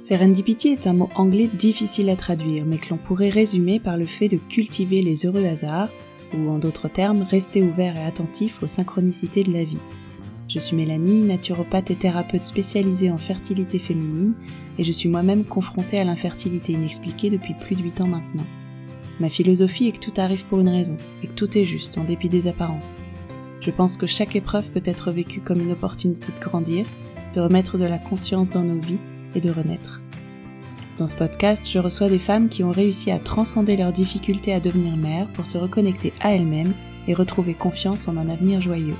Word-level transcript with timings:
Serendipity 0.00 0.68
est 0.68 0.86
un 0.86 0.92
mot 0.92 1.10
anglais 1.16 1.48
difficile 1.52 2.10
à 2.10 2.16
traduire, 2.16 2.64
mais 2.64 2.76
que 2.76 2.90
l'on 2.90 2.96
pourrait 2.96 3.28
résumer 3.30 3.80
par 3.80 3.96
le 3.96 4.06
fait 4.06 4.28
de 4.28 4.36
cultiver 4.36 5.02
les 5.02 5.26
heureux 5.26 5.44
hasards, 5.44 5.90
ou 6.34 6.48
en 6.48 6.58
d'autres 6.58 6.88
termes, 6.88 7.26
rester 7.28 7.62
ouvert 7.62 7.96
et 7.96 8.04
attentif 8.04 8.62
aux 8.62 8.68
synchronicités 8.68 9.42
de 9.42 9.52
la 9.52 9.64
vie. 9.64 9.78
Je 10.48 10.58
suis 10.58 10.74
Mélanie, 10.74 11.24
naturopathe 11.24 11.90
et 11.90 11.94
thérapeute 11.94 12.44
spécialisée 12.44 13.10
en 13.10 13.18
fertilité 13.18 13.78
féminine, 13.78 14.32
et 14.78 14.84
je 14.84 14.92
suis 14.92 15.10
moi-même 15.10 15.44
confrontée 15.44 15.98
à 15.98 16.04
l'infertilité 16.04 16.72
inexpliquée 16.72 17.28
depuis 17.28 17.52
plus 17.52 17.76
de 17.76 17.82
8 17.82 18.00
ans 18.00 18.06
maintenant. 18.06 18.46
Ma 19.20 19.28
philosophie 19.28 19.88
est 19.88 19.92
que 19.92 19.98
tout 19.98 20.18
arrive 20.18 20.46
pour 20.46 20.60
une 20.60 20.70
raison, 20.70 20.96
et 21.22 21.26
que 21.26 21.34
tout 21.34 21.58
est 21.58 21.66
juste, 21.66 21.98
en 21.98 22.04
dépit 22.04 22.30
des 22.30 22.48
apparences. 22.48 22.96
Je 23.60 23.70
pense 23.70 23.98
que 23.98 24.06
chaque 24.06 24.36
épreuve 24.36 24.70
peut 24.70 24.82
être 24.86 25.10
vécue 25.10 25.42
comme 25.42 25.60
une 25.60 25.72
opportunité 25.72 26.32
de 26.32 26.42
grandir, 26.42 26.86
de 27.34 27.40
remettre 27.42 27.76
de 27.76 27.84
la 27.84 27.98
conscience 27.98 28.50
dans 28.50 28.64
nos 28.64 28.80
vies 28.80 29.00
et 29.34 29.42
de 29.42 29.50
renaître. 29.50 30.00
Dans 30.96 31.08
ce 31.08 31.16
podcast, 31.16 31.68
je 31.70 31.78
reçois 31.78 32.08
des 32.08 32.18
femmes 32.18 32.48
qui 32.48 32.64
ont 32.64 32.72
réussi 32.72 33.10
à 33.10 33.18
transcender 33.18 33.76
leurs 33.76 33.92
difficultés 33.92 34.54
à 34.54 34.60
devenir 34.60 34.96
mères 34.96 35.28
pour 35.34 35.46
se 35.46 35.58
reconnecter 35.58 36.14
à 36.22 36.34
elles-mêmes 36.34 36.72
et 37.06 37.12
retrouver 37.12 37.52
confiance 37.52 38.08
en 38.08 38.16
un 38.16 38.30
avenir 38.30 38.62
joyeux. 38.62 38.96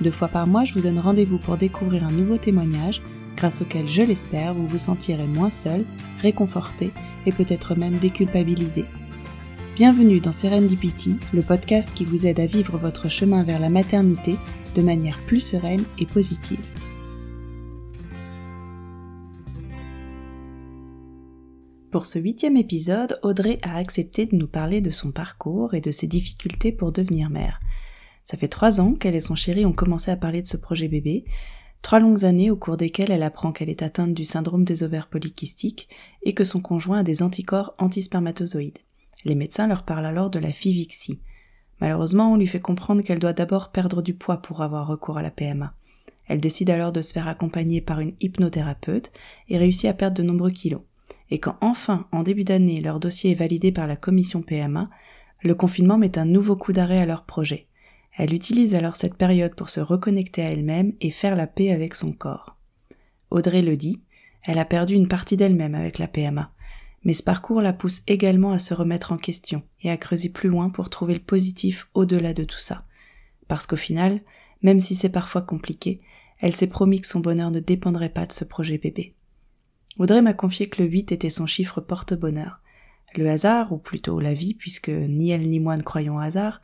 Deux 0.00 0.10
fois 0.10 0.28
par 0.28 0.46
mois, 0.46 0.64
je 0.64 0.72
vous 0.72 0.80
donne 0.80 0.98
rendez-vous 0.98 1.36
pour 1.36 1.58
découvrir 1.58 2.04
un 2.04 2.10
nouveau 2.10 2.38
témoignage 2.38 3.02
grâce 3.36 3.60
auquel, 3.60 3.86
je 3.86 4.00
l'espère, 4.00 4.54
vous 4.54 4.66
vous 4.66 4.78
sentirez 4.78 5.26
moins 5.26 5.50
seul, 5.50 5.84
réconforté 6.20 6.90
et 7.26 7.32
peut-être 7.32 7.74
même 7.74 7.98
déculpabilisé. 7.98 8.86
Bienvenue 9.76 10.20
dans 10.20 10.32
Serendipity, 10.32 11.18
le 11.34 11.42
podcast 11.42 11.90
qui 11.94 12.06
vous 12.06 12.26
aide 12.26 12.40
à 12.40 12.46
vivre 12.46 12.78
votre 12.78 13.10
chemin 13.10 13.42
vers 13.42 13.60
la 13.60 13.68
maternité 13.68 14.36
de 14.74 14.80
manière 14.80 15.18
plus 15.26 15.40
sereine 15.40 15.84
et 15.98 16.06
positive. 16.06 16.64
Pour 21.90 22.06
ce 22.06 22.18
huitième 22.18 22.56
épisode, 22.56 23.18
Audrey 23.22 23.58
a 23.62 23.76
accepté 23.76 24.24
de 24.24 24.36
nous 24.36 24.48
parler 24.48 24.80
de 24.80 24.90
son 24.90 25.10
parcours 25.10 25.74
et 25.74 25.82
de 25.82 25.90
ses 25.90 26.06
difficultés 26.06 26.72
pour 26.72 26.90
devenir 26.90 27.28
mère. 27.28 27.60
Ça 28.24 28.36
fait 28.36 28.48
trois 28.48 28.80
ans 28.80 28.94
qu'elle 28.94 29.14
et 29.14 29.20
son 29.20 29.34
chéri 29.34 29.66
ont 29.66 29.72
commencé 29.72 30.10
à 30.10 30.16
parler 30.16 30.42
de 30.42 30.46
ce 30.46 30.56
projet 30.56 30.88
bébé, 30.88 31.24
trois 31.82 32.00
longues 32.00 32.24
années 32.24 32.50
au 32.50 32.56
cours 32.56 32.76
desquelles 32.76 33.10
elle 33.10 33.22
apprend 33.22 33.52
qu'elle 33.52 33.70
est 33.70 33.82
atteinte 33.82 34.14
du 34.14 34.24
syndrome 34.24 34.64
des 34.64 34.82
ovaires 34.82 35.08
polykystiques 35.08 35.88
et 36.22 36.34
que 36.34 36.44
son 36.44 36.60
conjoint 36.60 37.00
a 37.00 37.02
des 37.02 37.22
anticorps 37.22 37.74
antispermatozoïdes. 37.78 38.78
Les 39.24 39.34
médecins 39.34 39.66
leur 39.66 39.84
parlent 39.84 40.06
alors 40.06 40.30
de 40.30 40.38
la 40.38 40.52
FIVIXI. 40.52 41.20
Malheureusement, 41.80 42.32
on 42.32 42.36
lui 42.36 42.46
fait 42.46 42.60
comprendre 42.60 43.02
qu'elle 43.02 43.18
doit 43.18 43.32
d'abord 43.32 43.72
perdre 43.72 44.02
du 44.02 44.14
poids 44.14 44.42
pour 44.42 44.62
avoir 44.62 44.86
recours 44.86 45.18
à 45.18 45.22
la 45.22 45.30
PMA. 45.30 45.74
Elle 46.28 46.40
décide 46.40 46.70
alors 46.70 46.92
de 46.92 47.02
se 47.02 47.12
faire 47.12 47.26
accompagner 47.26 47.80
par 47.80 48.00
une 48.00 48.14
hypnothérapeute 48.20 49.10
et 49.48 49.58
réussit 49.58 49.90
à 49.90 49.94
perdre 49.94 50.16
de 50.16 50.22
nombreux 50.22 50.50
kilos 50.50 50.82
et 51.30 51.38
quand 51.38 51.56
enfin, 51.60 52.06
en 52.12 52.22
début 52.22 52.44
d'année, 52.44 52.80
leur 52.80 53.00
dossier 53.00 53.32
est 53.32 53.34
validé 53.34 53.72
par 53.72 53.86
la 53.86 53.96
commission 53.96 54.42
PMA, 54.42 54.90
le 55.42 55.54
confinement 55.54 55.96
met 55.96 56.18
un 56.18 56.24
nouveau 56.24 56.56
coup 56.56 56.72
d'arrêt 56.72 56.98
à 56.98 57.06
leur 57.06 57.24
projet. 57.24 57.68
Elle 58.16 58.34
utilise 58.34 58.74
alors 58.74 58.96
cette 58.96 59.16
période 59.16 59.54
pour 59.54 59.70
se 59.70 59.80
reconnecter 59.80 60.42
à 60.42 60.50
elle-même 60.50 60.92
et 61.00 61.10
faire 61.10 61.36
la 61.36 61.46
paix 61.46 61.72
avec 61.72 61.94
son 61.94 62.12
corps. 62.12 62.56
Audrey 63.30 63.62
le 63.62 63.76
dit, 63.76 64.02
elle 64.44 64.58
a 64.58 64.64
perdu 64.64 64.94
une 64.94 65.08
partie 65.08 65.36
d'elle-même 65.36 65.74
avec 65.74 65.98
la 65.98 66.08
PMA. 66.08 66.52
Mais 67.04 67.14
ce 67.14 67.22
parcours 67.22 67.62
la 67.62 67.72
pousse 67.72 68.02
également 68.06 68.52
à 68.52 68.58
se 68.58 68.74
remettre 68.74 69.12
en 69.12 69.16
question 69.16 69.62
et 69.82 69.90
à 69.90 69.96
creuser 69.96 70.28
plus 70.28 70.48
loin 70.48 70.70
pour 70.70 70.90
trouver 70.90 71.14
le 71.14 71.20
positif 71.20 71.88
au-delà 71.94 72.34
de 72.34 72.44
tout 72.44 72.58
ça. 72.58 72.84
Parce 73.48 73.66
qu'au 73.66 73.76
final, 73.76 74.20
même 74.62 74.80
si 74.80 74.94
c'est 74.94 75.08
parfois 75.08 75.42
compliqué, 75.42 76.00
elle 76.40 76.54
s'est 76.54 76.66
promis 76.66 77.00
que 77.00 77.06
son 77.06 77.20
bonheur 77.20 77.50
ne 77.50 77.60
dépendrait 77.60 78.10
pas 78.10 78.26
de 78.26 78.32
ce 78.32 78.44
projet 78.44 78.78
bébé. 78.78 79.14
Audrey 79.98 80.22
m'a 80.22 80.34
confié 80.34 80.68
que 80.68 80.82
le 80.82 80.88
8 80.88 81.12
était 81.12 81.30
son 81.30 81.46
chiffre 81.46 81.80
porte-bonheur. 81.80 82.60
Le 83.16 83.28
hasard, 83.28 83.72
ou 83.72 83.78
plutôt 83.78 84.20
la 84.20 84.34
vie, 84.34 84.54
puisque 84.54 84.88
ni 84.88 85.30
elle 85.30 85.48
ni 85.48 85.58
moi 85.58 85.76
ne 85.76 85.82
croyons 85.82 86.16
au 86.16 86.20
hasard, 86.20 86.60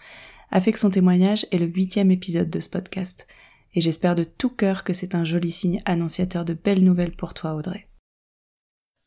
a 0.51 0.61
fait 0.61 0.73
que 0.73 0.79
son 0.79 0.91
témoignage 0.91 1.47
est 1.51 1.59
le 1.59 1.67
huitième 1.67 2.11
épisode 2.11 2.51
de 2.51 2.61
ce 2.61 2.71
podcast. 2.71 3.27
Et 3.75 3.81
j'espère 3.81 4.15
de 4.15 4.25
tout 4.25 4.51
cœur 4.51 4.85
que 4.85 4.93
c'est 4.93 5.15
un 5.15 5.25
joli 5.25 5.53
signe 5.53 5.81
annonciateur 5.85 6.45
de 6.45 6.55
belles 6.55 6.85
nouvelles 6.85 7.17
pour 7.17 7.35
toi, 7.35 7.55
Audrey. 7.55 7.89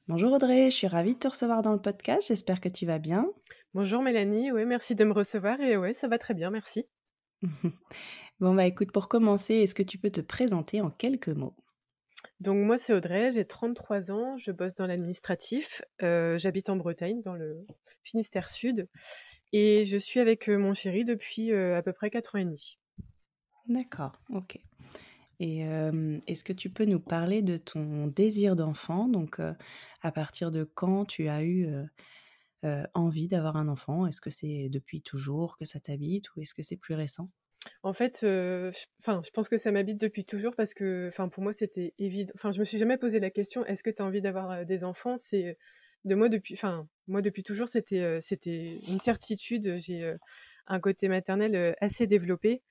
Bonjour 0.07 0.33
Audrey, 0.33 0.71
je 0.71 0.75
suis 0.75 0.87
ravie 0.87 1.13
de 1.13 1.19
te 1.19 1.27
recevoir 1.27 1.61
dans 1.61 1.73
le 1.73 1.81
podcast, 1.81 2.27
j'espère 2.27 2.61
que 2.61 2.69
tu 2.69 2.85
vas 2.85 2.97
bien. 2.97 3.27
Bonjour 3.75 4.01
Mélanie, 4.01 4.51
oui, 4.51 4.65
merci 4.65 4.95
de 4.95 5.03
me 5.03 5.13
recevoir. 5.13 5.61
Et 5.61 5.77
ouais, 5.77 5.93
ça 5.93 6.07
va 6.07 6.17
très 6.17 6.33
bien, 6.33 6.49
merci. 6.49 6.85
bon 8.39 8.55
bah 8.55 8.65
écoute, 8.65 8.91
pour 8.91 9.07
commencer, 9.07 9.55
est-ce 9.55 9.75
que 9.75 9.83
tu 9.83 9.97
peux 9.99 10.09
te 10.09 10.21
présenter 10.21 10.81
en 10.81 10.89
quelques 10.89 11.29
mots? 11.29 11.55
Donc 12.39 12.57
moi, 12.65 12.77
c'est 12.77 12.93
Audrey, 12.93 13.31
j'ai 13.31 13.45
33 13.45 14.11
ans, 14.11 14.37
je 14.37 14.51
bosse 14.51 14.75
dans 14.75 14.87
l'administratif, 14.87 15.81
euh, 16.01 16.37
j'habite 16.37 16.69
en 16.69 16.75
Bretagne, 16.75 17.21
dans 17.23 17.33
le 17.33 17.65
Finistère 18.03 18.49
Sud, 18.49 18.87
et 19.51 19.85
je 19.85 19.97
suis 19.97 20.19
avec 20.19 20.49
euh, 20.49 20.57
mon 20.57 20.73
chéri 20.73 21.05
depuis 21.05 21.51
euh, 21.51 21.77
à 21.77 21.81
peu 21.81 21.93
près 21.93 22.09
4 22.09 22.35
ans 22.35 22.39
et 22.39 22.45
demi. 22.45 22.77
D'accord, 23.67 24.13
ok. 24.29 24.57
Et 25.41 25.59
est-ce 26.27 26.43
que 26.43 26.51
tu 26.51 26.69
peux 26.69 26.83
nous 26.83 26.99
parler 26.99 27.41
de 27.41 27.55
ton 27.55 28.07
désir 28.07 28.57
d'enfant? 28.57 29.07
Donc, 29.07 29.39
à 30.01 30.11
partir 30.11 30.51
de 30.51 30.65
quand 30.65 31.05
tu 31.05 31.29
as 31.29 31.43
eu 31.43 31.69
envie 32.93 33.29
d'avoir 33.29 33.55
un 33.55 33.69
enfant? 33.69 34.05
Est-ce 34.05 34.19
que 34.19 34.31
c'est 34.31 34.67
depuis 34.67 35.01
toujours 35.01 35.55
que 35.55 35.63
ça 35.63 35.79
t'habite 35.79 36.35
ou 36.35 36.41
est-ce 36.41 36.53
que 36.53 36.61
c'est 36.61 36.75
plus 36.75 36.93
récent? 36.93 37.29
En 37.83 37.93
fait, 37.93 38.17
je 38.21 38.71
enfin, 38.99 39.21
je 39.23 39.29
pense 39.29 39.47
que 39.47 39.57
ça 39.57 39.71
m'habite 39.71 39.97
depuis 39.97 40.25
toujours 40.25 40.57
parce 40.57 40.73
que, 40.73 41.07
enfin, 41.07 41.29
pour 41.29 41.41
moi, 41.41 41.53
c'était 41.53 41.93
évident. 41.99 42.33
Enfin, 42.35 42.51
je 42.51 42.59
me 42.59 42.65
suis 42.65 42.77
jamais 42.77 42.97
posé 42.97 43.21
la 43.21 43.29
question: 43.29 43.65
«Est-ce 43.65 43.81
que 43.81 43.91
tu 43.91 44.01
as 44.01 44.05
envie 44.05 44.21
d'avoir, 44.21 44.65
des 44.65 44.83
enfants?» 44.83 45.15
c'est, 45.17 45.57
de 46.05 46.15
moi 46.15 46.29
depuis 46.29 46.53
enfin, 46.55 46.87
moi 47.09 47.21
depuis 47.21 47.43
toujours, 47.43 47.67
c'était, 47.67 48.19
c'était 48.21 48.79
une 48.87 48.99
certitude. 48.99 49.77
J'ai, 49.79 50.15
un 50.67 50.79
côté 50.79 51.07
maternel, 51.09 51.75
assez 51.81 52.07
développé. 52.07 52.61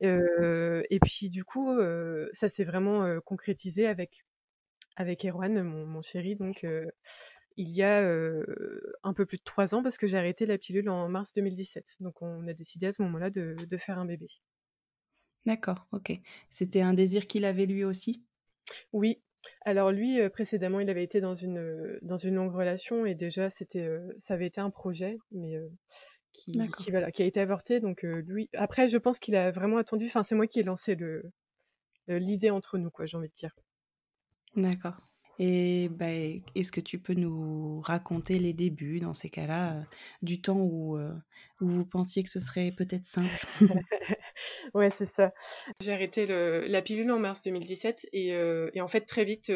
et 0.00 0.98
puis 1.04 1.30
du 1.30 1.44
coup, 1.44 1.78
ça 2.32 2.48
s'est 2.48 2.64
vraiment, 2.64 3.20
concrétisé 3.20 3.86
avec 3.86 4.24
avec 4.98 5.26
Erwan, 5.26 5.62
mon 5.62 5.84
mon 5.84 6.00
chéri 6.00 6.36
donc 6.36 6.64
il 7.56 7.70
y 7.70 7.82
a 7.82 8.00
un 9.02 9.12
peu 9.14 9.26
plus 9.26 9.38
de 9.38 9.42
trois 9.44 9.74
ans 9.74 9.82
parce 9.82 9.98
que 9.98 10.06
j'ai 10.06 10.18
arrêté 10.18 10.46
la 10.46 10.58
pilule 10.58 10.88
en 10.88 11.08
mars 11.08 11.32
2017. 11.34 11.96
Donc 12.00 12.20
on 12.22 12.46
a 12.48 12.52
décidé 12.52 12.86
à 12.86 12.92
ce 12.92 13.02
moment-là 13.02 13.30
de, 13.30 13.76
faire 13.78 13.98
un 13.98 14.04
bébé. 14.04 14.28
D'accord, 15.46 15.86
ok. 15.92 16.12
C'était 16.50 16.80
un 16.80 16.92
désir 16.92 17.26
qu'il 17.26 17.44
avait 17.44 17.66
lui 17.66 17.84
aussi? 17.84 18.24
Oui. 18.92 19.22
Alors 19.64 19.90
lui, 19.90 20.18
précédemment, 20.30 20.80
il 20.80 20.90
avait 20.90 21.04
été 21.04 21.20
dans 21.20 21.34
une, 21.34 21.98
dans 22.02 22.16
une 22.16 22.34
longue 22.34 22.54
relation 22.54 23.06
et 23.06 23.14
déjà, 23.14 23.50
c'était, 23.50 23.88
ça 24.20 24.34
avait 24.34 24.46
été 24.46 24.60
un 24.60 24.70
projet, 24.70 25.18
mais 25.32 25.58
qui, 26.32 26.52
qui, 26.52 26.92
qui, 27.12 27.22
a 27.22 27.26
été 27.26 27.40
avorté. 27.40 27.80
Donc 27.80 28.02
lui, 28.02 28.48
après, 28.54 28.88
je 28.88 28.98
pense 28.98 29.18
qu'il 29.18 29.36
a 29.36 29.50
vraiment 29.50 29.78
attendu. 29.78 30.06
Enfin, 30.06 30.22
c'est 30.22 30.34
moi 30.34 30.46
qui 30.46 30.60
ai 30.60 30.62
lancé 30.62 30.94
le, 30.94 31.30
l'idée 32.08 32.50
entre 32.50 32.78
nous, 32.78 32.90
quoi, 32.90 33.06
j'ai 33.06 33.16
envie 33.16 33.28
de 33.28 33.34
dire. 33.34 33.54
D'accord. 34.54 34.96
Et 35.38 35.88
bah, 35.90 36.06
est-ce 36.54 36.72
que 36.72 36.80
tu 36.80 36.98
peux 36.98 37.12
nous 37.12 37.80
raconter 37.80 38.38
les 38.38 38.54
débuts 38.54 39.00
dans 39.00 39.12
ces 39.12 39.28
cas-là, 39.28 39.74
euh, 39.74 39.82
du 40.22 40.40
temps 40.40 40.60
où, 40.60 40.96
euh, 40.96 41.12
où 41.60 41.68
vous 41.68 41.84
pensiez 41.84 42.22
que 42.22 42.30
ce 42.30 42.40
serait 42.40 42.72
peut-être 42.72 43.04
simple? 43.04 43.46
Ouais, 44.74 44.90
c'est 44.90 45.06
ça. 45.06 45.32
J'ai 45.80 45.92
arrêté 45.92 46.26
le, 46.26 46.66
la 46.66 46.82
pilule 46.82 47.10
en 47.10 47.18
mars 47.18 47.40
2017 47.42 48.06
et, 48.12 48.34
euh, 48.34 48.68
et 48.74 48.80
en 48.80 48.88
fait 48.88 49.02
très 49.02 49.24
vite 49.24 49.52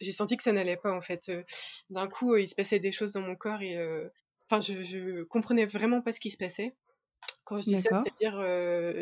j'ai 0.00 0.12
senti 0.12 0.36
que 0.36 0.42
ça 0.42 0.52
n'allait 0.52 0.76
pas 0.76 0.92
en 0.92 1.00
fait. 1.00 1.30
D'un 1.90 2.08
coup 2.08 2.36
il 2.36 2.48
se 2.48 2.54
passait 2.54 2.78
des 2.78 2.92
choses 2.92 3.12
dans 3.12 3.20
mon 3.20 3.36
corps 3.36 3.62
et 3.62 3.76
enfin 4.48 4.60
je, 4.60 4.82
je 4.82 5.22
comprenais 5.22 5.66
vraiment 5.66 6.02
pas 6.02 6.12
ce 6.12 6.20
qui 6.20 6.30
se 6.30 6.36
passait. 6.36 6.74
Quand 7.44 7.58
je 7.58 7.64
dis 7.64 7.76
ça, 7.76 8.02
c'est-à-dire 8.04 8.40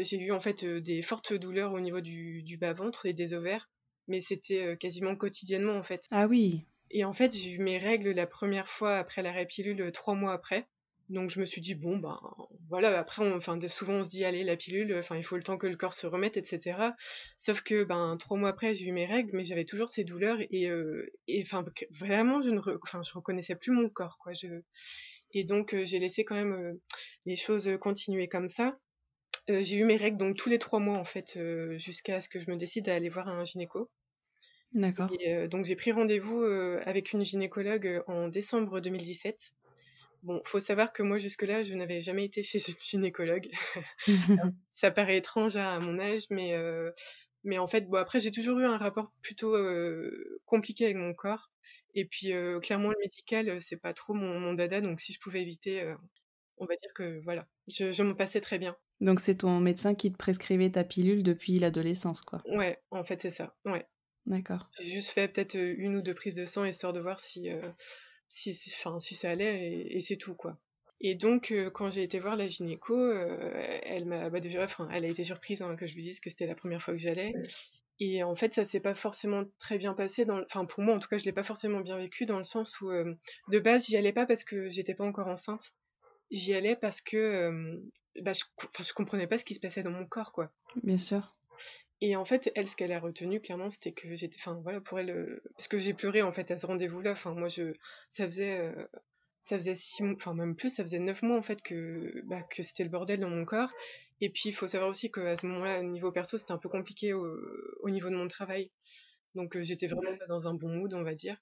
j'ai 0.02 0.18
eu 0.18 0.32
en 0.32 0.40
fait 0.40 0.64
des 0.64 1.02
fortes 1.02 1.32
douleurs 1.32 1.72
au 1.72 1.80
niveau 1.80 2.00
du, 2.00 2.42
du 2.42 2.56
bas 2.56 2.72
ventre 2.72 3.06
et 3.06 3.12
des 3.12 3.32
ovaires 3.34 3.68
mais 4.06 4.20
c'était 4.20 4.76
quasiment 4.76 5.16
quotidiennement 5.16 5.76
en 5.76 5.82
fait. 5.82 6.02
Ah 6.10 6.26
oui. 6.26 6.66
Et 6.90 7.04
en 7.04 7.12
fait, 7.12 7.34
j'ai 7.34 7.52
eu 7.52 7.58
mes 7.58 7.78
règles 7.78 8.10
la 8.10 8.26
première 8.26 8.68
fois 8.68 8.98
après 8.98 9.22
la 9.22 9.44
pilule 9.44 9.90
trois 9.92 10.14
mois 10.14 10.32
après. 10.32 10.68
Donc 11.10 11.28
je 11.28 11.38
me 11.38 11.44
suis 11.44 11.60
dit 11.60 11.74
bon 11.74 11.98
ben 11.98 12.18
voilà 12.68 12.98
après 12.98 13.30
enfin 13.32 13.58
souvent 13.68 13.94
on 13.94 14.04
se 14.04 14.10
dit 14.10 14.24
allez 14.24 14.42
la 14.42 14.56
pilule 14.56 14.96
enfin 14.98 15.16
il 15.16 15.24
faut 15.24 15.36
le 15.36 15.42
temps 15.42 15.58
que 15.58 15.66
le 15.66 15.76
corps 15.76 15.92
se 15.92 16.06
remette 16.06 16.38
etc 16.38 16.78
sauf 17.36 17.60
que 17.60 17.84
ben 17.84 18.16
trois 18.18 18.38
mois 18.38 18.48
après 18.48 18.72
j'ai 18.72 18.86
eu 18.86 18.92
mes 18.92 19.04
règles 19.04 19.30
mais 19.34 19.44
j'avais 19.44 19.66
toujours 19.66 19.90
ces 19.90 20.04
douleurs 20.04 20.38
et 20.50 20.70
enfin 21.42 21.62
vraiment 21.90 22.40
je 22.40 22.48
ne 22.48 22.60
enfin 22.82 23.02
je 23.02 23.12
reconnaissais 23.12 23.54
plus 23.54 23.72
mon 23.72 23.90
corps 23.90 24.16
quoi 24.18 24.32
je 24.32 24.62
et 25.32 25.44
donc 25.44 25.76
j'ai 25.84 25.98
laissé 25.98 26.24
quand 26.24 26.36
même 26.36 26.78
les 27.26 27.36
choses 27.36 27.70
continuer 27.82 28.26
comme 28.26 28.48
ça 28.48 28.78
j'ai 29.48 29.76
eu 29.76 29.84
mes 29.84 29.96
règles 29.96 30.16
donc 30.16 30.36
tous 30.38 30.48
les 30.48 30.58
trois 30.58 30.80
mois 30.80 30.96
en 30.96 31.04
fait 31.04 31.38
jusqu'à 31.76 32.22
ce 32.22 32.30
que 32.30 32.38
je 32.38 32.50
me 32.50 32.56
décide 32.56 32.88
à 32.88 32.94
aller 32.94 33.10
voir 33.10 33.28
un 33.28 33.44
gynéco 33.44 33.90
D'accord. 34.72 35.08
Et 35.20 35.46
donc 35.48 35.66
j'ai 35.66 35.76
pris 35.76 35.92
rendez-vous 35.92 36.42
avec 36.84 37.12
une 37.12 37.24
gynécologue 37.24 38.02
en 38.08 38.26
décembre 38.26 38.80
2017. 38.80 39.52
Bon, 40.24 40.40
faut 40.46 40.58
savoir 40.58 40.94
que 40.94 41.02
moi 41.02 41.18
jusque-là, 41.18 41.62
je 41.62 41.74
n'avais 41.74 42.00
jamais 42.00 42.24
été 42.24 42.42
chez 42.42 42.58
une 42.58 42.78
gynécologue. 42.78 43.50
ça 44.72 44.90
paraît 44.90 45.18
étrange 45.18 45.56
à 45.56 45.78
mon 45.80 45.98
âge, 45.98 46.22
mais 46.30 46.54
mais 47.44 47.58
en 47.58 47.68
fait, 47.68 47.82
bon 47.82 47.98
après 47.98 48.20
j'ai 48.20 48.30
toujours 48.30 48.58
eu 48.58 48.64
un 48.64 48.78
rapport 48.78 49.12
plutôt 49.20 49.54
compliqué 50.46 50.86
avec 50.86 50.96
mon 50.96 51.12
corps. 51.12 51.50
Et 51.94 52.06
puis 52.06 52.32
clairement 52.62 52.88
le 52.88 52.96
médical, 53.02 53.60
c'est 53.60 53.76
pas 53.76 53.92
trop 53.92 54.14
mon, 54.14 54.40
mon, 54.40 54.54
dada, 54.54 54.80
donc 54.80 54.98
si 54.98 55.12
je 55.12 55.20
pouvais 55.20 55.42
éviter, 55.42 55.94
on 56.56 56.64
va 56.64 56.74
dire 56.76 56.92
que 56.94 57.20
voilà, 57.22 57.46
je, 57.68 57.92
je 57.92 58.02
m'en 58.02 58.14
passais 58.14 58.40
très 58.40 58.58
bien. 58.58 58.74
Donc 59.02 59.20
c'est 59.20 59.36
ton 59.36 59.60
médecin 59.60 59.94
qui 59.94 60.10
te 60.10 60.16
prescrivait 60.16 60.70
ta 60.70 60.84
pilule 60.84 61.22
depuis 61.22 61.58
l'adolescence, 61.58 62.22
quoi. 62.22 62.42
Ouais, 62.46 62.78
en 62.90 63.04
fait 63.04 63.20
c'est 63.20 63.30
ça. 63.30 63.54
Ouais. 63.66 63.86
D'accord. 64.24 64.70
J'ai 64.80 64.90
juste 64.90 65.10
fait 65.10 65.28
peut-être 65.28 65.54
une 65.54 65.96
ou 65.96 66.00
deux 66.00 66.14
prises 66.14 66.34
de 66.34 66.46
sang 66.46 66.64
histoire 66.64 66.94
de 66.94 67.00
voir 67.00 67.20
si, 67.20 67.50
si, 68.34 68.72
enfin, 68.76 68.98
si 68.98 69.14
ça 69.14 69.30
allait 69.30 69.86
et, 69.90 70.00
c'est 70.00 70.16
tout 70.16 70.34
quoi. 70.34 70.58
Et 71.00 71.14
donc 71.14 71.54
quand 71.72 71.90
j'ai 71.90 72.02
été 72.02 72.18
voir 72.18 72.36
la 72.36 72.48
gynéco, 72.48 72.96
elle 73.12 74.06
m'a 74.06 74.30
bah, 74.30 74.40
déjà, 74.40 74.64
enfin, 74.64 74.88
elle 74.90 75.04
a 75.04 75.08
été 75.08 75.24
surprise 75.24 75.62
hein, 75.62 75.76
que 75.76 75.86
je 75.86 75.94
lui 75.94 76.02
dise 76.02 76.20
que 76.20 76.30
c'était 76.30 76.46
la 76.46 76.54
première 76.54 76.82
fois 76.82 76.94
que 76.94 77.00
j'allais. 77.00 77.32
Et 78.00 78.24
en 78.24 78.34
fait, 78.34 78.52
ça 78.52 78.64
s'est 78.64 78.80
pas 78.80 78.94
forcément 78.94 79.44
très 79.58 79.78
bien 79.78 79.94
passé. 79.94 80.24
Dans, 80.24 80.42
enfin, 80.42 80.64
pour 80.64 80.82
moi, 80.82 80.96
en 80.96 80.98
tout 80.98 81.08
cas, 81.08 81.18
je 81.18 81.24
l'ai 81.26 81.32
pas 81.32 81.44
forcément 81.44 81.80
bien 81.80 81.96
vécu 81.96 82.26
dans 82.26 82.38
le 82.38 82.44
sens 82.44 82.80
où, 82.80 82.90
de 82.90 83.58
base, 83.60 83.86
j'y 83.86 83.96
allais 83.96 84.12
pas 84.12 84.26
parce 84.26 84.42
que 84.42 84.68
j'étais 84.68 84.94
pas 84.94 85.04
encore 85.04 85.28
enceinte. 85.28 85.72
J'y 86.30 86.54
allais 86.54 86.74
parce 86.74 87.00
que, 87.00 87.80
bah, 88.22 88.32
je, 88.32 88.42
je 88.82 88.92
comprenais 88.94 89.28
pas 89.28 89.38
ce 89.38 89.44
qui 89.44 89.54
se 89.54 89.60
passait 89.60 89.82
dans 89.82 89.90
mon 89.90 90.06
corps, 90.06 90.32
quoi. 90.32 90.50
Bien 90.82 90.98
sûr. 90.98 91.33
Et 92.06 92.16
en 92.16 92.26
fait, 92.26 92.52
elle, 92.54 92.66
ce 92.66 92.76
qu'elle 92.76 92.92
a 92.92 93.00
retenu, 93.00 93.40
clairement, 93.40 93.70
c'était 93.70 93.92
que 93.92 94.14
j'étais, 94.14 94.36
enfin, 94.36 94.60
voilà, 94.62 94.78
pour 94.78 94.98
elle, 94.98 95.08
euh, 95.08 95.42
parce 95.56 95.68
que 95.68 95.78
j'ai 95.78 95.94
pleuré, 95.94 96.20
en 96.20 96.32
fait, 96.32 96.50
à 96.50 96.58
ce 96.58 96.66
rendez-vous-là. 96.66 97.12
Enfin, 97.12 97.32
moi, 97.32 97.48
je, 97.48 97.72
ça 98.10 98.26
faisait, 98.26 98.58
euh, 98.58 98.86
ça 99.40 99.56
faisait 99.56 99.74
six 99.74 100.02
mois, 100.02 100.12
enfin, 100.14 100.34
même 100.34 100.54
plus, 100.54 100.68
ça 100.68 100.82
faisait 100.82 100.98
neuf 100.98 101.22
mois, 101.22 101.38
en 101.38 101.42
fait, 101.42 101.62
que, 101.62 102.20
bah, 102.26 102.42
que 102.42 102.62
c'était 102.62 102.84
le 102.84 102.90
bordel 102.90 103.20
dans 103.20 103.30
mon 103.30 103.46
corps. 103.46 103.70
Et 104.20 104.28
puis, 104.28 104.50
il 104.50 104.52
faut 104.52 104.68
savoir 104.68 104.90
aussi 104.90 105.10
qu'à 105.10 105.34
ce 105.34 105.46
moment-là, 105.46 105.80
au 105.80 105.84
niveau 105.84 106.12
perso, 106.12 106.36
c'était 106.36 106.52
un 106.52 106.58
peu 106.58 106.68
compliqué 106.68 107.14
au, 107.14 107.26
au, 107.80 107.88
niveau 107.88 108.10
de 108.10 108.16
mon 108.16 108.28
travail. 108.28 108.70
Donc, 109.34 109.56
euh, 109.56 109.62
j'étais 109.62 109.86
vraiment 109.86 110.14
pas 110.18 110.26
dans 110.26 110.46
un 110.46 110.52
bon 110.52 110.68
mood, 110.68 110.92
on 110.92 111.04
va 111.04 111.14
dire. 111.14 111.38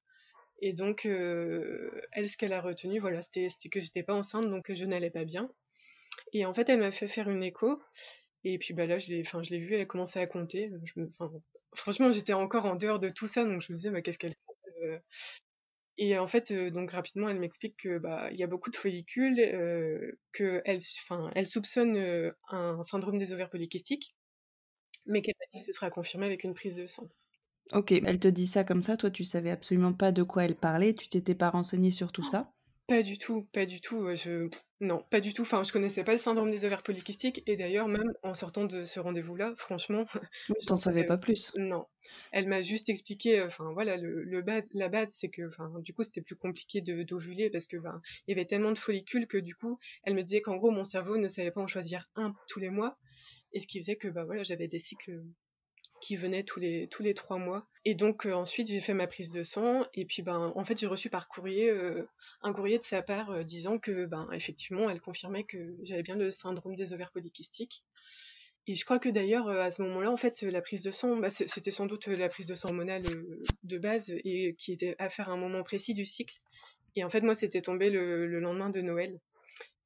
Et 0.60 0.72
donc, 0.72 1.06
elle, 1.06 2.28
ce 2.28 2.36
qu'elle 2.36 2.52
a 2.52 2.60
retenu, 2.60 3.00
voilà, 3.00 3.20
c'était 3.20 3.48
que 3.68 3.80
j'étais 3.80 4.04
pas 4.04 4.14
enceinte, 4.14 4.48
donc 4.48 4.72
je 4.72 4.84
n'allais 4.84 5.10
pas 5.10 5.24
bien. 5.24 5.50
Et 6.32 6.46
en 6.46 6.54
fait, 6.54 6.68
elle 6.68 6.78
m'a 6.78 6.92
fait 6.92 7.08
faire 7.08 7.28
une 7.28 7.42
écho. 7.42 7.82
Et 8.44 8.58
puis 8.58 8.74
bah 8.74 8.86
là, 8.86 8.98
je 8.98 9.08
l'ai, 9.08 9.20
enfin, 9.22 9.42
je 9.42 9.50
l'ai 9.50 9.60
vue, 9.60 9.74
elle 9.74 9.82
a 9.82 9.86
commencé 9.86 10.18
à 10.18 10.26
compter. 10.26 10.70
Je 10.84 11.00
me, 11.00 11.12
franchement, 11.74 12.10
j'étais 12.12 12.32
encore 12.32 12.66
en 12.66 12.76
dehors 12.76 12.98
de 13.00 13.08
tout 13.08 13.26
ça, 13.26 13.44
donc 13.44 13.62
je 13.62 13.72
me 13.72 13.76
disais, 13.76 13.90
bah, 13.90 14.02
qu'est-ce 14.02 14.18
qu'elle 14.18 14.32
fait 14.32 14.84
euh? 14.86 14.98
Et 15.98 16.18
en 16.18 16.26
fait, 16.26 16.50
euh, 16.50 16.70
donc 16.70 16.90
rapidement, 16.92 17.28
elle 17.28 17.38
m'explique 17.38 17.76
que 17.78 17.98
bah 17.98 18.30
il 18.32 18.38
y 18.38 18.42
a 18.42 18.46
beaucoup 18.46 18.70
de 18.70 18.76
follicules, 18.76 19.38
euh, 19.40 20.12
que 20.32 20.62
elle, 20.64 20.78
enfin, 21.04 21.30
elle 21.34 21.46
soupçonne 21.46 21.96
euh, 21.96 22.32
un 22.48 22.82
syndrome 22.82 23.18
des 23.18 23.32
ovaires 23.32 23.50
polykystiques, 23.50 24.14
mais 25.06 25.22
qu'elle 25.22 25.34
a 25.42 25.46
dit 25.54 25.60
que 25.60 25.64
ce 25.66 25.72
sera 25.72 25.90
confirmé 25.90 26.26
avec 26.26 26.44
une 26.44 26.54
prise 26.54 26.76
de 26.76 26.86
sang. 26.86 27.08
Ok, 27.74 27.92
elle 27.92 28.18
te 28.18 28.28
dit 28.28 28.46
ça 28.46 28.64
comme 28.64 28.80
ça, 28.80 28.96
toi 28.96 29.10
tu 29.10 29.24
savais 29.24 29.50
absolument 29.50 29.92
pas 29.92 30.10
de 30.10 30.22
quoi 30.22 30.44
elle 30.44 30.56
parlait, 30.56 30.94
tu 30.94 31.08
t'étais 31.08 31.34
pas 31.34 31.50
renseigné 31.50 31.90
sur 31.90 32.10
tout 32.10 32.22
ça? 32.24 32.54
Pas 32.92 33.02
du 33.02 33.16
tout, 33.16 33.48
pas 33.54 33.64
du 33.64 33.80
tout. 33.80 34.14
Je... 34.14 34.50
Non, 34.80 35.02
pas 35.10 35.20
du 35.20 35.32
tout. 35.32 35.42
Enfin, 35.42 35.62
je 35.62 35.72
connaissais 35.72 36.04
pas 36.04 36.12
le 36.12 36.18
syndrome 36.18 36.50
des 36.50 36.66
ovaires 36.66 36.82
polykystiques. 36.82 37.42
Et 37.46 37.56
d'ailleurs, 37.56 37.88
même 37.88 38.12
en 38.22 38.34
sortant 38.34 38.66
de 38.66 38.84
ce 38.84 39.00
rendez-vous-là, 39.00 39.54
franchement. 39.56 40.04
Je 40.60 40.66
t'en 40.66 40.76
savais 40.76 41.04
pas 41.04 41.16
plus. 41.16 41.54
Non. 41.56 41.86
Elle 42.32 42.48
m'a 42.48 42.60
juste 42.60 42.90
expliqué, 42.90 43.40
enfin 43.40 43.72
voilà, 43.72 43.96
le, 43.96 44.42
base, 44.42 44.68
la 44.74 44.90
base, 44.90 45.10
c'est 45.14 45.30
que, 45.30 45.48
enfin, 45.48 45.72
du 45.80 45.94
coup, 45.94 46.02
c'était 46.02 46.20
plus 46.20 46.36
compliqué 46.36 46.82
de 46.82 47.02
d'ovuler 47.02 47.48
parce 47.48 47.66
que, 47.66 47.78
ben, 47.78 48.02
il 48.26 48.32
y 48.32 48.38
avait 48.38 48.44
tellement 48.44 48.72
de 48.72 48.78
follicules 48.78 49.26
que, 49.26 49.38
du 49.38 49.54
coup, 49.54 49.78
elle 50.04 50.14
me 50.14 50.22
disait 50.22 50.42
qu'en 50.42 50.56
gros, 50.56 50.70
mon 50.70 50.84
cerveau 50.84 51.16
ne 51.16 51.28
savait 51.28 51.50
pas 51.50 51.62
en 51.62 51.66
choisir 51.66 52.10
un 52.14 52.34
tous 52.46 52.60
les 52.60 52.68
mois. 52.68 52.98
Et 53.54 53.60
ce 53.60 53.66
qui 53.66 53.80
faisait 53.80 53.96
que, 53.96 54.08
bah 54.08 54.24
voilà, 54.24 54.42
j'avais 54.42 54.68
des 54.68 54.78
cycles 54.78 55.22
qui 56.02 56.16
venait 56.16 56.42
tous 56.42 56.58
les 56.58 56.88
tous 56.88 57.02
les 57.02 57.14
trois 57.14 57.38
mois. 57.38 57.66
Et 57.84 57.94
donc 57.94 58.26
euh, 58.26 58.32
ensuite 58.34 58.66
j'ai 58.68 58.80
fait 58.80 58.92
ma 58.92 59.06
prise 59.06 59.32
de 59.32 59.44
sang 59.44 59.86
et 59.94 60.04
puis 60.04 60.22
ben 60.22 60.52
en 60.54 60.64
fait 60.64 60.78
j'ai 60.78 60.88
reçu 60.88 61.08
par 61.08 61.28
courrier 61.28 61.70
euh, 61.70 62.06
un 62.42 62.52
courrier 62.52 62.78
de 62.78 62.84
sa 62.84 63.02
part 63.02 63.30
euh, 63.30 63.44
disant 63.44 63.78
que 63.78 64.04
ben 64.06 64.28
effectivement 64.32 64.90
elle 64.90 65.00
confirmait 65.00 65.44
que 65.44 65.76
j'avais 65.84 66.02
bien 66.02 66.16
le 66.16 66.32
syndrome 66.32 66.74
des 66.74 66.92
ovaires 66.92 67.12
polykystiques. 67.12 67.84
Et 68.66 68.74
je 68.74 68.84
crois 68.84 68.98
que 68.98 69.08
d'ailleurs 69.08 69.48
à 69.48 69.70
ce 69.70 69.80
moment-là 69.82 70.10
en 70.10 70.16
fait 70.16 70.42
la 70.42 70.60
prise 70.60 70.82
de 70.82 70.90
sang 70.90 71.16
bah, 71.16 71.30
c'était 71.30 71.70
sans 71.70 71.86
doute 71.86 72.08
la 72.08 72.28
prise 72.28 72.46
de 72.46 72.54
sang 72.56 72.68
hormonale 72.68 73.02
de 73.62 73.78
base 73.78 74.10
et 74.10 74.54
qui 74.58 74.72
était 74.72 74.96
à 74.98 75.08
faire 75.08 75.28
à 75.28 75.32
un 75.32 75.36
moment 75.36 75.62
précis 75.62 75.94
du 75.94 76.04
cycle. 76.04 76.40
Et 76.96 77.04
en 77.04 77.10
fait 77.10 77.22
moi 77.22 77.36
c'était 77.36 77.62
tombé 77.62 77.90
le, 77.90 78.26
lendemain 78.40 78.70
de 78.70 78.80
Noël. 78.80 79.20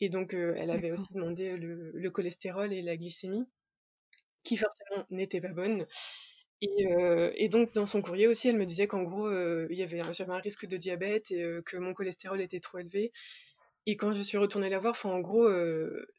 Et 0.01 0.09
donc 0.09 0.35
elle 0.35 0.71
avait 0.71 0.93
aussi 0.93 1.13
demandé 1.15 1.57
le 1.57 2.11
cholestérol 2.11 2.73
et 2.73 2.83
la 2.83 2.97
glycémie 2.97 3.47
qui 4.47 4.57
forcément 4.57 5.05
n'était 5.11 5.41
pas 5.41 5.49
bonne. 5.49 5.87
Et, 6.63 6.87
euh, 6.87 7.33
et, 7.35 7.49
donc 7.49 7.75
dans 7.75 7.85
son 7.85 8.01
courrier 8.01 8.27
aussi, 8.27 8.49
elle 8.49 8.57
me 8.57 8.65
disait 8.65 8.87
qu'en 8.87 9.03
gros, 9.03 9.27
euh, 9.27 9.67
il 9.71 9.77
y 9.77 9.83
avait 9.83 10.01
j'avais 10.13 10.33
un 10.33 10.39
risque 10.39 10.67
de 10.67 10.79
diabète 10.79 11.31
et 11.31 11.43
euh, 11.43 11.61
que 11.61 11.77
mon 11.77 11.93
cholestérol 11.93 12.41
était 12.41 12.61
trop 12.61 12.79
élevé. 12.79 13.13
Et 13.85 13.97
quand 13.97 14.13
je 14.13 14.23
suis 14.23 14.39
retournée 14.39 14.71
la 14.71 14.79
voir, 14.79 14.93
enfin 14.93 15.11
en 15.11 15.21
gros, 15.21 15.49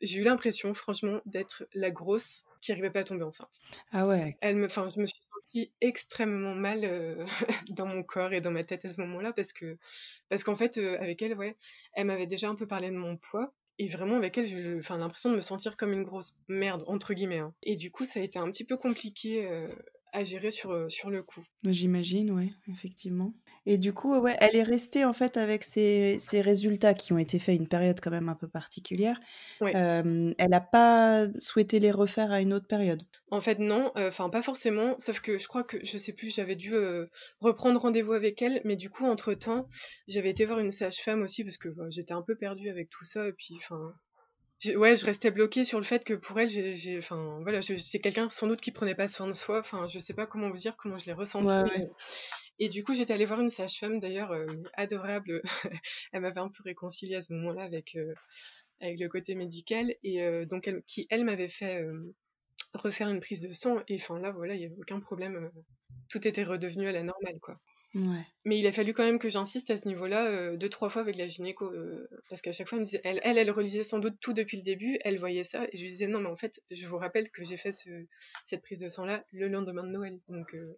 j'ai 0.01 0.19
eu 0.19 0.23
l'impression, 0.23 0.73
franchement, 0.73 1.19
d'être 1.25 1.67
la 1.73 1.91
grosse 1.91 2.45
qui 2.61 2.71
n'arrivait 2.71 2.91
pas 2.91 3.01
à 3.01 3.03
tomber 3.03 3.25
enceinte. 3.25 3.59
Ah 3.91 4.07
ouais. 4.07 4.37
Elle 4.39 4.55
me, 4.55 4.67
enfin, 4.67 4.87
je 4.87 5.01
me 5.01 5.05
suis 5.05 5.19
sentie 5.21 5.73
extrêmement 5.81 6.55
mal 6.55 7.27
dans 7.69 7.85
mon 7.85 8.03
corps 8.03 8.31
et 8.31 8.39
dans 8.39 8.51
ma 8.51 8.63
tête 8.63 8.85
à 8.85 8.89
ce 8.89 9.01
moment-là 9.01 9.33
parce 9.33 9.51
que, 9.51 9.77
parce 10.29 10.45
qu'en 10.45 10.55
fait, 10.55 10.77
avec 10.77 11.21
elle, 11.21 11.33
ouais, 11.33 11.57
elle 11.91 12.05
m'avait 12.05 12.25
déjà 12.25 12.47
un 12.47 12.55
peu 12.55 12.67
parlé 12.67 12.89
de 12.89 12.95
mon 12.95 13.17
poids 13.17 13.53
et 13.79 13.89
vraiment, 13.89 14.15
avec 14.15 14.37
elle, 14.37 14.47
j'ai 14.47 14.79
l'impression 14.89 15.29
de 15.29 15.35
me 15.35 15.41
sentir 15.41 15.77
comme 15.77 15.93
une 15.93 16.03
grosse 16.03 16.33
merde, 16.47 16.83
entre 16.87 17.13
guillemets. 17.13 17.39
Hein. 17.39 17.53
Et 17.63 17.75
du 17.75 17.91
coup, 17.91 18.05
ça 18.05 18.19
a 18.19 18.23
été 18.23 18.39
un 18.39 18.49
petit 18.49 18.63
peu 18.63 18.75
compliqué 18.75 19.45
euh, 19.45 19.69
à 20.13 20.23
gérer 20.23 20.51
sur, 20.51 20.71
euh, 20.71 20.89
sur 20.89 21.09
le 21.09 21.23
coup. 21.23 21.43
J'imagine, 21.63 22.31
oui, 22.31 22.53
effectivement. 22.71 23.33
Et 23.65 23.77
du 23.77 23.93
coup, 23.93 24.17
ouais, 24.17 24.35
elle 24.39 24.55
est 24.55 24.63
restée 24.63 25.05
en 25.05 25.13
fait 25.13 25.37
avec 25.37 25.63
ces, 25.63 26.17
ces 26.19 26.41
résultats 26.41 26.93
qui 26.93 27.13
ont 27.13 27.17
été 27.17 27.39
faits 27.39 27.55
une 27.55 27.67
période 27.67 27.99
quand 27.99 28.11
même 28.11 28.29
un 28.29 28.35
peu 28.35 28.47
particulière. 28.47 29.19
elle 29.61 30.35
n'a 30.37 30.61
pas 30.61 31.27
souhaité 31.39 31.79
les 31.79 31.91
refaire 31.91 32.31
à 32.31 32.41
une 32.41 32.53
autre 32.53 32.67
période. 32.67 33.03
En 33.29 33.41
fait, 33.41 33.59
non, 33.59 33.91
enfin 33.95 34.29
pas 34.29 34.41
forcément. 34.41 34.95
Sauf 34.99 35.19
que 35.19 35.37
je 35.37 35.47
crois 35.47 35.63
que 35.63 35.77
je 35.83 35.97
sais 35.97 36.13
plus, 36.13 36.33
j'avais 36.33 36.55
dû 36.55 36.73
reprendre 37.41 37.79
rendez-vous 37.81 38.13
avec 38.13 38.41
elle, 38.41 38.61
mais 38.63 38.75
du 38.75 38.89
coup, 38.89 39.05
entre 39.05 39.33
temps, 39.33 39.67
j'avais 40.07 40.29
été 40.29 40.45
voir 40.45 40.59
une 40.59 40.71
sage-femme 40.71 41.21
aussi 41.21 41.43
parce 41.43 41.57
que 41.57 41.69
bah, 41.69 41.85
j'étais 41.89 42.13
un 42.13 42.21
peu 42.21 42.35
perdue 42.35 42.69
avec 42.69 42.89
tout 42.89 43.03
ça. 43.03 43.27
Et 43.27 43.33
puis, 43.33 43.55
enfin, 43.57 43.93
ouais, 44.75 44.95
je 44.95 45.05
restais 45.05 45.31
bloquée 45.31 45.63
sur 45.63 45.79
le 45.79 45.85
fait 45.85 46.03
que 46.03 46.13
pour 46.13 46.39
elle, 46.39 46.49
j'ai, 46.49 46.97
enfin, 46.97 47.39
voilà, 47.41 47.61
c'est 47.61 47.99
quelqu'un 47.99 48.29
sans 48.29 48.47
doute 48.47 48.61
qui 48.61 48.71
prenait 48.71 48.95
pas 48.95 49.07
soin 49.07 49.27
de 49.27 49.33
soi. 49.33 49.59
Enfin, 49.59 49.87
je 49.87 49.99
sais 49.99 50.13
pas 50.13 50.25
comment 50.25 50.49
vous 50.49 50.57
dire, 50.57 50.75
comment 50.77 50.97
je 50.97 51.05
l'ai 51.05 51.13
ressenti. 51.13 51.51
Et 52.59 52.69
du 52.69 52.83
coup, 52.83 52.93
j'étais 52.93 53.13
allée 53.13 53.25
voir 53.25 53.39
une 53.39 53.49
sage-femme 53.49 53.99
d'ailleurs 53.99 54.31
euh, 54.31 54.47
adorable. 54.73 55.41
elle 56.11 56.21
m'avait 56.21 56.39
un 56.39 56.49
peu 56.49 56.63
réconciliée 56.63 57.15
à 57.15 57.21
ce 57.21 57.33
moment-là 57.33 57.63
avec 57.63 57.95
euh, 57.95 58.13
avec 58.79 58.99
le 58.99 59.09
côté 59.09 59.35
médical 59.35 59.95
et 60.03 60.21
euh, 60.23 60.45
donc 60.45 60.67
elle, 60.67 60.81
qui 60.87 61.07
elle 61.09 61.23
m'avait 61.23 61.47
fait 61.47 61.83
refaire 62.73 63.09
une 63.09 63.19
prise 63.21 63.41
de 63.41 63.53
sang 63.53 63.81
et 63.87 63.95
enfin 63.95 64.19
là 64.19 64.31
voilà, 64.31 64.55
il 64.55 64.61
y 64.61 64.65
avait 64.65 64.77
aucun 64.77 64.99
problème. 64.99 65.51
tout 66.09 66.27
était 66.27 66.43
redevenu 66.43 66.87
à 66.87 66.91
la 66.91 67.03
normale 67.03 67.39
quoi. 67.39 67.59
Mais 68.45 68.59
il 68.59 68.67
a 68.67 68.71
fallu 68.71 68.93
quand 68.93 69.03
même 69.03 69.19
que 69.19 69.29
j'insiste 69.29 69.69
à 69.71 69.77
ce 69.77 69.87
niveau-là 69.87 70.27
euh, 70.27 70.57
deux, 70.57 70.69
trois 70.69 70.89
fois 70.89 71.01
avec 71.01 71.15
la 71.15 71.27
gynéco. 71.27 71.65
Euh, 71.65 72.07
parce 72.29 72.41
qu'à 72.41 72.53
chaque 72.53 72.67
fois, 72.67 72.77
elle, 72.77 72.81
me 72.81 72.85
disait, 72.85 73.01
elle, 73.03 73.19
elle, 73.23 73.37
elle, 73.37 73.51
relisait 73.51 73.83
sans 73.83 73.99
doute 73.99 74.15
tout 74.19 74.33
depuis 74.33 74.57
le 74.57 74.63
début, 74.63 74.99
elle 75.03 75.19
voyait 75.19 75.43
ça, 75.43 75.65
et 75.65 75.77
je 75.77 75.81
lui 75.81 75.89
disais 75.89 76.07
non, 76.07 76.19
mais 76.19 76.29
en 76.29 76.35
fait, 76.35 76.61
je 76.71 76.87
vous 76.87 76.97
rappelle 76.97 77.29
que 77.29 77.43
j'ai 77.43 77.57
fait 77.57 77.71
ce, 77.71 77.89
cette 78.45 78.61
prise 78.61 78.79
de 78.79 78.89
sang-là 78.89 79.23
le 79.31 79.47
lendemain 79.47 79.83
de 79.83 79.89
Noël. 79.89 80.19
Donc, 80.29 80.53
euh, 80.53 80.77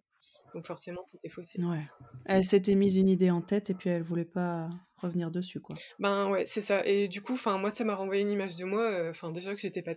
donc 0.54 0.66
forcément, 0.66 1.02
c'était 1.04 1.28
faussé. 1.28 1.62
Ouais. 1.62 1.86
Elle 2.26 2.44
s'était 2.44 2.74
mise 2.74 2.96
une 2.96 3.08
idée 3.08 3.30
en 3.30 3.40
tête, 3.40 3.70
et 3.70 3.74
puis 3.74 3.90
elle 3.90 4.02
voulait 4.02 4.24
pas 4.24 4.68
revenir 4.96 5.30
dessus, 5.30 5.60
quoi. 5.60 5.76
Ben 5.98 6.28
ouais, 6.28 6.44
c'est 6.46 6.62
ça. 6.62 6.84
Et 6.86 7.08
du 7.08 7.22
coup, 7.22 7.38
moi, 7.46 7.70
ça 7.70 7.84
m'a 7.84 7.94
renvoyé 7.94 8.22
une 8.22 8.32
image 8.32 8.56
de 8.56 8.64
moi. 8.64 9.08
Enfin, 9.10 9.30
déjà 9.30 9.54
que 9.54 9.60
j'étais 9.60 9.82
pas, 9.82 9.94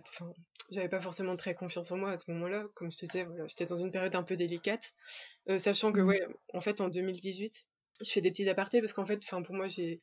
j'avais 0.70 0.88
pas 0.88 1.00
forcément 1.00 1.36
très 1.36 1.54
confiance 1.54 1.90
en 1.92 1.96
moi 1.96 2.10
à 2.10 2.18
ce 2.18 2.30
moment-là. 2.30 2.66
Comme 2.74 2.90
je 2.90 2.96
te 2.96 3.06
disais, 3.06 3.24
voilà, 3.24 3.46
j'étais 3.46 3.66
dans 3.66 3.76
une 3.76 3.90
période 3.90 4.14
un 4.14 4.22
peu 4.22 4.36
délicate, 4.36 4.92
sachant 5.58 5.92
que 5.92 6.00
mmh. 6.00 6.06
ouais, 6.06 6.26
en 6.52 6.60
fait, 6.60 6.80
en 6.80 6.88
2018 6.88 7.66
je 8.00 8.10
fais 8.10 8.20
des 8.20 8.30
petits 8.30 8.48
apartés 8.48 8.80
parce 8.80 8.92
qu'en 8.92 9.04
fait, 9.04 9.20
enfin 9.22 9.42
pour 9.42 9.54
moi, 9.54 9.68
j'ai 9.68 10.00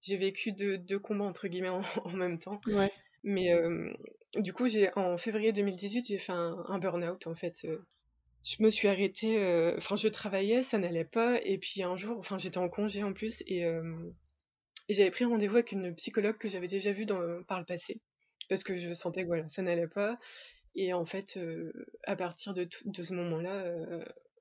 j'ai 0.00 0.16
vécu 0.16 0.52
deux, 0.52 0.76
deux, 0.76 0.98
combats 0.98 1.24
entre 1.24 1.48
guillemets 1.48 1.70
en, 1.70 1.82
même 2.14 2.38
temps. 2.38 2.60
Ouais. 2.66 2.92
Mais 3.22 3.52
euh, 3.54 3.90
du 4.36 4.52
coup, 4.52 4.68
j'ai 4.68 4.90
en 4.96 5.16
février 5.16 5.52
2018, 5.52 6.06
j'ai 6.08 6.18
fait 6.18 6.32
un, 6.32 6.62
un 6.68 6.78
burn-out 6.78 7.26
en 7.26 7.34
fait. 7.34 7.56
Euh. 7.64 7.78
Je 8.44 8.62
me 8.62 8.68
suis 8.68 8.88
arrêtée. 8.88 9.38
Euh, 9.38 9.74
enfin, 9.78 9.96
je 9.96 10.08
travaillais, 10.08 10.62
ça 10.62 10.76
n'allait 10.76 11.06
pas. 11.06 11.40
Et 11.42 11.56
puis 11.56 11.82
un 11.82 11.96
jour, 11.96 12.18
enfin, 12.18 12.36
j'étais 12.36 12.58
en 12.58 12.68
congé 12.68 13.02
en 13.02 13.14
plus 13.14 13.42
et, 13.46 13.64
j'avais 14.90 15.10
pris 15.10 15.24
rendez-vous 15.24 15.54
avec 15.54 15.72
une 15.72 15.94
psychologue 15.94 16.36
que 16.36 16.50
j'avais 16.50 16.66
déjà 16.66 16.92
vue 16.92 17.06
dans, 17.06 17.42
par 17.44 17.58
le 17.58 17.64
passé 17.64 18.02
parce 18.48 18.62
que 18.62 18.74
je 18.76 18.92
sentais 18.94 19.22
que 19.22 19.28
voilà, 19.28 19.48
ça 19.48 19.62
n'allait 19.62 19.88
pas. 19.88 20.18
Et 20.74 20.92
en 20.92 21.04
fait, 21.04 21.38
à 22.04 22.16
partir 22.16 22.54
de, 22.54 22.68
de 22.84 23.02
ce 23.02 23.14
moment-là, 23.14 23.64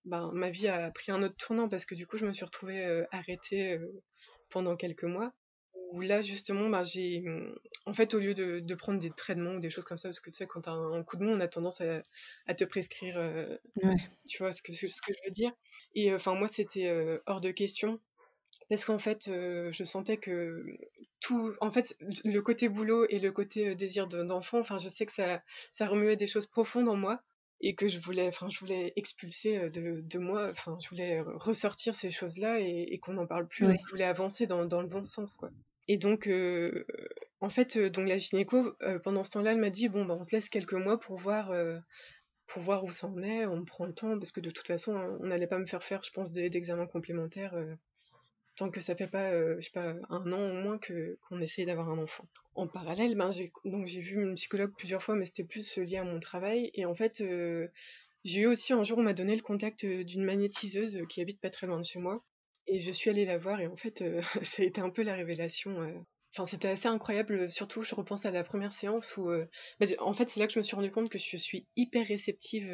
ben, 0.06 0.32
ma 0.34 0.50
vie 0.50 0.68
a 0.68 0.90
pris 0.92 1.12
un 1.12 1.22
autre 1.22 1.36
tournant 1.38 1.70
parce 1.70 1.86
que 1.86 1.96
du 1.96 2.08
coup, 2.08 2.18
je 2.18 2.26
me 2.26 2.34
suis 2.34 2.46
retrouvée 2.46 3.06
arrêtée 3.12 3.80
pendant 4.50 4.76
quelques 4.76 5.04
mois. 5.04 5.32
Où 5.92 6.02
là, 6.02 6.24
justement, 6.24 6.70
ben, 6.70 6.84
j'ai. 6.84 7.24
En 7.86 7.94
fait, 7.94 8.16
au 8.16 8.20
lieu 8.20 8.34
de, 8.34 8.60
de, 8.60 8.76
prendre 8.76 9.00
des 9.00 9.12
traitements 9.12 9.52
ou 9.52 9.60
des 9.60 9.70
choses 9.70 9.86
comme 9.86 10.00
ça, 10.00 10.10
parce 10.10 10.20
que 10.20 10.32
tu 10.32 10.36
sais, 10.36 10.48
quand 10.48 10.62
t'as 10.62 10.72
un, 10.72 10.94
un 10.94 11.04
coup 11.04 11.18
de 11.18 11.24
mou, 11.24 11.30
on 11.30 11.40
a 11.40 11.48
tendance 11.48 11.82
à, 11.82 12.02
à 12.48 12.56
te 12.56 12.64
prescrire. 12.64 13.16
ouais. 13.84 13.96
Tu 14.28 14.40
vois 14.40 14.54
ce 14.54 14.64
que, 14.64 14.74
ce 14.74 14.86
que 14.86 15.14
je 15.14 15.20
veux 15.26 15.32
dire 15.32 15.52
Et 15.94 16.12
enfin, 16.12 16.34
moi, 16.34 16.48
c'était 16.48 16.92
hors 17.28 17.42
de 17.42 17.52
question 17.52 18.00
parce 18.70 18.86
qu'en 18.86 19.00
fait, 19.00 19.26
je 19.28 19.84
sentais 19.84 20.18
que 20.18 20.66
tout, 21.20 21.54
en 21.62 21.72
fait, 21.72 21.96
le 22.26 22.40
côté 22.42 22.70
boulot 22.70 23.06
et 23.10 23.20
le 23.20 23.32
côté 23.32 23.76
désir 23.76 24.08
d'enfant, 24.08 24.60
enfin, 24.60 24.78
je 24.78 24.90
sais 24.90 25.06
que 25.06 25.12
ça, 25.12 25.42
ça 25.72 25.88
remuait 25.88 26.16
des 26.16 26.28
choses 26.28 26.48
profondes 26.48 26.90
en 26.90 26.96
moi 26.96 27.22
et 27.62 27.76
que 27.76 27.88
je 27.88 27.98
voulais, 27.98 28.28
enfin, 28.28 28.50
je 28.50 28.60
voulais 28.60 28.92
expulser 28.96 29.70
de, 29.70 30.02
de 30.02 30.20
moi, 30.20 30.50
enfin, 30.52 30.78
je 30.82 30.90
voulais 30.90 31.22
ressortir 31.22 31.96
ces 31.96 32.12
choses-là 32.12 32.60
et, 32.60 33.00
qu'on 33.00 33.14
n'en 33.14 33.26
parle 33.26 33.48
plus. 33.48 33.66
Je 33.86 33.90
voulais 33.90 34.04
avancer 34.04 34.46
dans, 34.46 34.66
dans, 34.66 34.82
le 34.82 34.88
bon 34.88 35.06
sens, 35.06 35.34
quoi. 35.34 35.50
Et 35.88 35.98
donc, 35.98 36.30
en 37.40 37.50
fait, 37.50 37.78
donc 37.78 38.08
la 38.08 38.18
gynéco, 38.18 38.76
pendant 39.04 39.24
ce 39.24 39.32
temps-là, 39.32 39.54
elle 39.54 39.60
m'a 39.60 39.70
dit 39.70 39.88
bon, 39.88 40.06
bah, 40.06 40.16
on 40.20 40.24
se 40.24 40.36
laisse 40.36 40.50
quelques 40.50 40.74
mois 40.74 41.00
pour 41.00 41.18
voir 41.18 41.54
pour 42.48 42.62
voir 42.62 42.84
où 42.84 42.92
ça 42.92 43.08
en 43.08 43.22
est, 43.24 43.46
on 43.46 43.64
prend 43.64 43.86
le 43.86 43.94
temps, 43.94 44.18
parce 44.18 44.32
que 44.32 44.42
de 44.42 44.50
toute 44.50 44.68
façon, 44.68 44.94
on 45.22 45.26
n'allait 45.26 45.48
pas 45.48 45.60
me 45.60 45.66
faire 45.66 45.84
faire, 45.84 46.04
je 46.04 46.12
pense, 46.12 46.32
d'examens 46.32 46.88
complémentaires 46.88 47.56
tant 48.56 48.70
que 48.70 48.82
ça 48.82 48.96
fait 48.96 49.08
pas, 49.08 49.32
euh, 49.32 49.56
je 49.60 49.66
sais 49.66 49.72
pas, 49.72 49.96
un 50.10 50.32
an 50.32 50.50
au 50.50 50.54
moins 50.54 50.78
que 50.78 51.18
qu'on 51.28 51.42
essaye 51.42 51.66
d'avoir 51.66 51.90
un 51.90 51.98
enfant. 51.98 52.28
En 52.56 52.68
parallèle, 52.68 53.16
ben 53.16 53.32
j'ai 53.32 53.52
donc 53.66 53.88
j'ai 53.88 54.02
vu 54.02 54.22
une 54.22 54.36
psychologue 54.36 54.74
plusieurs 54.78 55.02
fois, 55.02 55.16
mais 55.16 55.26
c'était 55.26 55.44
plus 55.44 55.78
lié 55.78 55.98
à 55.98 56.04
mon 56.04 56.20
travail. 56.20 56.70
Et 56.76 56.86
en 56.86 56.94
fait, 56.94 57.22
euh, 57.22 57.68
j'ai 58.24 58.42
eu 58.42 58.48
aussi 58.48 58.74
un 58.74 58.84
jour, 58.84 59.00
on 59.00 59.04
m'a 59.04 59.14
donné 59.14 59.36
le 59.36 59.42
contact 59.42 59.84
euh, 59.84 60.04
d'une 60.04 60.24
magnétiseuse 60.24 61.02
qui 61.10 61.22
habite 61.22 61.42
pas 61.42 61.50
très 61.50 61.68
loin 61.68 61.80
de 61.80 61.86
chez 61.86 62.00
moi, 62.00 62.24
et 62.68 62.80
je 62.80 62.92
suis 62.92 63.10
allée 63.10 63.26
la 63.26 63.38
voir. 63.38 63.60
Et 63.60 63.68
en 63.68 63.76
fait, 63.76 64.04
ça 64.44 64.62
a 64.62 64.66
été 64.66 64.82
un 64.82 64.92
peu 64.92 65.02
la 65.04 65.16
révélation. 65.16 66.06
Enfin, 66.36 66.46
c'était 66.48 66.70
assez 66.70 66.88
incroyable. 66.88 67.52
Surtout, 67.52 67.84
je 67.84 67.94
repense 67.96 68.26
à 68.26 68.32
la 68.32 68.44
première 68.44 68.72
séance 68.72 69.18
où, 69.18 69.30
bah, 69.80 69.86
en 70.00 70.14
fait, 70.14 70.30
c'est 70.30 70.40
là 70.40 70.48
que 70.48 70.54
je 70.54 70.60
me 70.60 70.64
suis 70.64 70.76
rendu 70.76 70.92
compte 70.92 71.10
que 71.10 71.20
je 71.20 71.38
suis 71.38 71.68
hyper 71.76 72.08
réceptive 72.08 72.72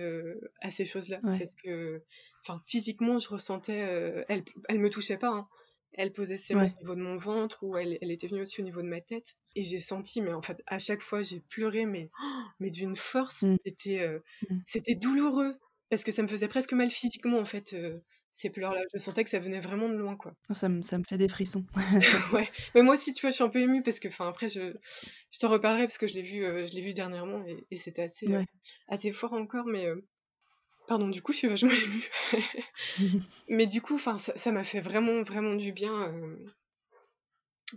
à 0.61 0.71
ces 0.71 0.85
choses-là, 0.85 1.19
parce 1.23 1.55
que, 1.55 2.03
enfin, 2.43 2.61
physiquement, 2.67 3.19
je 3.19 3.29
ressentais, 3.29 4.25
elle, 4.27 4.43
elle 4.67 4.79
me 4.79 4.89
touchait 4.89 5.17
pas. 5.17 5.29
Hein, 5.29 5.47
elle 5.93 6.13
posait 6.13 6.37
ses 6.37 6.55
mains 6.55 6.71
au 6.77 6.79
niveau 6.79 6.95
de 6.95 7.01
mon 7.01 7.17
ventre 7.17 7.63
ou 7.63 7.77
elle, 7.77 7.97
elle, 8.01 8.11
était 8.11 8.27
venue 8.27 8.41
aussi 8.41 8.61
au 8.61 8.63
niveau 8.63 8.81
de 8.81 8.87
ma 8.87 9.01
tête. 9.01 9.35
Et 9.55 9.63
j'ai 9.63 9.79
senti, 9.79 10.21
mais 10.21 10.33
en 10.33 10.41
fait, 10.41 10.61
à 10.67 10.79
chaque 10.79 11.01
fois, 11.01 11.21
j'ai 11.21 11.39
pleuré, 11.39 11.85
mais, 11.85 12.09
mais 12.59 12.69
d'une 12.69 12.95
force. 12.95 13.43
Mm. 13.43 13.57
C'était, 13.65 14.01
euh, 14.01 14.19
mm. 14.49 14.59
c'était 14.65 14.95
douloureux 14.95 15.57
parce 15.89 16.03
que 16.03 16.11
ça 16.11 16.21
me 16.21 16.27
faisait 16.27 16.47
presque 16.47 16.73
mal 16.73 16.89
physiquement, 16.89 17.39
en 17.39 17.45
fait, 17.45 17.73
euh, 17.73 17.99
ces 18.31 18.49
pleurs-là. 18.49 18.81
Je 18.93 18.99
sentais 18.99 19.23
que 19.23 19.29
ça 19.29 19.39
venait 19.39 19.59
vraiment 19.59 19.89
de 19.89 19.95
loin, 19.95 20.15
quoi. 20.15 20.35
Ah, 20.49 20.53
ça 20.53 20.69
me, 20.69 20.81
ça 20.81 20.97
me 20.97 21.03
fait 21.03 21.17
des 21.17 21.27
frissons. 21.27 21.65
ouais. 22.33 22.47
Mais 22.75 22.83
moi 22.83 22.93
aussi, 22.93 23.13
tu 23.13 23.21
vois, 23.21 23.31
je 23.31 23.35
suis 23.35 23.43
un 23.43 23.49
peu 23.49 23.59
émue 23.59 23.81
parce 23.81 23.99
que, 23.99 24.07
enfin, 24.07 24.29
après, 24.29 24.47
je, 24.47 24.73
je 25.31 25.39
t'en 25.39 25.49
reparlerai 25.49 25.87
parce 25.87 25.97
que 25.97 26.07
je 26.07 26.13
l'ai 26.13 26.21
vu, 26.21 26.45
euh, 26.45 26.67
je 26.67 26.75
l'ai 26.75 26.81
vu 26.81 26.93
dernièrement 26.93 27.43
et, 27.45 27.65
et 27.71 27.77
c'était 27.77 28.03
assez, 28.03 28.27
assez 28.87 29.11
fort 29.11 29.33
encore, 29.33 29.65
mais 29.65 29.87
Pardon, 30.89 31.07
du 31.07 31.21
coup, 31.21 31.33
je 31.33 31.37
suis 31.37 31.47
vachement 31.47 31.69
émue. 31.69 32.09
Mais 33.47 33.67
du 33.67 33.79
coup, 33.79 33.99
ça 33.99 34.51
m'a 34.51 34.63
fait 34.63 34.81
vraiment, 34.81 35.21
vraiment 35.21 35.53
du 35.53 35.71
bien. 35.71 36.11
Euh, 36.11 36.35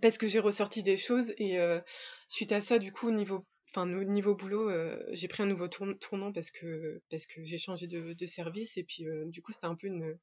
parce 0.00 0.16
que 0.16 0.26
j'ai 0.26 0.38
ressorti 0.38 0.82
des 0.82 0.96
choses 0.96 1.34
et 1.36 1.60
euh, 1.60 1.78
suite 2.26 2.52
à 2.52 2.62
ça, 2.62 2.78
du 2.78 2.90
coup, 2.90 3.08
au 3.08 3.10
niveau, 3.10 3.44
niveau 3.76 4.34
boulot, 4.34 4.70
euh, 4.70 4.98
j'ai 5.10 5.28
pris 5.28 5.42
un 5.42 5.46
nouveau 5.46 5.68
tournant 5.68 6.32
parce 6.32 6.50
que, 6.50 7.02
parce 7.10 7.26
que 7.26 7.44
j'ai 7.44 7.58
changé 7.58 7.86
de, 7.86 8.26
service 8.26 8.78
et 8.78 8.84
puis 8.84 9.04
du 9.26 9.42
coup, 9.42 9.52
c'était 9.52 9.66
un 9.66 9.74
peu 9.74 9.88
une. 9.88 10.16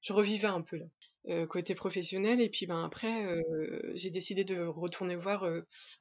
Je 0.00 0.12
revivais 0.12 0.48
un 0.48 0.62
peu 0.62 0.76
là. 0.76 1.46
Côté 1.46 1.76
professionnel. 1.76 2.40
Et 2.40 2.48
puis 2.48 2.66
ben, 2.66 2.82
après, 2.84 3.44
j'ai 3.94 4.10
décidé 4.10 4.42
de 4.42 4.60
retourner 4.60 5.14
voir 5.14 5.48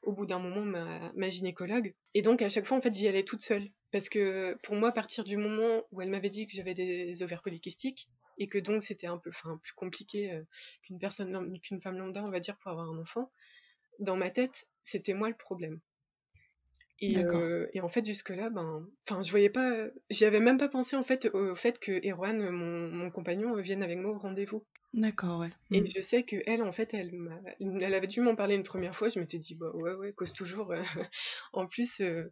au 0.02 0.14
bout 0.14 0.26
d'un 0.26 0.40
moment 0.40 0.66
ma, 0.66 1.12
ma, 1.16 1.30
gynécologue. 1.30 1.94
Et 2.16 2.24
donc 2.24 2.42
à 2.42 2.50
chaque 2.50 2.66
fois, 2.66 2.78
en 2.78 2.82
fait, 2.82 2.96
j'y 2.96 3.08
allais 3.08 3.24
toute 3.24 3.42
seule. 3.42 3.70
Parce 3.92 4.10
que 4.10 4.58
pour 4.64 4.76
moi, 4.76 4.90
à 4.90 4.92
partir 4.92 5.24
du 5.24 5.38
moment 5.38 5.84
où 5.92 6.02
elle 6.02 6.10
m'avait 6.10 6.30
dit 6.30 6.48
que 6.48 6.54
j'avais 6.54 6.74
des 6.74 7.24
ovaires 7.24 7.42
polykystiques, 7.42 8.10
et 8.38 8.48
que 8.48 8.58
donc 8.58 8.84
c'était 8.84 9.08
un 9.08 9.18
peu 9.18 9.32
plus 9.32 9.74
compliqué 9.74 10.42
qu'une 10.84 11.00
personne 11.00 11.60
qu'une 11.62 11.82
femme 11.82 11.98
lambda, 11.98 12.24
on 12.24 12.30
va 12.30 12.40
dire, 12.40 12.58
pour 12.58 12.72
avoir 12.72 12.90
un 12.90 13.00
enfant, 13.00 13.32
dans 14.00 14.16
ma 14.16 14.30
tête, 14.30 14.68
c'était 14.84 15.14
moi 15.14 15.30
le 15.30 15.36
problème. 15.36 15.80
Et, 17.00 17.18
et, 17.74 17.82
en 17.82 17.90
fait, 17.90 18.04
jusque-là, 18.06 18.50
ben, 18.50 18.88
enfin, 19.08 19.22
je 19.22 19.30
voyais 19.30 19.50
pas, 19.50 19.86
j'y 20.10 20.26
avais 20.26 20.40
même 20.40 20.58
pas 20.58 20.68
pensé 20.68 20.96
en 20.96 21.04
fait 21.04 21.30
au 21.34 21.56
fait 21.56 21.78
que 21.80 21.92
Erwan, 22.08 22.50
mon, 22.50 22.90
mon 22.90 23.12
compagnon, 23.12 23.56
vienne 23.62 23.84
avec 23.84 24.00
moi 24.00 24.12
au 24.12 24.18
rendez-vous. 24.18 24.66
D'accord, 24.94 25.42
ouais. 25.42 25.52
Et 25.70 25.82
mmh. 25.82 25.88
je 25.96 26.02
sais 26.02 26.24
que 26.24 26.38
elle, 26.48 26.64
en 26.64 26.72
fait, 26.72 26.94
elle, 26.94 27.12
elle 27.60 27.94
avait 27.94 28.08
dû 28.08 28.22
m'en 28.22 28.36
parler 28.36 28.56
une 28.56 28.64
première 28.64 28.96
fois. 28.96 29.10
Je 29.10 29.20
m'étais 29.20 29.38
dit, 29.38 29.54
bah 29.54 29.70
ouais, 29.74 29.94
ouais, 29.94 30.14
cause 30.14 30.34
toujours. 30.34 30.72
Euh, 30.72 30.82
en 31.54 31.68
plus, 31.68 32.00
euh, 32.00 32.32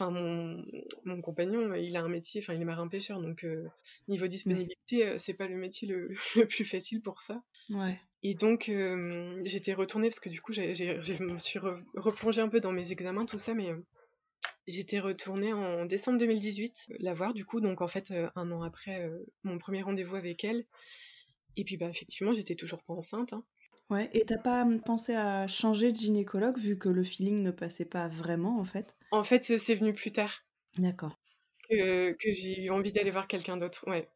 mon, 0.00 0.62
mon 1.04 1.20
compagnon, 1.22 1.74
il 1.74 1.96
a 1.96 2.02
un 2.02 2.08
métier, 2.08 2.42
enfin, 2.42 2.54
il 2.54 2.60
est 2.60 2.66
marin-pêcheur, 2.66 3.20
donc 3.20 3.44
euh, 3.44 3.66
niveau 4.08 4.26
disponibilité, 4.26 5.18
c'est 5.18 5.34
pas 5.34 5.48
le 5.48 5.56
métier 5.56 5.88
le, 5.88 6.10
le, 6.36 6.46
plus 6.46 6.64
facile 6.64 7.00
pour 7.00 7.22
ça. 7.22 7.42
Ouais. 7.70 7.98
Et 8.22 8.34
donc, 8.34 8.70
j'étais 9.44 9.72
retournée 9.72 10.08
parce 10.08 10.20
que 10.20 10.28
du 10.28 10.40
coup, 10.40 10.52
j'ai, 10.52 10.74
je 10.74 11.22
me 11.22 11.38
suis 11.38 11.58
replongée 11.94 12.40
un 12.40 12.48
peu 12.48 12.60
dans 12.60 12.72
mes 12.72 12.92
examens, 12.92 13.24
tout 13.24 13.38
ça, 13.38 13.54
mais 13.54 13.72
J'étais 14.66 14.98
retournée 14.98 15.52
en 15.52 15.84
décembre 15.86 16.18
2018 16.18 16.86
la 16.98 17.14
voir, 17.14 17.34
du 17.34 17.44
coup, 17.44 17.60
donc 17.60 17.80
en 17.80 17.88
fait, 17.88 18.12
un 18.34 18.50
an 18.52 18.62
après 18.62 19.10
mon 19.44 19.58
premier 19.58 19.82
rendez-vous 19.82 20.16
avec 20.16 20.44
elle. 20.44 20.66
Et 21.56 21.64
puis 21.64 21.76
bah 21.76 21.88
effectivement, 21.88 22.34
j'étais 22.34 22.54
toujours 22.54 22.82
pas 22.82 22.94
enceinte. 22.94 23.32
Hein. 23.32 23.44
Ouais, 23.88 24.10
et 24.12 24.24
t'as 24.24 24.38
pas 24.38 24.66
pensé 24.84 25.14
à 25.14 25.46
changer 25.46 25.92
de 25.92 25.96
gynécologue 25.96 26.58
vu 26.58 26.76
que 26.76 26.88
le 26.88 27.04
feeling 27.04 27.42
ne 27.42 27.52
passait 27.52 27.84
pas 27.84 28.08
vraiment 28.08 28.58
en 28.58 28.64
fait? 28.64 28.96
En 29.12 29.24
fait, 29.24 29.44
c'est 29.44 29.74
venu 29.74 29.94
plus 29.94 30.12
tard. 30.12 30.44
D'accord. 30.78 31.16
Que, 31.68 32.12
que 32.12 32.30
j'ai 32.32 32.64
eu 32.64 32.70
envie 32.70 32.92
d'aller 32.92 33.10
voir 33.10 33.28
quelqu'un 33.28 33.56
d'autre, 33.56 33.84
ouais. 33.88 34.08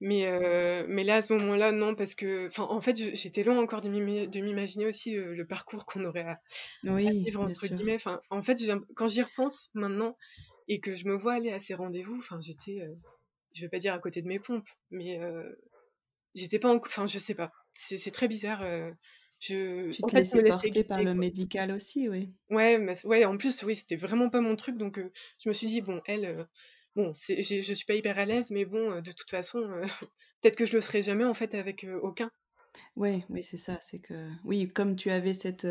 Mais, 0.00 0.26
euh, 0.26 0.84
mais 0.88 1.04
là, 1.04 1.16
à 1.16 1.22
ce 1.22 1.32
moment-là, 1.32 1.72
non, 1.72 1.94
parce 1.94 2.14
que, 2.14 2.50
en 2.60 2.80
fait, 2.80 2.96
j'étais 2.96 3.42
loin 3.42 3.58
encore 3.58 3.80
de 3.80 3.88
m'imaginer 3.88 4.86
aussi 4.86 5.16
euh, 5.16 5.34
le 5.34 5.46
parcours 5.46 5.86
qu'on 5.86 6.04
aurait 6.04 6.26
à, 6.26 6.40
oui, 6.84 7.24
vivre, 7.24 7.42
entre 7.42 7.66
guillemets. 7.66 7.98
en 8.30 8.42
fait, 8.42 8.58
quand 8.94 9.06
j'y 9.06 9.22
repense 9.22 9.70
maintenant 9.74 10.16
et 10.68 10.80
que 10.80 10.94
je 10.94 11.06
me 11.06 11.16
vois 11.16 11.34
aller 11.34 11.50
à 11.50 11.60
ces 11.60 11.74
rendez-vous, 11.74 12.16
enfin, 12.18 12.38
j'étais, 12.40 12.82
euh, 12.82 12.94
je 13.54 13.62
vais 13.62 13.68
pas 13.70 13.78
dire 13.78 13.94
à 13.94 13.98
côté 13.98 14.20
de 14.20 14.28
mes 14.28 14.38
pompes, 14.38 14.68
mais 14.90 15.18
j'étais 16.36 16.58
pas 16.58 16.72
enfin 16.72 17.06
je 17.06 17.18
sais 17.18 17.34
pas. 17.34 17.52
C'est 17.74 18.10
très 18.10 18.28
bizarre 18.28 18.62
euh, 18.62 18.90
je 19.38 19.90
tu 19.90 20.00
te 20.00 20.06
en 20.06 20.08
fait, 20.08 20.18
laissais 20.18 20.42
porter 20.42 20.84
par 20.84 21.02
le 21.02 21.14
médical 21.14 21.72
aussi 21.72 22.08
oui. 22.08 22.32
Ouais 22.48 22.78
mais, 22.78 22.94
ouais 23.04 23.24
en 23.24 23.36
plus 23.36 23.62
oui 23.64 23.76
c'était 23.76 23.96
vraiment 23.96 24.30
pas 24.30 24.40
mon 24.40 24.56
truc 24.56 24.78
donc 24.78 24.98
euh, 24.98 25.12
je 25.42 25.48
me 25.48 25.54
suis 25.54 25.66
dit 25.66 25.82
bon 25.82 26.00
elle 26.06 26.24
euh, 26.24 26.44
bon 26.96 27.12
je 27.14 27.72
suis 27.74 27.84
pas 27.86 27.94
hyper 27.94 28.18
à 28.18 28.24
l'aise 28.24 28.50
mais 28.50 28.64
bon 28.64 29.00
de 29.00 29.12
toute 29.12 29.30
façon 29.30 29.60
peut-être 30.40 30.56
que 30.56 30.66
je 30.66 30.74
le 30.74 30.80
serai 30.80 31.02
jamais 31.02 31.24
en 31.24 31.34
fait 31.34 31.54
avec 31.54 31.86
aucun 32.02 32.30
Ouais, 32.94 33.24
oui, 33.30 33.42
c'est 33.42 33.56
ça. 33.56 33.78
C'est 33.80 33.98
que 33.98 34.14
oui, 34.44 34.68
comme 34.68 34.96
tu 34.96 35.10
avais 35.10 35.34
cette 35.34 35.66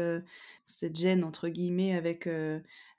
cette 0.66 0.96
gêne 0.96 1.24
entre 1.24 1.50
guillemets 1.50 1.96
avec 1.96 2.28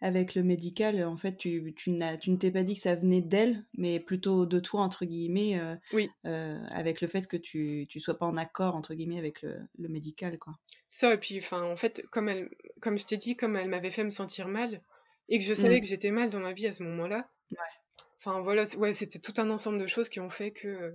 avec 0.00 0.34
le 0.34 0.42
médical, 0.42 1.02
en 1.04 1.16
fait, 1.16 1.36
tu 1.36 1.74
tu 1.76 1.90
n'as 1.90 2.16
tu 2.16 2.30
ne 2.30 2.36
t'es 2.36 2.50
pas 2.50 2.62
dit 2.62 2.74
que 2.74 2.80
ça 2.80 2.94
venait 2.94 3.20
d'elle, 3.20 3.64
mais 3.76 4.00
plutôt 4.00 4.46
de 4.46 4.60
toi 4.60 4.82
entre 4.82 5.04
guillemets, 5.04 5.60
Oui. 5.92 6.10
avec 6.22 7.00
le 7.00 7.08
fait 7.08 7.26
que 7.26 7.36
tu 7.36 7.86
tu 7.88 8.00
sois 8.00 8.18
pas 8.18 8.26
en 8.26 8.36
accord 8.36 8.76
entre 8.76 8.94
guillemets 8.94 9.18
avec 9.18 9.42
le, 9.42 9.58
le 9.78 9.88
médical, 9.88 10.38
quoi. 10.38 10.54
Ça 10.88 11.12
et 11.12 11.18
puis 11.18 11.38
enfin 11.38 11.62
en 11.62 11.76
fait 11.76 12.04
comme 12.10 12.28
elle 12.28 12.48
comme 12.80 12.98
je 12.98 13.04
t'ai 13.06 13.16
dit 13.16 13.36
comme 13.36 13.56
elle 13.56 13.68
m'avait 13.68 13.90
fait 13.90 14.04
me 14.04 14.10
sentir 14.10 14.48
mal 14.48 14.82
et 15.28 15.38
que 15.38 15.44
je 15.44 15.54
savais 15.54 15.78
mmh. 15.78 15.80
que 15.80 15.86
j'étais 15.86 16.10
mal 16.10 16.30
dans 16.30 16.40
ma 16.40 16.52
vie 16.52 16.66
à 16.68 16.72
ce 16.72 16.82
moment-là. 16.84 17.28
Ouais. 17.50 17.85
Enfin 18.26 18.40
voilà, 18.40 18.64
ouais, 18.76 18.92
c'était 18.92 19.20
tout 19.20 19.34
un 19.36 19.50
ensemble 19.50 19.78
de 19.78 19.86
choses 19.86 20.08
qui 20.08 20.20
ont 20.20 20.30
fait 20.30 20.50
que 20.50 20.92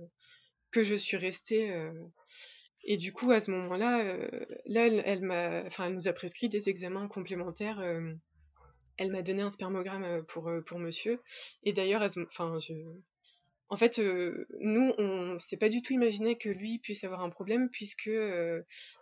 que 0.70 0.84
je 0.84 0.94
suis 0.94 1.16
restée 1.16 1.90
et 2.84 2.96
du 2.96 3.12
coup, 3.12 3.30
à 3.30 3.40
ce 3.40 3.50
moment-là, 3.52 4.04
euh, 4.04 4.28
là, 4.66 4.86
elle, 4.86 5.22
m'a, 5.22 5.62
enfin, 5.66 5.86
elle 5.86 5.94
nous 5.94 6.08
a 6.08 6.12
prescrit 6.12 6.48
des 6.48 6.68
examens 6.68 7.06
complémentaires. 7.08 7.78
Euh, 7.80 8.12
elle 8.96 9.12
m'a 9.12 9.22
donné 9.22 9.42
un 9.42 9.50
spermogramme 9.50 10.04
euh, 10.04 10.22
pour 10.22 10.50
pour 10.66 10.78
monsieur. 10.78 11.20
Et 11.62 11.72
d'ailleurs, 11.72 12.02
enfin, 12.02 12.58
je, 12.58 12.74
en 13.68 13.76
fait, 13.76 13.98
nous, 14.60 14.92
on 14.98 15.38
s'est 15.38 15.56
pas 15.56 15.68
du 15.68 15.80
tout 15.80 15.92
imaginé 15.92 16.36
que 16.36 16.48
lui 16.48 16.78
puisse 16.80 17.04
avoir 17.04 17.22
un 17.22 17.30
problème 17.30 17.70
puisque 17.70 18.10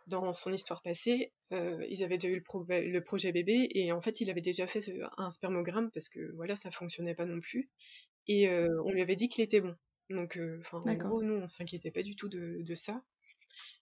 dans 0.06 0.32
son 0.32 0.52
histoire 0.52 0.82
passée, 0.82 1.32
ils 1.50 2.04
avaient 2.04 2.18
déjà 2.18 2.32
eu 2.32 2.36
le, 2.36 2.88
le, 2.88 3.02
projet 3.02 3.32
bébé 3.32 3.68
et 3.72 3.90
en 3.90 4.00
fait, 4.00 4.20
il 4.20 4.30
avait 4.30 4.40
déjà 4.40 4.68
fait 4.68 4.80
un 5.16 5.30
spermogramme 5.32 5.90
parce 5.90 6.08
que 6.08 6.32
voilà, 6.36 6.54
ça 6.54 6.70
fonctionnait 6.70 7.16
pas 7.16 7.26
non 7.26 7.40
plus. 7.40 7.68
Et 8.30 8.48
on 8.84 8.90
lui 8.92 9.02
avait 9.02 9.16
dit 9.16 9.28
qu'il 9.28 9.44
était 9.44 9.60
bon. 9.60 9.76
Donc, 10.10 10.38
enfin, 10.60 10.78
en 10.78 10.96
gros, 10.96 11.22
nous, 11.22 11.34
on 11.34 11.46
s'inquiétait 11.46 11.90
pas 11.90 12.02
du 12.02 12.16
tout 12.16 12.28
de, 12.28 12.58
de 12.62 12.74
ça. 12.74 13.02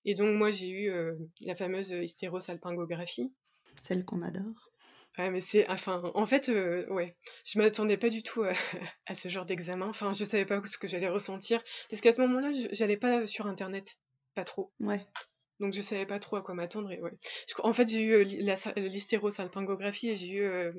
Et 0.04 0.14
donc 0.14 0.36
moi 0.36 0.50
j'ai 0.50 0.68
eu 0.68 0.90
euh, 0.90 1.14
la 1.42 1.54
fameuse 1.54 1.90
hystérosalpingographie. 1.90 3.32
Celle 3.76 4.04
qu'on 4.04 4.22
adore. 4.22 4.70
Ouais, 5.18 5.30
mais 5.30 5.40
c'est, 5.40 5.68
enfin, 5.68 6.00
en 6.14 6.26
fait, 6.26 6.48
euh, 6.48 6.86
ouais, 6.90 7.16
je 7.44 7.58
m'attendais 7.58 7.96
pas 7.96 8.08
du 8.08 8.22
tout 8.22 8.42
à, 8.44 8.52
à 9.06 9.14
ce 9.14 9.28
genre 9.28 9.46
d'examen. 9.46 9.88
Enfin, 9.88 10.12
je 10.12 10.24
savais 10.24 10.46
pas 10.46 10.62
ce 10.64 10.78
que 10.78 10.86
j'allais 10.88 11.08
ressentir, 11.08 11.62
parce 11.90 12.00
qu'à 12.00 12.12
ce 12.12 12.20
moment-là, 12.20 12.52
je- 12.52 12.68
j'allais 12.72 12.96
pas 12.96 13.26
sur 13.26 13.46
Internet, 13.46 13.96
pas 14.34 14.44
trop. 14.44 14.72
Ouais. 14.80 15.04
Donc 15.60 15.72
je 15.74 15.82
savais 15.82 16.06
pas 16.06 16.18
trop 16.20 16.36
à 16.36 16.42
quoi 16.42 16.54
m'attendre. 16.54 16.90
Et 16.92 17.00
ouais. 17.00 17.12
En 17.62 17.72
fait, 17.72 17.88
j'ai 17.88 18.00
eu 18.00 18.12
euh, 18.12 18.56
sa- 18.56 18.72
l'hystérosalpingographie 18.74 20.10
et 20.10 20.16
j'ai 20.16 20.28
eu 20.28 20.42
euh, 20.42 20.72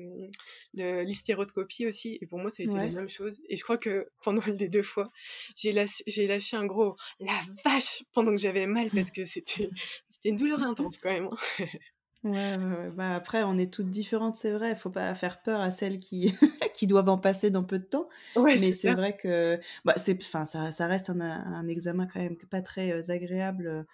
l'hystéroscopie 0.74 1.86
aussi. 1.86 2.18
Et 2.20 2.26
pour 2.26 2.38
moi, 2.38 2.50
ça 2.50 2.62
a 2.62 2.66
été 2.66 2.78
la 2.78 2.88
même 2.90 3.08
chose. 3.08 3.40
Et 3.48 3.56
je 3.56 3.62
crois 3.62 3.78
que 3.78 4.08
pendant 4.22 4.42
les 4.46 4.68
deux 4.68 4.82
fois, 4.82 5.10
j'ai 5.56 5.72
lâché, 5.72 6.56
un 6.56 6.66
gros 6.66 6.96
la 7.18 7.40
vache 7.64 8.02
pendant 8.12 8.30
que 8.32 8.38
j'avais 8.40 8.66
mal 8.66 8.90
parce 8.92 9.10
que 9.10 9.24
c'était 9.24 9.70
une 10.24 10.36
douleur 10.36 10.62
intense 10.62 10.98
quand 10.98 11.10
même. 11.12 11.28
hein. 11.58 11.66
Ouais. 12.22 12.90
Bah, 12.90 13.14
après, 13.14 13.42
on 13.44 13.56
est 13.56 13.72
toutes 13.72 13.88
différentes, 13.88 14.36
c'est 14.36 14.50
vrai. 14.52 14.76
Faut 14.76 14.90
pas 14.90 15.14
faire 15.14 15.40
peur 15.42 15.60
à 15.60 15.70
celles 15.70 15.98
qui, 16.00 16.34
qui 16.74 16.86
doivent 16.86 17.08
en 17.08 17.16
passer 17.18 17.50
dans 17.50 17.64
peu 17.64 17.78
de 17.78 17.84
temps. 17.84 18.08
Ouais, 18.34 18.58
Mais 18.58 18.72
c'est 18.72 18.92
vrai 18.92 19.16
que 19.16 19.58
bah, 19.86 19.94
c'est, 19.96 20.18
enfin, 20.22 20.44
ça, 20.44 20.70
ça 20.70 20.86
reste 20.86 21.08
un, 21.08 21.20
un 21.20 21.66
examen 21.66 22.06
quand 22.06 22.20
même 22.20 22.36
pas 22.36 22.60
très 22.60 22.92
euh, 22.92 23.00
agréable 23.10 23.86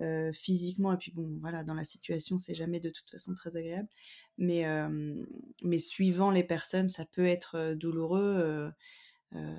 euh, 0.00 0.32
physiquement. 0.32 0.92
Et 0.92 0.96
puis 0.96 1.12
bon, 1.12 1.38
voilà, 1.40 1.64
dans 1.64 1.74
la 1.74 1.84
situation, 1.84 2.38
c'est 2.38 2.54
jamais 2.54 2.80
de 2.80 2.90
toute 2.90 3.10
façon 3.10 3.34
très 3.34 3.56
agréable. 3.56 3.88
Mais, 4.38 4.66
euh, 4.66 5.14
mais 5.62 5.78
suivant 5.78 6.30
les 6.30 6.44
personnes, 6.44 6.88
ça 6.88 7.04
peut 7.04 7.26
être 7.26 7.56
euh, 7.56 7.74
douloureux. 7.74 8.72
euh, 9.34 9.56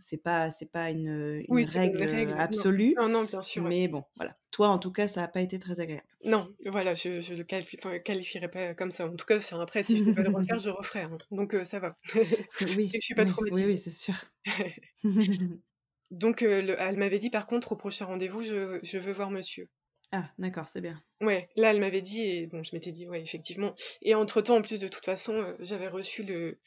c'est 0.00 0.22
pas, 0.22 0.50
c'est 0.50 0.70
pas 0.70 0.90
une, 0.90 1.08
une 1.08 1.44
Oui, 1.48 1.64
c'est 1.64 1.72
pas 1.72 1.84
une 1.84 1.96
règle 1.96 2.10
règle. 2.14 2.30
Non. 2.32 2.38
absolue. 2.38 2.94
Non, 2.98 3.08
non, 3.08 3.24
bien 3.24 3.40
sûr. 3.40 3.62
ouais. 3.62 3.68
Mais 3.70 3.88
bon, 3.88 4.04
voilà. 4.16 4.36
Toi, 4.50 4.68
en 4.68 4.78
tout 4.78 4.92
cas, 4.92 5.08
ça 5.08 5.22
n'a 5.22 5.28
pas 5.28 5.40
été 5.40 5.58
très 5.58 5.80
agréable. 5.80 6.06
Non, 6.26 6.46
voilà, 6.66 6.92
je, 6.94 7.20
je 7.22 7.32
le 7.34 7.44
enfin, 7.78 7.98
qualifierais 8.00 8.50
pas 8.50 8.74
comme 8.74 8.90
ça. 8.90 9.06
En 9.06 9.14
tout 9.16 9.24
cas, 9.26 9.38
après, 9.60 9.82
si 9.82 9.96
je 9.98 10.04
devais 10.04 10.22
le 10.24 10.28
refaire, 10.36 10.58
je 10.58 10.68
referais. 10.70 11.02
hein. 11.04 11.18
Donc 11.30 11.54
euh, 11.54 11.64
ça 11.64 11.80
va. 11.80 11.96
Oui, 12.60 12.90
je 12.94 13.00
suis 13.00 13.14
pas 13.14 13.24
trop 13.24 13.42
oui, 13.50 13.64
oui, 13.64 13.78
c'est 13.78 13.90
sûr. 13.90 14.14
Donc 16.14 16.42
euh, 16.42 16.62
le- 16.62 16.76
elle 16.80 16.96
m'avait 16.96 17.18
dit 17.18 17.30
par 17.30 17.46
contre 17.46 17.72
au 17.72 17.76
prochain 17.76 18.06
rendez-vous, 18.06 18.42
je, 18.42 18.80
je 18.82 18.98
veux 18.98 19.12
voir 19.12 19.30
monsieur. 19.30 19.68
Ah, 20.12 20.30
d'accord, 20.38 20.68
c'est 20.68 20.80
bien. 20.80 21.02
Ouais, 21.20 21.48
là 21.56 21.70
elle 21.72 21.80
m'avait 21.80 22.02
dit 22.02 22.22
et 22.22 22.46
bon, 22.46 22.62
je 22.62 22.74
m'étais 22.74 22.92
dit 22.92 23.06
ouais, 23.08 23.20
effectivement. 23.20 23.74
Et 24.02 24.14
entre-temps, 24.14 24.56
en 24.56 24.62
plus 24.62 24.78
de 24.78 24.88
toute 24.88 25.04
façon, 25.04 25.34
euh, 25.34 25.56
j'avais 25.60 25.88
reçu 25.88 26.22
le, 26.22 26.58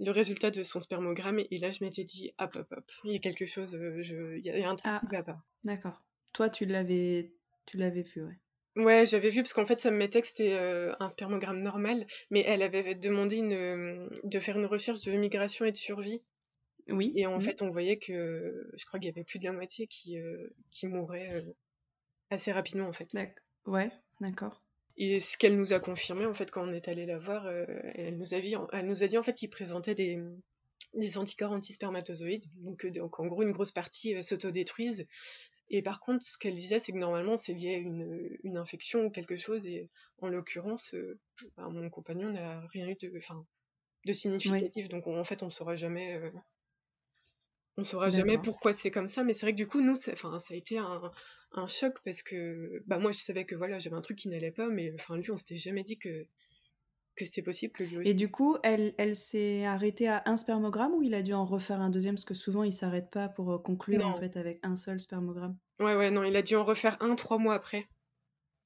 le 0.00 0.10
résultat 0.10 0.50
de 0.50 0.62
son 0.64 0.80
spermogramme 0.80 1.40
et 1.50 1.58
là 1.58 1.70
je 1.70 1.84
m'étais 1.84 2.04
dit 2.04 2.32
hop 2.38 2.56
hop 2.56 2.68
hop, 2.72 2.84
il 3.04 3.12
y 3.12 3.16
a 3.16 3.20
quelque 3.20 3.46
chose, 3.46 3.74
euh, 3.76 4.02
je, 4.02 4.38
il 4.38 4.44
y, 4.46 4.50
a 4.64 4.70
un 4.70 4.76
truc 4.76 4.92
Ah, 4.92 5.00
qui 5.00 5.06
va 5.08 5.22
pas. 5.22 5.38
d'accord. 5.64 6.02
Toi, 6.32 6.50
tu 6.50 6.64
l'avais, 6.66 7.32
tu 7.66 7.76
l'avais 7.78 8.02
vu, 8.02 8.24
ouais. 8.24 8.38
Ouais, 8.76 9.04
j'avais 9.06 9.28
vu 9.30 9.42
parce 9.42 9.52
qu'en 9.52 9.66
fait 9.66 9.78
ça 9.80 9.90
me 9.90 9.96
mettait 9.98 10.20
que 10.22 10.26
c'était 10.28 10.52
euh, 10.54 10.94
un 11.00 11.08
spermogramme 11.10 11.60
normal, 11.62 12.06
mais 12.30 12.42
elle 12.46 12.62
avait 12.62 12.94
demandé 12.94 13.36
une, 13.36 14.08
de 14.24 14.40
faire 14.40 14.56
une 14.58 14.64
recherche 14.66 15.02
de 15.02 15.12
migration 15.12 15.64
et 15.66 15.72
de 15.72 15.76
survie. 15.76 16.22
Oui. 16.88 17.12
Et 17.16 17.26
en 17.26 17.38
mm. 17.38 17.40
fait, 17.40 17.62
on 17.62 17.70
voyait 17.70 17.98
que 17.98 18.70
je 18.76 18.84
crois 18.86 18.98
qu'il 19.00 19.08
y 19.08 19.10
avait 19.12 19.24
plus 19.24 19.38
de 19.38 19.44
la 19.44 19.52
moitié 19.52 19.86
qui, 19.86 20.18
euh, 20.18 20.48
qui 20.70 20.86
mourait 20.86 21.32
euh, 21.32 21.42
assez 22.30 22.52
rapidement 22.52 22.88
en 22.88 22.92
fait. 22.92 23.12
D'ac- 23.14 23.38
Ouais, 23.66 23.90
d'accord. 24.20 24.62
Et 24.96 25.20
ce 25.20 25.36
qu'elle 25.36 25.56
nous 25.56 25.72
a 25.72 25.80
confirmé 25.80 26.26
en 26.26 26.34
fait 26.34 26.50
quand 26.50 26.66
on 26.66 26.72
est 26.72 26.88
allé 26.88 27.06
la 27.06 27.18
voir, 27.18 27.46
euh, 27.46 27.64
elle 27.94 28.18
nous 28.18 28.34
a 28.34 28.40
dit, 28.40 28.54
elle 28.72 28.86
nous 28.86 29.02
a 29.02 29.06
dit 29.06 29.18
en 29.18 29.22
fait 29.22 29.34
qu'il 29.34 29.50
présentait 29.50 29.94
des, 29.94 30.18
des 30.94 31.18
anticorps 31.18 31.52
antispermatozoïdes, 31.52 32.44
donc, 32.56 32.84
euh, 32.84 32.90
donc 32.90 33.20
en 33.20 33.26
gros 33.26 33.42
une 33.42 33.52
grosse 33.52 33.70
partie 33.70 34.22
s'autodétruisent. 34.24 35.06
Et 35.70 35.82
par 35.82 36.00
contre, 36.00 36.24
ce 36.24 36.38
qu'elle 36.38 36.54
disait, 36.54 36.80
c'est 36.80 36.92
que 36.92 36.98
normalement 36.98 37.36
c'est 37.36 37.52
lié 37.52 37.74
à 37.74 37.78
une, 37.78 38.38
une 38.42 38.56
infection 38.56 39.04
ou 39.04 39.10
quelque 39.10 39.36
chose. 39.36 39.66
Et 39.66 39.90
en 40.18 40.28
l'occurrence, 40.28 40.94
bah, 41.56 41.68
mon 41.68 41.90
compagnon 41.90 42.30
n'a 42.32 42.60
rien 42.68 42.88
eu 42.88 42.96
de, 42.96 43.08
de 43.08 43.20
Oui, 44.06 44.14
significatif. 44.14 44.88
Donc 44.88 45.06
on- 45.06 45.18
en 45.18 45.24
fait, 45.24 45.42
on 45.42 45.50
saura 45.50 45.76
jamais. 45.76 46.20
On 47.78 47.84
saura 47.84 48.10
jamais 48.10 48.36
pourquoi 48.36 48.72
c'est 48.74 48.90
comme 48.90 49.08
ça, 49.08 49.24
mais 49.24 49.32
c'est 49.32 49.46
vrai 49.46 49.52
que 49.52 49.56
du 49.56 49.66
coup, 49.66 49.80
nous, 49.80 49.96
ça, 49.96 50.14
ça 50.16 50.28
a 50.50 50.54
été 50.54 50.78
un, 50.78 51.00
un 51.52 51.66
choc 51.66 51.94
parce 52.04 52.22
que 52.22 52.82
bah, 52.86 52.98
moi, 52.98 53.12
je 53.12 53.18
savais 53.18 53.46
que 53.46 53.54
voilà, 53.54 53.78
j'avais 53.78 53.96
un 53.96 54.02
truc 54.02 54.18
qui 54.18 54.28
n'allait 54.28 54.52
pas, 54.52 54.68
mais 54.68 54.92
enfin, 54.94 55.16
lui, 55.16 55.30
on 55.30 55.36
s'était 55.36 55.56
jamais 55.56 55.82
dit 55.84 55.98
que, 55.98 56.26
que 57.16 57.24
c'est 57.24 57.42
possible 57.42 57.72
que 57.72 57.84
lui 57.84 58.08
Et 58.08 58.14
du 58.14 58.30
coup, 58.30 58.56
elle, 58.62 58.94
elle 58.98 59.16
s'est 59.16 59.64
arrêtée 59.64 60.08
à 60.08 60.22
un 60.26 60.36
spermogramme 60.36 60.92
ou 60.94 61.02
il 61.02 61.14
a 61.14 61.22
dû 61.22 61.32
en 61.34 61.44
refaire 61.44 61.80
un 61.80 61.90
deuxième? 61.90 62.16
Parce 62.16 62.24
que 62.24 62.34
souvent, 62.34 62.64
il 62.64 62.72
s'arrête 62.72 63.10
pas 63.10 63.28
pour 63.28 63.52
euh, 63.52 63.58
conclure 63.58 64.06
en 64.06 64.18
fait 64.18 64.36
avec 64.36 64.60
un 64.62 64.76
seul 64.76 65.00
spermogramme. 65.00 65.56
ouais, 65.80 65.94
ouais, 65.96 66.10
non, 66.10 66.24
il 66.24 66.36
a 66.36 66.42
dû 66.42 66.56
en 66.56 66.64
refaire 66.64 66.96
un 67.00 67.14
trois 67.14 67.38
mois 67.38 67.54
après. 67.54 67.88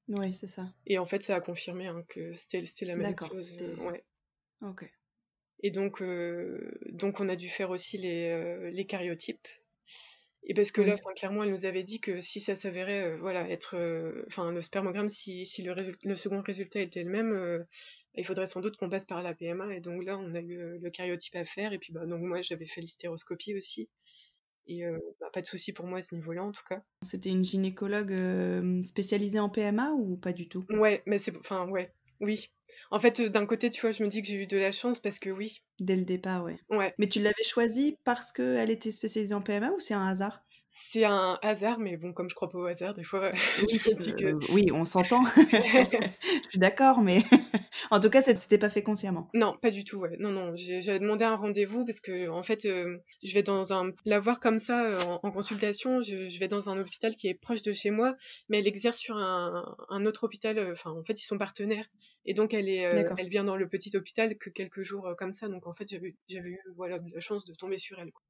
Oui, 0.09 0.33
c'est 0.33 0.47
ça. 0.47 0.67
Et 0.85 0.97
en 0.97 1.05
fait, 1.05 1.23
ça 1.23 1.35
a 1.35 1.41
confirmé 1.41 1.87
hein, 1.87 2.03
que 2.09 2.33
c'était 2.33 2.85
la 2.85 2.95
même 2.95 3.15
chose. 3.19 3.53
ouais. 3.79 4.03
Ok. 4.61 4.89
Et 5.63 5.71
donc, 5.71 6.01
euh, 6.01 6.77
donc, 6.89 7.19
on 7.19 7.29
a 7.29 7.35
dû 7.35 7.49
faire 7.49 7.69
aussi 7.69 7.97
les, 7.97 8.29
euh, 8.29 8.69
les 8.69 8.85
cariotypes. 8.85 9.47
Et 10.45 10.53
parce 10.53 10.71
que 10.71 10.81
là, 10.81 10.95
enfin, 10.95 11.13
clairement, 11.15 11.43
elle 11.43 11.51
nous 11.51 11.65
avait 11.65 11.83
dit 11.83 12.01
que 12.01 12.19
si 12.19 12.41
ça 12.41 12.55
s'avérait, 12.55 13.03
euh, 13.03 13.17
voilà, 13.17 13.49
être, 13.49 13.77
euh, 13.77 14.25
enfin, 14.27 14.51
le 14.51 14.61
spermogramme, 14.61 15.07
si, 15.07 15.45
si 15.45 15.61
le, 15.61 16.15
second 16.15 16.41
résultat 16.41 16.81
était 16.81 17.03
le 17.03 17.09
même, 17.09 17.31
euh, 17.31 17.63
il 18.15 18.25
faudrait 18.25 18.47
sans 18.47 18.59
doute 18.59 18.75
qu'on 18.75 18.89
passe 18.89 19.05
par 19.05 19.23
la 19.23 19.33
PMA. 19.33 19.73
Et 19.73 19.79
donc 19.79 20.03
là, 20.03 20.17
on 20.17 20.35
a 20.35 20.41
eu 20.41 20.79
le 20.79 20.89
cariotype 20.89 21.35
à 21.37 21.45
faire. 21.45 21.71
Et 21.71 21.79
puis, 21.79 21.93
bah, 21.93 22.05
donc 22.05 22.21
moi, 22.21 22.41
j'avais 22.41 22.65
fait 22.65 22.81
l'hystéroscopie 22.81 23.55
aussi. 23.55 23.89
Et 24.67 24.83
bah, 25.19 25.29
pas 25.33 25.41
de 25.41 25.45
souci 25.45 25.73
pour 25.73 25.87
moi 25.87 25.99
à 25.99 26.01
ce 26.01 26.15
niveau-là, 26.15 26.43
en 26.43 26.51
tout 26.51 26.63
cas. 26.69 26.81
C'était 27.01 27.29
une 27.29 27.43
gynécologue 27.43 28.15
spécialisée 28.83 29.39
en 29.39 29.49
PMA 29.49 29.91
ou 29.91 30.15
pas 30.15 30.31
du 30.31 30.47
tout? 30.47 30.65
Ouais, 30.69 31.03
mais 31.05 31.17
c'est, 31.17 31.35
enfin, 31.37 31.67
ouais, 31.67 31.91
oui. 32.23 32.49
En 32.89 32.99
fait, 32.99 33.19
euh, 33.19 33.29
d'un 33.29 33.45
côté, 33.45 33.69
tu 33.69 33.81
vois, 33.81 33.91
je 33.91 34.03
me 34.03 34.09
dis 34.09 34.21
que 34.23 34.27
j'ai 34.27 34.35
eu 34.41 34.47
de 34.47 34.57
la 34.57 34.71
chance 34.71 34.99
parce 34.99 35.19
que 35.19 35.29
oui, 35.29 35.63
Dès 35.79 35.95
le 35.95 36.03
départ, 36.03 36.43
ouais. 36.43 36.57
ouais, 36.69 36.93
Mais 36.97 37.07
tu 37.07 37.21
l'avais 37.21 37.43
choisie 37.43 37.99
parce 38.03 38.31
qu'elle 38.31 38.71
était 38.71 38.91
spécialisée 38.91 39.35
en 39.35 39.41
PMA 39.43 39.71
ou 39.71 39.79
c'est 39.79 39.93
un 39.93 40.05
hasard? 40.07 40.43
C'est 40.75 41.03
un 41.05 41.37
hasard, 41.43 41.79
mais 41.79 41.97
bon, 41.97 42.13
comme 42.13 42.29
je 42.29 42.35
crois 42.35 42.49
pas 42.49 42.57
au 42.57 42.65
hasard, 42.65 42.93
des 42.95 43.03
fois, 43.03 43.31
Oui, 43.61 43.77
je 43.79 43.91
me 43.91 43.95
dis 43.95 44.15
que 44.15 44.25
euh, 44.25 44.39
oui, 44.49 44.67
on 44.73 44.85
s'entend. 44.85 45.23
Je 45.35 46.49
suis 46.49 46.59
d'accord, 46.59 47.01
mais 47.01 47.19
en 47.91 47.99
tout 47.99 48.09
cas, 48.09 48.21
ça- 48.21 48.35
c'était 48.35 48.57
pas 48.57 48.69
fait 48.69 48.83
consciemment. 48.83 49.29
Non, 49.33 49.55
pas 49.61 49.69
du 49.71 49.83
tout, 49.83 49.97
ouais. 49.97 50.15
Non, 50.19 50.31
non, 50.31 50.55
j'ai- 50.55 50.81
j'avais 50.81 50.99
demandé 50.99 51.23
un 51.25 51.35
rendez-vous 51.35 51.85
parce 51.85 51.99
que, 51.99 52.27
en 52.29 52.43
fait, 52.43 52.65
euh, 52.65 52.97
je 53.23 53.33
vais 53.33 53.43
dans 53.43 53.71
un... 53.73 53.91
La 54.05 54.19
voir 54.19 54.39
comme 54.39 54.59
ça, 54.59 54.85
euh, 54.85 55.01
en, 55.03 55.19
en 55.23 55.31
consultation, 55.31 56.01
je, 56.01 56.27
je 56.27 56.39
vais 56.39 56.47
dans 56.47 56.69
un 56.69 56.79
hôpital 56.79 57.15
qui 57.15 57.27
est 57.27 57.33
proche 57.35 57.61
de 57.61 57.73
chez 57.73 57.91
moi, 57.91 58.15
mais 58.49 58.59
elle 58.59 58.67
exerce 58.67 58.97
sur 58.97 59.15
un, 59.17 59.75
un 59.89 60.05
autre 60.05 60.23
hôpital, 60.25 60.71
enfin, 60.71 60.91
en 60.91 61.03
fait, 61.03 61.21
ils 61.21 61.25
sont 61.25 61.37
partenaires. 61.37 61.85
Et 62.25 62.33
donc, 62.33 62.53
elle 62.53 62.69
est, 62.69 62.87
elle 63.17 63.29
vient 63.29 63.43
dans 63.43 63.57
le 63.57 63.67
petit 63.67 63.95
hôpital 63.97 64.37
que 64.37 64.49
quelques 64.49 64.81
jours 64.83 65.09
comme 65.17 65.33
ça. 65.33 65.47
Donc, 65.49 65.67
en 65.67 65.73
fait, 65.73 65.87
j'avais 65.89 66.15
j'avais 66.29 66.49
eu, 66.51 66.59
voilà, 66.75 66.99
la 67.13 67.19
chance 67.19 67.45
de 67.45 67.53
tomber 67.53 67.77
sur 67.77 67.99
elle, 67.99 68.11
quoi. 68.11 68.21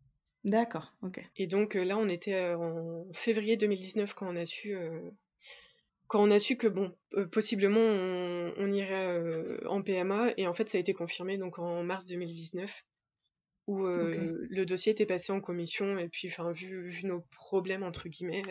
D'accord, 0.44 0.94
ok. 1.02 1.22
Et 1.38 1.48
donc, 1.48 1.76
euh, 1.76 1.84
là, 1.84 1.98
on 1.98 2.10
était 2.10 2.34
euh, 2.34 2.58
en 2.58 3.14
février 3.14 3.56
2019 3.58 4.14
quand 4.14 4.28
on 4.28 4.36
a 4.36 4.46
su... 4.46 4.76
euh, 4.76 5.00
quand 6.08 6.22
on 6.22 6.32
a 6.32 6.38
su 6.40 6.58
que 6.58 6.68
bon, 6.68 6.94
euh, 7.16 7.26
possiblement 7.26 7.80
on, 7.80 8.54
on 8.58 8.72
irait 8.72 9.18
euh, 9.18 9.58
en 9.68 9.82
PMA, 9.82 10.34
et 10.38 10.46
en 10.48 10.54
fait 10.54 10.70
ça 10.70 10.78
a 10.78 10.82
été 10.82 10.94
confirmé 10.94 11.38
donc 11.38 11.60
en 11.60 11.82
mars 11.84 12.08
2019, 12.08 12.86
où 13.68 13.88
le 13.88 14.66
dossier 14.66 14.92
était 14.92 15.06
passé 15.06 15.32
en 15.32 15.40
commission, 15.40 15.98
et 15.98 16.10
puis 16.10 16.28
enfin 16.28 16.52
vu, 16.52 16.90
vu 16.90 17.08
nos 17.08 17.22
problèmes 17.32 17.84
entre 17.84 18.10
guillemets, 18.10 18.44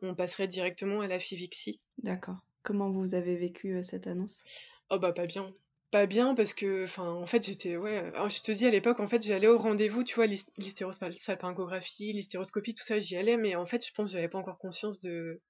on 0.00 0.14
passerait 0.14 0.46
directement 0.46 1.00
à 1.00 1.08
la 1.08 1.18
FIVIXI. 1.18 1.80
D'accord. 1.98 2.36
Comment 2.62 2.90
vous 2.90 3.14
avez 3.14 3.36
vécu 3.36 3.82
cette 3.82 4.06
annonce? 4.06 4.42
Oh 4.88 4.98
bah 4.98 5.12
pas 5.12 5.26
bien. 5.26 5.52
Pas 5.90 6.06
bien 6.06 6.36
parce 6.36 6.54
que, 6.54 6.84
enfin, 6.84 7.10
en 7.10 7.26
fait, 7.26 7.44
j'étais, 7.44 7.76
ouais, 7.76 7.96
alors, 7.98 8.28
je 8.28 8.42
te 8.42 8.52
dis 8.52 8.64
à 8.64 8.70
l'époque, 8.70 9.00
en 9.00 9.08
fait, 9.08 9.22
j'allais 9.22 9.48
au 9.48 9.58
rendez-vous, 9.58 10.04
tu 10.04 10.14
vois, 10.14 10.26
l'hys- 10.26 10.52
l'hystérosalpingographie, 10.56 12.12
l'hystéroscopie, 12.12 12.74
tout 12.74 12.84
ça, 12.84 13.00
j'y 13.00 13.16
allais, 13.16 13.36
mais 13.36 13.56
en 13.56 13.66
fait, 13.66 13.84
je 13.84 13.92
pense 13.92 14.10
que 14.10 14.12
j'avais 14.12 14.28
pas 14.28 14.38
encore 14.38 14.58
conscience 14.58 15.00
de, 15.00 15.42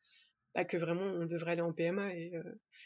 bah, 0.55 0.65
que 0.65 0.77
vraiment 0.79 1.05
on 1.05 1.27
devrait 1.27 1.53
aller 1.53 1.63
en 1.63 1.73
PMA 1.75 2.15
et, 2.15 2.33
euh, 2.37 2.43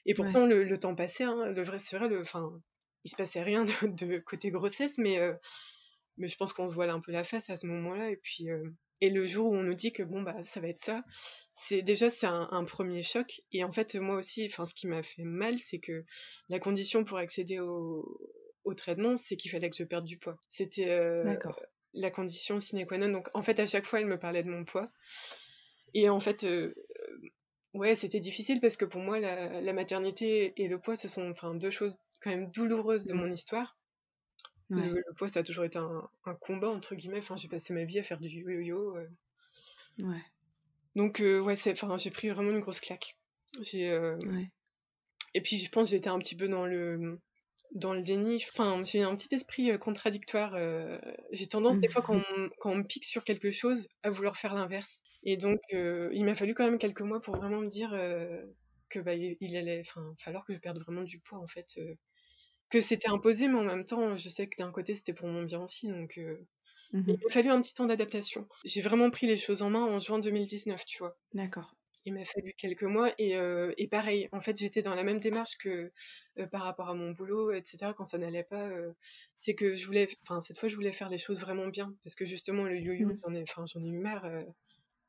et 0.07 0.14
Ouais. 0.17 0.35
pourtant 0.35 0.47
le, 0.47 0.64
le 0.64 0.79
temps 0.79 0.95
passait, 0.97 1.25
hein, 1.25 1.47
le 1.49 1.64
vrai, 1.64 1.79
c'est 1.81 1.99
vrai, 1.99 2.09
le, 2.09 2.23
enfin, 2.23 2.61
il 3.05 3.11
se 3.11 3.17
passait 3.17 3.43
rien 3.43 3.64
de, 3.67 3.73
de 4.07 4.19
côté 4.21 4.51
grossesse, 4.51 4.99
mais, 4.99 5.19
euh, 5.21 5.35
mais 6.17 6.29
je 6.29 6.37
pense 6.37 6.53
qu'on 6.53 6.69
se 6.69 6.75
voile 6.75 6.90
un 6.90 7.01
peu 7.01 7.12
la 7.12 7.25
face 7.25 7.51
à 7.51 7.57
ce 7.57 7.67
moment-là, 7.67 8.11
et 8.11 8.17
puis, 8.17 8.51
euh, 8.51 8.71
et 9.00 9.11
le 9.11 9.26
jour 9.26 9.50
où 9.50 9.54
on 9.57 9.62
nous 9.62 9.74
dit 9.74 9.92
que 9.92 10.02
bon, 10.02 10.22
bah, 10.22 10.42
ça 10.42 10.61
va 10.61 10.68
être 10.68 10.78
ça, 10.78 11.04
c'est 11.52 11.83
déjà, 11.83 12.11
c'est 12.11 12.26
un, 12.26 12.48
un 12.50 12.64
premier 12.64 13.02
choc, 13.02 13.40
et 13.52 13.64
en 13.64 13.72
fait, 13.72 13.94
moi 13.94 14.16
aussi, 14.16 14.46
enfin, 14.46 14.66
ce 14.66 14.74
qui 14.74 14.87
m'a 14.87 15.02
fait 15.02 15.24
mal, 15.24 15.59
c'est 15.59 15.78
que 15.78 16.04
la 16.48 16.59
condition 16.61 17.04
pour 17.04 17.18
accéder 17.18 17.61
au, 17.61 18.18
au 18.64 18.74
traitement, 18.74 19.16
c'est 19.16 19.37
qu'il 19.37 19.50
fallait 19.50 19.70
que 19.70 19.76
je 19.76 19.85
perde 19.85 20.04
du 20.04 20.18
poids. 20.18 20.38
C'était 20.48 20.90
euh, 20.90 21.37
la 21.92 22.11
condition 22.11 22.61
sine 22.61 22.87
qua 22.87 22.98
non, 22.98 23.09
donc 23.09 23.28
en 23.35 23.42
fait, 23.42 23.61
à 23.61 23.66
chaque 23.66 23.87
fois, 23.87 24.00
elle 24.00 24.07
me 24.07 24.18
parlait 24.18 24.42
de 24.42 24.50
mon 24.50 24.64
poids, 24.64 24.90
et 25.94 26.09
en 26.09 26.20
fait, 26.20 26.44
euh, 26.44 26.74
Ouais, 27.74 27.94
c'était 27.96 28.20
difficile 28.20 28.61
parce 28.61 28.76
que 28.76 28.85
pour 28.87 29.00
moi, 29.02 29.18
la, 29.18 29.61
la 29.61 29.72
maternité 29.72 30.54
et 30.62 30.68
le 30.68 30.78
poids, 30.80 30.96
ce 30.96 31.09
sont 31.09 31.28
enfin, 31.30 31.54
deux 31.54 31.70
choses 31.70 31.98
quand 32.20 32.30
même 32.30 32.50
douloureuses 32.50 33.07
de 33.07 33.14
Mm. 33.14 33.18
mon 33.18 33.30
histoire. 33.33 33.76
Ouais. 34.70 34.87
Le, 34.87 34.94
le 35.07 35.14
poids, 35.14 35.29
ça 35.29 35.40
a 35.40 35.42
toujours 35.42 35.64
été 35.64 35.79
un, 35.79 36.09
un 36.24 36.35
combat, 36.35 36.68
entre 36.68 36.94
guillemets. 36.94 37.18
Enfin, 37.18 37.37
j'ai 37.37 37.48
passé 37.48 37.72
ma 37.74 37.85
vie 37.85 37.98
à 37.98 38.03
faire 38.03 38.18
du 38.18 38.29
yo-yo. 38.29 38.96
euh. 38.96 39.09
Ouais. 39.98 40.22
Donc, 40.96 41.20
euh, 41.20 41.40
ouais, 41.40 41.57
c'est, 41.57 41.72
enfin, 41.72 41.96
j'ai 41.96 42.11
pris 42.11 42.31
vraiment 42.31 42.50
une 42.50 42.61
grosse 42.61 42.81
claque. 42.81 43.16
J'ai, 43.61 43.90
euh, 43.90 44.16
Ouais. 44.18 44.50
Et 45.35 45.40
puis, 45.40 45.59
je 45.59 45.68
pense 45.70 45.90
que 45.90 45.96
j'étais 45.96 46.09
un 46.09 46.18
petit 46.18 46.37
peu 46.37 46.48
dans 46.48 46.64
le, 46.64 47.20
dans 47.72 47.92
le 47.92 48.03
déni. 48.03 48.42
Enfin, 48.53 48.83
j'ai 48.85 49.03
un 49.03 49.14
petit 49.16 49.35
esprit 49.35 49.77
contradictoire. 49.79 50.57
j'ai 51.33 51.48
tendance, 51.48 51.79
des 51.79 51.88
fois, 51.88 52.03
quand 52.03 52.14
on, 52.38 52.50
quand 52.59 52.70
on, 52.70 52.77
me 52.77 52.85
pique 52.85 53.05
sur 53.05 53.24
quelque 53.24 53.50
chose, 53.50 53.88
à 54.03 54.11
vouloir 54.11 54.37
faire 54.37 54.55
l'inverse. 54.55 55.03
Et 55.24 55.37
donc, 55.37 55.61
il 55.72 56.24
m'a 56.24 56.37
fallu 56.37 56.55
quand 56.55 56.64
même 56.64 56.79
quelques 56.79 57.00
mois 57.00 57.20
pour 57.20 57.37
vraiment 57.37 57.61
me 57.61 57.66
dire 57.68 57.90
que 58.90 59.00
bah, 59.00 59.14
il 59.14 59.57
allait 59.57 59.83
falloir 60.18 60.44
que 60.46 60.55
je 60.55 60.59
perde 60.59 60.79
vraiment 60.79 61.03
du 61.03 61.18
poids, 61.18 61.40
en 61.40 61.48
fait. 61.48 61.81
Que 62.75 62.81
c'était 62.81 63.09
imposé, 63.09 63.47
mais 63.47 63.59
en 63.59 63.65
même 63.65 63.85
temps, 63.85 64.17
je 64.17 64.29
sais 64.29 64.47
que 64.49 64.57
d'un 64.59 64.73
côté, 64.73 64.95
c'était 64.95 65.13
pour 65.13 65.29
mon 65.29 65.45
bien 65.45 65.63
aussi. 65.63 65.89
Donc, 65.89 66.19
mmh 66.19 67.03
il 67.09 67.19
m'a 67.25 67.31
fallu 67.31 67.51
un 67.51 67.61
petit 67.61 67.75
temps 67.75 67.87
d'adaptation. 67.87 68.49
J'ai 68.65 68.81
vraiment 68.81 69.11
pris 69.11 69.27
les 69.27 69.37
choses 69.37 69.63
en 69.63 69.71
main 69.71 69.85
en 69.85 69.99
juin 69.99 70.19
2019, 70.19 70.85
tu 70.85 70.99
vois. 70.99 71.17
D'accord 71.33 71.75
il 72.05 72.15
m'a 72.15 72.25
fallu 72.25 72.53
quelques 72.57 72.83
mois 72.83 73.13
et, 73.19 73.37
euh, 73.37 73.73
et 73.79 73.89
pareil, 73.89 74.29
en 74.33 74.41
fait, 74.41 74.57
j'étais 74.59 74.83
dans 74.83 74.95
la 74.95 75.05
même 75.05 75.21
démarche 75.21 75.57
que 75.57 75.91
euh, 76.39 76.47
par 76.47 76.63
rapport 76.63 76.89
à 76.89 76.95
mon 76.95 77.13
boulot, 77.13 77.53
etc. 77.53 77.93
Quand 77.97 78.05
ça 78.05 78.19
n'allait 78.19 78.45
pas, 78.45 78.69
euh, 78.69 78.93
c'est 79.37 79.55
que 79.55 79.75
je 79.75 79.87
voulais, 79.87 80.09
enfin 80.23 80.41
cette 80.41 80.59
fois, 80.59 80.69
je 80.69 80.75
voulais 80.75 80.93
faire 80.93 81.09
les 81.09 81.19
choses 81.19 81.41
vraiment 81.41 81.69
bien 81.69 81.95
parce 82.05 82.15
que 82.15 82.25
justement 82.25 82.65
le 82.65 82.79
yo-yo, 82.79 83.09
mmh. 83.09 83.19
j'en 83.25 83.35
ai, 83.35 83.43
enfin 83.43 83.65
j'en 83.67 83.83
ai 83.83 83.89
eu 83.89 83.99
marre. 83.99 84.27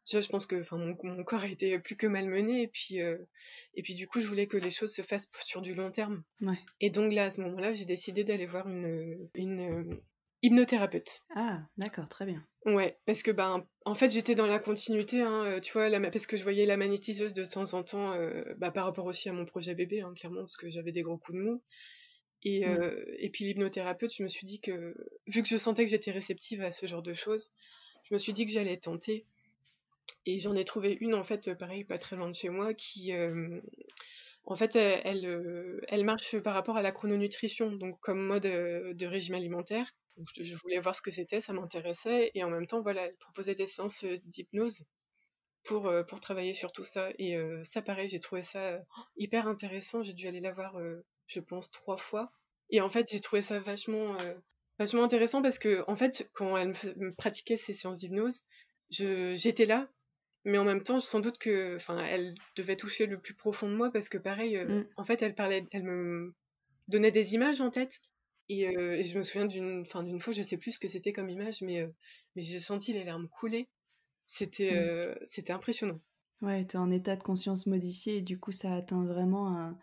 Tu 0.05 0.15
vois, 0.15 0.21
je 0.21 0.29
pense 0.29 0.45
que, 0.45 0.61
enfin 0.61 0.77
mon, 0.77 0.95
mon, 1.03 1.23
corps 1.23 1.41
a 1.41 1.47
été 1.47 1.79
plus 1.79 1.95
que 1.95 2.07
malmené 2.07 2.61
et 2.61 2.67
puis 2.67 2.97
et 2.97 3.81
puis 3.83 3.95
du 3.95 4.07
coup, 4.07 4.19
je 4.19 4.27
voulais 4.27 4.47
que 4.47 4.57
les 4.57 4.71
choses 4.71 4.93
se 4.93 5.01
fassent 5.01 5.29
sur 5.43 5.61
du 5.61 5.73
long 5.73 5.91
terme. 5.91 6.23
Ouais. 6.41 6.59
Et 6.79 6.89
donc 6.89 7.11
là, 7.11 7.25
à 7.25 7.29
ce 7.31 7.41
moment-là, 7.41 7.73
j'ai 7.73 7.85
décidé 7.85 8.23
d'aller 8.23 8.45
voir 8.45 8.67
une 8.69 9.29
une 9.33 9.99
hypnothérapeute. 10.45 11.23
Ah, 11.35 11.63
d'accord, 11.77 12.07
très 12.07 12.25
bien. 12.25 12.45
Ouais, 12.65 12.97
parce 13.05 13.23
que 13.23 13.31
ben, 13.31 13.65
en 13.85 13.95
fait, 13.95 14.09
j'étais 14.09 14.35
dans 14.35 14.45
la 14.45 14.59
continuité, 14.59 15.21
hein, 15.21 15.43
euh, 15.45 15.59
tu 15.59 15.73
vois, 15.73 15.89
la, 15.89 15.99
parce 16.09 16.27
que 16.27 16.37
je 16.37 16.43
voyais 16.43 16.65
la 16.65 16.77
magnétiseuse 16.77 17.33
de 17.33 17.45
temps 17.45 17.73
en 17.73 17.83
temps, 17.83 18.13
euh, 18.13 18.43
bah, 18.57 18.71
par 18.71 18.85
rapport 18.85 19.05
aussi 19.05 19.29
à 19.29 19.33
mon 19.33 19.45
projet 19.45 19.75
bébé, 19.75 20.01
hein, 20.01 20.13
clairement, 20.15 20.41
parce 20.41 20.57
que 20.57 20.69
j'avais 20.69 20.91
des 20.91 21.01
gros 21.01 21.17
coups 21.17 21.37
de 21.37 21.43
mou. 21.43 21.63
Et, 22.43 22.67
euh, 22.67 23.03
et 23.17 23.29
puis 23.31 23.45
l'hypnothérapeute, 23.45 24.13
je 24.13 24.21
me 24.21 24.27
suis 24.27 24.45
dit 24.45 24.61
que, 24.61 24.95
vu 25.25 25.41
que 25.41 25.49
je 25.49 25.57
sentais 25.57 25.83
que 25.83 25.89
j'étais 25.89 26.11
réceptive 26.11 26.61
à 26.61 26.69
ce 26.69 26.85
genre 26.85 27.01
de 27.01 27.15
choses, 27.15 27.51
je 28.03 28.13
me 28.13 28.19
suis 28.19 28.33
dit 28.33 28.45
que 28.45 28.51
j'allais 28.51 28.77
tenter. 28.77 29.25
Et 30.25 30.39
j'en 30.39 30.55
ai 30.55 30.65
trouvé 30.65 30.97
une, 31.01 31.13
en 31.13 31.23
fait, 31.23 31.53
pareil, 31.57 31.83
pas 31.83 31.97
très 31.97 32.15
loin 32.15 32.29
de 32.29 32.35
chez 32.35 32.49
moi, 32.49 32.73
qui, 32.73 33.11
en 34.45 34.55
fait, 34.55 34.75
elle, 34.75 35.81
elle, 35.87 36.03
marche 36.05 36.37
par 36.39 36.53
rapport 36.53 36.77
à 36.77 36.81
la 36.81 36.91
chrononutrition, 36.91 37.71
donc 37.71 37.99
comme 37.99 38.25
mode 38.25 38.43
de 38.43 39.05
régime 39.05 39.35
alimentaire. 39.35 39.93
Donc, 40.17 40.27
je, 40.33 40.55
voulais 40.55 40.79
voir 40.79 40.95
ce 40.95 41.01
que 41.01 41.11
c'était, 41.11 41.41
ça 41.41 41.53
m'intéressait. 41.53 42.31
Et 42.35 42.43
en 42.43 42.49
même 42.49 42.67
temps, 42.67 42.81
voilà, 42.81 43.05
elle 43.05 43.15
proposait 43.17 43.55
des 43.55 43.67
séances 43.67 44.03
euh, 44.05 44.17
d'hypnose 44.25 44.83
pour, 45.63 45.87
euh, 45.87 46.03
pour 46.03 46.19
travailler 46.19 46.53
sur 46.53 46.71
tout 46.71 46.85
ça. 46.85 47.09
Et 47.19 47.35
euh, 47.35 47.63
ça, 47.63 47.81
pareil, 47.81 48.07
j'ai 48.07 48.19
trouvé 48.19 48.41
ça 48.41 48.79
hyper 49.17 49.47
intéressant. 49.47 50.03
J'ai 50.03 50.13
dû 50.13 50.27
aller 50.27 50.39
la 50.39 50.53
voir, 50.53 50.77
je 51.27 51.39
pense, 51.39 51.69
trois 51.71 51.97
fois. 51.97 52.31
Et 52.69 52.81
en 52.81 52.89
fait, 52.89 53.09
j'ai 53.11 53.19
trouvé 53.19 53.41
ça 53.41 53.59
vachement, 53.59 54.17
vachement 54.79 55.03
intéressant 55.03 55.41
parce 55.41 55.59
que, 55.59 55.83
en 55.87 55.95
fait, 55.95 56.29
quand 56.33 56.57
elle 56.57 56.69
me, 56.69 57.13
pratiquait 57.13 57.57
ces 57.57 57.73
séances 57.73 57.99
d'hypnose, 57.99 58.41
j'étais 58.89 59.65
là, 59.65 59.89
mais 60.45 60.57
en 60.57 60.63
même 60.63 60.83
temps, 60.83 60.99
sans 60.99 61.19
doute 61.19 61.37
que, 61.37 61.75
enfin, 61.75 61.97
elle 62.05 62.35
devait 62.55 62.77
toucher 62.77 63.05
le 63.05 63.19
plus 63.19 63.33
profond 63.33 63.69
de 63.69 63.75
moi 63.75 63.91
parce 63.91 64.09
que, 64.09 64.17
pareil, 64.17 64.57
mmh. 64.57 64.85
en 64.95 65.03
fait, 65.03 65.21
elle 65.21 65.35
parlait, 65.35 65.65
elle 65.71 65.83
me 65.83 66.33
donnait 66.87 67.11
des 67.11 67.33
images 67.33 67.61
en 67.61 67.69
tête 67.69 67.99
euh, 68.51 68.91
et, 68.91 69.03
je 69.03 69.17
me 69.17 69.23
souviens 69.23 69.45
d'une 69.45 69.83
d'une 69.83 70.19
fois, 70.19 70.33
je 70.33 70.43
sais 70.43 70.57
plus 70.57 70.73
ce 70.73 70.79
que 70.79 70.87
c'était 70.87 71.13
comme 71.13 71.29
image, 71.29 71.61
mais, 71.61 71.81
euh, 71.81 71.87
mais 72.35 72.43
j'ai 72.43 72.59
senti 72.59 72.93
les 72.93 73.03
larmes 73.03 73.27
couler. 73.27 73.67
C'était 74.27 74.73
euh, 74.73 75.15
c'était 75.25 75.53
impressionnant. 75.53 75.99
Ouais, 76.41 76.65
tu 76.65 76.75
es 76.75 76.79
en 76.79 76.91
état 76.91 77.15
de 77.15 77.23
conscience 77.23 77.65
modifié 77.65 78.17
et 78.17 78.21
du 78.21 78.39
coup, 78.39 78.51
ça 78.51 78.73
atteint 78.73 79.03
vraiment 79.05 79.75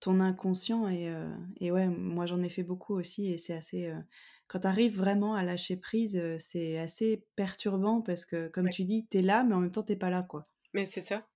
ton 0.00 0.20
inconscient. 0.20 0.88
Et, 0.88 1.14
et 1.60 1.70
ouais, 1.70 1.86
moi, 1.86 2.26
j'en 2.26 2.42
ai 2.42 2.48
fait 2.48 2.64
beaucoup 2.64 2.94
aussi. 2.94 3.30
Et 3.30 3.38
c'est 3.38 3.54
assez. 3.54 3.92
Quand 4.50 4.60
tu 4.60 4.66
arrives 4.66 4.96
vraiment 4.96 5.34
à 5.34 5.44
lâcher 5.44 5.76
prise, 5.76 6.20
c'est 6.38 6.78
assez 6.78 7.24
perturbant 7.36 8.02
parce 8.02 8.24
que, 8.26 8.48
comme 8.48 8.68
tu 8.70 8.84
dis, 8.84 9.06
tu 9.10 9.18
es 9.18 9.22
là, 9.22 9.44
mais 9.44 9.54
en 9.54 9.60
même 9.60 9.70
temps, 9.70 9.82
t'es 9.82 9.96
pas 9.96 10.10
là, 10.10 10.22
quoi. 10.22 10.48
Mais 10.74 10.86
c'est 10.86 11.00
ça. 11.00 11.26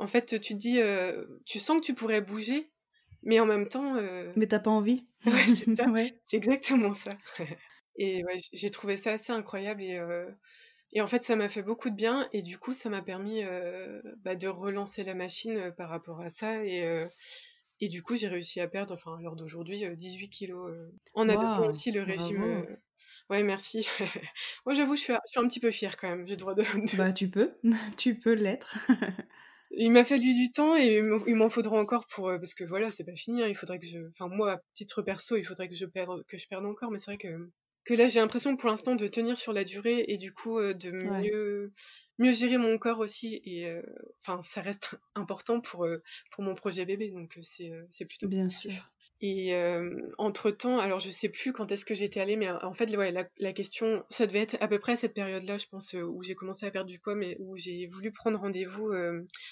En 0.00 0.06
fait, 0.06 0.40
tu 0.40 0.54
te 0.54 0.58
dis, 0.58 0.80
tu 1.46 1.60
sens 1.60 1.80
que 1.80 1.86
tu 1.86 1.94
pourrais 1.94 2.20
bouger, 2.20 2.72
mais 3.22 3.40
en 3.40 3.46
même 3.46 3.68
temps. 3.68 3.96
Euh... 3.96 4.32
Mais 4.36 4.46
t'as 4.46 4.58
pas 4.58 4.70
envie. 4.70 5.06
ouais, 5.26 6.20
c'est 6.26 6.36
exactement 6.36 6.94
ça. 6.94 7.16
Et 7.96 8.24
ouais, 8.24 8.38
j'ai 8.52 8.70
trouvé 8.70 8.96
ça 8.96 9.12
assez 9.12 9.32
incroyable 9.32 9.82
et, 9.82 9.98
euh... 9.98 10.30
et 10.92 11.00
en 11.02 11.06
fait 11.06 11.22
ça 11.24 11.36
m'a 11.36 11.48
fait 11.48 11.62
beaucoup 11.62 11.90
de 11.90 11.94
bien 11.94 12.28
et 12.32 12.40
du 12.40 12.58
coup 12.58 12.72
ça 12.72 12.88
m'a 12.88 13.02
permis 13.02 13.44
euh, 13.44 14.00
bah, 14.24 14.34
de 14.34 14.48
relancer 14.48 15.04
la 15.04 15.14
machine 15.14 15.56
euh, 15.56 15.70
par 15.70 15.90
rapport 15.90 16.20
à 16.20 16.30
ça 16.30 16.64
et, 16.64 16.84
euh, 16.84 17.06
et 17.82 17.88
du 17.88 18.02
coup 18.02 18.16
j'ai 18.16 18.28
réussi 18.28 18.60
à 18.60 18.68
perdre, 18.68 18.94
enfin 18.94 19.18
à 19.18 19.20
l'heure 19.20 19.36
d'aujourd'hui, 19.36 19.84
18 19.94 20.30
kilos 20.30 20.72
en 21.12 21.28
adoptant 21.28 21.66
aussi 21.66 21.92
le 21.92 22.02
régime. 22.02 22.64
Ouais, 23.30 23.42
merci. 23.42 23.86
Moi 24.66 24.74
j'avoue 24.74 24.96
je 24.96 25.00
suis, 25.00 25.12
je 25.12 25.30
suis 25.30 25.40
un 25.40 25.48
petit 25.48 25.60
peu 25.60 25.70
fière 25.70 25.96
quand 25.96 26.08
même, 26.08 26.26
j'ai 26.26 26.36
droit 26.36 26.54
de... 26.54 26.64
Bah 26.96 27.12
tu 27.12 27.28
peux, 27.28 27.54
tu 27.96 28.18
peux 28.18 28.34
l'être. 28.34 28.76
Il 29.74 29.90
m'a 29.90 30.04
fallu 30.04 30.34
du 30.34 30.50
temps 30.50 30.76
et 30.76 31.00
il 31.26 31.34
m'en 31.34 31.48
faudra 31.48 31.78
encore 31.78 32.06
pour 32.06 32.28
euh, 32.28 32.36
parce 32.36 32.52
que 32.52 32.62
voilà 32.62 32.90
c'est 32.90 33.04
pas 33.04 33.14
fini 33.14 33.42
hein, 33.42 33.46
il 33.48 33.56
faudrait 33.56 33.78
que 33.78 33.86
je 33.86 34.06
enfin 34.08 34.28
moi 34.28 34.52
à 34.52 34.60
titre 34.74 35.00
perso 35.00 35.36
il 35.36 35.44
faudrait 35.44 35.66
que 35.66 35.74
je 35.74 35.86
perde 35.86 36.22
que 36.26 36.36
je 36.36 36.46
perde 36.46 36.66
encore 36.66 36.90
mais 36.90 36.98
c'est 36.98 37.12
vrai 37.12 37.16
que 37.16 37.48
que 37.84 37.94
là 37.94 38.06
j'ai 38.06 38.20
l'impression 38.20 38.54
pour 38.54 38.68
l'instant 38.68 38.96
de 38.96 39.06
tenir 39.06 39.38
sur 39.38 39.54
la 39.54 39.64
durée 39.64 40.04
et 40.08 40.18
du 40.18 40.34
coup 40.34 40.58
euh, 40.58 40.74
de 40.74 40.90
mieux 40.90 41.72
mieux 42.18 42.32
gérer 42.32 42.58
mon 42.58 42.78
corps 42.78 42.98
aussi 42.98 43.40
et 43.44 43.66
euh, 43.66 43.82
enfin 44.20 44.40
ça 44.42 44.60
reste 44.60 44.94
important 45.14 45.60
pour 45.60 45.86
pour 46.30 46.44
mon 46.44 46.54
projet 46.54 46.84
bébé 46.84 47.10
donc 47.10 47.38
c'est 47.42 47.72
c'est 47.90 48.04
plutôt 48.04 48.28
bien 48.28 48.50
sûr 48.50 48.90
et 49.20 49.54
entre 50.18 50.50
temps 50.50 50.78
alors 50.78 51.00
je 51.00 51.10
sais 51.10 51.28
plus 51.28 51.52
quand 51.52 51.70
est-ce 51.70 51.84
que 51.84 51.94
j'étais 51.94 52.20
allée 52.20 52.36
mais 52.36 52.50
en 52.50 52.74
fait 52.74 52.94
ouais, 52.96 53.12
la, 53.12 53.28
la, 53.38 53.52
question 53.52 54.04
ça 54.08 54.26
devait 54.26 54.40
être 54.40 54.56
à 54.60 54.68
peu 54.68 54.78
près 54.78 54.96
cette 54.96 55.14
période 55.14 55.44
là 55.44 55.58
je 55.58 55.66
pense 55.66 55.94
où 55.94 56.22
j'ai 56.22 56.34
commencé 56.34 56.66
à 56.66 56.70
perdre 56.70 56.90
du 56.90 56.98
poids 56.98 57.14
mais 57.14 57.36
où 57.38 57.56
j'ai 57.56 57.86
voulu 57.86 58.12
prendre 58.12 58.38
rendez-vous 58.38 58.92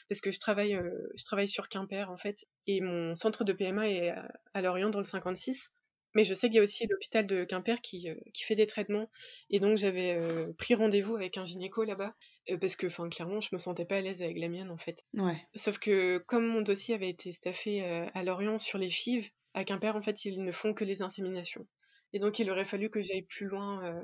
parce 0.09 0.21
que 0.21 0.31
je 0.31 0.41
travaille 0.41 0.79
je 1.17 1.25
travaille 1.25 1.49
sur 1.49 1.69
Quimper 1.69 2.11
en 2.11 2.19
fait 2.19 2.45
et 2.67 2.81
mon 2.81 3.15
centre 3.15 3.45
de 3.45 3.53
PMA 3.53 3.89
est 3.89 4.11
à, 4.11 4.29
à 4.55 4.61
Lorient 4.61 4.91
dans 4.91 5.01
le 5.01 5.05
56 5.05 5.71
mais 6.15 6.25
je 6.25 6.35
sais 6.35 6.49
qu'il 6.49 6.57
y 6.57 6.59
a 6.59 6.63
aussi 6.63 6.87
l'hôpital 6.89 7.27
de 7.27 7.45
Quimper 7.45 7.81
qui, 7.81 8.09
qui, 8.35 8.43
fait 8.43 8.57
des 8.57 8.67
traitements. 8.67 9.09
Et 9.49 9.61
donc, 9.61 9.77
j'avais 9.77 10.19
pris 10.59 10.75
rendez-vous 10.75 11.15
avec 11.15 11.39
un 11.39 11.45
gynéco 11.45 11.85
là-bas. 11.85 12.17
Parce 12.59 12.77
que, 12.77 12.87
enfin, 12.87 13.09
clairement, 13.09 13.41
je 13.41 13.49
me 13.53 13.59
sentais 13.59 13.85
pas 13.85 13.97
à 13.97 14.01
l'aise 14.01 14.23
avec 14.23 14.39
la 14.39 14.49
mienne, 14.49 14.71
en 14.71 14.79
fait. 14.79 15.05
Ouais. 15.15 15.41
Sauf 15.55 15.79
que, 15.79 16.19
comme 16.19 16.47
mon 16.47 16.63
dossier 16.63 16.95
avait 16.95 17.11
été 17.11 17.33
staffé 17.33 17.83
à 17.83 18.23
Lorient 18.23 18.59
sur 18.59 18.79
les 18.79 18.91
FIV, 18.91 19.29
à 19.55 19.65
Quimper, 19.65 19.97
en 19.97 20.03
fait, 20.03 20.25
ils 20.25 20.43
ne 20.43 20.53
font 20.53 20.75
que 20.75 20.85
les 20.85 21.03
inséminations. 21.03 21.67
Et 22.13 22.19
donc, 22.19 22.39
il 22.39 22.51
aurait 22.51 22.65
fallu 22.65 22.91
que 22.91 23.01
j'aille 23.01 23.23
plus 23.23 23.47
loin, 23.47 24.03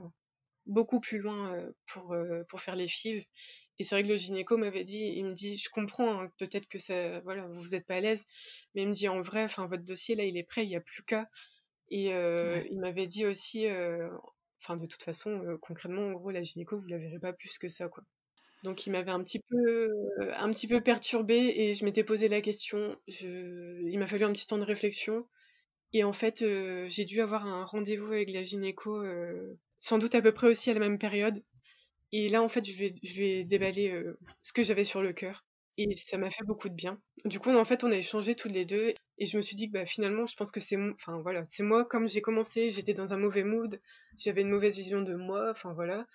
beaucoup 0.67 1.01
plus 1.01 1.19
loin, 1.19 1.57
pour, 1.87 2.15
pour 2.49 2.61
faire 2.61 2.77
les 2.77 2.89
FIV. 2.89 3.25
Et 3.79 3.85
c'est 3.85 3.95
vrai 3.95 4.03
que 4.05 4.09
le 4.09 4.17
gynéco 4.17 4.57
m'avait 4.57 4.85
dit, 4.85 5.13
il 5.17 5.25
me 5.27 5.35
dit, 5.35 5.59
je 5.59 5.69
comprends, 5.69 6.23
hein, 6.23 6.31
peut-être 6.39 6.67
que 6.67 6.79
ça, 6.79 7.21
voilà, 7.21 7.47
vous 7.47 7.69
n'êtes 7.69 7.87
pas 7.87 7.97
à 7.97 8.01
l'aise, 8.01 8.25
mais 8.75 8.83
il 8.83 8.89
me 8.89 8.95
dit, 8.95 9.09
en 9.09 9.21
vrai, 9.21 9.45
enfin, 9.45 9.67
votre 9.67 9.85
dossier, 9.85 10.15
là, 10.15 10.25
il 10.25 10.39
est 10.39 10.45
prêt, 10.45 10.65
il 10.65 10.69
n'y 10.69 10.77
a 10.77 10.81
plus 10.81 11.03
qu'à. 11.03 11.29
Et 11.91 12.13
euh, 12.13 12.65
il 12.71 12.81
m'avait 12.81 13.07
dit 13.07 13.27
aussi, 13.27 13.69
euh, 13.69 14.09
enfin 14.61 14.77
de 14.77 14.87
toute 14.87 15.03
façon, 15.03 15.31
euh, 15.45 15.59
concrètement, 15.61 16.09
en 16.09 16.13
gros, 16.13 16.31
la 16.31 16.43
gynéco, 16.43 16.79
vous 16.81 16.89
la 16.89 16.99
verrez 16.99 17.19
pas 17.21 17.33
plus 17.33 17.59
que 17.59 17.69
ça, 17.69 17.89
quoi. 17.89 18.03
Donc 18.67 18.85
il 18.87 18.91
m'avait 18.91 19.13
un 19.13 19.23
petit 19.23 19.41
peu, 19.49 19.89
un 20.37 20.53
petit 20.53 20.67
peu 20.67 20.81
perturbée 20.81 21.55
et 21.57 21.75
je 21.75 21.85
m'étais 21.85 22.03
posé 22.05 22.29
la 22.29 22.41
question. 22.41 22.97
Je... 23.07 23.81
Il 23.89 23.99
m'a 23.99 24.09
fallu 24.09 24.25
un 24.25 24.33
petit 24.33 24.47
temps 24.47 24.59
de 24.59 24.65
réflexion 24.65 25.25
et 25.93 26.05
en 26.05 26.13
fait, 26.13 26.45
j'ai 26.89 27.05
dû 27.05 27.21
avoir 27.21 27.47
un 27.47 27.65
rendez-vous 27.65 28.13
avec 28.13 28.31
la 28.31 28.45
gynéco, 28.45 29.05
sans 29.79 29.99
doute 29.99 30.15
à 30.17 30.23
peu 30.23 30.33
près 30.33 30.49
aussi 30.49 30.71
à 30.71 30.75
la 30.75 30.81
même 30.81 30.99
période. 30.99 31.43
Et 32.13 32.29
là, 32.29 32.43
en 32.43 32.49
fait, 32.49 32.65
je 32.65 32.77
vais, 32.77 32.95
je 33.03 33.15
vais 33.15 33.45
déballer 33.45 34.05
ce 34.43 34.53
que 34.53 34.63
j'avais 34.65 34.85
sur 34.85 35.03
le 35.03 35.13
cœur. 35.13 35.45
Et 35.79 35.95
ça 35.97 36.19
m'a 36.19 36.31
fait 36.31 36.45
beaucoup 36.45 36.69
de 36.69 36.75
bien. 36.75 37.01
Du 37.25 37.39
coup, 37.39 37.51
en 37.51 37.65
fait, 37.65 37.85
on 37.85 37.93
a 37.93 37.97
échangé 37.97 38.35
toutes 38.35 38.53
les 38.53 38.65
deux. 38.65 38.95
Et 39.19 39.27
je 39.27 39.37
me 39.37 39.43
suis 39.43 39.57
dit 39.57 39.69
que 39.69 39.73
bah, 39.75 39.87
finalement, 39.87 40.27
je 40.27 40.35
pense 40.37 40.51
que 40.51 40.61
c'est 40.61 40.77
enfin, 40.95 41.21
voilà, 41.23 41.45
c'est 41.45 41.63
moi, 41.63 41.85
comme 41.85 42.09
j'ai 42.09 42.21
commencé, 42.21 42.71
j'étais 42.71 42.95
dans 42.95 43.15
un 43.15 43.17
mauvais 43.19 43.45
mood, 43.45 43.81
j'avais 44.19 44.43
une 44.43 44.51
mauvaise 44.51 44.77
vision 44.77 45.03
de 45.03 45.15
moi, 45.15 45.51
enfin 45.51 45.73
voilà. 45.73 46.07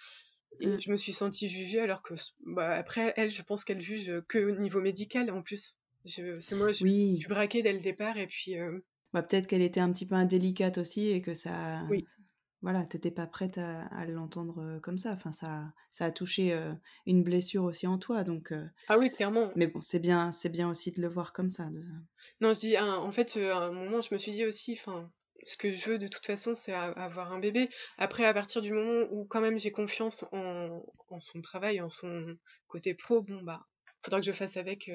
Et 0.59 0.67
mmh. 0.67 0.79
je 0.79 0.91
me 0.91 0.97
suis 0.97 1.13
sentie 1.13 1.49
jugée, 1.49 1.79
alors 1.79 2.01
que 2.01 2.13
bah, 2.45 2.71
après, 2.71 3.13
elle, 3.17 3.31
je 3.31 3.41
pense 3.41 3.63
qu'elle 3.65 3.81
juge 3.81 4.11
que 4.27 4.37
au 4.37 4.59
niveau 4.59 4.81
médical 4.81 5.31
en 5.31 5.41
plus. 5.41 5.77
C'est 6.05 6.23
moi, 6.53 6.71
je, 6.71 6.83
oui. 6.83 7.17
suis 7.19 7.27
braquée 7.27 7.61
dès 7.61 7.73
le 7.73 7.79
départ. 7.79 8.17
Et 8.17 8.27
puis. 8.27 8.59
Euh 8.59 8.79
bah, 9.13 9.23
Peut-être 9.23 9.47
qu'elle 9.47 9.61
était 9.61 9.79
un 9.79 9.91
petit 9.91 10.05
peu 10.05 10.15
indélicate 10.15 10.77
aussi 10.77 11.09
et 11.09 11.21
que 11.21 11.33
ça. 11.33 11.83
Oui 11.89 12.05
voilà, 12.63 12.85
t'étais 12.85 13.09
pas 13.09 13.25
prête 13.25 13.57
à, 13.57 14.05
l'entendre 14.05 14.79
comme 14.83 14.97
ça. 14.97 15.13
Enfin, 15.13 15.31
ça, 15.31 15.73
ça 15.91 16.05
a 16.05 16.11
touché 16.11 16.55
une 17.07 17.23
blessure 17.23 17.63
aussi 17.63 17.87
en 17.87 17.97
toi, 17.97 18.23
donc. 18.23 18.53
ah 18.87 18.99
oui, 18.99 19.09
clairement. 19.09 19.51
Mais 19.55 19.67
bon, 19.67 19.81
c'est 19.81 19.99
bien, 19.99 20.31
c'est 20.31 20.49
bien 20.49 20.69
aussi 20.69 20.91
de 20.91 21.01
le 21.01 21.07
voir 21.07 21.33
comme 21.33 21.49
ça. 21.49 21.71
De... 21.71 21.83
Non, 22.39 22.53
je 22.53 22.59
dis, 22.59 22.77
en 22.77 23.11
fait, 23.11 23.35
à 23.37 23.65
un 23.65 23.71
moment, 23.71 24.01
je 24.01 24.13
me 24.13 24.19
suis 24.19 24.31
dit 24.31 24.45
aussi, 24.45 24.73
enfin, 24.73 25.11
ce 25.43 25.57
que 25.57 25.71
je 25.71 25.89
veux 25.89 25.97
de 25.97 26.07
toute 26.07 26.25
façon, 26.25 26.55
c'est 26.55 26.73
avoir 26.73 27.31
un 27.31 27.39
bébé. 27.39 27.69
Après, 27.97 28.25
à 28.25 28.33
partir 28.33 28.61
du 28.61 28.71
moment 28.71 29.07
où 29.11 29.25
quand 29.25 29.41
même 29.41 29.59
j'ai 29.59 29.71
confiance 29.71 30.25
en, 30.31 30.83
son 31.17 31.41
travail, 31.41 31.81
en 31.81 31.89
son 31.89 32.37
côté 32.67 32.93
pro, 32.93 33.21
bon 33.21 33.41
bah, 33.41 33.65
faudra 34.03 34.19
que 34.19 34.25
je 34.25 34.31
fasse 34.31 34.57
avec 34.57 34.89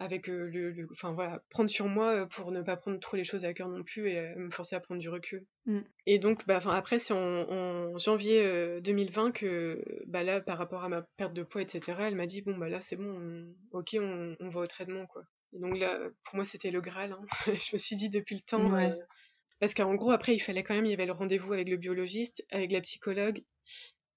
avec 0.00 0.28
le, 0.28 0.88
enfin 0.92 1.12
voilà, 1.12 1.42
prendre 1.50 1.68
sur 1.68 1.86
moi 1.86 2.26
pour 2.26 2.52
ne 2.52 2.62
pas 2.62 2.78
prendre 2.78 2.98
trop 2.98 3.18
les 3.18 3.24
choses 3.24 3.44
à 3.44 3.52
cœur 3.52 3.68
non 3.68 3.82
plus 3.82 4.08
et 4.08 4.34
me 4.34 4.50
forcer 4.50 4.74
à 4.74 4.80
prendre 4.80 4.98
du 4.98 5.10
recul. 5.10 5.44
Mm. 5.66 5.80
Et 6.06 6.18
donc, 6.18 6.46
bah, 6.46 6.58
après, 6.64 6.98
c'est 6.98 7.12
en, 7.12 7.98
janvier 7.98 8.80
2020 8.80 9.32
que, 9.32 9.84
bah 10.06 10.22
là, 10.22 10.40
par 10.40 10.56
rapport 10.56 10.84
à 10.84 10.88
ma 10.88 11.02
perte 11.18 11.34
de 11.34 11.42
poids, 11.42 11.60
etc., 11.60 11.98
elle 12.00 12.16
m'a 12.16 12.24
dit 12.24 12.40
bon 12.40 12.56
bah 12.56 12.70
là 12.70 12.80
c'est 12.80 12.96
bon, 12.96 13.54
ok, 13.72 13.96
on, 14.00 14.48
va 14.48 14.60
au 14.60 14.66
traitement 14.66 15.06
quoi. 15.06 15.22
Et 15.52 15.58
donc 15.58 15.76
là, 15.76 15.98
pour 16.24 16.36
moi, 16.36 16.46
c'était 16.46 16.70
le 16.70 16.80
Graal. 16.80 17.12
Hein. 17.12 17.22
je 17.46 17.74
me 17.74 17.78
suis 17.78 17.96
dit 17.96 18.08
depuis 18.08 18.36
le 18.36 18.40
temps. 18.40 18.70
Parce 19.60 19.74
qu'en 19.74 19.94
gros, 19.94 20.10
après, 20.10 20.34
il 20.34 20.40
fallait 20.40 20.62
quand 20.62 20.74
même, 20.74 20.86
il 20.86 20.90
y 20.90 20.94
avait 20.94 21.06
le 21.06 21.12
rendez-vous 21.12 21.52
avec 21.52 21.68
le 21.68 21.76
biologiste, 21.76 22.44
avec 22.50 22.72
la 22.72 22.80
psychologue 22.80 23.42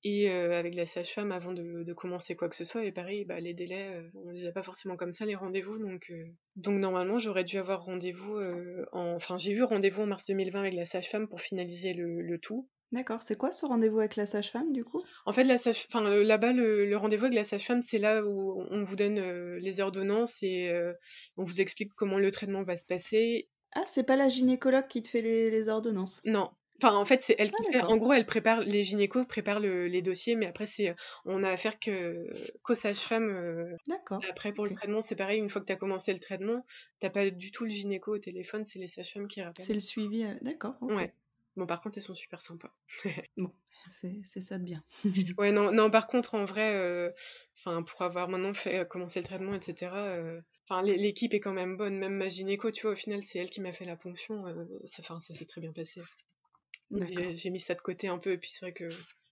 et 0.03 0.29
euh, 0.29 0.59
avec 0.59 0.75
la 0.75 0.85
sage-femme 0.85 1.31
avant 1.31 1.53
de, 1.53 1.93
commencer 1.93 2.35
quoi 2.35 2.49
que 2.49 2.55
ce 2.55 2.65
soit. 2.65 2.83
Et 2.83 2.91
pareil, 2.91 3.25
bah, 3.25 3.39
les 3.39 3.53
délais, 3.53 3.89
euh, 3.93 4.09
on 4.15 4.31
ne 4.31 4.33
les 4.33 4.45
a 4.45 4.51
pas 4.51 4.63
forcément 4.63 4.97
comme 4.97 5.11
ça, 5.11 5.25
les 5.25 5.35
rendez-vous. 5.35 5.77
Donc, 5.77 6.07
euh, 6.11 6.25
donc 6.55 6.79
normalement, 6.79 7.19
j'aurais 7.19 7.43
dû 7.43 7.57
avoir 7.57 7.83
rendez-vous 7.85 8.37
en... 8.91 9.15
Enfin, 9.15 9.37
j'ai 9.37 9.51
eu 9.51 9.63
rendez-vous 9.63 10.03
en 10.03 10.07
mars 10.07 10.25
2020 10.25 10.59
avec 10.59 10.73
la 10.73 10.85
sage-femme 10.85 11.27
pour 11.27 11.39
finaliser 11.39 11.93
le, 11.93 12.37
tout. 12.37 12.67
D'accord, 12.91 13.23
c'est 13.23 13.37
quoi 13.37 13.51
ce 13.51 13.65
rendez-vous 13.65 13.99
avec 13.99 14.15
la 14.15 14.25
sage-femme 14.25 14.71
du 14.71 14.83
coup? 14.83 15.01
En 15.25 15.33
fait, 15.33 15.43
la 15.43 15.57
sage... 15.57 15.85
enfin, 15.87 16.01
là-bas, 16.09 16.51
le, 16.51 16.95
rendez-vous 16.97 17.25
avec 17.25 17.35
la 17.35 17.45
sage-femme, 17.45 17.81
c'est 17.81 17.97
là 17.97 18.25
où 18.25 18.65
on 18.69 18.83
vous 18.83 18.95
donne 18.95 19.19
les 19.57 19.79
ordonnances 19.79 20.43
et 20.43 20.73
on 21.37 21.43
vous 21.43 21.61
explique 21.61 21.93
comment 21.95 22.17
le 22.17 22.31
traitement 22.31 22.63
va 22.63 22.75
se 22.75 22.85
passer. 22.85 23.47
Ah, 23.75 23.83
c'est 23.87 24.03
pas 24.03 24.15
la 24.15 24.29
gynécologue 24.29 24.87
qui 24.87 25.01
te 25.01 25.07
fait 25.07 25.21
les, 25.21 25.49
les 25.49 25.69
ordonnances 25.69 26.21
Non, 26.25 26.51
Enfin, 26.81 26.95
en 26.95 27.05
fait, 27.05 27.21
c'est 27.21 27.35
elle 27.37 27.51
qui 27.51 27.63
ah, 27.69 27.71
fait. 27.71 27.81
En 27.81 27.97
gros, 27.97 28.13
elle 28.13 28.25
prépare 28.25 28.61
les 28.61 28.83
gynécos 28.83 29.25
préparent 29.25 29.59
les 29.59 30.01
dossiers, 30.01 30.35
mais 30.35 30.47
après, 30.47 30.65
c'est 30.65 30.95
on 31.25 31.43
a 31.43 31.49
affaire 31.49 31.79
que 31.79 32.27
qu'aux 32.63 32.75
sages-femmes. 32.75 33.29
Euh, 33.29 33.77
d'accord. 33.87 34.21
Après, 34.29 34.53
pour 34.53 34.65
le 34.65 34.75
traitement, 34.75 35.01
c'est 35.01 35.15
pareil. 35.15 35.39
Une 35.39 35.49
fois 35.49 35.61
que 35.61 35.67
tu 35.67 35.73
as 35.73 35.77
commencé 35.77 36.11
le 36.11 36.19
traitement, 36.19 36.65
t'as 36.99 37.09
pas 37.09 37.29
du 37.29 37.51
tout 37.51 37.63
le 37.63 37.69
gynéco 37.69 38.15
au 38.15 38.17
téléphone, 38.17 38.65
c'est 38.65 38.79
les 38.79 38.87
sages-femmes 38.87 39.27
qui 39.27 39.41
rappellent. 39.41 39.63
C'est 39.63 39.73
le 39.73 39.79
suivi. 39.79 40.23
Euh, 40.23 40.33
d'accord. 40.41 40.75
Ouais. 40.81 41.13
Bon, 41.55 41.67
par 41.67 41.81
contre, 41.81 41.99
elles 41.99 42.03
sont 42.03 42.15
super 42.15 42.41
sympas. 42.41 42.73
bon, 43.37 43.53
c'est 43.89 44.41
ça 44.41 44.57
de 44.57 44.63
bien. 44.63 44.83
ouais, 45.37 45.51
non, 45.51 45.71
non, 45.71 45.89
par 45.89 46.07
contre, 46.07 46.35
en 46.35 46.45
vrai, 46.45 46.73
euh, 46.73 47.11
enfin, 47.59 47.83
pour 47.83 48.01
avoir 48.01 48.27
maintenant 48.27 48.53
fait 48.53 48.85
commencer 48.87 49.19
le 49.19 49.25
traitement, 49.25 49.53
etc. 49.53 49.91
Enfin, 50.67 50.81
l'équipe 50.81 51.33
est 51.33 51.39
quand 51.39 51.53
même 51.53 51.75
bonne, 51.75 51.97
même 51.97 52.15
ma 52.15 52.29
gynéco, 52.29 52.71
tu 52.71 52.83
vois, 52.83 52.93
au 52.93 52.95
final, 52.95 53.21
c'est 53.23 53.39
elle 53.39 53.49
qui 53.49 53.61
m'a 53.61 53.73
fait 53.73 53.85
la 53.85 53.97
ponction. 53.97 54.45
ça, 54.85 55.03
ça 55.03 55.33
s'est 55.33 55.45
très 55.45 55.61
bien 55.61 55.73
passé. 55.73 56.01
J'ai 56.91 57.49
mis 57.49 57.59
ça 57.59 57.75
de 57.75 57.81
côté 57.81 58.07
un 58.07 58.17
peu, 58.17 58.31
et 58.31 58.37
puis 58.37 58.49
c'est 58.49 58.65
vrai 58.65 58.73
que. 58.73 58.87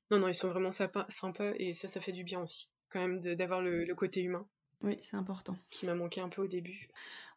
Non, 0.10 0.20
non, 0.20 0.28
ils 0.28 0.36
sont 0.36 0.50
vraiment 0.50 0.72
sympas, 0.72 1.08
et 1.56 1.74
ça, 1.74 1.88
ça 1.88 2.02
fait 2.02 2.12
du 2.12 2.24
bien 2.24 2.42
aussi, 2.42 2.70
quand 2.90 3.00
même, 3.00 3.22
d'avoir 3.22 3.62
le, 3.62 3.94
côté 3.96 4.22
humain. 4.22 4.46
Oui, 4.82 4.98
c'est 5.00 5.16
important. 5.16 5.56
Qui 5.70 5.86
m'a 5.86 5.96
manqué 5.96 6.22
un 6.22 6.30
peu 6.30 6.42
au 6.42 6.48
début. 6.48 6.90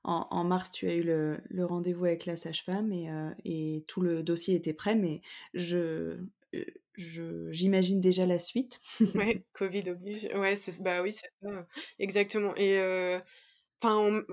En, 0.03 0.45
mars, 0.45 0.71
tu 0.71 0.89
as 0.89 0.95
eu 0.95 1.03
le, 1.03 1.41
rendez-vous 1.65 2.05
avec 2.05 2.27
la 2.27 2.37
sage-femme 2.37 2.93
et, 2.93 3.11
euh, 3.11 3.31
et, 3.45 3.85
tout 3.87 4.01
le 4.01 4.23
dossier 4.23 4.55
était 4.57 4.75
prêt, 4.75 4.95
mais 4.95 5.21
je. 5.55 6.19
Euh, 6.55 6.65
j'imagine 6.97 8.01
déjà 8.01 8.27
la 8.27 8.39
suite. 8.39 8.81
ouais, 9.15 9.45
Covid 9.55 9.91
oblige. 9.91 10.29
Ouais, 10.35 10.59
bah 10.81 11.03
oui, 11.03 11.13
c'est 11.13 11.31
ça. 11.43 11.67
Exactement. 11.99 12.55
Et 12.57 12.79
euh, 12.79 13.19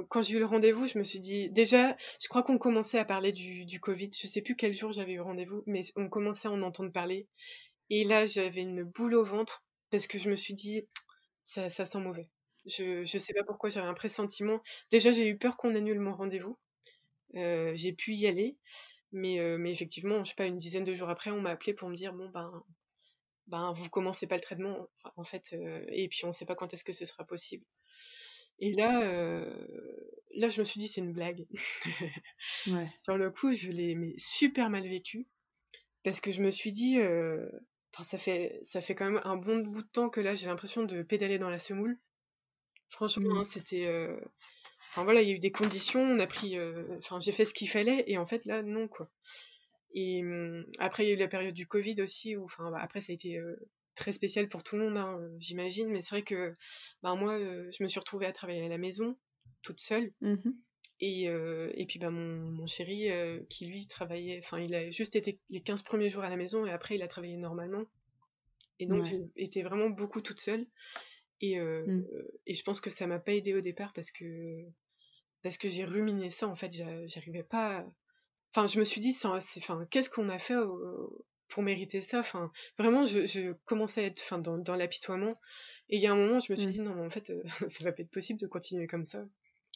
quand 0.09 0.21
j'ai 0.21 0.35
eu 0.35 0.39
le 0.39 0.45
rendez-vous, 0.45 0.87
je 0.87 0.97
me 0.97 1.03
suis 1.03 1.19
dit, 1.19 1.49
déjà, 1.49 1.95
je 2.21 2.27
crois 2.27 2.43
qu'on 2.43 2.57
commençait 2.57 2.99
à 2.99 3.05
parler 3.05 3.31
du, 3.31 3.79
Covid. 3.79 4.09
Je 4.19 4.27
sais 4.27 4.41
plus 4.41 4.55
quel 4.55 4.73
jour 4.73 4.91
j'avais 4.91 5.13
eu 5.13 5.21
rendez-vous, 5.21 5.63
mais 5.65 5.83
on 5.95 6.09
commençait 6.09 6.47
à 6.47 6.51
en 6.51 6.61
entendre 6.61 6.91
parler. 6.91 7.27
Et 7.89 8.03
là, 8.03 8.25
j'avais 8.25 8.61
une 8.61 8.83
boule 8.83 9.15
au 9.15 9.23
ventre 9.23 9.63
parce 9.89 10.07
que 10.07 10.17
je 10.17 10.29
me 10.29 10.35
suis 10.35 10.53
dit, 10.53 10.87
ça, 11.43 11.69
ça 11.69 11.85
sent 11.85 11.99
mauvais. 11.99 12.29
Je, 12.65 13.03
je 13.03 13.17
sais 13.17 13.33
pas 13.33 13.43
pourquoi, 13.43 13.69
j'avais 13.69 13.87
un 13.87 13.93
pressentiment. 13.93 14.61
Déjà, 14.91 15.11
j'ai 15.11 15.27
eu 15.27 15.37
peur 15.37 15.57
qu'on 15.57 15.75
annule 15.75 15.99
mon 15.99 16.15
rendez-vous. 16.15 16.57
Euh, 17.35 17.71
j'ai 17.75 17.93
pu 17.93 18.13
y 18.13 18.27
aller, 18.27 18.57
mais, 19.11 19.39
euh, 19.39 19.57
mais 19.57 19.71
effectivement, 19.71 20.23
je 20.23 20.29
sais 20.29 20.35
pas, 20.35 20.45
une 20.45 20.57
dizaine 20.57 20.83
de 20.83 20.93
jours 20.93 21.09
après, 21.09 21.31
on 21.31 21.41
m'a 21.41 21.51
appelé 21.51 21.73
pour 21.73 21.89
me 21.89 21.95
dire, 21.95 22.13
bon, 22.13 22.29
ben, 22.29 22.63
ben, 23.47 23.73
vous 23.73 23.89
commencez 23.89 24.27
pas 24.27 24.35
le 24.35 24.41
traitement, 24.41 24.87
en 25.15 25.23
fait, 25.23 25.53
euh, 25.53 25.83
et 25.89 26.07
puis 26.07 26.25
on 26.25 26.31
sait 26.31 26.45
pas 26.45 26.55
quand 26.55 26.73
est-ce 26.73 26.83
que 26.83 26.93
ce 26.93 27.05
sera 27.05 27.25
possible. 27.25 27.65
Et 28.61 28.73
là, 28.73 29.01
euh, 29.01 29.43
là, 30.35 30.47
je 30.47 30.59
me 30.59 30.63
suis 30.63 30.79
dit, 30.79 30.87
c'est 30.87 31.01
une 31.01 31.13
blague. 31.13 31.45
Sur 33.03 33.17
le 33.17 33.31
coup, 33.31 33.51
je 33.51 33.71
l'ai 33.71 34.13
super 34.17 34.69
mal 34.69 34.83
vécu. 34.83 35.27
Parce 36.03 36.21
que 36.21 36.31
je 36.31 36.41
me 36.41 36.51
suis 36.51 36.71
dit, 36.71 36.99
euh, 36.99 37.49
ça, 38.03 38.17
fait, 38.17 38.59
ça 38.63 38.79
fait 38.79 38.95
quand 38.95 39.09
même 39.09 39.21
un 39.23 39.35
bon 39.35 39.57
bout 39.57 39.81
de 39.81 39.87
temps 39.87 40.09
que 40.09 40.21
là, 40.21 40.35
j'ai 40.35 40.45
l'impression 40.45 40.83
de 40.83 41.01
pédaler 41.01 41.39
dans 41.39 41.49
la 41.49 41.59
semoule. 41.59 41.99
Franchement, 42.89 43.39
hein, 43.39 43.43
c'était. 43.45 43.87
Euh, 43.87 44.19
enfin 44.91 45.03
voilà, 45.03 45.21
il 45.21 45.29
y 45.29 45.31
a 45.31 45.35
eu 45.35 45.39
des 45.39 45.51
conditions, 45.51 46.01
on 46.01 46.19
a 46.19 46.27
pris. 46.27 46.57
Enfin, 46.97 47.19
j'ai 47.19 47.31
fait 47.31 47.45
ce 47.45 47.53
qu'il 47.53 47.69
fallait, 47.69 48.03
et 48.07 48.17
en 48.17 48.27
fait, 48.27 48.45
là, 48.45 48.61
non, 48.61 48.87
quoi. 48.87 49.09
Et 49.93 50.21
hum, 50.21 50.65
après, 50.77 51.05
il 51.05 51.09
y 51.09 51.11
a 51.11 51.15
eu 51.15 51.19
la 51.19 51.27
période 51.27 51.55
du 51.55 51.67
Covid 51.67 52.01
aussi, 52.01 52.35
où, 52.35 52.45
enfin, 52.45 52.69
bah, 52.69 52.79
après, 52.81 53.01
ça 53.01 53.11
a 53.11 53.15
été 53.15 53.39
très 53.95 54.11
spécial 54.11 54.49
pour 54.49 54.63
tout 54.63 54.77
le 54.77 54.85
monde, 54.85 54.97
hein, 54.97 55.17
euh, 55.19 55.35
j'imagine. 55.39 55.89
Mais 55.89 56.01
c'est 56.01 56.15
vrai 56.15 56.23
que 56.23 56.55
ben, 57.03 57.15
moi, 57.15 57.33
euh, 57.33 57.69
je 57.71 57.83
me 57.83 57.87
suis 57.87 57.99
retrouvée 57.99 58.25
à 58.25 58.31
travailler 58.31 58.65
à 58.65 58.69
la 58.69 58.77
maison, 58.77 59.17
toute 59.61 59.79
seule. 59.79 60.13
Mmh 60.21 60.51
et, 61.03 61.29
euh, 61.29 61.71
et, 61.73 61.87
puis 61.87 61.97
ben, 61.97 62.11
mon, 62.11 62.51
mon 62.51 62.67
chéri, 62.67 63.09
qui 63.49 63.65
lui 63.65 63.87
travaillait, 63.87 64.37
enfin, 64.37 64.59
il 64.59 64.75
a 64.75 64.91
juste 64.91 65.15
été 65.15 65.39
les 65.49 65.59
15 65.59 65.81
premiers 65.81 66.09
jours 66.09 66.21
à 66.21 66.29
la 66.29 66.35
maison 66.35 66.63
et 66.63 66.69
après, 66.69 66.93
il 66.93 67.01
a 67.01 67.07
travaillé 67.07 67.37
normalement. 67.37 67.85
Et 68.77 68.85
donc, 68.85 69.07
j'étais 69.35 69.63
vraiment 69.63 69.89
beaucoup 69.89 70.21
toute 70.21 70.39
seule. 70.39 70.67
Et, 71.39 71.59
mmh. 71.59 72.05
et 72.45 72.53
je 72.53 72.63
pense 72.63 72.79
que 72.81 72.91
ça 72.91 73.07
m'a 73.07 73.17
pas 73.17 73.33
aidé 73.33 73.55
au 73.55 73.61
départ 73.61 73.93
parce 73.93 74.11
que, 74.11 74.63
parce 75.41 75.57
que 75.57 75.69
j'ai 75.69 75.85
ruminé 75.85 76.29
ça, 76.29 76.47
en 76.47 76.55
fait, 76.55 76.71
j'arrivais 77.07 77.41
pas. 77.41 77.83
Enfin, 78.53 78.67
je 78.67 78.77
me 78.77 78.83
suis 78.83 79.01
dit, 79.01 79.17
enfin, 79.23 79.87
qu'est-ce 79.89 80.09
qu'on 80.11 80.29
a 80.29 80.37
fait 80.37 80.53
pour 81.51 81.63
mériter 81.63 82.01
ça. 82.01 82.19
Enfin, 82.19 82.51
vraiment, 82.79 83.05
je, 83.05 83.51
commençais 83.65 84.03
à 84.03 84.07
être 84.07 84.21
enfin, 84.23 84.39
dans, 84.39 84.57
dans 84.57 84.75
l'apitoiement. 84.75 85.39
Et 85.89 85.97
il 85.97 86.01
y 86.01 86.07
a 86.07 86.11
un 86.11 86.15
moment, 86.15 86.39
je 86.39 86.51
me 86.51 86.57
suis 86.57 86.67
mmh. 86.67 86.71
dit, 86.71 86.81
non, 86.81 86.95
mais 86.95 87.05
en 87.05 87.09
fait, 87.09 87.29
euh, 87.29 87.43
ça 87.69 87.83
va 87.83 87.91
pas 87.91 88.01
être 88.01 88.11
possible 88.11 88.39
de 88.39 88.47
continuer 88.47 88.87
comme 88.87 89.05
ça. 89.05 89.25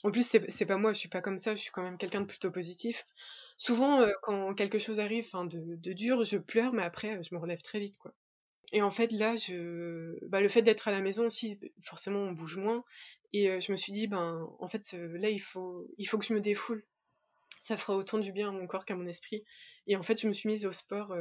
En 0.03 0.11
plus, 0.11 0.23
c'est 0.47 0.65
pas 0.65 0.77
moi, 0.77 0.93
je 0.93 0.99
suis 0.99 1.09
pas 1.09 1.21
comme 1.21 1.37
ça, 1.37 1.55
je 1.55 1.61
suis 1.61 1.71
quand 1.71 1.83
même 1.83 1.97
quelqu'un 1.97 2.21
de 2.21 2.25
plutôt 2.25 2.51
positif. 2.51 3.05
Souvent, 3.57 4.01
euh, 4.01 4.11
quand 4.23 4.53
quelque 4.53 4.79
chose 4.79 4.99
arrive 4.99 5.29
de, 5.33 5.75
de 5.75 5.93
dur, 5.93 6.23
je 6.23 6.37
pleure, 6.37 6.73
mais 6.73 6.83
après, 6.83 7.21
je 7.23 7.33
me 7.33 7.39
relève 7.39 7.61
très 7.61 7.79
vite, 7.79 7.97
quoi. 7.97 8.13
Et 8.71 8.81
en 8.81 8.91
fait, 8.91 9.11
là, 9.11 9.35
je... 9.35 10.17
Bah, 10.27 10.41
le 10.41 10.49
fait 10.49 10.61
d'être 10.61 10.87
à 10.87 10.91
la 10.91 11.01
maison 11.01 11.27
aussi, 11.27 11.59
forcément, 11.81 12.19
on 12.19 12.31
bouge 12.31 12.57
moins. 12.57 12.83
Et 13.31 13.49
euh, 13.49 13.59
je 13.59 13.71
me 13.71 13.77
suis 13.77 13.91
dit, 13.91 14.07
ben, 14.07 14.47
en 14.59 14.67
fait, 14.67 14.93
là, 14.93 15.29
il 15.29 15.39
faut, 15.39 15.87
il 15.97 16.05
faut 16.05 16.17
que 16.17 16.25
je 16.25 16.33
me 16.33 16.41
défoule. 16.41 16.83
Ça 17.59 17.77
fera 17.77 17.95
autant 17.95 18.17
du 18.17 18.31
bien 18.31 18.49
à 18.49 18.51
mon 18.51 18.67
corps 18.67 18.85
qu'à 18.85 18.95
mon 18.95 19.07
esprit. 19.07 19.43
Et 19.87 19.95
en 19.95 20.03
fait, 20.03 20.19
je 20.21 20.27
me 20.27 20.33
suis 20.33 20.49
mise 20.49 20.65
au 20.65 20.71
sport 20.71 21.15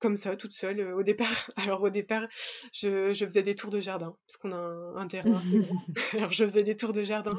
comme 0.00 0.16
ça, 0.16 0.34
toute 0.34 0.52
seule 0.52 0.80
euh, 0.80 0.96
au 0.96 1.02
départ. 1.02 1.50
Alors 1.56 1.82
au 1.82 1.90
départ, 1.90 2.26
je, 2.72 3.12
faisais 3.14 3.42
des 3.42 3.54
tours 3.54 3.70
de 3.70 3.80
jardin, 3.80 4.16
parce 4.26 4.36
qu'on 4.38 4.52
a 4.52 5.00
un, 5.00 5.06
terrain. 5.06 5.30
Alors 6.14 6.32
je 6.32 6.44
faisais 6.44 6.62
des 6.62 6.76
tours 6.76 6.92
de 6.92 7.04
jardin. 7.04 7.34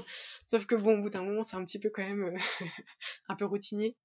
Sauf 0.49 0.65
que 0.65 0.75
bon, 0.75 0.99
au 0.99 1.01
bout 1.01 1.09
d'un 1.09 1.23
moment, 1.23 1.43
c'est 1.43 1.55
un 1.55 1.65
petit 1.65 1.79
peu 1.79 1.89
quand 1.89 2.03
même 2.03 2.23
euh, 2.23 2.37
un 3.27 3.35
peu 3.35 3.45
routinier. 3.45 3.95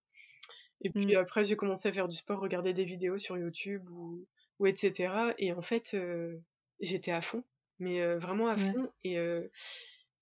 Et 0.83 0.91
puis 0.91 1.15
mmh. 1.15 1.19
après, 1.19 1.45
j'ai 1.45 1.57
commencé 1.57 1.89
à 1.89 1.93
faire 1.93 2.09
du 2.09 2.17
sport, 2.17 2.41
regarder 2.41 2.73
des 2.73 2.85
vidéos 2.85 3.19
sur 3.19 3.39
YouTube 3.39 3.89
ou, 3.91 4.27
ou 4.59 4.67
etc. 4.67 5.33
Et 5.39 5.53
en 5.53 5.63
fait, 5.63 5.93
euh, 5.95 6.37
j'étais 6.81 7.13
à 7.13 7.23
fond, 7.23 7.45
mais 7.79 8.15
vraiment 8.17 8.49
à 8.49 8.57
fond. 8.57 8.93
Et, 9.03 9.17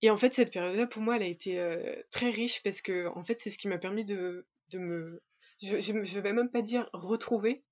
et 0.01 0.11
en 0.11 0.17
fait, 0.17 0.33
cette 0.33 0.53
période-là, 0.53 0.87
pour 0.87 1.03
moi, 1.03 1.17
elle 1.17 1.25
a 1.25 1.27
été 1.27 1.61
très 2.13 2.31
riche 2.31 2.63
parce 2.63 2.81
que 2.81 3.09
en 3.09 3.25
fait, 3.25 3.41
c'est 3.41 3.51
ce 3.51 3.59
qui 3.59 3.67
m'a 3.67 3.79
permis 3.79 4.05
de, 4.05 4.47
de 4.71 4.79
me... 4.79 5.23
Je, 5.61 5.81
je, 5.81 6.21
vais 6.21 6.33
même 6.33 6.51
pas 6.51 6.63
dire 6.63 6.89
retrouver, 6.93 7.65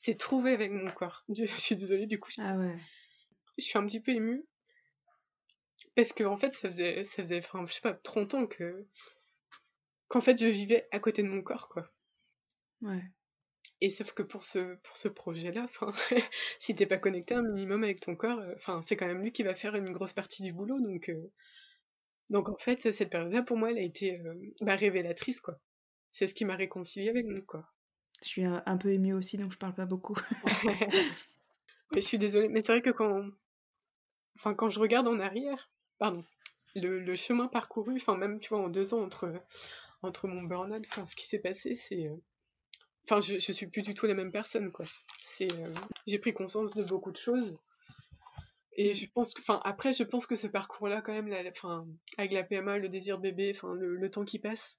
c'est 0.00 0.16
trouvé 0.16 0.52
avec 0.52 0.72
mon 0.72 0.90
corps. 0.90 1.24
Je, 1.28 1.44
suis 1.44 1.76
désolée, 1.76 2.06
du 2.06 2.18
coup. 2.18 2.30
Je, 2.30 2.40
ah 2.40 2.56
ouais. 2.56 2.78
Je 3.58 3.64
suis 3.64 3.78
un 3.78 3.86
petit 3.86 4.00
peu 4.00 4.12
émue. 4.12 4.44
Parce 5.94 6.12
que, 6.12 6.24
en 6.24 6.38
fait, 6.38 6.52
ça 6.52 6.70
faisait, 6.70 7.04
ça 7.04 7.16
faisait, 7.16 7.38
enfin, 7.38 7.66
je 7.66 7.74
sais 7.74 7.80
pas, 7.82 7.94
30 7.94 8.34
ans 8.34 8.46
que. 8.46 8.86
qu'en 10.08 10.20
fait, 10.20 10.38
je 10.40 10.46
vivais 10.46 10.88
à 10.90 11.00
côté 11.00 11.22
de 11.22 11.28
mon 11.28 11.42
corps, 11.42 11.68
quoi. 11.68 11.92
Ouais. 12.80 13.02
Et 13.82 13.90
sauf 13.90 14.12
que 14.12 14.22
pour 14.22 14.44
ce, 14.44 14.76
pour 14.76 14.96
ce 14.96 15.08
projet-là, 15.08 15.68
si 16.60 16.74
t'es 16.74 16.86
pas 16.86 16.98
connecté 16.98 17.34
un 17.34 17.42
minimum 17.42 17.84
avec 17.84 18.00
ton 18.00 18.16
corps, 18.16 18.38
euh, 18.38 18.54
enfin, 18.56 18.80
c'est 18.82 18.96
quand 18.96 19.06
même 19.06 19.22
lui 19.22 19.32
qui 19.32 19.42
va 19.42 19.54
faire 19.54 19.74
une 19.74 19.92
grosse 19.92 20.12
partie 20.14 20.42
du 20.42 20.52
boulot, 20.52 20.80
donc. 20.80 21.10
Euh, 21.10 21.30
donc 22.30 22.48
en 22.48 22.56
fait, 22.56 22.92
cette 22.92 23.10
période-là, 23.10 23.42
pour 23.42 23.56
moi, 23.56 23.70
elle 23.70 23.78
a 23.78 23.82
été 23.82 24.18
euh, 24.20 24.34
bah, 24.60 24.76
révélatrice, 24.76 25.40
quoi. 25.40 25.60
C'est 26.12 26.26
ce 26.26 26.34
qui 26.34 26.44
m'a 26.44 26.56
réconcilié 26.56 27.10
avec 27.10 27.26
mon 27.26 27.40
corps. 27.42 27.74
Je 28.22 28.28
suis 28.28 28.44
un, 28.44 28.76
peu 28.76 28.92
émue 28.92 29.14
aussi, 29.14 29.38
donc 29.38 29.52
je 29.52 29.58
parle 29.58 29.74
pas 29.74 29.86
beaucoup. 29.86 30.16
je 31.94 32.00
suis 32.00 32.18
désolée, 32.18 32.48
mais 32.48 32.62
c'est 32.62 32.72
vrai 32.72 32.82
que 32.82 32.90
quand, 32.90 33.24
enfin, 34.36 34.54
quand 34.54 34.68
je 34.68 34.78
regarde 34.78 35.08
en 35.08 35.18
arrière, 35.18 35.70
pardon, 35.98 36.24
le, 36.74 37.14
chemin 37.16 37.48
parcouru, 37.48 37.96
enfin 37.96 38.16
même 38.16 38.40
tu 38.40 38.50
vois 38.50 38.60
en 38.60 38.68
deux 38.68 38.94
ans 38.94 39.02
entre 39.02 39.32
entre 40.02 40.28
mon 40.28 40.42
burn-out, 40.42 40.84
enfin 40.90 41.06
ce 41.06 41.16
qui 41.16 41.26
s'est 41.26 41.38
passé, 41.38 41.76
c'est, 41.76 42.06
euh, 42.06 42.16
enfin 43.04 43.20
je, 43.20 43.38
je 43.38 43.52
suis 43.52 43.66
plus 43.66 43.82
du 43.82 43.94
tout 43.94 44.06
la 44.06 44.14
même 44.14 44.32
personne 44.32 44.72
quoi. 44.72 44.86
C'est, 45.40 45.52
euh, 45.52 45.74
j'ai 46.06 46.18
pris 46.18 46.32
conscience 46.32 46.74
de 46.74 46.82
beaucoup 46.82 47.12
de 47.12 47.16
choses 47.16 47.56
Et 48.72 48.94
je 48.94 49.10
pense 49.10 49.34
enfin, 49.38 49.60
après, 49.64 49.92
je 49.92 50.04
pense 50.04 50.26
que 50.26 50.36
ce 50.36 50.46
parcours-là, 50.46 51.02
quand 51.02 51.12
même, 51.12 51.32
avec 51.32 52.32
la 52.32 52.44
PMA, 52.44 52.78
le 52.78 52.88
désir 52.88 53.18
bébé, 53.18 53.52
enfin, 53.54 53.74
le, 53.74 54.10
temps 54.10 54.24
qui 54.24 54.38
passe, 54.38 54.78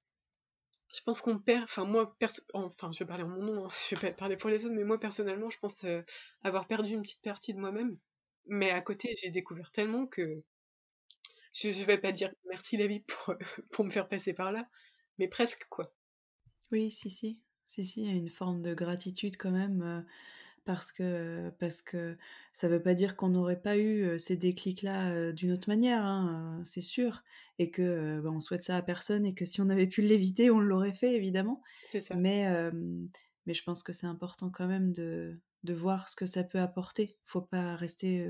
je 0.93 1.01
pense 1.04 1.21
qu'on 1.21 1.39
perd, 1.39 1.63
enfin, 1.63 1.86
moi, 1.86 2.15
enfin, 2.54 2.91
je 2.91 2.99
vais 2.99 3.06
parler 3.06 3.23
en 3.23 3.30
mon 3.30 3.43
nom, 3.43 3.65
hein, 3.65 3.71
je 3.89 3.95
vais 3.95 4.12
pas 4.12 4.17
parler 4.17 4.38
pour 4.38 4.49
les 4.49 4.65
autres, 4.65 4.75
mais 4.75 4.84
moi, 4.84 4.99
personnellement, 4.99 5.49
je 5.49 5.60
pense 5.60 5.84
euh, 5.84 6.01
avoir 6.43 6.67
perdu 6.67 6.93
une 6.93 7.01
petite 7.01 7.23
partie 7.23 7.54
de 7.54 7.60
moi-même. 7.60 7.97
Mais 8.47 8.71
à 8.71 8.82
côté, 8.82 9.15
j'ai 9.21 9.30
découvert 9.30 9.71
tellement 9.71 10.08
que 10.08 10.43
je, 11.54 11.71
je 11.71 11.84
vais 11.86 11.97
pas 11.97 12.12
dire 12.12 12.32
merci 12.49 12.77
la 12.77 12.88
vie 12.88 13.01
pour, 13.01 13.36
pour 13.71 13.86
me 13.86 13.91
faire 13.91 14.08
passer 14.08 14.34
par 14.34 14.51
là, 14.51 14.67
mais 15.17 15.27
presque, 15.27 15.65
quoi. 15.69 15.93
Oui, 16.71 16.91
si, 16.91 17.10
si. 17.10 17.39
Si, 17.67 17.86
si, 17.86 18.01
il 18.01 18.08
y 18.08 18.13
a 18.13 18.17
une 18.17 18.30
forme 18.30 18.62
de 18.62 18.73
gratitude 18.73 19.38
quand 19.38 19.51
même. 19.51 19.82
Euh, 19.82 20.01
parce 20.65 20.91
que 20.91 21.50
parce 21.60 21.82
que 21.82 22.17
ça 22.54 22.67
veut 22.67 22.82
pas 22.82 22.93
dire 22.93 23.15
qu'on 23.15 23.30
n'aurait 23.30 23.62
pas 23.62 23.78
eu 23.78 24.17
ces 24.19 24.36
déclics-là 24.38 25.32
d'une 25.32 25.52
autre 25.52 25.69
manière, 25.69 26.04
hein, 26.04 26.62
c'est 26.65 26.82
sûr, 26.82 27.24
et 27.60 27.71
que 27.71 28.19
bah, 28.21 28.30
on 28.32 28.39
souhaite 28.39 28.63
ça 28.63 28.78
à 28.78 28.82
personne 28.82 29.26
et 29.26 29.34
que 29.34 29.45
si 29.45 29.62
on 29.62 29.69
avait 29.69 29.88
pu 29.88 30.02
l'éviter, 30.02 30.52
on 30.52 30.60
l'aurait 30.60 30.93
fait 30.93 31.15
évidemment. 31.15 31.62
Ça. 32.00 32.15
Mais 32.15 32.47
mais 33.45 33.54
je 33.54 33.63
pense 33.63 33.84
que 33.84 33.93
c'est 33.93 34.08
important 34.08 34.50
quand 34.52 34.67
même 34.67 34.91
de, 34.93 35.39
de 35.63 35.74
voir 35.74 36.10
ce 36.10 36.15
que 36.15 36.26
ça 36.26 36.43
peut 36.43 36.60
apporter. 36.60 37.17
Faut 37.26 37.41
pas 37.41 37.76
rester 37.76 38.30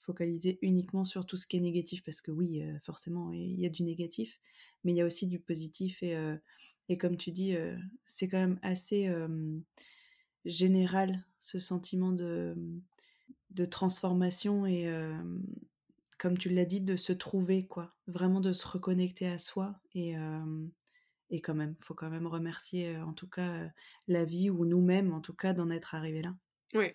focalisé 0.00 0.58
uniquement 0.62 1.04
sur 1.04 1.26
tout 1.26 1.36
ce 1.36 1.46
qui 1.46 1.56
est 1.56 1.60
négatif 1.60 2.04
parce 2.04 2.20
que 2.20 2.30
oui, 2.30 2.62
forcément, 2.84 3.32
il 3.32 3.58
y 3.60 3.66
a 3.66 3.70
du 3.70 3.82
négatif, 3.82 4.40
mais 4.84 4.92
il 4.92 4.96
y 4.96 5.00
a 5.00 5.06
aussi 5.06 5.26
du 5.26 5.40
positif 5.40 6.02
et 6.02 6.16
et 6.88 6.98
comme 6.98 7.16
tu 7.16 7.32
dis, 7.32 7.56
c'est 8.04 8.28
quand 8.28 8.38
même 8.38 8.58
assez 8.62 9.10
général, 10.46 11.26
ce 11.38 11.58
sentiment 11.58 12.12
de, 12.12 12.56
de 13.50 13.64
transformation 13.64 14.66
et, 14.66 14.90
comme 16.18 16.38
tu 16.38 16.48
l'as 16.48 16.64
dit, 16.64 16.80
de 16.80 16.96
se 16.96 17.12
trouver, 17.12 17.66
quoi. 17.66 17.94
Vraiment 18.06 18.40
de 18.40 18.52
se 18.52 18.66
reconnecter 18.66 19.28
à 19.28 19.38
soi 19.38 19.80
et, 19.94 20.14
et 21.30 21.40
quand 21.40 21.54
même, 21.54 21.74
faut 21.78 21.94
quand 21.94 22.10
même 22.10 22.26
remercier 22.26 22.96
en 22.98 23.12
tout 23.12 23.28
cas 23.28 23.70
la 24.08 24.24
vie 24.24 24.50
ou 24.50 24.64
nous-mêmes, 24.64 25.12
en 25.12 25.20
tout 25.20 25.34
cas, 25.34 25.52
d'en 25.52 25.68
être 25.68 25.94
arrivés 25.94 26.22
là. 26.22 26.34
Oui, 26.74 26.94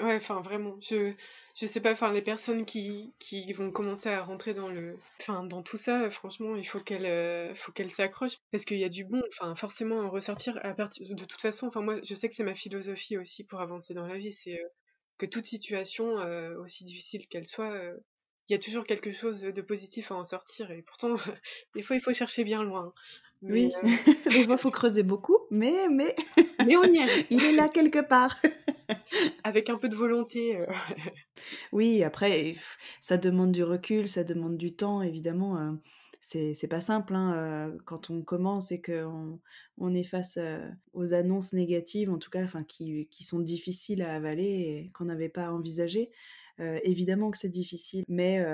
Ouais, 0.00 0.14
enfin 0.16 0.40
vraiment, 0.42 0.76
je 0.80 1.12
je 1.56 1.66
sais 1.66 1.80
pas, 1.80 1.92
enfin 1.92 2.12
les 2.12 2.22
personnes 2.22 2.64
qui 2.64 3.12
qui 3.18 3.52
vont 3.52 3.72
commencer 3.72 4.08
à 4.08 4.22
rentrer 4.22 4.54
dans 4.54 4.68
le 4.68 4.96
enfin 5.20 5.42
dans 5.42 5.62
tout 5.64 5.76
ça, 5.76 6.08
franchement, 6.12 6.54
il 6.54 6.64
faut 6.64 6.78
qu'elles 6.78 7.04
euh, 7.06 7.52
faut 7.56 7.72
qu'elles 7.72 7.90
s'accrochent. 7.90 8.38
Parce 8.52 8.64
qu'il 8.64 8.78
y 8.78 8.84
a 8.84 8.88
du 8.88 9.04
bon, 9.04 9.20
enfin 9.32 9.56
forcément 9.56 10.08
ressortir 10.08 10.56
à 10.64 10.72
partir 10.74 11.08
de 11.16 11.24
toute 11.24 11.40
façon, 11.40 11.66
enfin 11.66 11.80
moi 11.82 11.96
je 12.04 12.14
sais 12.14 12.28
que 12.28 12.34
c'est 12.36 12.44
ma 12.44 12.54
philosophie 12.54 13.18
aussi 13.18 13.42
pour 13.44 13.60
avancer 13.60 13.92
dans 13.92 14.06
la 14.06 14.18
vie, 14.18 14.30
c'est 14.30 14.60
euh, 14.62 14.68
que 15.18 15.26
toute 15.26 15.46
situation 15.46 16.18
euh, 16.20 16.56
aussi 16.60 16.84
difficile 16.84 17.26
qu'elle 17.28 17.46
soit 17.46 17.76
il 18.48 18.52
y 18.54 18.56
a 18.56 18.58
toujours 18.58 18.84
quelque 18.86 19.10
chose 19.12 19.40
de 19.42 19.62
positif 19.62 20.12
à 20.12 20.14
en 20.16 20.24
sortir. 20.24 20.70
Et 20.70 20.82
pourtant 20.82 21.14
des 21.74 21.82
fois 21.82 21.96
il 21.96 22.02
faut 22.02 22.12
chercher 22.12 22.44
bien 22.44 22.62
loin. 22.62 22.94
Oui, 23.42 23.72
des 24.24 24.44
fois 24.44 24.54
il 24.54 24.58
faut 24.58 24.70
creuser 24.70 25.02
beaucoup, 25.02 25.38
mais 25.50 25.88
mais 25.88 26.14
mais 26.66 26.76
on 26.76 26.84
y 26.84 26.98
est. 26.98 27.26
il 27.30 27.44
est 27.44 27.52
là 27.52 27.68
quelque 27.68 28.00
part. 28.00 28.36
Avec 29.44 29.70
un 29.70 29.76
peu 29.76 29.88
de 29.88 29.94
volonté. 29.94 30.56
Euh. 30.56 30.66
oui, 31.72 32.02
après, 32.02 32.54
ça 33.00 33.16
demande 33.16 33.52
du 33.52 33.62
recul, 33.62 34.08
ça 34.08 34.24
demande 34.24 34.56
du 34.56 34.74
temps, 34.74 35.02
évidemment. 35.02 35.58
Euh, 35.58 35.72
c'est 36.20 36.68
pas 36.68 36.80
simple 36.80 37.14
hein, 37.14 37.34
euh, 37.36 37.78
quand 37.84 38.10
on 38.10 38.22
commence 38.22 38.72
et 38.72 38.82
qu'on 38.82 39.40
on 39.78 39.94
est 39.94 40.04
face 40.04 40.38
aux 40.92 41.14
annonces 41.14 41.52
négatives, 41.52 42.10
en 42.10 42.18
tout 42.18 42.30
cas, 42.30 42.42
enfin, 42.42 42.64
qui, 42.64 43.06
qui 43.10 43.24
sont 43.24 43.38
difficiles 43.38 44.02
à 44.02 44.14
avaler 44.14 44.44
et 44.44 44.90
qu'on 44.94 45.04
n'avait 45.04 45.28
pas 45.28 45.52
envisagé. 45.52 46.10
évidemment 46.58 47.30
que 47.30 47.38
c'est 47.38 47.48
difficile, 47.48 48.04
mais 48.08 48.44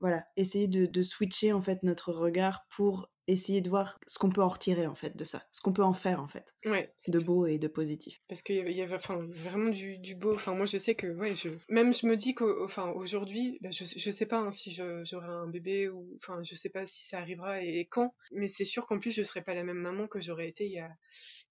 voilà, 0.00 0.26
essayer 0.36 0.66
de, 0.66 0.86
de, 0.86 1.02
switcher 1.02 1.52
en 1.52 1.62
fait 1.62 1.82
notre 1.84 2.12
regard 2.12 2.66
pour 2.68 3.08
essayer 3.28 3.60
de 3.60 3.68
voir 3.68 3.98
ce 4.06 4.18
qu'on 4.18 4.30
peut 4.30 4.42
en 4.42 4.48
retirer 4.48 4.86
en 4.86 4.94
fait 4.94 5.16
de 5.16 5.24
ça, 5.24 5.44
ce 5.52 5.60
qu'on 5.60 5.72
peut 5.72 5.82
en 5.82 5.92
faire 5.92 6.20
en 6.20 6.28
fait, 6.28 6.54
ouais, 6.64 6.92
de 7.08 7.18
beau 7.18 7.46
et 7.46 7.58
de 7.58 7.68
positif. 7.68 8.20
Parce 8.28 8.42
qu'il 8.42 8.56
y 8.70 8.82
avait 8.82 8.94
enfin, 8.94 9.18
vraiment 9.30 9.70
du, 9.70 9.98
du, 9.98 10.14
beau. 10.14 10.34
Enfin, 10.34 10.54
moi 10.54 10.66
je 10.66 10.78
sais 10.78 10.94
que 10.94 11.06
ouais, 11.06 11.34
je... 11.34 11.48
même 11.68 11.94
je 11.94 12.06
me 12.06 12.16
dis 12.16 12.34
qu'aujourd'hui, 12.34 13.58
bah, 13.60 13.70
je, 13.70 13.84
je 13.84 14.10
sais 14.10 14.26
pas 14.26 14.38
hein, 14.38 14.50
si 14.50 14.72
j'aurai 14.72 15.28
un 15.28 15.46
bébé 15.46 15.88
ou 15.88 16.08
enfin 16.16 16.42
je 16.42 16.54
sais 16.54 16.70
pas 16.70 16.86
si 16.86 17.08
ça 17.08 17.18
arrivera 17.18 17.62
et, 17.62 17.86
quand, 17.86 18.14
mais 18.32 18.48
c'est 18.48 18.64
sûr 18.64 18.86
qu'en 18.86 18.98
plus 18.98 19.12
je 19.12 19.22
serai 19.22 19.42
pas 19.42 19.54
la 19.54 19.64
même 19.64 19.78
maman 19.78 20.06
que 20.08 20.20
j'aurais 20.20 20.48
été 20.48 20.66
il 20.66 20.72
y 20.72 20.80
a 20.80 20.90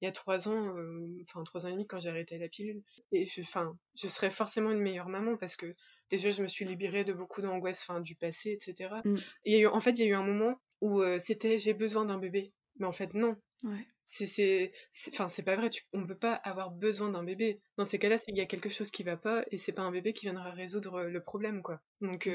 il 0.02 0.06
y 0.06 0.08
a 0.08 0.12
trois 0.12 0.48
ans, 0.50 0.76
euh, 0.78 1.08
enfin 1.28 1.44
trois 1.44 1.66
ans 1.66 1.70
et 1.70 1.74
demi 1.74 1.86
quand 1.86 2.00
j'ai 2.00 2.10
arrêté 2.10 2.40
la 2.40 2.50
pilule. 2.50 2.82
Et 3.12 3.26
je, 3.26 3.42
enfin, 3.42 3.78
je 3.96 4.08
serais 4.08 4.32
forcément 4.32 4.72
une 4.72 4.80
meilleure 4.80 5.10
maman 5.10 5.38
parce 5.38 5.56
que 5.56 5.72
déjà 6.10 6.32
je 6.32 6.42
me 6.42 6.48
suis 6.48 6.66
libérée 6.66 7.04
de 7.04 7.14
beaucoup 7.14 7.42
d'angoisse, 7.42 7.86
enfin 7.88 8.02
du 8.02 8.16
passé, 8.16 8.52
etc. 8.60 8.96
Mm. 9.06 9.16
Et 9.46 9.52
y 9.52 9.56
a 9.58 9.60
eu, 9.60 9.68
en 9.68 9.80
fait, 9.80 9.92
il 9.92 10.00
y 10.00 10.04
a 10.04 10.08
eu 10.08 10.14
un 10.16 10.26
moment 10.26 10.60
où 10.82 11.02
c'était 11.20 11.60
j'ai 11.60 11.74
besoin 11.74 12.06
d'un 12.06 12.18
bébé. 12.18 12.54
Mais 12.78 12.86
en 12.86 12.92
fait, 12.92 13.14
non. 13.14 13.38
Ouais. 13.64 13.86
C'est, 14.08 14.74
enfin, 15.10 15.30
c'est 15.30 15.44
pas 15.44 15.56
vrai. 15.56 15.70
Tu, 15.70 15.84
on 15.94 16.06
peut 16.06 16.18
pas 16.18 16.34
avoir 16.34 16.72
besoin 16.72 17.10
d'un 17.10 17.24
bébé. 17.24 17.62
Dans 17.78 17.86
ces 17.86 17.98
cas-là, 17.98 18.18
il 18.28 18.38
y 18.38 18.42
a 18.42 18.46
quelque 18.46 18.70
chose 18.70 18.92
qui 18.92 19.04
va 19.04 19.16
pas 19.16 19.46
et 19.52 19.58
c'est 19.58 19.72
pas 19.72 19.84
un 19.84 19.92
bébé 19.92 20.12
qui 20.12 20.26
viendra 20.26 20.52
résoudre 20.52 21.04
le 21.04 21.24
problème, 21.24 21.62
quoi. 21.62 21.80
Donc 22.02 22.30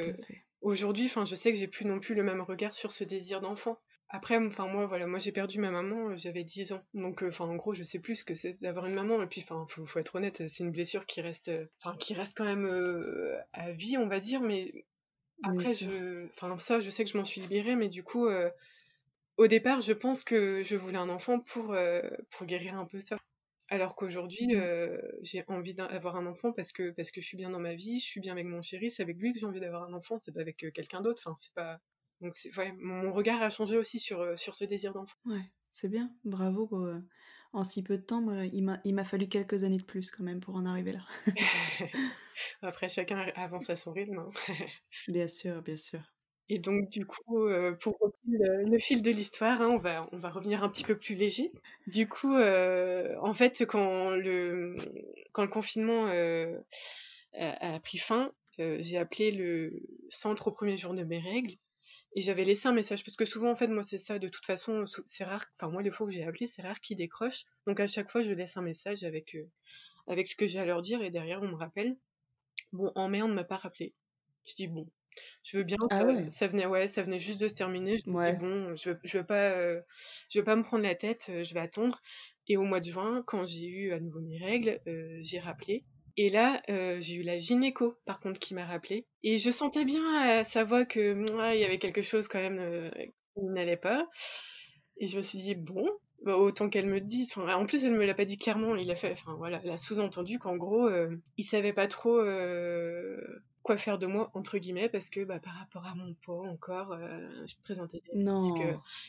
aujourd'hui, 0.62 1.04
enfin, 1.06 1.26
je 1.26 1.35
sais 1.35 1.52
que 1.52 1.59
j'ai 1.59 1.68
plus 1.68 1.85
non 1.85 2.00
plus 2.00 2.14
le 2.14 2.22
même 2.22 2.40
regard 2.40 2.72
sur 2.72 2.90
ce 2.90 3.04
désir 3.04 3.40
d'enfant. 3.42 3.78
Après, 4.09 4.38
enfin 4.38 4.68
moi, 4.68 4.87
voilà, 4.87 5.06
moi 5.06 5.18
j'ai 5.18 5.32
perdu 5.32 5.59
ma 5.59 5.70
maman, 5.70 6.14
j'avais 6.14 6.44
10 6.44 6.72
ans, 6.72 6.82
donc 6.94 7.22
enfin 7.22 7.44
en 7.44 7.56
gros, 7.56 7.74
je 7.74 7.82
sais 7.82 7.98
plus 7.98 8.16
ce 8.16 8.24
que 8.24 8.35
c'est 8.35 8.59
d'avoir 8.62 8.87
une 8.87 8.94
maman. 8.94 9.20
Et 9.22 9.26
puis, 9.26 9.42
enfin, 9.42 9.66
faut, 9.68 9.85
faut 9.85 9.98
être 9.98 10.14
honnête, 10.14 10.46
c'est 10.48 10.62
une 10.62 10.70
blessure 10.70 11.04
qui 11.06 11.20
reste, 11.20 11.50
enfin, 11.82 11.96
qui 11.98 12.14
reste 12.14 12.37
quand 12.37 12.44
même 12.44 12.66
à 13.52 13.72
vie, 13.72 13.98
on 13.98 14.06
va 14.06 14.20
dire, 14.20 14.40
mais 14.40 14.87
après, 15.42 15.75
je, 15.75 16.27
enfin 16.27 16.57
ça, 16.59 16.81
je 16.81 16.90
sais 16.90 17.05
que 17.05 17.11
je 17.11 17.16
m'en 17.16 17.25
suis 17.25 17.40
libérée, 17.40 17.77
mais 17.77 17.88
du 17.88 18.03
coup, 18.03 18.27
euh, 18.27 18.51
au 19.37 19.46
départ, 19.46 19.81
je 19.81 19.92
pense 19.92 20.25
que 20.25 20.62
je 20.62 20.77
voulais 20.77 20.99
un 20.99 21.09
enfant 21.09 21.40
pour 21.40 21.72
euh, 21.72 22.03
pour 22.31 22.46
guérir 22.46 22.77
un 22.77 22.87
peu 22.87 23.01
ça. 23.01 23.18
Alors 23.68 23.96
qu'aujourd'hui, 23.96 24.46
mmh. 24.46 24.61
euh, 24.61 24.99
j'ai 25.22 25.44
envie 25.49 25.75
d'avoir 25.75 26.16
un 26.16 26.27
enfant 26.27 26.53
parce 26.53 26.72
que 26.72 26.90
parce 26.90 27.11
que 27.11 27.20
je 27.20 27.27
suis 27.27 27.37
bien 27.37 27.51
dans 27.51 27.61
ma 27.61 27.75
vie, 27.75 27.99
je 27.99 28.05
suis 28.05 28.20
bien 28.20 28.33
avec 28.33 28.46
mon 28.46 28.62
chéri, 28.62 28.90
c'est 28.90 29.03
avec 29.03 29.18
lui 29.18 29.33
que 29.33 29.38
j'ai 29.38 29.46
envie 29.46 29.61
d'avoir 29.61 29.83
un 29.83 29.92
enfant, 29.92 30.18
c'est 30.18 30.33
pas 30.33 30.40
avec 30.40 30.57
quelqu'un 30.72 31.01
d'autre. 31.01 31.20
Enfin, 31.25 31.35
c'est 31.37 31.53
pas. 31.53 31.81
Donc 32.20 32.33
ouais, 32.57 32.72
mon 32.79 33.12
regard 33.12 33.42
a 33.42 33.51
changé 33.51 33.77
aussi 33.77 33.99
sur 33.99 34.38
sur 34.38 34.55
ce 34.55 34.64
désir 34.64 34.92
d'enfant. 34.92 35.16
Ouais, 35.27 35.51
c'est 35.70 35.88
bien, 35.88 36.11
bravo 36.25 36.68
en 37.57 37.64
si 37.64 37.83
peu 37.83 37.97
de 37.97 38.03
temps, 38.03 38.25
il 38.53 38.95
m'a 38.95 39.05
fallu 39.05 39.29
quelques 39.29 39.64
années 39.64 39.79
de 39.79 39.85
plus 39.85 40.11
quand 40.11 40.23
même 40.23 40.40
pour 40.40 40.57
en 40.57 40.66
arriver 40.66 40.92
là. 40.92 41.01
Après, 42.62 42.88
chacun 42.88 43.19
avance 43.35 43.71
à 43.71 43.77
son 43.77 43.92
rythme. 43.92 44.19
Hein. 44.19 44.29
bien 45.09 45.27
sûr, 45.27 45.62
bien 45.62 45.77
sûr. 45.77 46.01
Et 46.49 46.59
donc, 46.59 46.90
du 46.90 47.07
coup, 47.07 47.47
euh, 47.47 47.73
pour 47.73 47.97
le, 48.29 48.64
le, 48.64 48.79
fil 48.79 49.03
de 49.03 49.11
l'histoire, 49.11 49.62
hein, 49.62 49.69
on, 49.71 49.79
va, 49.79 50.09
on 50.12 50.19
va 50.19 50.31
revenir 50.31 50.62
un 50.62 50.69
petit 50.69 50.85
peu 50.85 50.97
plus 50.97 51.14
léger. 51.14 51.51
Du 51.87 52.07
coup, 52.09 52.35
euh, 52.37 53.16
en 53.23 53.33
fait, 53.33 53.64
quand 53.66 54.11
le, 54.11 54.77
quand 55.33 55.42
le 55.42 55.49
confinement 55.49 56.09
euh, 56.09 56.57
a, 57.35 57.81
pris 57.81 57.99
fin, 57.99 58.33
j'ai 58.59 58.99
appelé 58.99 59.31
le 59.31 59.83
centre 60.11 60.49
au 60.49 60.53
premier 60.53 60.77
jour 60.77 60.95
de 60.95 61.03
mes 61.03 61.19
règles 61.19 61.57
et 62.16 62.22
j'avais 62.22 62.44
laissé 62.44 62.66
un 62.66 62.72
message 62.72 63.05
parce 63.05 63.14
que 63.14 63.26
souvent 63.26 63.50
en 63.50 63.57
fait 63.57 63.68
moi 63.68 63.83
c'est 63.83 63.98
ça 63.98 64.18
de 64.18 64.29
toute 64.29 64.46
façon 64.46 64.85
c'est 65.05 65.22
rare 65.22 65.44
enfin 65.57 65.70
moi 65.70 65.83
les 65.83 65.90
fois 65.90 66.07
où 66.07 66.11
j'ai 66.11 66.24
appelé 66.24 66.46
c'est 66.46 66.62
rare 66.62 66.81
qu'ils 66.81 66.96
décrochent 66.96 67.44
donc 67.66 67.79
à 67.79 67.87
chaque 67.87 68.11
fois 68.11 68.22
je 68.22 68.33
laisse 68.33 68.57
un 68.57 68.62
message 68.62 69.05
avec 69.05 69.37
euh, 69.37 69.46
avec 70.09 70.26
ce 70.26 70.35
que 70.35 70.46
j'ai 70.46 70.59
à 70.59 70.64
leur 70.64 70.81
dire 70.81 71.02
et 71.02 71.11
derrière 71.11 71.42
on 71.42 71.48
me 71.48 71.55
rappelle. 71.55 71.96
Bon 72.72 72.90
en 72.94 73.09
mai 73.09 73.22
on 73.22 73.29
ne 73.29 73.35
m'a 73.35 73.44
pas 73.44 73.59
rappelé. 73.59 73.94
Je 74.46 74.55
dis 74.55 74.66
bon 74.66 74.88
je 75.42 75.59
veux 75.59 75.64
bien 75.64 75.76
ah 75.90 76.05
ouais. 76.05 76.31
ça 76.31 76.46
venait 76.48 76.66
ouais 76.66 76.88
ça 76.88 77.02
venait 77.02 77.18
juste 77.18 77.40
de 77.40 77.48
se 77.48 77.55
terminer. 77.55 77.98
Je 77.98 78.09
me 78.09 78.31
dis 78.31 78.38
bon 78.38 78.74
je 78.76 78.90
veux, 78.90 79.00
je 79.05 79.18
veux 79.18 79.26
pas 79.26 79.50
euh, 79.50 79.83
je 80.31 80.38
veux 80.38 80.44
pas 80.44 80.57
me 80.57 80.62
prendre 80.62 80.85
la 80.85 80.94
tête 80.94 81.26
euh, 81.29 81.44
je 81.44 81.52
vais 81.52 81.61
attendre. 81.61 82.00
Et 82.48 82.57
au 82.57 82.62
mois 82.62 82.81
de 82.81 82.87
juin 82.87 83.24
quand 83.26 83.44
j'ai 83.44 83.66
eu 83.66 83.92
à 83.92 84.00
nouveau 84.00 84.20
mes 84.20 84.38
règles 84.38 84.81
j'ai 85.20 85.38
rappelé 85.38 85.85
et 86.16 86.31
là, 86.31 86.62
euh, 86.70 86.98
j'ai 87.00 87.14
eu 87.14 87.22
la 87.22 87.38
gynéco, 87.38 87.94
par 88.07 88.18
contre, 88.20 88.40
qui 88.40 88.55
m'a 88.55 88.64
rappelé. 88.64 89.07
Et 89.22 89.38
je 89.38 89.50
sentais 89.50 89.85
bien 89.85 90.02
à 90.18 90.44
sa 90.44 90.64
voix 90.64 90.85
que 90.85 91.12
moi, 91.33 91.55
il 91.55 91.61
y 91.61 91.64
avait 91.64 91.79
quelque 91.79 92.02
chose 92.02 92.26
quand 92.29 92.40
même 92.40 92.59
euh, 92.59 92.90
qui 93.35 93.44
n'allait 93.44 93.76
pas. 93.76 94.09
Et 94.98 95.09
je 95.09 95.18
me 95.18 95.22
suis 95.22 95.38
dit, 95.38 95.55
bon, 95.55 95.87
bah, 96.24 96.37
autant 96.37 96.70
qu'elle 96.70 96.87
me 96.87 97.00
dise. 97.00 97.37
En 97.37 97.66
plus, 97.66 97.85
elle 97.85 97.92
me 97.92 98.07
l'a 98.07 98.14
pas 98.14 98.24
dit 98.24 98.38
clairement. 98.38 98.76
Il 98.76 98.90
a 98.90 98.94
fait, 98.94 99.12
enfin 99.12 99.35
voilà, 99.37 99.61
elle 99.62 99.71
a 99.71 99.77
sous-entendu 99.77 100.38
qu'en 100.38 100.56
gros, 100.56 100.87
euh, 100.87 101.14
il 101.37 101.44
savait 101.44 101.75
pas 101.75 101.87
trop 101.87 102.19
euh, 102.19 103.21
quoi 103.67 103.77
faire 103.77 103.98
de 103.98 104.06
moi 104.06 104.31
entre 104.35 104.58
guillemets 104.58 104.88
parce 104.88 105.10
que 105.10 105.25
bah, 105.25 105.40
par 105.40 105.54
rapport 105.54 105.85
à 105.87 105.94
mon 105.96 106.14
poids 106.14 106.48
encore 106.48 106.92
euh, 106.92 107.29
je 107.46 107.54
présentais 107.64 108.00
des 108.06 108.23
non. 108.23 108.44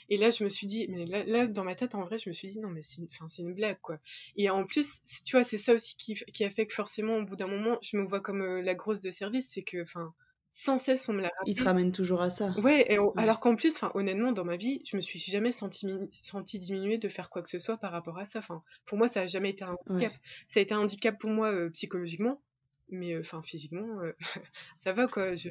et 0.10 0.18
là 0.18 0.32
je 0.32 0.44
me 0.44 0.50
suis 0.50 0.66
dit 0.66 0.88
mais 0.90 1.06
là, 1.06 1.24
là, 1.26 1.46
dans 1.46 1.64
ma 1.64 1.76
tête 1.76 1.94
en 1.94 2.04
vrai 2.04 2.18
je 2.18 2.28
me 2.28 2.34
suis 2.34 2.48
dit 2.48 2.60
non 2.60 2.70
mais 2.70 2.82
c'est 2.82 2.98
une, 3.42 3.54
blague 3.54 3.78
quoi. 3.82 4.00
Et 4.36 4.50
en 4.50 4.66
plus 4.66 5.02
tu 5.24 5.36
vois 5.36 5.44
c'est 5.44 5.60
ça 5.60 5.76
aussi 5.76 5.96
qui, 5.96 6.16
qui 6.16 6.44
a 6.44 6.50
fait 6.50 6.66
que 6.66 6.74
forcément 6.74 7.18
au 7.18 7.24
bout 7.24 7.36
d'un 7.36 7.46
moment 7.46 7.78
je 7.84 7.98
me 7.98 8.04
vois 8.04 8.20
comme 8.20 8.42
euh, 8.42 8.62
la 8.64 8.74
grosse 8.74 9.00
de 9.00 9.12
service 9.12 9.52
c'est 9.54 9.62
que 9.62 9.84
enfin 9.84 10.12
sans 10.50 10.80
cesse 10.80 11.08
on 11.08 11.14
me 11.14 11.22
l'a 11.22 11.32
il 11.46 11.56
te 11.56 11.64
ramène 11.64 11.92
toujours 11.92 12.24
à 12.24 12.32
ça. 12.32 12.50
Ouais, 12.60 12.92
et 12.92 12.98
alors 13.16 13.40
qu'en 13.40 13.56
plus 13.56 13.80
honnêtement 13.94 14.32
dans 14.32 14.46
ma 14.46 14.58
vie 14.58 14.82
je 14.86 14.98
me 14.98 15.02
suis 15.02 15.20
jamais 15.20 15.52
senti 15.52 15.88
senti 16.12 16.58
diminuer 16.58 16.98
de 16.98 17.10
faire 17.10 17.30
quoi 17.30 17.44
que 17.44 17.50
ce 17.50 17.60
soit 17.60 17.78
par 17.78 17.92
rapport 17.92 18.18
à 18.18 18.26
ça. 18.26 18.42
Pour 18.88 18.98
moi 18.98 19.08
ça 19.08 19.22
a 19.22 19.28
jamais 19.28 19.52
été 19.52 19.64
un 19.64 19.78
handicap. 19.88 20.14
Ça 20.48 20.60
a 20.60 20.64
été 20.64 20.74
un 20.74 20.80
handicap 20.80 21.20
pour 21.20 21.30
moi 21.30 21.52
euh, 21.52 21.70
psychologiquement 21.70 22.42
mais 22.90 23.18
enfin 23.18 23.42
physiquement, 23.42 24.02
ça 24.78 24.94
va 24.94 25.08
quoi. 25.08 25.36
Je, 25.36 25.50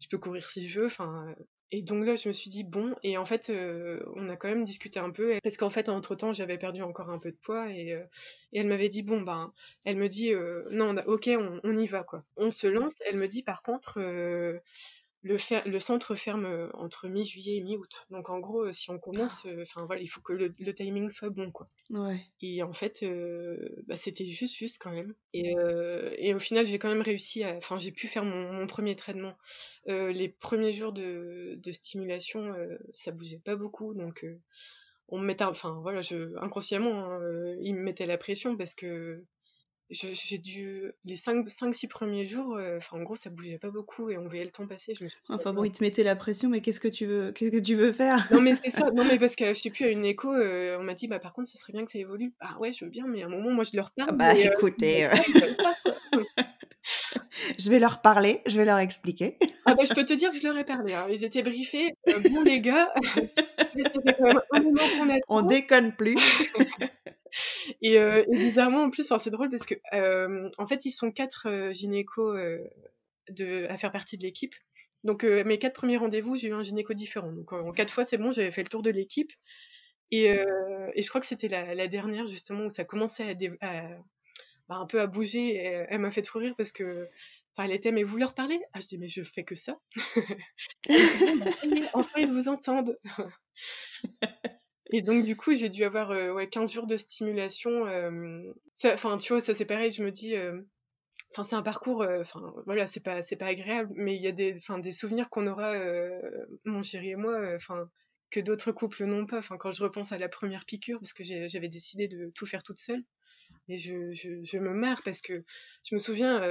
je 0.00 0.08
peux 0.08 0.18
courir 0.18 0.48
si 0.48 0.68
je 0.68 0.80
veux. 0.80 0.86
Enfin, 0.86 1.34
et 1.72 1.82
donc 1.82 2.06
là, 2.06 2.14
je 2.14 2.28
me 2.28 2.32
suis 2.32 2.48
dit, 2.48 2.62
bon, 2.62 2.94
et 3.02 3.18
en 3.18 3.26
fait, 3.26 3.50
euh, 3.50 4.00
on 4.14 4.28
a 4.28 4.36
quand 4.36 4.48
même 4.48 4.64
discuté 4.64 5.00
un 5.00 5.10
peu, 5.10 5.38
parce 5.42 5.56
qu'en 5.56 5.70
fait, 5.70 5.88
entre-temps, 5.88 6.32
j'avais 6.32 6.58
perdu 6.58 6.82
encore 6.82 7.10
un 7.10 7.18
peu 7.18 7.32
de 7.32 7.36
poids, 7.36 7.70
et, 7.72 7.92
euh, 7.92 8.04
et 8.52 8.60
elle 8.60 8.68
m'avait 8.68 8.88
dit, 8.88 9.02
bon, 9.02 9.20
ben, 9.20 9.52
elle 9.84 9.96
me 9.96 10.08
dit, 10.08 10.32
euh, 10.32 10.62
non, 10.70 10.96
ok, 11.06 11.28
on, 11.36 11.60
on, 11.64 11.76
y 11.76 11.86
va, 11.88 12.04
quoi. 12.04 12.24
On 12.36 12.52
se 12.52 12.68
lance, 12.68 12.94
elle 13.04 13.16
me 13.16 13.26
dit, 13.26 13.42
par 13.42 13.62
contre, 13.62 13.98
le, 15.26 15.70
le, 15.70 15.80
centre 15.80 16.14
ferme 16.14 16.46
euh, 16.46 16.68
entre 16.74 17.08
mi-juillet 17.08 17.56
et 17.56 17.60
mi-août. 17.60 18.06
Donc 18.10 18.30
en 18.30 18.38
gros, 18.38 18.66
euh, 18.66 18.72
si 18.72 18.90
on 18.90 18.98
commence, 18.98 19.44
euh, 19.46 19.62
enfin 19.62 19.84
voilà, 19.84 20.00
il 20.00 20.06
faut 20.06 20.20
que 20.20 20.32
le, 20.32 20.74
timing 20.74 21.10
soit 21.10 21.30
bon, 21.30 21.50
quoi. 21.50 21.68
Ouais. 21.90 22.20
Et 22.40 22.62
en 22.62 22.72
fait, 22.72 23.04
bah, 23.86 23.96
c'était 23.96 24.26
juste 24.26 24.54
juste 24.54 24.78
quand 24.80 24.92
même. 24.92 25.14
Et, 25.32 25.54
et 26.18 26.34
au 26.34 26.38
final, 26.38 26.66
j'ai 26.66 26.78
quand 26.78 26.88
même 26.88 27.02
réussi 27.02 27.42
à, 27.44 27.56
enfin 27.56 27.76
j'ai 27.76 27.92
pu 27.92 28.06
faire 28.08 28.24
mon, 28.24 28.66
premier 28.66 28.96
traitement. 28.96 29.36
les 29.86 30.28
premiers 30.28 30.72
jours 30.72 30.92
de, 30.92 31.54
de 31.56 31.72
stimulation, 31.72 32.54
ça 32.92 33.12
bougeait 33.12 33.40
pas 33.44 33.56
beaucoup, 33.56 33.94
donc 33.94 34.26
on 35.08 35.18
me 35.18 35.24
mettait, 35.24 35.44
enfin 35.44 35.78
voilà, 35.82 36.02
je 36.02 36.36
inconsciemment, 36.38 37.12
hein, 37.12 37.20
il 37.60 37.74
me 37.74 37.82
mettait 37.82 38.06
la 38.06 38.18
pression 38.18 38.56
parce 38.56 38.74
que 38.74 39.24
j'ai 39.90 40.38
dû 40.38 40.90
les 41.04 41.16
5-6 41.16 41.88
premiers 41.88 42.26
jours 42.26 42.56
euh, 42.56 42.80
en 42.90 43.02
gros 43.02 43.14
ça 43.14 43.30
bougeait 43.30 43.58
pas 43.58 43.70
beaucoup 43.70 44.10
et 44.10 44.18
on 44.18 44.26
voyait 44.26 44.44
le 44.44 44.50
temps 44.50 44.66
passer 44.66 44.94
je 44.94 45.04
me 45.04 45.08
suis 45.08 45.18
enfin 45.28 45.52
bon 45.52 45.62
il 45.62 45.70
te 45.70 45.84
mettait 45.84 46.02
la 46.02 46.16
pression 46.16 46.48
mais 46.48 46.60
qu'est-ce 46.60 46.80
que 46.80 46.88
tu 46.88 47.06
veux 47.06 47.30
qu'est-ce 47.30 47.52
que 47.52 47.60
tu 47.60 47.76
veux 47.76 47.92
faire? 47.92 48.26
Non 48.32 48.40
mais 48.40 48.56
c'est 48.56 48.70
ça. 48.70 48.90
Non 48.96 49.04
mais 49.04 49.18
parce 49.18 49.36
que 49.36 49.46
je 49.48 49.54
sais 49.54 49.70
plus 49.70 49.84
à 49.84 49.90
une 49.90 50.04
écho 50.04 50.32
euh, 50.32 50.76
on 50.80 50.82
m'a 50.82 50.94
dit 50.94 51.06
bah 51.06 51.20
par 51.20 51.32
contre 51.32 51.48
ce 51.48 51.58
serait 51.58 51.72
bien 51.72 51.84
que 51.84 51.90
ça 51.90 51.98
évolue. 51.98 52.34
Ah 52.40 52.58
ouais 52.58 52.72
je 52.72 52.84
veux 52.84 52.90
bien 52.90 53.06
mais 53.06 53.22
à 53.22 53.26
un 53.26 53.28
moment 53.28 53.50
moi 53.50 53.64
je 53.64 53.76
leur 53.76 53.92
parle 53.92 54.16
bah 54.16 54.34
euh, 54.34 54.50
écoutez 54.52 55.08
je 57.58 57.70
vais 57.70 57.78
leur 57.78 58.00
parler 58.00 58.42
je 58.46 58.56
vais 58.56 58.64
leur 58.64 58.78
expliquer. 58.78 59.38
Ah 59.66 59.74
bah 59.74 59.84
je 59.88 59.94
peux 59.94 60.04
te 60.04 60.14
dire 60.14 60.32
que 60.32 60.38
je 60.38 60.42
leur 60.42 60.56
ai 60.56 60.64
parlé 60.64 60.94
hein. 60.94 61.06
ils 61.10 61.24
étaient 61.24 61.42
briefés 61.42 61.94
bon 62.30 62.42
les 62.42 62.60
gars. 62.60 62.92
On 65.28 65.42
déconne 65.42 65.94
plus 65.94 66.16
et, 67.80 67.98
euh, 67.98 68.24
bizarrement, 68.30 68.82
en 68.82 68.90
plus, 68.90 69.12
c'est 69.22 69.30
drôle 69.30 69.50
parce 69.50 69.66
que, 69.66 69.74
euh, 69.92 70.50
en 70.58 70.66
fait, 70.66 70.84
ils 70.84 70.90
sont 70.92 71.10
quatre 71.10 71.48
euh, 71.48 71.72
gynécos 71.72 72.38
de, 73.28 73.66
à 73.68 73.76
faire 73.76 73.92
partie 73.92 74.16
de 74.16 74.22
l'équipe. 74.22 74.54
Donc, 75.04 75.22
mes 75.22 75.58
quatre 75.58 75.74
premiers 75.74 75.98
rendez-vous, 75.98 76.36
j'ai 76.36 76.48
eu 76.48 76.54
un 76.54 76.62
gynéco 76.62 76.92
différent. 76.92 77.30
Donc, 77.30 77.52
en 77.52 77.70
quatre 77.70 77.92
fois, 77.92 78.04
c'est 78.04 78.18
bon, 78.18 78.32
j'avais 78.32 78.50
fait 78.50 78.62
le 78.62 78.68
tour 78.68 78.82
de 78.82 78.90
l'équipe. 78.90 79.32
Et, 80.10 80.24
et, 80.24 81.02
je 81.02 81.08
crois 81.08 81.20
que 81.20 81.26
c'était 81.26 81.48
la, 81.48 81.86
dernière, 81.86 82.26
justement, 82.26 82.64
où 82.64 82.70
ça 82.70 82.84
commençait 82.84 83.36
à, 83.60 83.88
bah, 84.68 84.76
un 84.76 84.86
peu 84.86 85.00
à 85.00 85.06
bouger. 85.06 85.54
Elle 85.54 86.00
m'a 86.00 86.10
fait 86.10 86.22
trop 86.22 86.40
rire 86.40 86.54
parce 86.56 86.72
que. 86.72 87.08
Enfin, 87.56 87.68
elle 87.68 87.74
était, 87.74 87.92
mais 87.92 88.02
vous 88.02 88.18
leur 88.18 88.34
parlez? 88.34 88.60
Ah, 88.74 88.80
je 88.80 88.88
dis, 88.88 88.98
mais 88.98 89.08
je 89.08 89.22
fais 89.22 89.44
que 89.44 89.54
ça. 89.54 89.78
enfin, 91.94 92.20
ils 92.20 92.30
vous 92.30 92.48
entendent. 92.48 92.98
Et 94.90 95.02
donc, 95.02 95.24
du 95.24 95.36
coup, 95.36 95.54
j'ai 95.54 95.68
dû 95.68 95.84
avoir 95.84 96.10
euh, 96.10 96.32
ouais, 96.32 96.48
15 96.48 96.72
jours 96.72 96.86
de 96.86 96.96
stimulation. 96.96 97.86
Euh, 97.86 98.52
enfin, 98.84 99.18
tu 99.18 99.32
vois, 99.32 99.40
ça 99.40 99.54
c'est 99.54 99.64
pareil, 99.64 99.90
je 99.90 100.02
me 100.02 100.10
dis. 100.10 100.36
Euh, 100.36 100.62
enfin, 101.32 101.44
c'est 101.44 101.56
un 101.56 101.62
parcours, 101.62 102.06
enfin, 102.20 102.54
voilà, 102.66 102.86
c'est 102.86 103.02
pas, 103.02 103.22
c'est 103.22 103.36
pas 103.36 103.46
agréable, 103.46 103.92
mais 103.96 104.16
il 104.16 104.22
y 104.22 104.28
a 104.28 104.32
des, 104.32 104.60
des 104.82 104.92
souvenirs 104.92 105.28
qu'on 105.30 105.46
aura, 105.46 105.74
mon 106.64 106.82
chéri 106.82 107.10
et 107.10 107.16
moi, 107.16 107.54
enfin, 107.56 107.90
que 108.30 108.40
d'autres 108.40 108.72
couples 108.72 109.04
n'ont 109.04 109.26
pas. 109.26 109.38
Enfin, 109.38 109.56
quand 109.58 109.70
je 109.72 109.82
repense 109.82 110.12
à 110.12 110.18
la 110.18 110.28
première 110.28 110.64
piqûre, 110.66 111.00
parce 111.00 111.12
que 111.12 111.24
j'avais 111.24 111.68
décidé 111.68 112.08
de 112.08 112.30
tout 112.34 112.46
faire 112.46 112.62
toute 112.62 112.78
seule, 112.78 113.02
mais 113.68 113.76
je, 113.78 114.12
je, 114.12 114.42
je 114.44 114.58
me 114.58 114.72
marre 114.74 115.02
parce 115.04 115.20
que 115.20 115.44
je 115.84 115.94
me 115.94 115.98
souviens, 116.00 116.42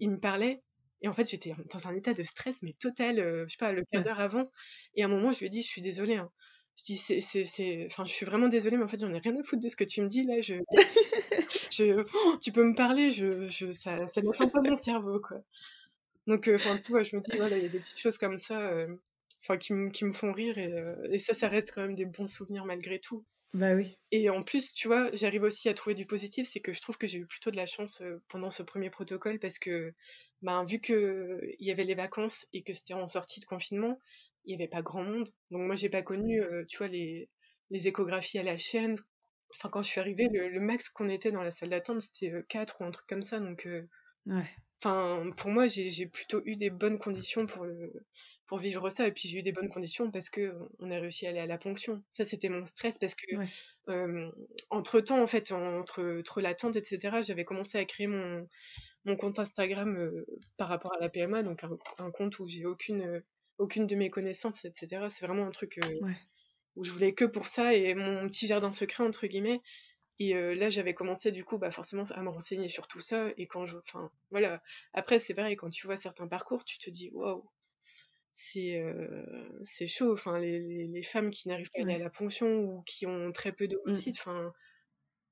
il 0.00 0.10
me 0.10 0.20
parlait, 0.20 0.62
et 1.02 1.08
en 1.08 1.14
fait, 1.14 1.28
j'étais 1.30 1.54
dans 1.72 1.88
un 1.88 1.94
état 1.96 2.14
de 2.14 2.22
stress, 2.22 2.62
mais 2.62 2.74
total, 2.74 3.16
je 3.18 3.52
sais 3.52 3.58
pas, 3.58 3.72
le 3.72 3.84
quart 3.90 4.02
d'heure 4.02 4.20
avant. 4.20 4.50
Et 4.94 5.02
à 5.02 5.06
un 5.06 5.08
moment, 5.08 5.32
je 5.32 5.40
lui 5.40 5.46
ai 5.46 5.50
dit, 5.50 5.62
je 5.62 5.68
suis 5.68 5.82
désolée, 5.82 6.16
hein, 6.16 6.30
je 6.80 6.84
dis, 6.84 6.96
c'est, 6.96 7.20
c'est, 7.20 7.44
c'est... 7.44 7.86
Enfin, 7.86 8.04
je 8.04 8.10
suis 8.10 8.26
vraiment 8.26 8.48
désolée, 8.48 8.76
mais 8.76 8.84
en 8.84 8.88
fait, 8.88 9.00
j'en 9.00 9.12
ai 9.12 9.18
rien 9.18 9.38
à 9.38 9.42
foutre 9.42 9.62
de 9.62 9.68
ce 9.68 9.76
que 9.76 9.84
tu 9.84 10.00
me 10.00 10.08
dis 10.08 10.24
là. 10.24 10.40
Je, 10.40 10.54
je... 11.70 12.04
Oh, 12.14 12.36
tu 12.40 12.52
peux 12.52 12.64
me 12.64 12.74
parler, 12.74 13.10
je, 13.10 13.48
je... 13.48 13.72
ça, 13.72 14.08
ça 14.08 14.22
n'atteint 14.22 14.48
pas 14.48 14.62
mon 14.62 14.76
cerveau, 14.76 15.20
quoi. 15.20 15.42
Donc, 16.26 16.48
euh, 16.48 16.54
enfin, 16.54 16.80
vois, 16.88 17.02
je 17.02 17.16
me 17.16 17.22
dis, 17.22 17.36
voilà, 17.36 17.56
il 17.58 17.62
y 17.64 17.66
a 17.66 17.70
des 17.70 17.80
petites 17.80 17.98
choses 17.98 18.18
comme 18.18 18.38
ça, 18.38 18.60
euh, 18.60 18.88
qui, 19.58 19.72
me, 19.72 19.90
qui 19.90 20.04
me 20.04 20.12
font 20.12 20.32
rire, 20.32 20.58
et, 20.58 20.72
euh, 20.72 20.94
et 21.10 21.18
ça, 21.18 21.34
ça 21.34 21.48
reste 21.48 21.72
quand 21.74 21.82
même 21.82 21.94
des 21.94 22.06
bons 22.06 22.28
souvenirs 22.28 22.64
malgré 22.64 22.98
tout. 22.98 23.24
Bah 23.52 23.74
oui. 23.74 23.98
Et 24.12 24.30
en 24.30 24.42
plus, 24.42 24.72
tu 24.72 24.86
vois, 24.86 25.10
j'arrive 25.12 25.42
aussi 25.42 25.68
à 25.68 25.74
trouver 25.74 25.94
du 25.94 26.06
positif, 26.06 26.46
c'est 26.46 26.60
que 26.60 26.72
je 26.72 26.80
trouve 26.80 26.98
que 26.98 27.08
j'ai 27.08 27.18
eu 27.18 27.26
plutôt 27.26 27.50
de 27.50 27.56
la 27.56 27.66
chance 27.66 28.00
pendant 28.28 28.50
ce 28.50 28.62
premier 28.62 28.90
protocole 28.90 29.40
parce 29.40 29.58
que, 29.58 29.92
ben, 30.42 30.64
vu 30.64 30.80
qu'il 30.80 31.56
y 31.58 31.72
avait 31.72 31.84
les 31.84 31.96
vacances 31.96 32.46
et 32.52 32.62
que 32.62 32.72
c'était 32.72 32.94
en 32.94 33.08
sortie 33.08 33.40
de 33.40 33.44
confinement, 33.46 33.98
il 34.44 34.56
n'y 34.56 34.62
avait 34.62 34.70
pas 34.70 34.82
grand 34.82 35.02
monde. 35.02 35.28
Donc 35.50 35.62
moi, 35.62 35.74
j'ai 35.74 35.88
pas 35.88 36.02
connu, 36.02 36.42
euh, 36.42 36.64
tu 36.68 36.78
vois, 36.78 36.88
les, 36.88 37.28
les 37.70 37.88
échographies 37.88 38.38
à 38.38 38.42
la 38.42 38.56
chaîne. 38.56 38.96
Enfin, 39.54 39.68
quand 39.68 39.82
je 39.82 39.88
suis 39.88 40.00
arrivée, 40.00 40.28
le, 40.32 40.60
max 40.60 40.88
qu'on 40.88 41.08
était 41.08 41.32
dans 41.32 41.42
la 41.42 41.50
salle 41.50 41.70
d'attente, 41.70 42.00
c'était 42.00 42.32
4 42.48 42.76
euh, 42.80 42.84
ou 42.84 42.88
un 42.88 42.90
truc 42.90 43.06
comme 43.08 43.22
ça. 43.22 43.40
Donc, 43.40 43.66
euh, 43.66 43.88
ouais. 44.26 44.48
pour 44.80 45.50
moi, 45.50 45.66
j'ai 45.66 46.06
plutôt 46.06 46.40
eu 46.44 46.56
des 46.56 46.70
bonnes 46.70 46.98
conditions 46.98 47.46
pour, 47.46 47.66
pour 48.46 48.58
vivre 48.58 48.90
ça. 48.90 49.08
Et 49.08 49.12
puis, 49.12 49.28
j'ai 49.28 49.38
eu 49.38 49.42
des 49.42 49.52
bonnes 49.52 49.68
conditions 49.68 50.10
parce 50.10 50.30
que 50.30 50.54
on 50.78 50.90
a 50.90 51.00
réussi 51.00 51.26
à 51.26 51.30
aller 51.30 51.40
à 51.40 51.46
la 51.46 51.58
ponction. 51.58 52.02
Ça, 52.10 52.24
c'était 52.24 52.48
mon 52.48 52.64
stress 52.64 52.98
parce 52.98 53.16
que, 53.16 53.26
entre 54.70 55.00
temps, 55.00 55.20
en 55.20 55.26
fait, 55.26 55.50
entre, 55.50 56.20
entre 56.20 56.40
l'attente, 56.40 56.76
etc., 56.76 57.18
j'avais 57.22 57.44
commencé 57.44 57.76
à 57.76 57.84
créer 57.84 58.06
mon, 58.06 58.46
mon 59.04 59.16
compte 59.16 59.40
Instagram 59.40 60.24
par 60.56 60.68
rapport 60.68 60.94
à 60.94 61.00
la 61.00 61.08
PMA, 61.08 61.42
donc 61.42 61.64
un, 61.64 61.76
un 61.98 62.10
compte 62.12 62.38
où 62.38 62.46
j'ai 62.46 62.66
aucune 62.66 63.20
aucune 63.60 63.86
de 63.86 63.94
mes 63.94 64.10
connaissances, 64.10 64.64
etc. 64.64 65.06
C'est 65.10 65.24
vraiment 65.24 65.46
un 65.46 65.50
truc 65.50 65.78
euh, 65.78 66.00
où 66.76 66.84
je 66.84 66.90
voulais 66.90 67.14
que 67.14 67.24
pour 67.24 67.46
ça 67.46 67.74
et 67.74 67.94
mon 67.94 68.26
petit 68.28 68.46
jardin 68.46 68.72
secret, 68.72 69.04
entre 69.04 69.26
guillemets. 69.26 69.60
Et 70.18 70.34
euh, 70.34 70.54
là, 70.54 70.68
j'avais 70.68 70.94
commencé 70.94 71.30
du 71.30 71.44
coup, 71.44 71.58
bah, 71.58 71.70
forcément, 71.70 72.04
à 72.10 72.22
me 72.22 72.28
renseigner 72.28 72.68
sur 72.68 72.88
tout 72.88 73.00
ça. 73.00 73.28
Et 73.36 73.46
quand 73.46 73.66
je. 73.66 73.78
Enfin, 73.78 74.10
voilà. 74.30 74.62
Après, 74.92 75.18
c'est 75.18 75.34
pareil, 75.34 75.56
quand 75.56 75.70
tu 75.70 75.86
vois 75.86 75.96
certains 75.96 76.26
parcours, 76.26 76.64
tu 76.64 76.78
te 76.78 76.90
dis, 76.90 77.10
waouh, 77.12 77.48
c'est 78.32 78.80
euh, 78.80 79.86
chaud. 79.86 80.12
Enfin, 80.12 80.38
les, 80.38 80.86
les, 80.88 81.02
femmes 81.02 81.30
qui 81.30 81.48
n'arrivent 81.48 81.70
pas 81.74 81.82
à 81.82 81.98
la 81.98 82.10
ponction 82.10 82.60
ou 82.60 82.82
qui 82.82 83.06
ont 83.06 83.32
très 83.32 83.52
peu 83.52 83.68
de 83.68 83.80
mmh. 83.86 84.10
enfin 84.10 84.52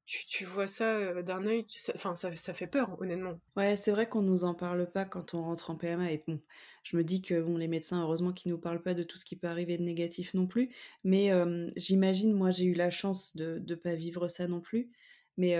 tu, 0.08 0.44
vois 0.44 0.66
ça 0.66 0.96
euh, 0.96 1.22
d'un 1.22 1.46
œil, 1.46 1.66
enfin 1.94 2.14
ça, 2.14 2.34
ça, 2.34 2.52
fait 2.52 2.66
peur 2.66 2.96
honnêtement. 3.00 3.38
Ouais, 3.56 3.76
c'est 3.76 3.90
vrai 3.90 4.08
qu'on 4.08 4.22
nous 4.22 4.44
en 4.44 4.54
parle 4.54 4.90
pas 4.90 5.04
quand 5.04 5.34
on 5.34 5.42
rentre 5.42 5.70
en 5.70 5.76
PMA 5.76 6.12
et 6.12 6.24
bon, 6.26 6.40
je 6.82 6.96
me 6.96 7.04
dis 7.04 7.20
que 7.20 7.40
bon 7.40 7.58
les 7.58 7.68
médecins 7.68 8.02
heureusement 8.02 8.32
qu'ils 8.32 8.50
nous 8.50 8.58
parlent 8.58 8.82
pas 8.82 8.94
de 8.94 9.02
tout 9.02 9.18
ce 9.18 9.24
qui 9.24 9.36
peut 9.36 9.48
arriver 9.48 9.76
de 9.76 9.82
négatif 9.82 10.34
non 10.34 10.46
plus, 10.46 10.70
mais 11.04 11.30
j'imagine 11.76 12.32
moi 12.32 12.50
j'ai 12.50 12.64
eu 12.64 12.74
la 12.74 12.90
chance 12.90 13.36
de 13.36 13.62
ne 13.66 13.74
pas 13.74 13.94
vivre 13.94 14.28
ça 14.28 14.48
non 14.48 14.60
plus, 14.60 14.90
mais 15.38 15.56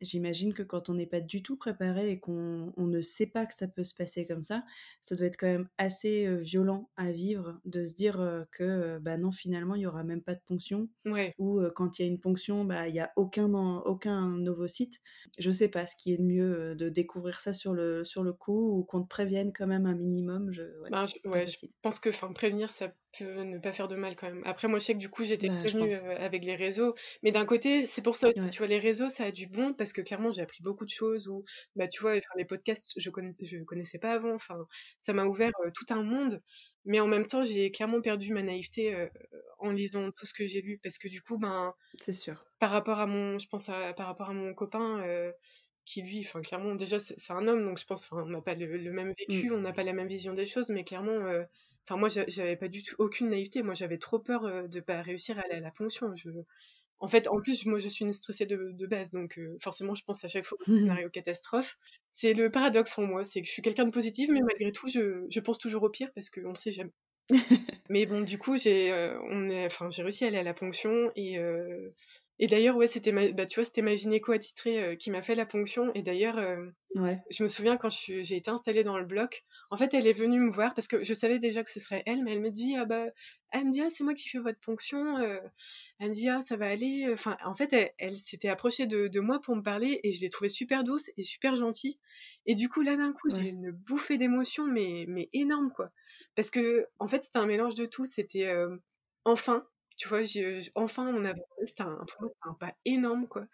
j'imagine 0.00 0.54
que 0.54 0.62
quand 0.62 0.88
on 0.88 0.94
n'est 0.94 1.06
pas 1.06 1.20
du 1.20 1.42
tout 1.42 1.56
préparé 1.56 2.10
et 2.10 2.20
qu'on 2.20 2.72
ne 2.76 3.00
sait 3.00 3.26
pas 3.26 3.46
que 3.46 3.54
ça 3.54 3.68
peut 3.68 3.84
se 3.84 3.94
passer 3.94 4.26
comme 4.26 4.42
ça, 4.42 4.64
ça 5.00 5.16
doit 5.16 5.26
être 5.26 5.36
quand 5.36 5.46
même 5.48 5.68
assez 5.78 6.40
violent 6.42 6.90
à 6.96 7.10
vivre 7.12 7.60
de 7.64 7.84
se 7.84 7.94
dire 7.94 8.46
que 8.52 8.98
bah 8.98 9.16
non 9.18 9.32
finalement 9.32 9.74
il 9.74 9.82
y 9.82 9.86
aura 9.86 10.04
même 10.04 10.22
pas 10.22 10.34
de 10.34 10.40
ponction 10.46 10.88
ou 11.38 11.60
quand 11.74 11.98
il 11.98 12.02
y 12.02 12.04
a 12.04 12.08
une 12.08 12.20
ponction 12.20 12.64
bah 12.64 12.88
il 12.88 12.94
y 12.94 13.00
a 13.00 13.12
aucun 13.16 13.52
aucun 13.52 14.44
ovocyte. 14.46 15.00
Je 15.38 15.50
sais 15.50 15.68
pas 15.68 15.86
ce 15.86 15.96
qui 15.96 16.12
est 16.12 16.16
le 16.18 16.24
mieux 16.24 16.74
de 16.76 16.88
découvrir 16.88 17.40
ça 17.40 17.52
sur 17.52 17.72
le 17.74 18.04
sur 18.04 18.22
le 18.24 18.32
coup 18.32 18.78
ou 18.78 18.84
qu'on 18.84 19.02
te 19.02 19.08
prévienne 19.08 19.52
quand 19.52 19.66
même 19.66 19.86
un 19.86 19.94
minimum. 19.94 20.52
Je, 20.52 20.62
ben, 20.88 21.06
je 21.06 21.66
pense 21.82 21.98
que 22.00 22.10
enfin 22.10 22.32
prévenir 22.32 22.70
ça 22.70 22.92
peut 23.18 23.42
ne 23.42 23.58
pas 23.58 23.72
faire 23.72 23.88
de 23.88 23.96
mal 23.96 24.16
quand 24.16 24.28
même. 24.28 24.42
Après, 24.44 24.68
moi, 24.68 24.78
je 24.78 24.84
sais 24.84 24.94
que 24.94 24.98
du 24.98 25.08
coup, 25.08 25.24
j'étais 25.24 25.48
bah, 25.48 25.60
prévenue 25.60 25.92
euh, 25.92 26.16
avec 26.18 26.44
les 26.44 26.56
réseaux. 26.56 26.94
Mais 27.22 27.32
d'un 27.32 27.44
côté, 27.44 27.86
c'est 27.86 28.02
pour 28.02 28.16
ça 28.16 28.28
aussi, 28.28 28.50
tu 28.50 28.58
vois, 28.58 28.66
les 28.66 28.78
réseaux, 28.78 29.08
ça 29.08 29.24
a 29.24 29.30
du 29.30 29.46
bon 29.46 29.74
parce 29.74 29.92
que 29.92 30.00
clairement, 30.00 30.30
j'ai 30.30 30.42
appris 30.42 30.62
beaucoup 30.62 30.84
de 30.84 30.90
choses 30.90 31.28
ou, 31.28 31.44
bah, 31.76 31.88
tu 31.88 32.00
vois, 32.00 32.14
les 32.36 32.44
podcasts, 32.44 32.92
je 32.96 33.10
connaissais, 33.10 33.44
je 33.44 33.62
connaissais 33.64 33.98
pas 33.98 34.12
avant. 34.12 34.34
Enfin, 34.34 34.56
ça 35.00 35.12
m'a 35.12 35.24
ouvert 35.24 35.52
euh, 35.64 35.70
tout 35.74 35.86
un 35.90 36.02
monde. 36.02 36.40
Mais 36.84 36.98
en 36.98 37.06
même 37.06 37.26
temps, 37.26 37.44
j'ai 37.44 37.70
clairement 37.70 38.00
perdu 38.00 38.32
ma 38.32 38.42
naïveté 38.42 38.94
euh, 38.94 39.08
en 39.58 39.70
lisant 39.70 40.10
tout 40.10 40.26
ce 40.26 40.34
que 40.34 40.46
j'ai 40.46 40.60
lu 40.60 40.80
parce 40.82 40.98
que 40.98 41.06
du 41.08 41.22
coup, 41.22 41.38
ben, 41.38 41.74
c'est 42.00 42.12
sûr. 42.12 42.44
Par 42.58 42.70
rapport 42.70 42.98
à 42.98 43.06
mon, 43.06 43.38
je 43.38 43.46
pense 43.48 43.68
à, 43.68 43.92
par 43.92 44.06
rapport 44.06 44.30
à 44.30 44.34
mon 44.34 44.52
copain, 44.52 45.04
qui 45.84 46.02
lui, 46.02 46.20
enfin, 46.20 46.40
clairement, 46.42 46.74
déjà, 46.74 46.98
c'est 46.98 47.30
un 47.30 47.46
homme, 47.46 47.64
donc 47.64 47.78
je 47.78 47.84
pense, 47.86 48.10
on 48.12 48.26
n'a 48.26 48.40
pas 48.40 48.54
le, 48.54 48.92
même 48.92 49.14
vécu, 49.18 49.50
mmh. 49.50 49.54
on 49.54 49.60
n'a 49.60 49.72
pas 49.72 49.82
la 49.82 49.92
même 49.92 50.06
vision 50.08 50.32
des 50.32 50.46
choses, 50.46 50.70
mais 50.70 50.84
clairement, 50.84 51.20
Enfin, 51.84 51.96
moi, 51.98 52.08
j'avais 52.08 52.56
pas 52.56 52.68
du 52.68 52.82
tout 52.82 52.94
aucune 52.98 53.30
naïveté. 53.30 53.62
Moi, 53.62 53.74
j'avais 53.74 53.98
trop 53.98 54.18
peur 54.18 54.44
euh, 54.44 54.68
de 54.68 54.80
pas 54.80 55.02
réussir 55.02 55.38
à 55.38 55.42
aller 55.42 55.54
à 55.54 55.60
la 55.60 55.70
ponction. 55.70 56.14
Je... 56.14 56.30
En 57.00 57.08
fait, 57.08 57.26
en 57.28 57.40
plus, 57.40 57.66
moi, 57.66 57.78
je 57.78 57.88
suis 57.88 58.04
une 58.04 58.12
stressée 58.12 58.46
de, 58.46 58.70
de 58.72 58.86
base, 58.86 59.10
donc 59.10 59.38
euh, 59.38 59.56
forcément, 59.60 59.94
je 59.94 60.04
pense 60.04 60.24
à 60.24 60.28
chaque 60.28 60.44
fois 60.44 60.56
au 60.60 60.64
scénario 60.78 61.10
catastrophe. 61.10 61.76
C'est 62.12 62.32
le 62.34 62.50
paradoxe 62.50 62.96
en 62.98 63.02
moi, 63.02 63.24
c'est 63.24 63.40
que 63.42 63.48
je 63.48 63.52
suis 63.52 63.62
quelqu'un 63.62 63.86
de 63.86 63.90
positif, 63.90 64.30
mais 64.32 64.40
malgré 64.40 64.70
tout, 64.70 64.88
je, 64.88 65.26
je 65.28 65.40
pense 65.40 65.58
toujours 65.58 65.82
au 65.82 65.90
pire 65.90 66.10
parce 66.14 66.30
qu'on 66.30 66.50
ne 66.50 66.56
sait 66.56 66.70
jamais. 66.70 66.92
mais 67.88 68.06
bon, 68.06 68.20
du 68.20 68.38
coup, 68.38 68.56
j'ai, 68.56 68.92
euh, 68.92 69.18
on 69.30 69.48
est, 69.48 69.66
enfin, 69.66 69.90
j'ai 69.90 70.02
réussi 70.02 70.24
à 70.24 70.28
aller 70.28 70.38
à 70.38 70.42
la 70.42 70.54
ponction 70.54 71.10
et 71.16 71.38
Et 72.38 72.46
d'ailleurs, 72.46 72.76
ouais, 72.76 72.88
c'était 72.88 73.12
ma, 73.12 73.30
bah, 73.32 73.46
tu 73.46 73.56
vois, 73.56 73.64
c'était 73.64 73.82
ma 73.82 73.94
gynéco 73.94 74.32
attitrée 74.32 74.82
euh, 74.82 74.96
qui 74.96 75.10
m'a 75.10 75.22
fait 75.22 75.34
la 75.34 75.46
ponction. 75.46 75.92
Et 75.94 76.02
d'ailleurs, 76.02 76.38
euh, 76.38 76.66
Ouais. 76.94 77.22
je 77.30 77.42
me 77.42 77.48
souviens 77.48 77.76
quand 77.78 77.90
je 77.90 78.22
j'ai 78.22 78.36
été 78.36 78.50
installée 78.50 78.84
dans 78.84 78.98
le 78.98 79.06
bloc, 79.06 79.44
en 79.70 79.76
fait, 79.76 79.94
elle 79.94 80.06
est 80.06 80.12
venue 80.12 80.40
me 80.40 80.52
voir 80.52 80.74
parce 80.74 80.88
que 80.88 81.02
je 81.04 81.14
savais 81.14 81.38
déjà 81.38 81.64
que 81.64 81.70
ce 81.70 81.80
serait 81.80 82.02
elle, 82.06 82.24
mais 82.24 82.32
elle 82.34 82.40
me 82.42 82.50
dit, 82.50 82.76
ah 82.76 82.84
bah, 82.86 83.06
elle 83.52 83.66
me 83.66 83.72
dit, 83.72 83.82
ah, 83.82 83.90
c'est 83.90 84.04
moi 84.04 84.14
qui 84.14 84.28
fais 84.28 84.38
votre 84.38 84.60
ponction. 84.60 85.18
euh. 85.18 85.40
Elle 85.98 86.10
me 86.10 86.14
dit, 86.14 86.28
ah, 86.28 86.42
ça 86.42 86.56
va 86.56 86.68
aller. 86.68 87.08
Enfin, 87.12 87.36
en 87.44 87.54
fait, 87.54 87.72
elle, 87.72 87.92
elle 87.98 88.16
s'était 88.18 88.48
approchée 88.48 88.86
de, 88.86 89.08
de 89.08 89.20
moi 89.20 89.40
pour 89.40 89.56
me 89.56 89.62
parler 89.62 90.00
et 90.04 90.12
je 90.12 90.20
l'ai 90.20 90.30
trouvée 90.30 90.48
super 90.48 90.84
douce 90.84 91.10
et 91.16 91.22
super 91.22 91.56
gentille. 91.56 91.98
Et 92.46 92.54
du 92.54 92.68
coup, 92.68 92.82
là, 92.82 92.96
d'un 92.96 93.12
coup, 93.12 93.28
j'ai 93.34 93.44
Ouais. 93.44 93.48
une 93.48 93.70
bouffée 93.70 94.18
d'émotions, 94.18 94.66
mais, 94.66 95.04
mais 95.08 95.28
énorme, 95.32 95.72
quoi. 95.74 95.90
Parce 96.34 96.50
que, 96.50 96.86
en 96.98 97.08
fait, 97.08 97.22
c'était 97.22 97.38
un 97.38 97.46
mélange 97.46 97.74
de 97.74 97.86
tout. 97.86 98.04
C'était 98.04 98.46
euh, 98.48 98.76
enfin, 99.24 99.66
tu 100.02 100.08
vois, 100.08 100.20
enfin, 100.74 101.06
on 101.14 101.24
avançait. 101.24 101.42
C'était 101.66 101.82
un, 101.82 101.96
pour 102.06 102.20
moi, 102.22 102.30
c'était 102.30 102.48
un 102.50 102.54
pas 102.54 102.74
énorme, 102.84 103.28
quoi. 103.28 103.46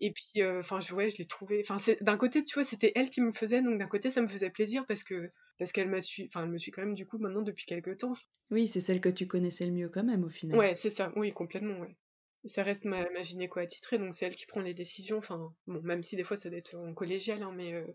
Et 0.00 0.12
puis, 0.12 0.42
euh, 0.42 0.60
enfin, 0.60 0.80
je, 0.80 0.94
ouais, 0.94 1.10
je 1.10 1.18
l'ai 1.18 1.26
trouvé. 1.26 1.60
Enfin, 1.64 1.78
c'est- 1.78 2.02
d'un 2.02 2.16
côté, 2.18 2.44
tu 2.44 2.54
vois, 2.54 2.64
c'était 2.64 2.92
elle 2.96 3.10
qui 3.10 3.20
me 3.22 3.32
faisait, 3.32 3.62
donc 3.62 3.78
d'un 3.78 3.88
côté, 3.88 4.10
ça 4.10 4.22
me 4.22 4.28
faisait 4.28 4.50
plaisir 4.50 4.86
parce 4.86 5.04
que 5.04 5.30
parce 5.58 5.72
qu'elle 5.72 5.90
m'a 5.90 6.00
su, 6.02 6.24
enfin, 6.26 6.44
elle 6.44 6.50
me 6.50 6.58
suit 6.58 6.72
quand 6.72 6.82
même 6.82 6.94
du 6.94 7.06
coup 7.06 7.18
maintenant 7.18 7.42
depuis 7.42 7.66
quelques 7.66 7.98
temps. 7.98 8.14
Oui, 8.50 8.68
c'est 8.68 8.80
celle 8.80 9.00
que 9.00 9.08
tu 9.08 9.26
connaissais 9.26 9.66
le 9.66 9.72
mieux 9.72 9.88
quand 9.88 10.04
même 10.04 10.22
au 10.22 10.28
final. 10.28 10.60
Ouais, 10.60 10.74
c'est 10.76 10.90
ça. 10.90 11.12
Oui, 11.16 11.32
complètement, 11.32 11.78
ouais. 11.80 11.96
Ça 12.44 12.62
reste 12.62 12.84
ma, 12.84 13.08
ma 13.10 13.22
gynéco 13.22 13.58
attitrée, 13.60 13.98
donc 13.98 14.14
c'est 14.14 14.26
elle 14.26 14.36
qui 14.36 14.46
prend 14.46 14.60
les 14.60 14.74
décisions. 14.74 15.18
Enfin, 15.18 15.54
bon, 15.66 15.80
même 15.82 16.02
si 16.02 16.16
des 16.16 16.24
fois 16.24 16.36
ça 16.36 16.48
doit 16.50 16.58
être 16.58 16.74
en 16.76 16.92
collégial, 16.94 17.42
hein, 17.42 17.52
mais 17.54 17.72
euh, 17.74 17.86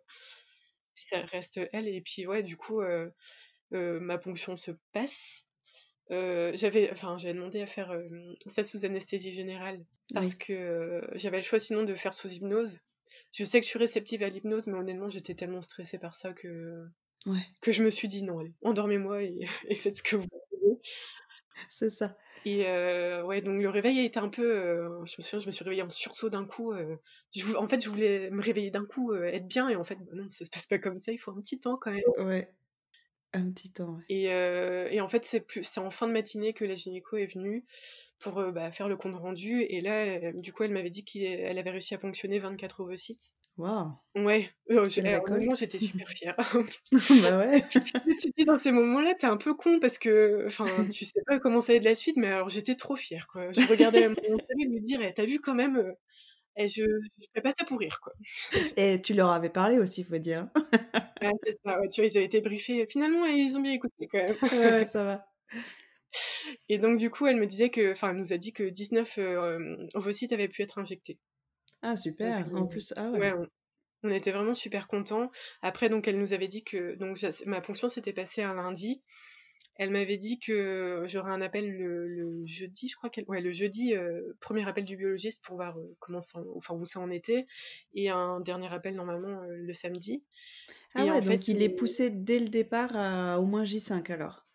ça 0.96 1.22
reste 1.22 1.60
elle. 1.74 1.88
Et 1.88 2.02
puis, 2.02 2.28
ouais, 2.28 2.44
du 2.44 2.58
coup, 2.58 2.82
euh, 2.82 3.10
euh, 3.74 4.00
ma 4.02 4.20
ponction 4.20 4.58
se 4.58 4.72
passe. 4.94 5.47
Euh, 6.12 6.52
j'avais, 6.56 6.92
enfin, 6.92 7.18
j'avais 7.18 7.34
demandé 7.34 7.62
à 7.62 7.68
faire 7.68 7.92
euh, 7.92 8.08
ça 8.48 8.64
sous 8.64 8.86
anesthésie 8.86 9.32
générale 9.32 9.86
parce 10.14 10.36
Oui. 10.36 10.36
que 10.36 10.54
euh, 10.54 11.02
j'avais 11.16 11.38
le 11.38 11.44
choix 11.44 11.60
sinon 11.60 11.84
de 11.84 11.96
faire 11.96 12.14
sous 12.14 12.30
hypnose. 12.30 12.80
Je 13.34 13.44
sais 13.46 13.60
que 13.60 13.66
je 13.66 13.70
suis 13.70 13.80
réceptive 13.80 14.24
à 14.24 14.30
l'hypnose, 14.30 14.68
mais 14.68 14.78
honnêtement, 14.78 15.10
j'étais 15.10 15.36
tellement 15.36 15.62
stressée 15.62 16.00
par 16.00 16.16
ça 16.16 16.34
que, 16.34 16.86
Ouais, 17.26 17.48
que 17.62 17.72
je 17.74 17.84
me 17.84 17.90
suis 17.92 18.08
dit 18.10 18.24
non, 18.24 18.40
allez, 18.40 18.56
endormez-moi 18.64 19.24
et, 19.24 19.40
et 19.70 19.76
faites 19.76 19.98
ce 19.98 20.04
que 20.04 20.18
vous 20.18 20.24
voulez. 20.52 20.80
c'est 21.70 21.90
ça. 21.90 22.18
Et 22.46 22.64
ouais, 23.24 23.42
donc 23.42 23.62
le 23.62 23.70
réveil 23.70 24.00
a 24.00 24.04
été 24.04 24.20
un 24.20 24.30
peu. 24.30 24.44
je 25.06 25.16
me 25.18 25.22
souviens, 25.24 25.40
je 25.40 25.46
me 25.48 25.52
suis 25.52 25.64
réveillée 25.64 25.84
en 25.84 25.90
sursaut 25.90 26.30
d'un 26.30 26.46
coup. 26.46 26.74
je 27.36 27.56
en 27.56 27.68
fait, 27.68 27.84
je 27.84 27.90
voulais 27.90 28.30
me 28.32 28.42
réveiller 28.42 28.72
d'un 28.72 28.86
coup, 28.86 29.14
être 29.14 29.48
bien, 29.48 29.70
et 29.70 29.76
en 29.76 29.84
fait, 29.84 29.98
bah 29.98 30.12
non, 30.14 30.30
ça 30.30 30.46
se 30.46 30.50
passe 30.50 30.68
pas 30.68 30.80
comme 30.80 30.98
ça, 31.00 31.12
il 31.12 31.18
faut 31.18 31.32
un 31.32 31.42
petit 31.42 31.60
temps 31.60 31.78
quand 31.78 31.92
même. 31.92 32.02
Ouais, 32.18 32.54
un 33.34 33.52
petit 33.52 33.72
temps, 33.72 33.96
ouais. 33.96 34.04
Et, 34.10 34.32
euh, 34.32 34.88
et 34.90 35.02
en 35.02 35.10
fait, 35.10 35.26
c'est 35.26 35.80
en 35.80 35.92
fin 35.92 36.08
de 36.08 36.14
matinée 36.14 36.54
que 36.54 36.64
la 36.66 36.76
gynéco 36.76 37.18
est 37.18 37.34
venue 37.34 37.66
pour 38.20 38.40
euh, 38.40 38.52
bah, 38.52 38.72
faire 38.72 38.88
le 38.88 38.98
compte 38.98 39.16
rendu. 39.16 39.64
Et 39.64 39.82
là, 39.82 40.06
euh, 40.06 40.32
du 40.34 40.54
coup, 40.54 40.64
elle 40.64 40.72
m'avait 40.72 40.90
dit 40.90 41.04
qu'elle 41.04 41.58
avait 41.58 41.70
réussi 41.72 41.94
à 41.94 41.98
ponctionner 41.98 42.40
24 42.40 42.82
ovocytes. 42.82 43.34
Waouh, 43.58 43.92
Ouais, 44.16 44.50
j'étais 45.56 45.80
super 45.80 46.08
fière. 46.10 46.36
bah 47.22 47.38
ouais. 47.40 47.68
tu 47.72 47.82
te 48.32 48.36
dis 48.38 48.46
dans 48.46 48.58
ces 48.58 48.72
moments-là, 48.72 49.16
t'es 49.16 49.28
un 49.28 49.38
peu 49.38 49.56
con 49.56 49.80
parce 49.80 49.98
que, 49.98 50.46
enfin, 50.48 50.66
tu 50.92 51.06
sais 51.06 51.22
pas 51.26 51.40
comment 51.40 51.62
ça 51.62 51.74
va 51.74 51.78
être 51.78 51.84
la 51.84 51.96
suite, 51.96 52.18
mais 52.18 52.28
alors 52.28 52.50
j'étais 52.50 52.76
trop 52.76 52.96
fière, 52.96 53.28
quoi. 53.28 53.52
Je 53.52 53.62
regardais 53.68 54.08
mon 54.10 54.16
chéri 54.16 54.70
lui 54.70 54.82
dire, 54.82 55.02
eh, 55.02 55.14
t'as 55.14 55.26
vu 55.26 55.40
quand 55.40 55.56
même, 55.56 55.94
eh, 56.58 56.68
je, 56.68 56.84
je 56.84 57.28
fais 57.34 57.42
pas 57.42 57.54
ça 57.58 57.66
pour 57.66 57.80
rire, 57.80 58.00
quoi. 58.02 58.14
Et 58.78 59.02
tu 59.02 59.14
leur 59.14 59.30
avais 59.30 59.50
parlé 59.50 59.78
aussi, 59.80 60.04
faut 60.04 60.18
dire. 60.18 60.50
Ouais, 61.22 61.32
c'est 61.44 61.58
ça, 61.66 61.80
ouais, 61.80 61.88
tu 61.90 62.02
vois, 62.02 62.10
ils 62.10 62.18
avaient 62.18 62.26
été 62.26 62.42
briefés. 62.42 62.86
Finalement, 62.88 63.26
ils 63.26 63.56
ont 63.58 63.62
bien 63.62 63.74
écouté 63.74 64.08
quand 64.08 64.18
même. 64.20 64.38
Ouais, 64.52 64.86
ça 64.86 65.04
va. 65.04 65.26
Et 66.70 66.78
donc, 66.78 66.98
du 66.98 67.10
coup, 67.10 67.28
elle 67.28 67.38
me 67.38 67.46
disait 67.48 67.70
que, 67.70 67.92
enfin, 67.92 68.10
elle 68.12 68.18
nous 68.18 68.34
a 68.34 68.38
dit 68.38 68.54
que 68.54 68.64
19 68.64 69.18
euh, 69.18 69.88
ovocytes 69.94 70.32
avaient 70.34 70.48
pu 70.48 70.62
être 70.62 70.78
injectés. 70.80 71.20
Ah, 71.82 71.96
super. 71.96 72.48
Donc, 72.50 72.56
En 72.56 72.66
euh, 72.66 72.68
plus, 72.68 72.94
ah 72.98 73.12
Ouais, 73.12 73.32
ouais. 73.32 73.34
on, 73.34 73.48
on 74.04 74.12
était 74.12 74.32
vraiment 74.32 74.54
super 74.56 74.88
contents. 74.88 75.32
Après, 75.62 75.90
donc, 75.90 76.08
elle 76.08 76.20
nous 76.20 76.34
avait 76.34 76.48
dit 76.48 76.64
que 76.64 76.96
donc, 76.96 77.20
ma 77.46 77.62
ponction 77.62 77.90
s'était 77.90 78.14
passée 78.14 78.44
un 78.44 78.56
lundi. 78.56 79.04
Elle 79.78 79.92
m'avait 79.92 80.18
dit 80.18 80.40
que 80.40 81.04
j'aurais 81.08 81.32
un 81.32 81.42
appel 81.42 81.70
le, 81.72 82.08
le 82.08 82.46
jeudi, 82.46 82.88
je 82.88 82.96
crois 82.96 83.10
qu'elle. 83.10 83.26
Ouais, 83.28 83.42
le 83.42 83.52
jeudi, 83.52 83.94
euh, 83.96 84.34
premier 84.40 84.68
appel 84.68 84.86
du 84.86 84.98
biologiste 84.98 85.44
pour 85.44 85.56
voir 85.58 85.78
euh, 85.80 85.96
comment 86.00 86.22
ça, 86.22 86.40
enfin, 86.56 86.74
où 86.76 86.86
ça 86.86 87.00
en 87.00 87.10
était. 87.12 87.46
Et 87.94 88.10
un 88.10 88.40
dernier 88.40 88.72
appel, 88.74 88.96
normalement, 88.96 89.44
euh, 89.44 89.56
le 89.56 89.74
samedi. 89.74 90.24
Ah 90.96 91.06
Et 91.06 91.12
ouais, 91.12 91.18
en 91.18 91.22
donc 91.22 91.24
fait, 91.24 91.48
il 91.48 91.62
est 91.62 91.70
poussé 91.70 92.10
dès 92.10 92.40
le 92.40 92.50
départ 92.50 92.96
à 92.96 93.40
au 93.40 93.46
moins 93.46 93.64
J5 93.64 94.12
alors. 94.12 94.46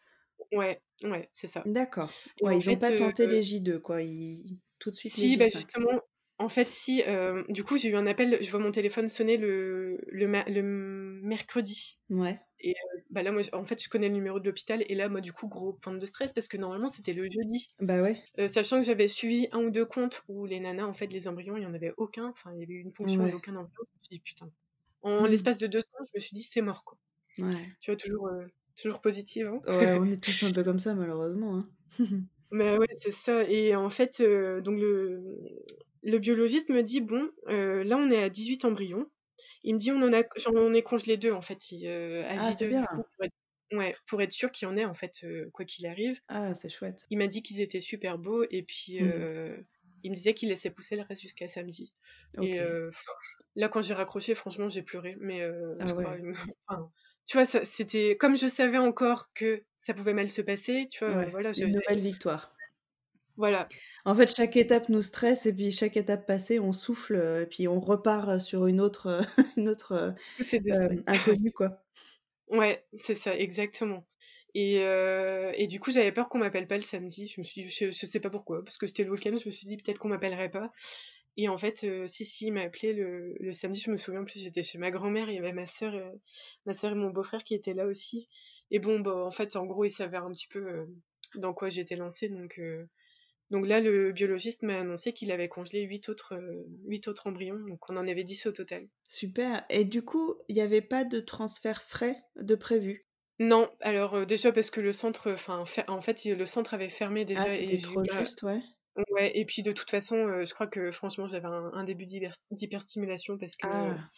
ouais, 0.53 0.81
ouais, 1.03 1.29
c'est 1.33 1.49
ça. 1.49 1.67
D'accord. 1.67 2.13
Ouais, 2.41 2.59
ils 2.59 2.71
ont 2.71 2.77
fait, 2.77 2.77
pas 2.77 2.93
tenté 2.93 3.27
les 3.27 3.43
J2, 3.43 3.79
quoi. 3.81 4.03
Ils... 4.03 4.59
Tout 4.79 4.91
de 4.91 4.97
suite 4.97 5.17
les 5.17 5.29
si, 5.29 5.37
bah 5.37 5.49
J5. 5.49 5.51
justement, 5.51 6.01
en 6.43 6.49
fait, 6.49 6.65
si, 6.65 7.03
euh, 7.07 7.45
du 7.49 7.65
coup, 7.65 7.79
j'ai 7.79 7.89
eu 7.91 7.97
un 7.97 8.07
appel, 8.07 8.39
je 8.43 8.51
vois 8.51 8.61
mon 8.61 8.71
téléphone 8.73 9.09
sonner 9.09 9.37
le, 9.37 9.99
le, 10.09 10.27
le 10.27 10.63
mercredi. 10.63 12.01
Ouais. 12.11 12.41
Et 12.61 12.71
euh, 12.73 13.01
bah 13.11 13.23
là, 13.23 13.33
moi, 13.33 13.43
en 13.53 13.65
fait, 13.65 13.83
je 13.83 13.89
connais 13.89 14.09
le 14.09 14.15
numéro 14.15 14.41
de 14.41 14.47
l'hôpital. 14.47 14.85
Et 14.89 14.95
là, 14.95 15.09
moi, 15.09 15.21
du 15.21 15.33
coup, 15.33 15.49
gros 15.49 15.73
point 15.75 15.95
de 15.95 16.07
stress 16.07 16.33
parce 16.33 16.49
que 16.49 16.57
normalement, 16.57 16.89
c'était 16.89 17.13
le 17.15 17.25
jeudi. 17.25 17.75
Bah 17.81 18.01
ouais. 18.03 18.23
Euh, 18.39 18.49
sachant 18.49 18.81
que 18.81 18.87
j'avais 18.87 19.09
suivi 19.09 19.49
un 19.53 19.61
ou 19.65 19.71
deux 19.71 19.87
comptes 19.87 20.23
où 20.29 20.47
les 20.47 20.61
nanas, 20.61 20.87
en 20.87 20.95
fait, 20.95 21.09
les 21.09 21.29
embryons, 21.29 21.57
il 21.57 21.61
n'y 21.61 21.67
en 21.67 21.75
avait 21.75 21.95
aucun. 21.97 22.29
Enfin, 22.29 22.53
il 22.55 22.61
y 22.61 22.65
avait 22.65 22.75
eu 22.75 22.81
une 22.81 22.93
ponction 22.93 23.25
et 23.27 23.33
Ouais. 23.33 23.35
aucun 23.35 23.57
embryon. 23.57 23.73
Je 23.77 23.99
me 23.99 24.05
suis 24.05 24.17
dit, 24.17 24.21
putain. 24.21 24.51
En 25.03 25.27
Hmm. 25.27 25.27
l'espace 25.27 25.59
de 25.59 25.67
deux 25.67 25.81
secondes, 25.83 26.07
je 26.15 26.19
me 26.19 26.21
suis 26.21 26.37
dit, 26.37 26.43
c'est 26.45 26.63
mort, 26.63 26.85
quoi. 26.85 26.99
Ouais. 27.39 27.73
Tu 27.81 27.91
vois, 27.91 27.97
toujours, 27.99 28.31
toujours 28.77 29.01
positive. 29.03 29.49
hein. 29.49 29.61
Ouais, 29.67 29.93
on 29.99 30.11
est 30.11 30.23
tous 30.23 30.43
un 30.45 30.53
peu 30.53 30.63
comme 30.65 30.79
ça, 30.79 30.95
malheureusement. 30.95 31.57
hein. 31.59 31.69
Mais 32.51 32.77
ouais, 32.79 32.87
c'est 33.01 33.13
ça. 33.13 33.45
Et 33.49 33.75
en 33.75 33.89
fait, 33.91 34.23
donc 34.23 34.79
le, 34.79 35.39
le 36.03 36.19
biologiste 36.19 36.69
me 36.71 36.83
dit, 36.83 37.01
bon, 37.01 37.31
euh, 37.49 37.85
là, 37.85 37.97
on 37.97 38.11
est 38.11 38.23
à 38.23 38.29
18 38.31 38.65
embryons. 38.65 39.11
Il 39.65 39.75
me 39.75 39.79
dit, 39.81 39.93
on 39.93 40.03
en 40.03 40.13
a, 40.13 40.23
j'en 40.37 40.73
ai 40.75 40.83
congelé 40.83 41.17
deux, 41.17 41.33
en 41.33 41.43
fait, 41.43 41.71
il, 41.73 41.87
euh, 41.87 42.25
à 42.29 42.37
Ah, 42.37 42.53
c'est 42.53 42.67
J2, 42.67 42.69
bien. 42.69 42.83
du 42.83 42.87
coup, 42.89 43.03
pour 43.17 43.25
être, 43.25 43.35
ouais, 43.73 43.95
pour 44.07 44.23
être 44.23 44.33
sûr 44.33 44.53
qu'il 44.53 44.69
y 44.69 44.71
en 44.71 44.77
ait, 44.77 44.85
en 44.85 44.95
fait, 44.95 45.21
euh, 45.25 45.51
quoi 45.53 45.65
qu'il 45.65 45.87
arrive. 45.87 46.21
Ah, 46.29 46.55
c'est 46.57 46.69
chouette. 46.69 47.07
Il 47.11 47.19
m'a 47.19 47.29
dit 47.29 47.43
qu'ils 47.43 47.61
étaient 47.61 47.81
super 47.81 48.19
beaux, 48.19 48.45
et 48.51 48.63
puis 48.63 49.03
euh, 49.03 49.57
il 50.03 50.11
me 50.11 50.17
disait 50.17 50.35
qu'il 50.35 50.49
laissait 50.49 50.71
pousser 50.71 50.97
le 50.97 51.03
reste 51.03 51.23
jusqu'à 51.23 51.49
samedi. 51.49 51.93
Et 52.41 52.59
là, 53.57 53.69
quand 53.69 53.83
j'ai 53.83 53.95
raccroché, 53.95 54.35
franchement, 54.35 54.69
j'ai 54.69 54.83
pleuré. 54.83 55.17
Mais 55.21 55.41
Ah 55.79 55.85
je 55.87 55.95
ouais. 55.95 56.05
crois, 56.05 56.17
il 56.19 56.25
me- 56.25 56.35
enfin, 56.69 56.91
tu 57.27 57.37
vois, 57.37 57.47
c'était 57.47 58.17
comme 58.17 58.37
je 58.37 58.47
savais 58.49 58.79
encore 58.79 59.33
que 59.35 59.65
ça 59.79 59.95
pouvait 59.95 60.15
mal 60.15 60.29
se 60.29 60.43
passer, 60.43 60.87
tu 60.91 61.05
vois, 61.05 61.17
Ouais. 61.17 61.31
voilà, 61.31 61.53
Une 61.57 61.71
nouvelle 61.73 62.01
victoire. 62.01 62.55
Voilà, 63.37 63.73
En 64.05 64.15
fait, 64.15 64.35
chaque 64.35 64.57
étape 64.57 64.89
nous 64.89 65.03
stresse 65.03 65.47
et 65.47 65.53
puis 65.53 65.71
chaque 65.73 65.97
étape 65.97 66.27
passée, 66.27 66.59
on 66.61 66.73
souffle 66.73 67.17
euh, 67.17 67.43
et 67.43 67.47
puis 67.47 67.69
on 67.69 67.81
repart 67.81 68.29
euh, 68.29 68.39
sur 68.39 68.67
une 68.67 68.81
autre, 68.81 69.07
euh, 69.07 69.23
une 69.57 69.69
autre 69.69 70.15
euh, 70.71 70.89
inconnue, 71.07 71.53
quoi. 71.53 71.83
Ouais, 72.49 72.85
c'est 72.95 73.15
ça, 73.15 73.37
exactement. 73.37 74.07
Et, 74.55 74.81
euh, 74.81 75.53
et 75.57 75.67
du 75.67 75.81
coup, 75.81 75.91
j'avais 75.91 76.13
peur 76.13 76.29
qu'on 76.29 76.39
m'appelle 76.39 76.67
pas 76.67 76.77
le 76.77 76.83
samedi. 76.83 77.27
Je 77.27 77.41
me 77.41 77.45
suis 77.45 77.69
je, 77.69 77.87
je 77.91 78.07
sais 78.07 78.21
pas 78.21 78.31
pourquoi, 78.31 78.63
parce 78.65 78.77
que 78.79 78.87
c'était 78.87 79.05
le 79.05 79.11
week-end, 79.13 79.35
je 79.37 79.49
me 79.49 79.53
suis 79.53 79.67
dit 79.67 79.77
peut-être 79.79 79.99
qu'on 79.99 80.09
m'appellerait 80.09 80.51
pas. 80.51 80.71
Et 81.39 81.49
en 81.49 81.59
fait, 81.59 81.85
euh, 81.85 82.07
si, 82.09 82.27
si, 82.27 82.47
il 82.49 82.53
m'a 82.53 82.63
appelé 82.63 82.93
le, 82.95 83.35
le 83.41 83.53
samedi, 83.53 83.81
je 83.81 83.91
me 83.91 83.97
souviens 83.97 84.23
en 84.23 84.25
plus, 84.27 84.41
j'étais 84.41 84.63
chez 84.63 84.79
ma 84.79 84.91
grand-mère, 84.91 85.31
il 85.31 85.37
y 85.37 85.39
avait 85.39 85.53
ma 85.55 85.67
sœur, 85.67 85.95
euh, 85.95 86.13
ma 86.67 86.75
sœur 86.75 86.93
et 86.93 86.95
mon 86.97 87.11
beau-frère 87.11 87.45
qui 87.45 87.55
étaient 87.55 87.75
là 87.75 87.87
aussi. 87.87 88.29
Et 88.71 88.79
bon, 88.81 89.01
bah, 89.01 89.15
en 89.27 89.31
fait, 89.31 89.57
en 89.57 89.67
gros, 89.67 89.85
il 89.85 89.91
s'avère 89.91 90.25
un 90.25 90.33
petit 90.33 90.49
peu 90.49 90.87
dans 91.37 91.55
quoi 91.55 91.71
j'étais 91.71 91.97
lancée. 91.97 92.29
Donc, 92.29 92.61
donc 93.53 93.67
là, 93.69 93.81
le 93.81 94.11
biologiste 94.13 94.63
m'a 94.63 94.81
annoncé 94.81 95.13
qu'il 95.13 95.31
avait 95.31 95.49
congelé 95.49 95.83
8 95.83 96.09
autres, 96.09 96.35
euh, 96.35 96.65
huit 96.87 97.07
autres 97.09 97.29
embryons, 97.29 97.61
donc 97.69 97.89
on 97.89 97.97
en 97.97 98.09
avait 98.09 98.25
10 98.25 98.45
au 98.47 98.53
total. 98.53 98.89
Super. 99.09 99.65
Et 99.71 99.85
du 99.85 100.03
coup, 100.05 100.35
il 100.49 100.57
n'y 100.57 100.61
avait 100.61 100.81
pas 100.81 101.05
de 101.05 101.21
transfert 101.21 101.83
frais 101.83 102.25
de 102.35 102.57
prévu? 102.57 103.07
Non, 103.39 103.71
alors 103.81 104.15
euh, 104.15 104.25
déjà 104.25 104.53
parce 104.53 104.71
que 104.71 104.81
le 104.81 104.93
centre, 104.95 105.33
enfin, 105.33 105.63
en 105.89 106.01
fait, 106.01 106.25
le 106.25 106.47
centre 106.47 106.73
avait 106.75 106.89
fermé 106.89 107.25
déjà 107.27 107.45
Ah, 107.45 107.51
c'était 107.51 107.77
trop 107.79 108.03
juste, 108.07 108.43
ouais. 108.43 108.63
Ouais, 109.11 109.37
et 109.39 109.45
puis 109.47 109.63
de 109.63 109.73
toute 109.73 109.91
façon, 109.91 110.17
euh, 110.17 110.45
je 110.45 110.53
crois 110.53 110.67
que 110.67 110.91
franchement, 110.91 111.27
j'avais 111.27 111.47
un, 111.47 111.73
un 111.73 111.85
début 111.85 112.05
d'hyper- 112.07 112.35
d'hyperstimulation 112.51 113.39
parce 113.39 113.57
que 113.57 113.69
Ah, 113.69 114.11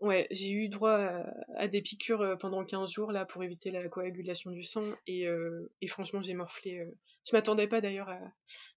ouais, 0.00 0.26
j'ai 0.30 0.50
eu 0.50 0.68
droit 0.68 0.92
à, 0.92 1.34
à 1.56 1.68
des 1.68 1.82
piqûres 1.82 2.20
euh, 2.22 2.36
pendant 2.36 2.64
15 2.64 2.90
jours 2.92 3.12
là 3.12 3.24
pour 3.24 3.42
éviter 3.42 3.70
la 3.70 3.88
coagulation 3.88 4.50
du 4.50 4.62
sang 4.64 4.94
et, 5.06 5.26
euh, 5.26 5.70
et 5.80 5.86
franchement, 5.88 6.20
j'ai 6.20 6.34
morflé. 6.34 6.78
euh. 6.78 6.90
Je 7.28 7.34
m'attendais 7.34 7.66
pas 7.68 7.80
d'ailleurs 7.80 8.08
à, 8.10 8.20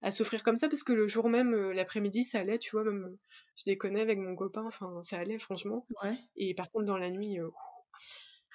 à 0.02 0.12
souffrir 0.12 0.44
comme 0.44 0.58
ça 0.58 0.70
parce 0.70 0.84
que 0.84 0.94
le 0.94 1.08
jour 1.08 1.30
même, 1.30 1.54
euh, 1.54 1.74
l'après-midi, 1.74 2.24
ça 2.24 2.40
allait, 2.40 2.60
tu 2.60 2.72
vois, 2.72 2.84
même 2.84 3.18
je 3.58 3.64
déconnais 3.66 4.02
avec 4.02 4.18
mon 4.20 4.36
copain, 4.36 4.64
enfin, 4.66 5.02
ça 5.04 5.18
allait 5.20 5.40
franchement. 5.40 5.86
ouais. 6.04 6.18
Et 6.36 6.54
par 6.54 6.72
contre, 6.72 6.86
dans 6.86 6.98
la 6.98 7.10
nuit, 7.10 7.40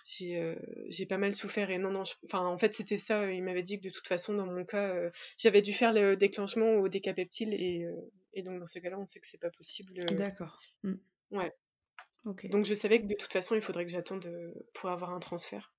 j'ai 0.05 0.57
j'ai 0.89 1.07
pas 1.07 1.19
mal 1.19 1.35
souffert 1.35 1.71
et 1.71 1.79
non 1.79 1.91
non 1.91 2.05
je- 2.05 2.15
enfin 2.25 2.41
en 2.45 2.59
fait 2.59 2.75
c'était 2.75 2.97
ça 2.97 3.31
il 3.31 3.43
m'avait 3.45 3.63
dit 3.63 3.79
que 3.79 3.85
de 3.85 3.91
toute 3.91 4.07
façon 4.07 4.35
dans 4.35 4.47
mon 4.47 4.65
cas 4.65 4.95
j'avais 5.39 5.63
dû 5.63 5.73
faire 5.73 5.93
le 5.93 6.17
déclenchement 6.17 6.75
au 6.75 6.89
décapeptile 6.89 7.55
et 7.55 7.87
et 8.35 8.43
donc 8.43 8.59
dans 8.59 8.67
ces 8.67 8.81
cas-là 8.81 8.99
on 8.99 9.07
sait 9.07 9.21
que 9.21 9.27
c'est 9.27 9.41
pas 9.41 9.51
possible 9.51 9.95
D'accord. 10.17 10.59
Mm. 10.83 10.95
ouais 11.31 11.53
Donc 12.25 12.65
je 12.65 12.75
savais 12.75 13.01
que 13.01 13.07
de 13.07 13.15
toute 13.15 13.33
façon 13.33 13.55
il 13.55 13.63
faudrait 13.63 13.85
que 13.85 13.91
j'attende 13.91 14.27
euh, 14.27 14.53
pour 14.75 14.91
avoir 14.91 15.11
un 15.11 15.21
transfert 15.21 15.73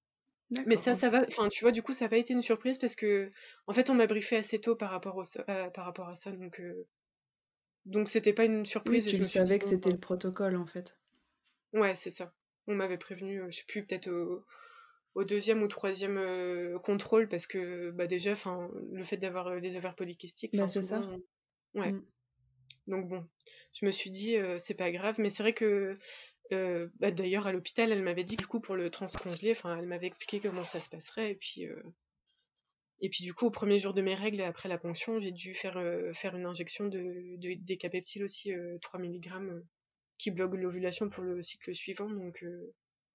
mais 0.68 0.76
ça 0.76 0.94
ça 0.94 1.10
va 1.10 1.24
enfin 1.28 1.50
tu 1.50 1.64
vois 1.64 1.72
du 1.72 1.82
coup 1.82 1.94
ça 1.94 2.06
n'a 2.06 2.10
pas 2.10 2.18
été 2.18 2.34
une 2.34 2.42
surprise 2.42 2.78
parce 2.78 2.96
que 2.96 3.32
en 3.66 3.74
fait 3.74 3.90
on 3.90 3.96
m'a 3.96 4.06
briefé 4.06 4.36
assez 4.36 4.60
tôt 4.60 4.76
par 4.76 4.92
rapport 4.92 5.16
au 5.16 5.24
euh, 5.50 5.70
par 5.70 5.86
rapport 5.86 6.10
à 6.10 6.16
ça 6.16 6.32
donc 6.32 6.60
euh, 6.60 6.86
donc 7.86 8.08
c'était 8.08 8.32
pas 8.32 8.46
une 8.46 8.66
surprise. 8.66 9.06
Oui, 9.06 9.12
tu 9.12 9.18
le 9.18 9.26
savais 9.26 9.60
que 9.60 9.66
c'était 9.66 9.92
le 9.92 10.00
protocole 10.00 10.56
en 10.56 10.66
fait. 10.66 10.98
Ouais, 11.74 11.96
c'est 11.96 12.12
ça. 12.12 12.34
On 12.68 12.76
m'avait 12.76 12.98
prévenu, 12.98 13.42
je 13.50 13.58
sais 13.58 13.66
plus, 13.68 13.86
peut-être 13.86 14.10
au, 15.16 15.24
deuxième 15.26 15.62
ou 15.62 15.68
troisième 15.68 16.80
contrôle 16.80 17.28
parce 17.28 17.46
que 17.46 17.92
bah 17.92 18.08
déjà, 18.08 18.36
le 18.94 19.04
fait 19.04 19.18
d'avoir 19.18 19.60
des 19.60 19.76
ovaires 19.76 19.96
polykystiques. 19.96 20.56
Bah, 20.56 20.70
c'est 20.70 20.82
ça. 20.82 21.06
Ouais. 21.74 21.92
Mmh. 21.92 22.06
Donc 22.88 23.10
bon, 23.10 23.28
je 23.74 23.86
me 23.86 23.92
suis 23.92 24.12
dit 24.12 24.38
c'est 24.60 24.76
pas 24.76 24.92
grave, 24.92 25.16
mais 25.18 25.30
c'est 25.30 25.44
vrai 25.44 25.54
que 25.54 25.98
bah, 26.52 27.12
d'ailleurs 27.12 27.48
à 27.48 27.52
l'hôpital, 27.52 27.92
elle 27.92 28.04
m'avait 28.04 28.24
dit 28.24 28.36
du 28.36 28.48
coup 28.48 28.60
pour 28.60 28.76
le 28.76 28.90
transcongelé, 28.90 29.52
enfin, 29.52 29.78
elle 29.78 29.88
m'avait 29.88 30.08
expliqué 30.08 30.40
comment 30.40 30.66
ça 30.66 30.82
se 30.82 30.90
passerait 30.90 31.32
et 31.32 31.36
puis 31.36 31.68
et 33.04 33.10
puis 33.10 33.26
du 33.26 33.34
coup, 33.34 33.48
au 33.48 33.52
premier 33.52 33.80
jour 33.80 33.94
de 33.94 34.02
mes 34.02 34.16
règles, 34.16 34.42
après 34.42 34.70
la 34.70 34.78
ponction, 34.78 35.20
j'ai 35.20 35.34
dû 35.34 35.54
faire, 35.54 35.76
euh, 35.78 36.14
faire 36.14 36.38
une 36.38 36.46
injection 36.46 36.88
de, 36.88 37.36
de 37.38 38.24
aussi, 38.24 38.54
3 38.82 39.00
euh, 39.00 39.04
mg, 39.04 39.28
euh, 39.28 39.62
qui 40.18 40.32
bloque 40.32 40.56
l'ovulation 40.56 41.10
pour 41.10 41.22
le 41.22 41.42
cycle 41.44 41.76
suivant. 41.76 42.10
Donc, 42.10 42.46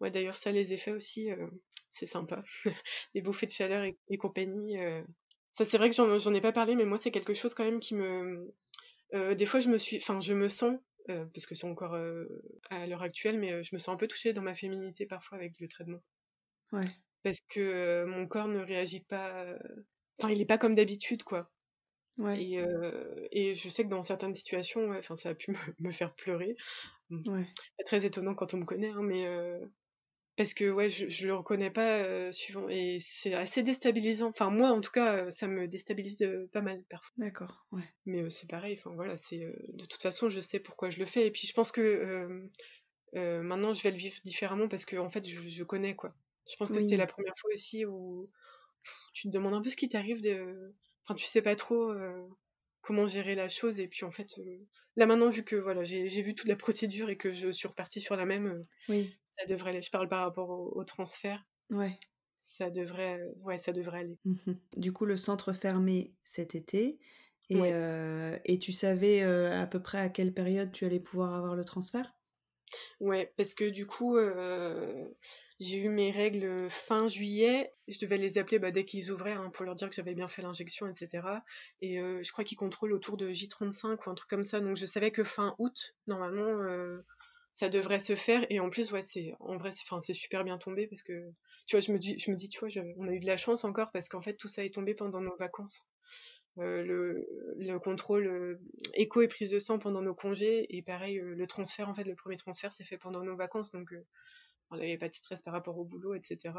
ouais, 0.01 0.11
d'ailleurs, 0.11 0.37
ça, 0.37 0.53
les 0.53 0.75
effets 0.75 0.91
aussi, 0.91 1.31
c'est 1.93 2.05
sympa. 2.05 2.45
les 3.15 3.23
bouffées 3.23 3.47
de 3.47 3.51
chaleur 3.51 3.83
et, 4.11 4.19
compagnie. 4.19 4.77
Ça, 5.55 5.65
c'est 5.65 5.79
vrai 5.79 5.89
que 5.89 5.97
j'en 5.97 6.35
ai 6.35 6.41
pas 6.43 6.53
parlé, 6.53 6.75
mais 6.75 6.85
moi, 6.85 6.99
c'est 6.99 7.11
quelque 7.11 7.33
chose 7.33 7.55
quand 7.55 7.65
même 7.65 7.81
qui 7.81 7.95
me... 7.95 8.55
des 9.13 9.47
fois, 9.47 9.61
je 9.61 9.71
me 9.71 9.79
suis... 9.79 9.97
Enfin, 9.97 10.21
je 10.21 10.35
me 10.35 10.49
sens 10.49 10.79
parce 11.35 11.47
que 11.47 11.55
c'est 11.55 11.67
encore 11.67 11.95
à 12.71 12.87
l'heure 12.87 13.03
actuelle, 13.03 13.39
mais 13.39 13.65
je 13.65 13.75
me 13.75 13.79
sens 13.79 13.95
un 13.95 13.97
peu 13.97 14.07
touchée 14.07 14.33
dans 14.33 14.43
ma 14.43 14.55
féminité 14.55 15.07
parfois 15.07 15.39
avec 15.39 15.59
le 15.61 15.69
traitement. 15.69 16.03
Ouais 16.73 16.91
parce 17.23 17.41
que 17.41 18.05
mon 18.05 18.27
corps 18.27 18.49
ne 18.49 18.61
réagit 18.61 19.01
pas. 19.01 19.45
Enfin, 20.19 20.33
il 20.33 20.41
est 20.41 20.47
pas 20.47 20.59
comme 20.59 20.75
d'habitude, 20.75 21.23
quoi. 21.23 21.51
Ouais. 22.17 22.43
Et, 22.43 22.65
et, 23.31 23.55
je 23.55 23.69
sais 23.69 23.85
que 23.85 23.89
dans 23.89 24.03
certaines 24.03 24.35
situations, 24.35 24.91
ça 25.17 25.31
a 25.31 25.35
pu 25.35 25.55
me, 25.79 25.91
faire 25.93 26.15
pleurer. 26.15 26.57
Ouais. 27.11 27.47
Pas 27.79 27.85
très 27.85 28.07
étonnant 28.07 28.35
quand 28.35 28.55
on 28.55 28.59
me 28.59 28.65
connaît, 28.65 28.91
hein, 28.91 29.03
mais 29.03 29.27
parce 30.39 30.55
que 30.55 30.71
ouais, 30.71 30.89
je, 30.89 31.09
je 31.09 31.27
le 31.27 31.35
reconnais 31.35 31.71
pas 31.71 32.33
suivant 32.33 32.67
et 32.71 32.99
c'est 33.01 33.35
assez 33.35 33.63
déstabilisant. 33.63 34.29
Enfin, 34.29 34.49
moi, 34.49 34.71
en 34.71 34.81
tout 34.81 34.91
cas, 34.91 35.29
ça 35.31 35.49
me 35.49 35.69
déstabilise 35.69 36.27
pas 36.53 36.63
mal 36.63 36.83
parfois. 36.89 37.13
D'accord, 37.19 37.67
ouais. 37.73 37.85
Mais 38.07 38.31
c'est 38.31 38.49
pareil. 38.49 38.77
Enfin 38.79 38.95
voilà, 38.95 39.19
c'est 39.19 39.53
de 39.75 39.85
toute 39.85 40.01
façon, 40.01 40.31
je 40.31 40.41
sais 40.41 40.61
pourquoi 40.61 40.89
je 40.89 40.99
le 40.99 41.05
fais. 41.05 41.27
Et 41.27 41.31
puis 41.31 41.47
je 41.47 41.53
pense 41.53 41.73
que 41.73 42.49
maintenant, 43.13 43.75
je 43.75 43.83
vais 43.83 43.91
le 43.91 43.99
vivre 43.99 44.17
différemment 44.25 44.69
parce 44.69 44.87
que 44.87 44.97
en 44.97 45.11
fait, 45.11 45.29
je, 45.29 45.47
je 45.47 45.65
connais 45.65 45.95
quoi. 45.95 46.15
Je 46.51 46.57
pense 46.57 46.71
que 46.71 46.81
c'était 46.81 46.97
la 46.97 47.07
première 47.07 47.35
fois 47.39 47.51
aussi 47.53 47.85
où 47.85 48.31
tu 49.13 49.29
te 49.29 49.33
demandes 49.33 49.55
un 49.55 49.63
peu 49.63 49.71
ce 49.71 49.77
qui 49.77 49.89
t'arrive 49.89 50.23
de. 50.23 50.73
Enfin, 51.05 51.15
tu 51.15 51.27
sais 51.27 51.43
pas 51.43 51.57
trop 51.57 51.91
euh, 51.91 52.27
comment 52.81 53.07
gérer 53.07 53.35
la 53.35 53.49
chose. 53.49 53.81
Et 53.81 53.89
puis 53.89 54.05
en 54.05 54.11
fait, 54.11 54.39
euh, 54.39 54.59
là 54.97 55.07
maintenant, 55.07 55.31
vu 55.31 55.45
que 55.45 55.57
voilà, 55.57 55.85
j'ai 55.85 56.23
vu 56.23 56.35
toute 56.35 56.49
la 56.49 56.57
procédure 56.57 57.11
et 57.11 57.17
que 57.17 57.33
je 57.33 57.51
suis 57.51 57.69
repartie 57.69 58.01
sur 58.01 58.17
la 58.17 58.25
même, 58.27 58.47
euh, 58.47 58.63
oui. 58.89 59.15
Ça 59.39 59.47
devrait 59.47 59.71
aller. 59.71 59.83
Je 59.83 59.91
parle 59.91 60.09
par 60.09 60.25
rapport 60.25 60.51
au, 60.51 60.85
transfert. 60.85 61.45
Ouais. 61.71 61.99
Ça 62.39 62.71
devrait, 62.71 63.21
ouais, 63.43 63.59
ça 63.59 63.73
devrait 63.73 64.01
aller. 64.01 64.19
Mmh 64.25 64.53
du 64.77 64.93
coup, 64.93 65.05
le 65.05 65.17
centre 65.17 65.53
fermé 65.53 66.15
cet 66.23 66.55
été. 66.55 66.99
Et, 67.51 67.73
et 68.45 68.59
tu 68.59 68.73
savais 68.73 69.23
à 69.23 69.67
peu 69.67 69.81
près 69.81 69.99
à 69.99 70.11
quelle 70.11 70.35
période 70.35 70.71
tu 70.71 70.85
allais 70.85 71.01
pouvoir 71.01 71.35
avoir 71.35 71.57
le 71.57 71.65
transfert? 71.65 72.15
Ouais, 73.01 73.33
parce 73.39 73.55
que 73.55 73.65
du 73.65 73.87
coup, 73.87 74.19
j'ai 75.61 75.79
eu 75.79 75.89
mes 75.89 76.11
règles 76.13 76.71
fin 76.71 77.09
juillet. 77.09 77.75
Je 77.89 77.99
devais 77.99 78.17
les 78.17 78.39
appeler 78.39 78.59
bah, 78.59 78.71
dès 78.71 78.85
qu'ils 78.85 79.11
ouvraient 79.11 79.33
hein, 79.33 79.51
pour 79.53 79.65
leur 79.65 79.75
dire 79.75 79.89
que 79.89 79.95
j'avais 79.95 80.15
bien 80.15 80.29
fait 80.29 80.43
l'injection, 80.43 80.87
etc. 80.87 81.43
Et 81.81 82.01
euh, 82.01 82.23
je 82.23 82.31
crois 82.31 82.45
qu'ils 82.45 82.59
contrôlent 82.59 82.93
autour 82.93 83.17
de 83.17 83.31
J35 83.31 83.99
ou 84.07 84.11
un 84.11 84.15
truc 84.15 84.31
comme 84.31 84.45
ça. 84.45 84.61
Donc 84.61 84.77
je 84.77 84.87
savais 84.87 85.11
que 85.11 85.25
fin 85.25 85.57
août, 85.59 85.97
normalement, 86.07 86.47
euh, 86.47 87.05
ça 87.51 87.69
devrait 87.69 88.01
se 88.01 88.15
faire. 88.17 88.47
Et 88.51 88.61
en 88.61 88.71
plus, 88.71 88.93
ouais, 88.93 89.03
c'est 89.03 89.35
en 89.41 89.57
vrai, 89.57 89.71
c'est 89.73 90.13
super 90.13 90.45
bien 90.45 90.59
tombé 90.59 90.87
parce 90.87 91.03
que 91.03 91.31
tu 91.67 91.77
vois, 91.77 91.81
je 91.81 91.93
me 91.93 91.99
dis, 91.99 92.19
je 92.19 92.31
me 92.31 92.37
dis, 92.37 92.49
tu 92.49 92.59
vois, 92.61 92.69
on 92.97 93.09
a 93.09 93.13
eu 93.13 93.21
de 93.21 93.27
la 93.27 93.37
chance 93.37 93.65
encore 93.65 93.91
parce 93.93 94.09
qu'en 94.09 94.23
fait, 94.23 94.35
tout 94.35 94.49
ça 94.49 94.65
est 94.65 94.75
tombé 94.75 94.95
pendant 94.95 95.21
nos 95.21 95.37
vacances. 95.37 95.87
Euh, 96.59 96.83
le, 96.83 97.27
le, 97.57 97.79
contrôle 97.79 98.59
écho 98.95 99.23
et 99.23 99.29
prise 99.29 99.51
de 99.51 99.61
sang 99.61 99.79
pendant 99.79 100.03
nos 100.03 100.15
congés 100.15 100.67
et 100.77 100.83
pareil 100.83 101.21
le 101.23 101.47
transfert 101.47 101.89
en 101.89 101.95
fait 101.95 102.03
le 102.03 102.17
premier 102.17 102.35
transfert 102.35 102.73
s'est 102.73 102.83
fait 102.83 102.99
pendant 102.99 103.23
nos 103.23 103.37
vacances 103.37 103.71
donc 103.71 103.95
on 104.71 104.77
n'avait 104.77 104.99
pas 104.99 105.09
de 105.09 105.15
stress 105.15 105.43
par 105.43 105.55
rapport 105.55 105.79
au 105.79 105.85
boulot, 105.85 106.15
etc. 106.15 106.53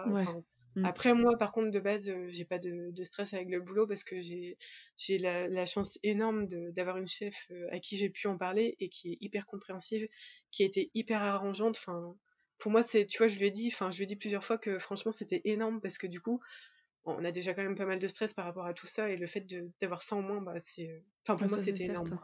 Mm. 0.76 0.86
Après, 0.86 1.14
moi, 1.14 1.38
par 1.38 1.52
contre, 1.52 1.72
de 1.72 1.80
base, 1.80 2.10
euh, 2.10 2.28
j'ai 2.30 2.46
pas 2.46 2.60
de, 2.60 3.04
stress 3.04 3.34
avec 3.34 3.50
le 3.50 3.60
boulot 3.60 3.88
parce 3.88 4.04
que 4.04 4.20
j'ai 4.20 4.58
j'ai 4.98 5.18
la, 5.18 5.66
chance 5.66 6.00
énorme 6.04 6.48
d'avoir 6.48 6.98
une 6.98 7.08
chef 7.08 7.36
euh, 7.52 7.68
à 7.72 7.80
qui 7.80 7.98
j'ai 7.98 8.10
pu 8.10 8.28
en 8.28 8.38
parler 8.38 8.76
et 8.80 8.90
qui 8.90 9.14
est 9.14 9.18
hyper 9.22 9.46
compréhensive, 9.46 10.08
qui 10.52 10.64
a 10.64 10.66
été 10.66 10.92
hyper 10.94 11.22
arrangeante. 11.22 11.78
Enfin, 11.78 12.16
pour 12.60 12.72
moi, 12.72 12.84
c'est, 12.84 13.06
tu 13.06 13.18
vois, 13.18 13.28
je 13.28 13.38
lui 13.40 13.48
ai 13.48 13.52
dit, 13.52 13.70
enfin, 13.74 13.90
je 13.90 13.98
lui 13.98 14.04
ai 14.04 14.08
dit 14.08 14.16
plusieurs 14.16 14.46
fois 14.46 14.58
que 14.58 14.80
franchement, 14.80 15.12
c'était 15.12 15.42
énorme 15.46 15.82
parce 15.82 15.98
que 15.98 16.08
du 16.08 16.22
coup, 16.22 16.40
on 17.06 17.24
a 17.26 17.32
déjà 17.32 17.54
quand 17.54 17.64
même 17.64 17.78
pas 17.78 17.86
mal 17.86 18.00
de 18.00 18.08
stress 18.08 18.34
par 18.34 18.46
rapport 18.46 18.66
à 18.66 18.74
tout 18.74 18.88
ça 18.88 19.10
et 19.10 19.18
le 19.18 19.28
fait 19.28 19.46
d'avoir 19.82 20.04
ça 20.04 20.16
en 20.16 20.22
moins, 20.22 20.42
bah, 20.42 20.60
c'est, 20.60 21.04
enfin, 21.24 21.38
pour 21.38 21.50
moi, 21.50 21.58
c'était 21.58 21.86
énorme. 21.86 22.20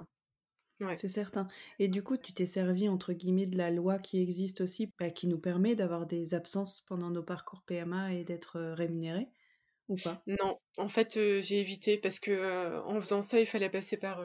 C'est 0.96 1.08
certain. 1.10 1.48
Et 1.80 1.88
du 1.90 2.02
coup, 2.04 2.18
tu 2.18 2.34
t'es 2.34 2.46
servi, 2.46 2.88
entre 2.90 3.14
guillemets, 3.14 3.46
de 3.46 3.58
la 3.58 3.72
loi 3.72 4.00
qui 4.00 4.22
existe 4.22 4.62
aussi, 4.62 4.92
bah, 5.00 5.10
qui 5.10 5.28
nous 5.28 5.40
permet 5.40 5.76
d'avoir 5.76 6.06
des 6.08 6.34
absences 6.34 6.82
pendant 6.82 7.10
nos 7.12 7.24
parcours 7.24 7.64
PMA 7.64 8.14
et 8.14 8.24
d'être 8.26 8.60
rémunérés 8.62 9.30
ou 9.90 9.98
pas? 9.98 10.26
Non, 10.28 10.60
en 10.78 10.88
fait, 10.88 11.14
j'ai 11.42 11.60
évité 11.60 11.98
parce 11.98 12.20
que 12.20 12.80
en 12.86 13.00
faisant 13.02 13.22
ça, 13.22 13.40
il 13.40 13.46
fallait 13.48 13.70
passer 13.70 13.98
par, 13.98 14.22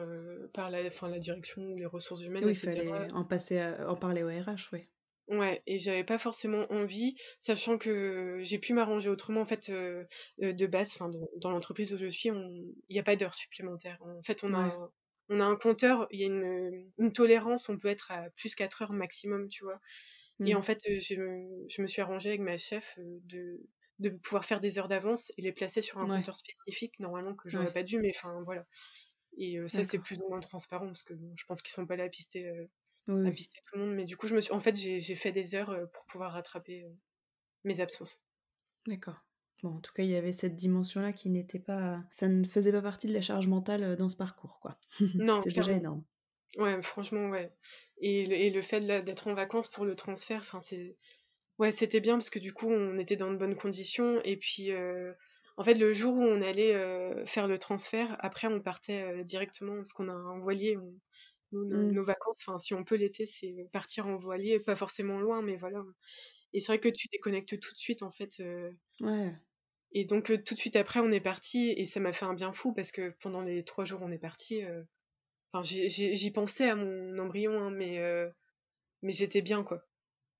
par 0.53 0.69
la, 0.69 0.83
la 0.83 1.19
direction 1.19 1.61
ou 1.63 1.77
les 1.77 1.85
ressources 1.85 2.21
humaines. 2.23 2.45
Oui, 2.45 2.51
il 2.51 2.55
fallait 2.57 3.09
en, 3.13 3.23
passer 3.23 3.63
en 3.87 3.95
parler 3.95 4.21
au 4.23 4.27
RH, 4.27 4.69
oui. 4.73 4.89
Ouais, 5.27 5.63
et 5.65 5.79
j'avais 5.79 6.03
pas 6.03 6.17
forcément 6.19 6.65
envie, 6.71 7.15
sachant 7.39 7.77
que 7.77 8.39
j'ai 8.41 8.59
pu 8.59 8.73
m'arranger 8.73 9.09
autrement. 9.09 9.41
En 9.41 9.45
fait, 9.45 9.71
de 9.71 10.65
base, 10.67 10.97
dans 11.37 11.51
l'entreprise 11.51 11.93
où 11.93 11.97
je 11.97 12.07
suis, 12.07 12.27
il 12.29 12.75
n'y 12.89 12.99
a 12.99 13.03
pas 13.03 13.15
d'heures 13.15 13.33
supplémentaires. 13.33 13.97
En 14.01 14.21
fait, 14.23 14.43
on 14.43 14.53
a 14.53 14.91
on 15.31 15.39
a 15.39 15.45
un 15.45 15.55
compteur, 15.55 16.07
il 16.11 16.19
y 16.19 16.23
a 16.23 16.27
une, 16.27 17.13
tolérance, 17.13 17.69
on 17.69 17.77
peut 17.77 17.87
être 17.87 18.11
à 18.11 18.29
plus 18.31 18.53
4 18.53 18.81
heures 18.81 18.93
maximum, 18.93 19.47
tu 19.47 19.63
vois. 19.63 19.79
Et 20.43 20.55
en 20.55 20.59
mmh. 20.59 20.63
fait, 20.63 20.79
je, 20.99 21.81
me 21.81 21.87
suis 21.87 22.01
arrangée 22.01 22.29
avec 22.29 22.41
ma 22.41 22.57
chef 22.57 22.97
de, 22.97 23.61
de 23.99 24.09
pouvoir 24.09 24.43
faire 24.43 24.59
des 24.59 24.77
heures 24.77 24.87
d'avance 24.87 25.31
et 25.37 25.41
les 25.41 25.51
placer 25.51 25.81
sur 25.81 25.99
un 25.99 26.07
compteur 26.07 26.35
spécifique, 26.35 26.99
normalement 26.99 27.33
que 27.35 27.49
j'aurais 27.49 27.71
pas 27.71 27.83
dû, 27.83 27.99
mais 27.99 28.11
enfin 28.15 28.41
voilà. 28.43 28.65
Et 29.37 29.57
ça, 29.67 29.83
c'est 29.83 29.99
plus 29.99 30.19
ou 30.19 30.27
moins 30.29 30.41
transparent 30.41 30.87
parce 30.87 31.03
que 31.03 31.13
je 31.35 31.45
pense 31.45 31.61
qu'ils 31.61 31.73
sont 31.73 31.85
pas 31.85 31.95
là 31.95 32.05
à 32.05 32.09
pister, 32.09 32.51
à 33.07 33.31
pister 33.31 33.59
tout 33.67 33.77
le 33.77 33.85
monde. 33.85 33.95
Mais 33.95 34.03
du 34.03 34.17
coup, 34.17 34.27
je 34.27 34.35
me 34.35 34.41
suis, 34.41 34.51
en 34.51 34.59
fait, 34.59 34.75
j'ai 34.75 35.15
fait 35.15 35.31
des 35.31 35.55
heures 35.55 35.73
pour 35.93 36.05
pouvoir 36.07 36.33
rattraper 36.33 36.85
mes 37.63 37.79
absences. 37.79 38.21
D'accord. 38.87 39.23
Bon, 39.63 39.75
en 39.75 39.79
tout 39.79 39.93
cas, 39.93 40.03
il 40.03 40.09
y 40.09 40.15
avait 40.15 40.33
cette 40.33 40.55
dimension-là 40.55 41.13
qui 41.13 41.29
n'était 41.29 41.59
pas. 41.59 42.03
Ça 42.09 42.27
ne 42.27 42.43
faisait 42.43 42.71
pas 42.71 42.81
partie 42.81 43.07
de 43.07 43.13
la 43.13 43.21
charge 43.21 43.47
mentale 43.47 43.95
dans 43.95 44.09
ce 44.09 44.17
parcours, 44.17 44.59
quoi. 44.59 44.77
Non, 45.15 45.39
c'est 45.39 45.53
déjà 45.53 45.73
énorme. 45.73 46.03
Ouais, 46.57 46.81
franchement, 46.81 47.29
ouais. 47.29 47.53
Et 47.99 48.49
le, 48.49 48.61
fait 48.61 48.79
d'être 48.81 49.27
en 49.27 49.35
vacances 49.35 49.69
pour 49.69 49.85
le 49.85 49.95
transfert, 49.95 50.41
enfin, 50.41 50.61
c'est. 50.61 50.97
Ouais, 51.59 51.71
c'était 51.71 51.99
bien 51.99 52.15
parce 52.15 52.31
que 52.31 52.39
du 52.39 52.53
coup, 52.53 52.71
on 52.71 52.97
était 52.97 53.15
dans 53.15 53.31
de 53.31 53.37
bonnes 53.37 53.55
conditions. 53.55 54.19
Et 54.23 54.35
puis, 54.35 54.71
euh, 54.71 55.13
en 55.57 55.63
fait, 55.63 55.75
le 55.75 55.93
jour 55.93 56.15
où 56.15 56.23
on 56.23 56.41
allait 56.41 56.73
euh, 56.73 57.23
faire 57.27 57.47
le 57.47 57.59
transfert, 57.59 58.17
après, 58.19 58.47
on 58.47 58.59
partait 58.59 59.23
directement 59.23 59.75
parce 59.75 59.93
qu'on 59.93 60.09
a 60.09 60.13
un 60.13 60.39
voilier. 60.39 60.77
Mmh. 61.51 61.91
nos, 61.91 62.03
vacances, 62.03 62.39
enfin, 62.47 62.57
si 62.57 62.73
on 62.73 62.83
peut 62.83 62.95
l'été, 62.95 63.25
c'est 63.27 63.67
partir 63.73 64.07
en 64.07 64.15
voilier, 64.15 64.59
pas 64.59 64.75
forcément 64.75 65.19
loin, 65.19 65.41
mais 65.41 65.57
voilà. 65.57 65.83
Et 66.53 66.61
c'est 66.61 66.67
vrai 66.67 66.79
que 66.79 66.89
tu 66.89 67.07
déconnectes 67.09 67.59
tout 67.59 67.73
de 67.73 67.77
suite, 67.77 68.01
en 68.01 68.11
fait. 68.11 68.41
Ouais. 69.01 69.35
Et 69.93 70.05
donc 70.05 70.31
tout 70.43 70.53
de 70.53 70.59
suite 70.59 70.75
après, 70.75 70.99
on 70.99 71.11
est 71.11 71.21
parti 71.21 71.73
et 71.75 71.85
ça 71.85 71.99
m'a 71.99 72.13
fait 72.13 72.25
un 72.25 72.33
bien 72.33 72.53
fou 72.53 72.73
parce 72.73 72.91
que 72.91 73.13
pendant 73.21 73.41
les 73.41 73.63
trois 73.63 73.85
jours, 73.85 73.99
on 74.01 74.11
est 74.11 74.17
parti. 74.17 74.61
Enfin, 75.53 75.63
j'y 75.63 76.31
pensais 76.31 76.69
à 76.69 76.75
mon 76.75 77.17
embryon, 77.19 77.59
hein, 77.59 77.71
mais 77.71 77.99
mais 79.01 79.11
j'étais 79.11 79.41
bien 79.41 79.63
quoi. 79.63 79.83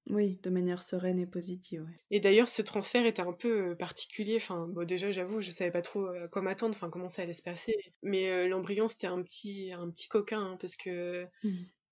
Oui, 0.10 0.40
de 0.42 0.50
manière 0.50 0.82
sereine 0.82 1.20
et 1.20 1.28
positive. 1.28 1.86
Et 2.10 2.20
d'ailleurs, 2.20 2.50
ce 2.50 2.62
transfert 2.62 3.06
était 3.06 3.22
un 3.22 3.34
peu 3.34 3.76
particulier. 3.76 4.38
Enfin, 4.38 4.68
bon, 4.68 4.86
déjà, 4.86 5.12
j'avoue, 5.12 5.42
je 5.42 5.52
savais 5.52 5.70
pas 5.70 5.84
trop 5.84 6.08
à 6.08 6.28
quoi 6.28 6.42
m'attendre, 6.42 6.76
enfin, 6.76 6.90
comment 6.90 7.08
ça 7.08 7.22
allait 7.22 7.34
se 7.34 7.44
passer. 7.44 7.76
Mais 8.02 8.48
l'embryon, 8.48 8.90
c'était 8.90 9.08
un 9.08 9.22
petit, 9.22 9.72
un 9.74 9.90
petit 9.92 10.08
coquin, 10.08 10.42
hein, 10.42 10.58
parce 10.60 10.76
que 10.76 11.28
mmh. 11.44 11.50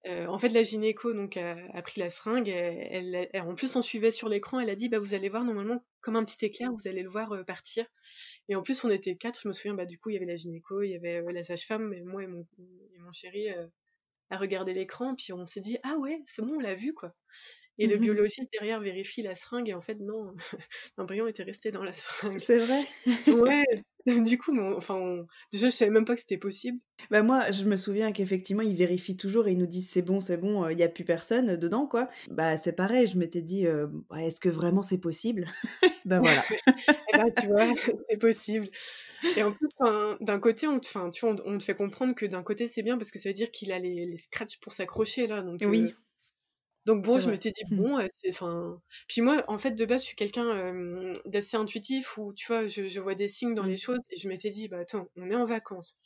Euh, 0.07 0.27
en 0.27 0.39
fait, 0.39 0.49
la 0.49 0.63
gynéco 0.63 1.13
donc 1.13 1.37
a, 1.37 1.81
pris 1.81 1.99
la 1.99 2.09
seringue. 2.09 2.47
Elle, 2.49 3.29
en 3.33 3.55
plus, 3.55 3.75
on 3.75 3.81
suivait 3.81 4.11
sur 4.11 4.29
l'écran. 4.29 4.59
Elle 4.59 4.69
a 4.69 4.75
dit, 4.75 4.89
bah 4.89 4.99
vous 4.99 5.13
allez 5.13 5.29
voir 5.29 5.43
normalement 5.43 5.83
comme 6.01 6.15
un 6.15 6.23
petit 6.23 6.45
éclair, 6.45 6.71
vous 6.71 6.87
allez 6.87 7.03
le 7.03 7.09
voir 7.09 7.31
euh, 7.33 7.43
partir. 7.43 7.85
Et 8.47 8.55
en 8.55 8.63
plus, 8.63 8.83
on 8.85 8.89
était 8.89 9.15
quatre. 9.17 9.41
Je 9.41 9.47
me 9.47 9.53
souviens, 9.53 9.73
bah 9.73 9.85
du 9.85 9.99
coup, 9.99 10.09
il 10.09 10.13
y 10.13 10.17
avait 10.17 10.25
la 10.25 10.37
gynéco, 10.37 10.81
il 10.81 10.91
y 10.91 10.95
avait 10.95 11.21
euh, 11.21 11.31
la 11.31 11.43
sage-femme, 11.43 11.93
et 11.93 12.01
moi 12.01 12.23
et 12.23 12.27
mon, 12.27 12.47
et 12.93 12.99
mon 12.99 13.11
chéri. 13.11 13.49
à 14.29 14.37
regarder 14.37 14.73
l'écran, 14.73 15.15
puis 15.15 15.33
on 15.33 15.45
s'est 15.45 15.61
dit 15.61 15.77
ah 15.83 15.97
ouais, 15.97 16.21
c'est 16.27 16.41
bon, 16.43 16.55
on 16.55 16.59
l'a 16.59 16.75
vu 16.75 16.93
quoi. 16.93 17.13
Et 17.79 17.87
le 17.87 17.97
biologiste 17.97 18.49
derrière 18.51 18.81
vérifie 18.81 19.21
la 19.21 19.35
seringue 19.35 19.69
et 19.69 19.73
en 19.73 19.81
fait 19.81 19.97
non, 19.99 20.33
l'embryon 20.97 21.27
était 21.27 21.43
resté 21.43 21.71
dans 21.71 21.83
la 21.83 21.93
seringue. 21.93 22.39
C'est 22.39 22.59
vrai? 22.59 22.85
Ouais. 23.27 23.65
Du 24.05 24.39
coup, 24.39 24.57
enfin, 24.75 25.27
déjà 25.51 25.67
je 25.67 25.75
savais 25.75 25.91
même 25.91 26.05
pas 26.05 26.15
que 26.15 26.21
c'était 26.21 26.37
possible. 26.37 26.79
Bah 27.11 27.21
moi, 27.21 27.51
je 27.51 27.65
me 27.65 27.75
souviens 27.75 28.11
qu'effectivement, 28.11 28.63
ils 28.63 28.75
vérifient 28.75 29.17
toujours 29.17 29.47
et 29.47 29.51
ils 29.51 29.57
nous 29.57 29.67
disent 29.67 29.89
c'est 29.89 30.01
bon, 30.01 30.19
c'est 30.19 30.37
bon, 30.37 30.67
il 30.69 30.77
n'y 30.77 30.83
a 30.83 30.87
plus 30.87 31.03
personne 31.03 31.57
dedans 31.57 31.85
quoi. 31.85 32.09
Bah 32.31 32.57
c'est 32.57 32.73
pareil, 32.73 33.05
je 33.05 33.19
m'étais 33.19 33.41
dit 33.41 33.67
est-ce 34.17 34.39
que 34.39 34.49
vraiment 34.49 34.81
c'est 34.81 34.99
possible? 34.99 35.45
Bah 36.05 36.21
voilà. 36.21 36.41
et 37.13 37.17
bah 37.17 37.29
tu 37.39 37.47
vois, 37.47 37.67
c'est 38.09 38.17
possible. 38.17 38.69
Et 39.35 39.43
en 39.43 39.51
plus, 39.51 39.69
d'un 40.21 40.39
côté, 40.39 40.65
on 40.65 40.79
te, 40.79 40.87
tu 41.11 41.19
vois, 41.21 41.35
on, 41.45 41.57
te 41.57 41.63
fait 41.63 41.75
comprendre 41.75 42.15
que 42.15 42.25
d'un 42.25 42.41
côté 42.41 42.67
c'est 42.67 42.83
bien 42.83 42.97
parce 42.97 43.11
que 43.11 43.19
ça 43.19 43.29
veut 43.29 43.35
dire 43.35 43.51
qu'il 43.51 43.71
a 43.71 43.77
les, 43.77 44.05
les 44.05 44.17
scratchs 44.17 44.59
pour 44.59 44.73
s'accrocher 44.73 45.27
là. 45.27 45.41
Donc, 45.41 45.59
oui. 45.65 45.93
Donc 46.85 47.03
bon, 47.03 47.19
je 47.19 47.29
me 47.29 47.35
suis 47.35 47.51
dit, 47.51 47.63
bon, 47.75 47.99
c'est. 48.15 48.29
Enfin... 48.29 48.81
Puis 49.07 49.21
moi, 49.21 49.43
en 49.47 49.57
fait, 49.57 49.71
de 49.71 49.85
base, 49.85 50.01
je 50.01 50.07
suis 50.07 50.15
quelqu'un 50.15 50.73
d'assez 51.25 51.57
intuitif 51.57 52.17
où, 52.17 52.33
tu 52.33 52.47
vois, 52.47 52.67
je, 52.67 52.99
vois 52.99 53.15
des 53.15 53.27
signes 53.27 53.53
dans 53.53 53.65
les 53.65 53.75
mmh. 53.75 53.77
choses 53.77 53.99
et 54.09 54.17
je 54.17 54.27
m'étais 54.27 54.49
dit, 54.49 54.67
bah 54.67 54.79
attends, 54.79 55.07
on 55.15 55.29
est 55.29 55.35
en 55.35 55.45
vacances. 55.45 55.97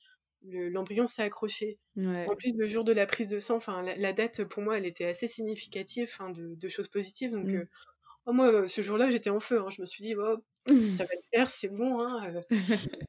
L'embryon 0.45 1.07
s'est 1.07 1.21
accroché. 1.21 1.77
En 1.97 2.35
plus, 2.35 2.53
le 2.57 2.67
jour 2.67 2.83
de 2.83 2.91
la 2.91 3.05
prise 3.05 3.29
de 3.29 3.39
sang, 3.39 3.55
enfin, 3.55 3.81
la, 3.81 4.13
date, 4.13 4.43
pour 4.43 4.61
moi, 4.61 4.77
elle 4.77 4.85
était 4.85 5.05
assez 5.05 5.27
significative 5.27 6.11
de, 6.35 6.69
choses 6.69 6.89
positives. 6.89 7.31
Donc, 7.31 7.45
mmh. 7.45 7.67
oh, 8.25 8.33
moi, 8.33 8.67
ce 8.67 8.81
jour-là, 8.81 9.09
j'étais 9.09 9.29
en 9.29 9.39
feu. 9.39 9.59
Hein. 9.59 9.69
Je 9.69 9.81
me 9.81 9.85
suis 9.85 10.03
dit, 10.03 10.15
oh, 10.15 10.37
ça 10.67 10.73
va 11.05 11.13
le 11.13 11.37
faire, 11.37 11.49
c'est 11.49 11.69
bon. 11.69 12.01
Hein, 12.01 12.41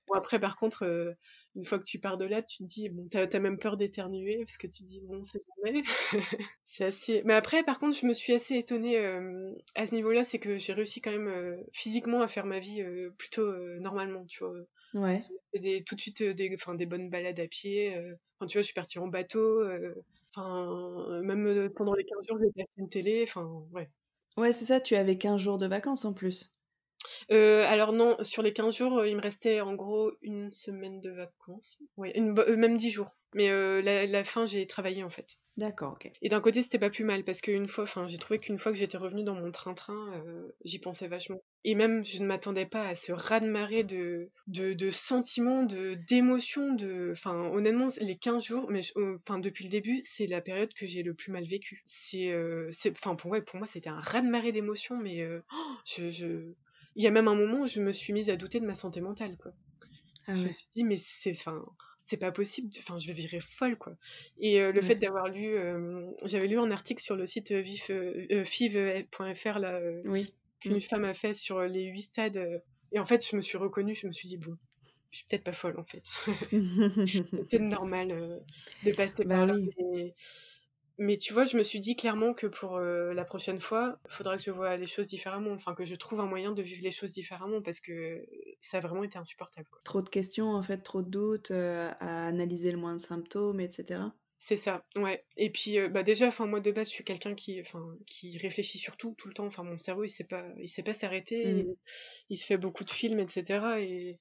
bon, 0.06 0.14
après, 0.14 0.38
par 0.38 0.56
contre, 0.56 1.16
une 1.57 1.64
fois 1.64 1.78
que 1.78 1.84
tu 1.84 1.98
pars 1.98 2.16
de 2.16 2.24
là, 2.24 2.42
tu 2.42 2.59
te 2.59 2.64
dis, 2.64 2.88
bon, 2.88 3.07
t'as 3.09 3.26
as 3.30 3.40
même 3.40 3.59
peur 3.59 3.76
d'éternuer 3.76 4.38
parce 4.38 4.59
que 4.59 4.66
tu 4.66 4.82
te 4.82 4.88
dis, 4.88 5.00
bon, 5.00 5.22
c'est 5.22 5.42
jamais. 5.64 5.82
c'est 6.64 6.84
assez. 6.84 7.22
Mais 7.24 7.34
après, 7.34 7.62
par 7.62 7.78
contre, 7.78 7.96
je 7.96 8.07
me 8.07 8.12
suis 8.12 8.32
assez 8.32 8.57
étonnée 8.57 8.98
euh, 8.98 9.52
à 9.74 9.86
ce 9.86 9.94
niveau-là, 9.94 10.24
c'est 10.24 10.38
que 10.38 10.59
j'ai 10.59 10.72
réussi 10.72 11.00
quand 11.00 11.12
même 11.12 11.28
euh, 11.28 11.57
physiquement 11.72 12.22
à 12.22 12.28
faire 12.28 12.46
ma 12.46 12.59
vie 12.59 12.82
euh, 12.82 13.11
plutôt 13.18 13.52
normalement, 13.78 14.24
tu 14.26 14.44
vois. 14.44 14.55
Ouais. 14.94 15.22
Des, 15.55 15.84
tout 15.84 15.94
de 15.94 16.00
suite 16.00 16.22
des, 16.22 16.57
des 16.57 16.86
bonnes 16.86 17.11
balades 17.11 17.40
à 17.40 17.46
pied. 17.46 17.96
Enfin, 18.38 18.46
tu 18.46 18.59
vois, 18.59 18.62
je 18.62 18.66
suis 18.66 18.74
partie 18.74 18.98
en 18.98 19.07
bateau. 19.07 19.62
Enfin, 20.34 21.20
même 21.22 21.70
pendant 21.70 21.94
les 21.94 22.05
15 22.05 22.26
jours, 22.26 22.38
j'ai 22.40 22.50
fait 22.62 22.68
une 22.76 22.88
télé. 22.88 23.24
Enfin, 23.24 23.44
ouais. 23.72 23.88
Ouais, 24.36 24.52
c'est 24.52 24.64
ça, 24.64 24.80
tu 24.80 24.96
avais 24.96 25.16
15 25.16 25.40
jours 25.40 25.59
de 25.59 25.66
vacances 25.66 26.05
en 26.05 26.12
plus. 26.12 26.53
Euh, 27.30 27.64
alors 27.66 27.92
non, 27.92 28.16
sur 28.22 28.42
les 28.42 28.52
15 28.52 28.76
jours, 28.76 28.98
euh, 28.98 29.09
il 29.09 29.16
me 29.16 29.22
restait 29.22 29.61
en 29.61 29.74
gros 29.74 30.12
une 30.22 30.50
semaine 30.52 31.00
de 31.00 31.11
vacances. 31.11 31.78
Oui, 31.96 32.12
euh, 32.16 32.57
même 32.57 32.76
10 32.76 32.90
jours. 32.90 33.16
Mais 33.36 33.50
la, 33.82 34.22
fin, 34.22 34.46
j'ai 34.46 34.64
travaillé 34.66 35.02
en 35.02 35.11
fait. 35.11 35.38
D'accord, 35.57 35.94
ok. 35.94 36.11
Et 36.22 36.28
d'un 36.28 36.40
côté, 36.40 36.62
c'était 36.62 36.78
pas 36.78 36.90
plus 36.90 37.02
mal 37.02 37.24
parce 37.24 37.40
qu'une 37.40 37.66
fois, 37.66 37.82
enfin, 37.82 38.07
j'ai 38.07 38.18
trouvé 38.18 38.38
qu'une 38.38 38.61
fois 38.61 38.70
que 38.70 38.78
j'étais 38.78 38.96
revenue 38.96 39.24
dans 39.24 39.34
mon 39.34 39.50
train-train, 39.50 40.22
j'y 40.64 40.78
pensais 40.78 41.09
vachement. 41.09 41.42
Et 41.64 41.74
même, 41.74 42.05
je 42.05 42.22
ne 42.22 42.26
m'attendais 42.26 42.66
pas 42.66 42.86
à 42.86 42.94
ce 42.94 43.11
raz-de-marée 43.11 43.82
de, 43.82 44.30
de, 44.46 44.90
sentiments, 44.90 45.64
de, 45.64 45.94
d'émotions, 46.09 46.74
de, 46.74 47.11
enfin, 47.11 47.34
honnêtement, 47.50 47.88
les 48.00 48.16
15 48.16 48.44
jours, 48.44 48.70
mais 48.70 48.82
enfin, 49.26 49.40
depuis 49.40 49.64
le 49.64 49.70
début, 49.70 50.00
c'est 50.05 50.28
la 50.28 50.40
période 50.40 50.72
que 50.72 50.86
j'ai 50.86 51.02
le 51.02 51.14
plus 51.14 51.32
mal 51.32 51.44
vécu. 51.44 51.82
C'est, 51.86 52.32
enfin, 52.88 53.16
pour, 53.16 53.36
pour 53.44 53.59
moi, 53.59 53.66
c'était 53.66 53.90
un 53.90 54.00
raz-de-marée 54.00 54.52
d'émotions, 54.52 54.96
mais 54.96 55.26
oh, 55.52 55.76
je 55.84 56.55
il 56.97 57.03
y 57.03 57.07
a 57.07 57.11
même 57.11 57.28
un 57.28 57.34
moment 57.34 57.61
où 57.61 57.66
je 57.66 57.80
me 57.80 57.92
suis 57.92 58.12
mise 58.12 58.30
à 58.30 58.36
douter 58.36 58.61
de 58.61 58.66
ma 58.66 58.74
santé 58.74 59.01
mentale, 59.01 59.36
quoi. 59.36 59.53
Ah 60.26 60.34
je 60.34 60.42
me 60.42 60.53
suis 60.53 60.66
dit, 60.74 60.84
mais 60.84 60.99
c'est, 60.99 61.32
enfin, 61.32 61.64
c'est 62.03 62.16
pas 62.16 62.32
possible, 62.32 62.70
enfin, 62.78 62.99
je 62.99 63.07
vais 63.07 63.12
virer 63.12 63.40
folle, 63.40 63.76
quoi. 63.76 63.95
Et 64.38 64.61
euh, 64.61 64.72
le 64.72 64.80
fait 64.80 64.95
d'avoir 64.95 65.28
lu, 65.28 65.55
euh, 65.57 66.07
j'avais 66.24 66.47
lu 66.47 66.59
un 66.59 66.70
article 66.70 67.03
sur 67.03 67.16
le 67.16 67.26
site 67.26 67.53
vif, 67.53 67.90
euh, 67.90 68.45
fiv.fr, 68.45 69.59
là, 69.59 69.80
qu'une 70.61 70.76
mm. 70.76 70.80
femme 70.80 71.05
a 71.05 71.14
fait 71.14 71.34
sur 71.34 71.62
les 71.62 71.84
huit 71.84 72.03
stades. 72.03 72.62
et 72.92 72.99
en 72.99 73.07
fait, 73.07 73.26
je 73.28 73.36
me 73.36 73.40
suis 73.40 73.59
reconnue, 73.59 73.95
je 73.95 74.07
me 74.07 74.12
suis 74.12 74.28
dit, 74.28 74.36
bon, 74.38 74.57
je 75.11 75.18
suis 75.18 75.26
peut-être 75.26 75.45
pas 75.45 75.53
folle, 75.53 75.78
en 75.78 75.84
fait. 75.84 76.03
C'était 77.30 77.59
normal 77.59 78.42
de 78.84 78.92
passer 78.92 79.24
bah 79.24 79.38
par 79.38 79.47
là. 79.47 79.55
Mais 80.97 81.18
tu 81.18 81.32
vois, 81.32 81.45
je 81.45 81.57
me 81.57 81.64
suis 81.64 81.80
dit 81.80 81.97
clairement 81.97 82.34
que 82.34 82.47
pour 82.47 82.76
euh, 82.76 83.12
la 83.14 83.24
prochaine 83.24 83.61
fois, 83.61 83.99
il 84.09 84.12
faudra 84.12 84.36
que 84.36 84.42
je 84.42 84.53
vois 84.53 84.76
les 84.76 84.86
choses 84.86 85.09
différemment, 85.09 85.51
enfin 85.51 85.74
que 85.74 85.84
je 85.84 85.95
trouve 85.97 86.20
un 86.20 86.26
moyen 86.26 86.53
de 86.53 86.62
vivre 86.62 86.82
les 86.82 86.92
choses 86.92 87.12
différemment 87.12 87.61
parce 87.62 87.80
que 87.80 88.24
ça 88.61 88.78
a 88.78 88.80
vraiment 88.80 89.03
été 89.03 89.18
insupportable. 89.18 89.66
Trop 89.82 90.03
de 90.03 90.09
questions 90.09 90.51
en 90.51 90.62
fait, 90.62 90.78
trop 90.78 91.03
de 91.03 91.11
doutes, 91.11 91.51
euh, 91.51 91.90
à 91.99 92.28
analyser 92.28 92.70
le 92.70 92.78
moins 92.78 92.95
de 92.95 93.01
symptômes, 93.01 93.61
etc. 93.61 94.03
C'est 94.38 94.59
ça, 94.59 94.84
ouais. 94.97 95.24
Et 95.36 95.51
puis, 95.51 95.78
euh, 95.78 95.88
bah 95.88 96.03
déjà, 96.03 96.28
enfin 96.28 96.47
moi 96.47 96.61
de 96.61 96.70
base, 96.70 96.88
je 96.88 96.92
suis 96.92 97.05
quelqu'un 97.05 97.34
qui, 97.34 97.61
enfin, 97.61 97.97
qui 98.07 98.36
réfléchit 98.38 98.78
surtout 98.78 99.14
tout 99.16 99.28
le 99.28 99.34
temps. 99.34 99.47
Enfin, 99.47 99.64
mon 99.64 99.78
cerveau, 99.78 100.05
il 100.05 100.11
sait 100.11 100.24
pas, 100.24 100.45
il 100.59 100.68
sait 100.68 100.82
pas 100.82 100.92
s'arrêter. 100.92 101.47
Mmh. 101.47 101.74
Il 102.28 102.36
se 102.36 102.45
fait 102.45 102.59
beaucoup 102.59 102.84
de 102.84 102.90
films, 102.90 103.20
etc. 103.20 103.64
Et 103.80 104.18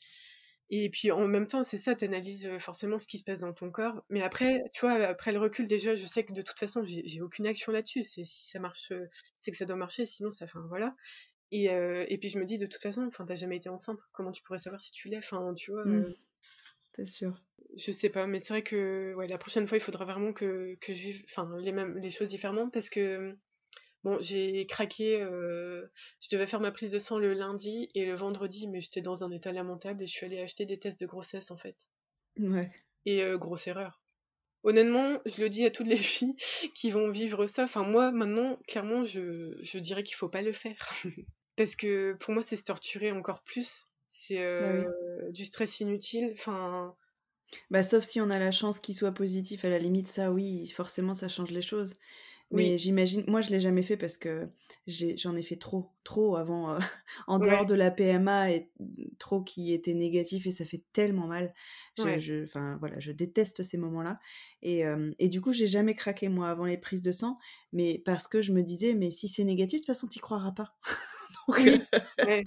et 0.70 0.90
puis 0.90 1.12
en 1.12 1.28
même 1.28 1.48
temps, 1.48 1.64
c'est 1.64 1.78
ça, 1.78 1.96
tu 1.96 2.06
analyses 2.06 2.50
forcément 2.60 2.98
ce 2.98 3.08
qui 3.08 3.18
se 3.20 3.24
passe 3.24 3.40
dans 3.40 3.54
ton 3.54 3.70
corps. 3.70 4.04
Mais 4.10 4.22
après, 4.22 4.64
tu 4.74 4.82
vois, 4.82 4.94
après 4.94 5.32
le 5.32 5.40
recul, 5.40 5.68
déjà, 5.68 5.96
je 5.96 6.06
sais 6.06 6.24
que 6.24 6.34
de 6.34 6.42
toute 6.42 6.58
façon, 6.58 6.84
j'ai 6.84 7.22
aucune 7.22 7.46
action 7.46 7.72
là-dessus. 7.72 8.04
C'est 8.04 8.24
si 8.24 8.46
ça 8.46 8.60
marche, 8.60 8.92
c'est 9.40 9.52
que 9.52 9.58
ça 9.58 9.66
doit 9.66 9.76
marcher, 9.76 10.06
sinon 10.06 10.32
ça 10.32 10.48
fait 10.48 10.58
un 10.58 10.68
voilà. 10.68 10.96
Et, 11.52 11.66
et 11.66 12.18
puis 12.18 12.30
je 12.30 12.40
me 12.40 12.46
dis, 12.46 12.58
de 12.58 12.66
toute 12.66 12.82
façon, 12.82 13.06
enfin, 13.06 13.26
t'as 13.26 13.36
jamais 13.36 13.58
été 13.58 13.70
enceinte. 13.70 14.00
Comment 14.14 14.32
tu 14.32 14.42
pourrais 14.42 14.60
savoir 14.60 14.82
si 14.82 14.92
tu 14.92 15.10
l'es? 15.10 15.18
Enfin, 15.18 15.54
tu 15.56 15.72
vois. 15.72 15.86
Mmh. 15.86 16.14
T'es 16.94 17.06
sûr. 17.06 17.40
Je 17.76 17.92
sais 17.92 18.10
pas, 18.10 18.28
mais 18.28 18.40
c'est 18.40 18.50
vrai 18.50 18.64
que 18.64 19.14
ouais, 19.16 19.28
la 19.28 19.38
prochaine 19.38 19.68
fois, 19.68 19.78
il 19.78 19.82
faudra 19.82 20.06
vraiment 20.06 20.32
que, 20.32 20.78
que 20.80 20.94
je 20.94 21.02
vive 21.02 21.26
les, 21.60 21.72
mêmes, 21.72 21.98
les 21.98 22.12
choses 22.12 22.30
différemment 22.30 22.70
parce 22.70 22.90
que 22.90 23.36
Bon, 24.04 24.18
j'ai 24.20 24.66
craqué, 24.68 25.22
euh, 25.22 25.88
je 26.20 26.28
devais 26.30 26.46
faire 26.46 26.60
ma 26.60 26.72
prise 26.72 26.92
de 26.92 27.00
sang 27.00 27.20
le 27.20 27.34
lundi 27.34 27.90
et 27.96 28.06
le 28.06 28.16
vendredi, 28.16 28.68
mais 28.68 28.82
j'étais 28.82 29.02
dans 29.02 29.24
un 29.24 29.32
état 29.32 29.54
lamentable 29.54 30.04
et 30.04 30.08
je 30.08 30.12
suis 30.12 30.26
allée 30.26 30.42
acheter 30.42 30.66
des 30.66 30.78
tests 30.78 31.00
de 31.00 31.06
grossesse 31.06 31.52
en 31.52 31.58
fait. 31.58 31.78
Ouais. 32.38 32.70
Et 33.06 33.24
euh, 33.24 33.38
grosse 33.38 33.68
erreur. 33.68 34.02
Honnêtement, 34.64 35.20
je 35.26 35.42
le 35.42 35.50
dis 35.50 35.66
à 35.66 35.72
toutes 35.72 35.88
les 35.88 35.98
filles 35.98 36.36
qui 36.76 36.92
vont 36.92 37.10
vivre 37.10 37.48
ça. 37.48 37.64
Enfin, 37.64 37.84
moi, 37.84 38.12
maintenant, 38.12 38.60
clairement, 38.68 39.04
je, 39.04 39.58
je 39.62 39.78
dirais 39.78 40.04
qu'il 40.04 40.16
faut 40.16 40.30
pas 40.30 40.42
le 40.42 40.54
faire. 40.54 40.94
Parce 41.56 41.76
que 41.76 42.14
pour 42.20 42.34
moi, 42.34 42.42
c'est 42.42 42.56
se 42.56 42.64
torturer 42.64 43.12
encore 43.12 43.44
plus. 43.44 43.88
C'est 44.08 44.38
bah 44.38 44.42
euh, 44.42 45.32
du 45.32 45.46
stress 45.46 45.80
inutile. 45.80 46.32
Enfin. 46.34 46.96
Bah, 47.70 47.84
sauf 47.84 48.04
si 48.04 48.20
on 48.20 48.30
a 48.30 48.40
la 48.40 48.52
chance 48.52 48.80
qu'il 48.80 48.96
soit 48.96 49.12
positif, 49.12 49.64
à 49.64 49.70
la 49.70 49.80
limite, 49.80 50.08
ça, 50.08 50.32
oui, 50.32 50.68
forcément, 50.68 51.14
ça 51.14 51.30
change 51.30 51.52
les 51.52 51.62
choses. 51.62 51.94
Mais 52.54 52.78
j'imagine, 52.78 53.24
moi 53.28 53.42
je 53.42 53.50
l'ai 53.50 53.60
jamais 53.60 53.84
fait 53.84 53.98
parce 53.98 54.18
que 54.18 54.48
j'en 54.88 55.36
ai, 55.36 55.44
fait 55.44 55.56
trop, 55.56 55.92
trop 56.04 56.36
avant, 56.36 56.72
euh, 56.72 56.80
en 57.28 57.40
dehors 57.40 57.66
de 57.66 57.76
la 57.76 57.92
PMA 57.92 58.52
et 58.52 58.70
trop 59.20 59.42
qui 59.42 59.74
était 59.74 59.94
négatif 59.94 60.46
et 60.48 60.52
ça 60.52 60.66
fait 60.66 60.84
tellement 60.94 61.28
mal. 61.28 61.54
Je, 61.98 62.44
enfin 62.44 62.78
voilà, 62.80 63.00
je 63.00 63.12
déteste 63.12 63.64
ces 63.64 63.78
moments-là. 63.78 64.20
Et, 64.62 64.84
et, 65.20 65.30
du 65.30 65.42
coup, 65.42 65.54
j'ai 65.54 65.68
jamais 65.68 65.96
craqué 65.96 66.30
moi 66.30 66.50
avant 66.50 66.66
les 66.66 66.78
prises 66.78 67.02
de 67.02 67.12
sang, 67.12 67.38
mais 67.72 68.02
parce 68.06 68.28
que 68.28 68.42
je 68.42 68.52
me 68.52 68.64
disais, 68.64 68.94
mais 68.94 69.12
si 69.12 69.28
c'est 69.28 69.44
négatif, 69.44 69.82
de 69.82 69.86
toute 69.86 69.88
façon, 69.88 70.08
t'y 70.08 70.20
croiras 70.20 70.52
pas. 70.52 70.76
Donc, 71.48 71.60
oui. 72.26 72.44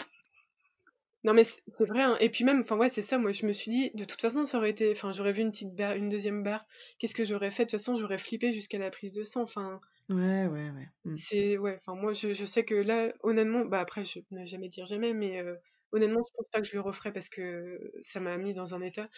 Non 1.26 1.34
mais 1.34 1.42
c'est 1.42 1.84
vrai 1.84 2.02
hein. 2.02 2.16
et 2.20 2.30
puis 2.30 2.44
même 2.44 2.60
enfin 2.60 2.76
ouais 2.76 2.88
c'est 2.88 3.02
ça 3.02 3.18
moi 3.18 3.32
je 3.32 3.46
me 3.46 3.52
suis 3.52 3.68
dit 3.68 3.90
de 3.94 4.04
toute 4.04 4.20
façon 4.20 4.44
ça 4.44 4.58
aurait 4.58 4.70
été 4.70 4.92
enfin 4.92 5.10
j'aurais 5.10 5.32
vu 5.32 5.42
une 5.42 5.50
petite 5.50 5.74
barre 5.74 5.96
une 5.96 6.08
deuxième 6.08 6.44
barre 6.44 6.64
qu'est-ce 7.00 7.16
que 7.16 7.24
j'aurais 7.24 7.50
fait? 7.50 7.64
De 7.64 7.70
toute 7.70 7.80
façon 7.80 7.96
j'aurais 7.96 8.16
flippé 8.16 8.52
jusqu'à 8.52 8.78
la 8.78 8.92
prise 8.92 9.12
de 9.12 9.24
sang 9.24 9.42
enfin 9.42 9.80
Ouais, 10.08 10.46
ouais, 10.46 10.70
ouais. 10.70 10.88
Mmh. 11.04 11.16
c'est 11.16 11.58
ouais 11.58 11.80
enfin 11.80 12.00
moi 12.00 12.12
je, 12.12 12.32
sais 12.32 12.64
que 12.64 12.76
là 12.76 13.12
honnêtement 13.24 13.64
bah 13.64 13.80
après 13.80 14.04
je 14.04 14.20
ne 14.30 14.46
jamais 14.46 14.68
dire 14.68 14.86
jamais 14.86 15.12
mais 15.12 15.44
honnêtement 15.90 16.22
je 16.22 16.36
pense 16.36 16.48
pas 16.48 16.60
que 16.60 16.66
je 16.66 16.74
le 16.74 16.80
referai 16.80 17.12
parce 17.12 17.28
que 17.28 17.92
ça 18.02 18.20
m'a 18.20 18.36
mis 18.36 18.52
dans 18.52 18.76
un 18.76 18.82
état 18.82 19.08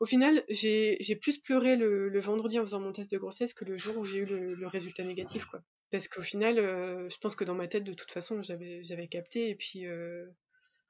au 0.00 0.06
final 0.06 0.42
j'ai 0.48 1.18
plus 1.20 1.38
pleuré 1.38 1.76
le, 1.76 2.18
vendredi 2.18 2.58
en 2.58 2.62
faisant 2.62 2.80
mon 2.80 2.92
test 2.92 3.10
de 3.10 3.18
grossesse 3.18 3.52
que 3.52 3.66
le 3.66 3.76
jour 3.76 3.98
où 3.98 4.04
j'ai 4.04 4.20
eu 4.20 4.24
le, 4.24 4.66
résultat 4.66 5.04
négatif 5.04 5.44
quoi 5.44 5.60
parce 5.90 6.08
qu'au 6.08 6.22
final 6.22 6.56
je 6.56 7.18
pense 7.18 7.36
que 7.36 7.44
dans 7.44 7.54
ma 7.54 7.68
tête 7.68 7.84
de 7.84 7.92
toute 7.92 8.10
façon 8.10 8.40
j'avais 8.40 8.82
j'avais 8.84 9.08
capté 9.08 9.50
et 9.50 9.54
puis 9.54 9.86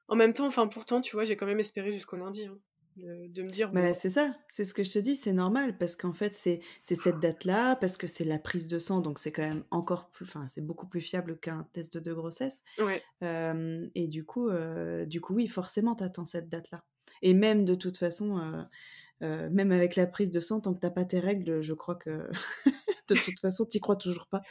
en 0.07 0.15
même 0.15 0.33
temps, 0.33 0.45
enfin 0.45 0.67
pourtant, 0.67 1.01
tu 1.01 1.15
vois, 1.15 1.23
j'ai 1.23 1.35
quand 1.35 1.45
même 1.45 1.59
espéré 1.59 1.91
jusqu'au 1.91 2.15
lundi. 2.15 2.45
Hein, 2.45 2.57
de, 2.95 3.43
me 3.43 3.49
dire. 3.49 3.71
Mais 3.73 3.93
c'est 3.93 4.09
ça, 4.09 4.35
c'est 4.47 4.63
ce 4.63 4.73
que 4.73 4.83
je 4.83 4.93
te 4.93 4.99
dis, 4.99 5.15
c'est 5.15 5.33
normal 5.33 5.77
parce 5.77 5.95
qu'en 5.95 6.13
fait 6.13 6.33
c'est 6.33 6.61
cette 6.81 7.19
date-là, 7.19 7.75
parce 7.75 7.97
que 7.97 8.07
c'est 8.07 8.25
la 8.25 8.39
prise 8.39 8.67
de 8.67 8.79
sang, 8.79 9.01
donc 9.01 9.19
c'est 9.19 9.31
quand 9.31 9.47
même 9.47 9.63
encore 9.71 10.09
plus, 10.09 10.25
enfin 10.25 10.47
c'est 10.47 10.65
beaucoup 10.65 10.87
plus 10.87 11.01
fiable 11.01 11.37
qu'un 11.39 11.67
test 11.73 11.97
de 11.97 12.13
grossesse. 12.13 12.63
Ouais. 12.79 13.01
et 13.21 14.07
du 14.07 14.25
coup, 14.25 14.49
du 15.05 15.21
coup 15.21 15.35
oui, 15.35 15.47
forcément 15.47 15.95
t'attends 15.95 16.25
cette 16.25 16.49
date-là. 16.49 16.83
Et 17.21 17.33
même 17.33 17.65
de 17.65 17.75
toute 17.75 17.97
façon, 17.97 18.65
même 19.21 19.71
avec 19.71 19.95
la 19.95 20.07
prise 20.07 20.29
de 20.29 20.39
sang, 20.39 20.61
tant 20.61 20.73
que 20.73 20.79
t'as 20.79 20.91
pas 20.91 21.05
tes 21.05 21.19
règles, 21.19 21.61
je 21.61 21.73
crois 21.73 21.95
que 21.95 22.29
de 23.09 23.15
toute 23.15 23.39
façon, 23.39 23.65
t'y 23.65 23.79
crois 23.79 23.95
toujours 23.95 24.27
pas. 24.27 24.41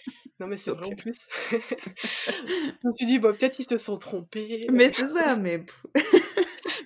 Non, 0.40 0.46
mais 0.46 0.56
c'est 0.56 0.70
vrai 0.70 0.86
en 0.86 0.96
plus. 0.96 1.18
je 1.50 2.86
me 2.86 2.92
suis 2.96 3.06
dit, 3.06 3.18
bon, 3.18 3.34
peut-être 3.34 3.58
ils 3.58 3.68
se 3.68 3.78
sont 3.78 3.96
trompés. 3.96 4.66
Mais 4.70 4.90
c'est 4.90 5.08
ça, 5.08 5.36
mais. 5.36 5.64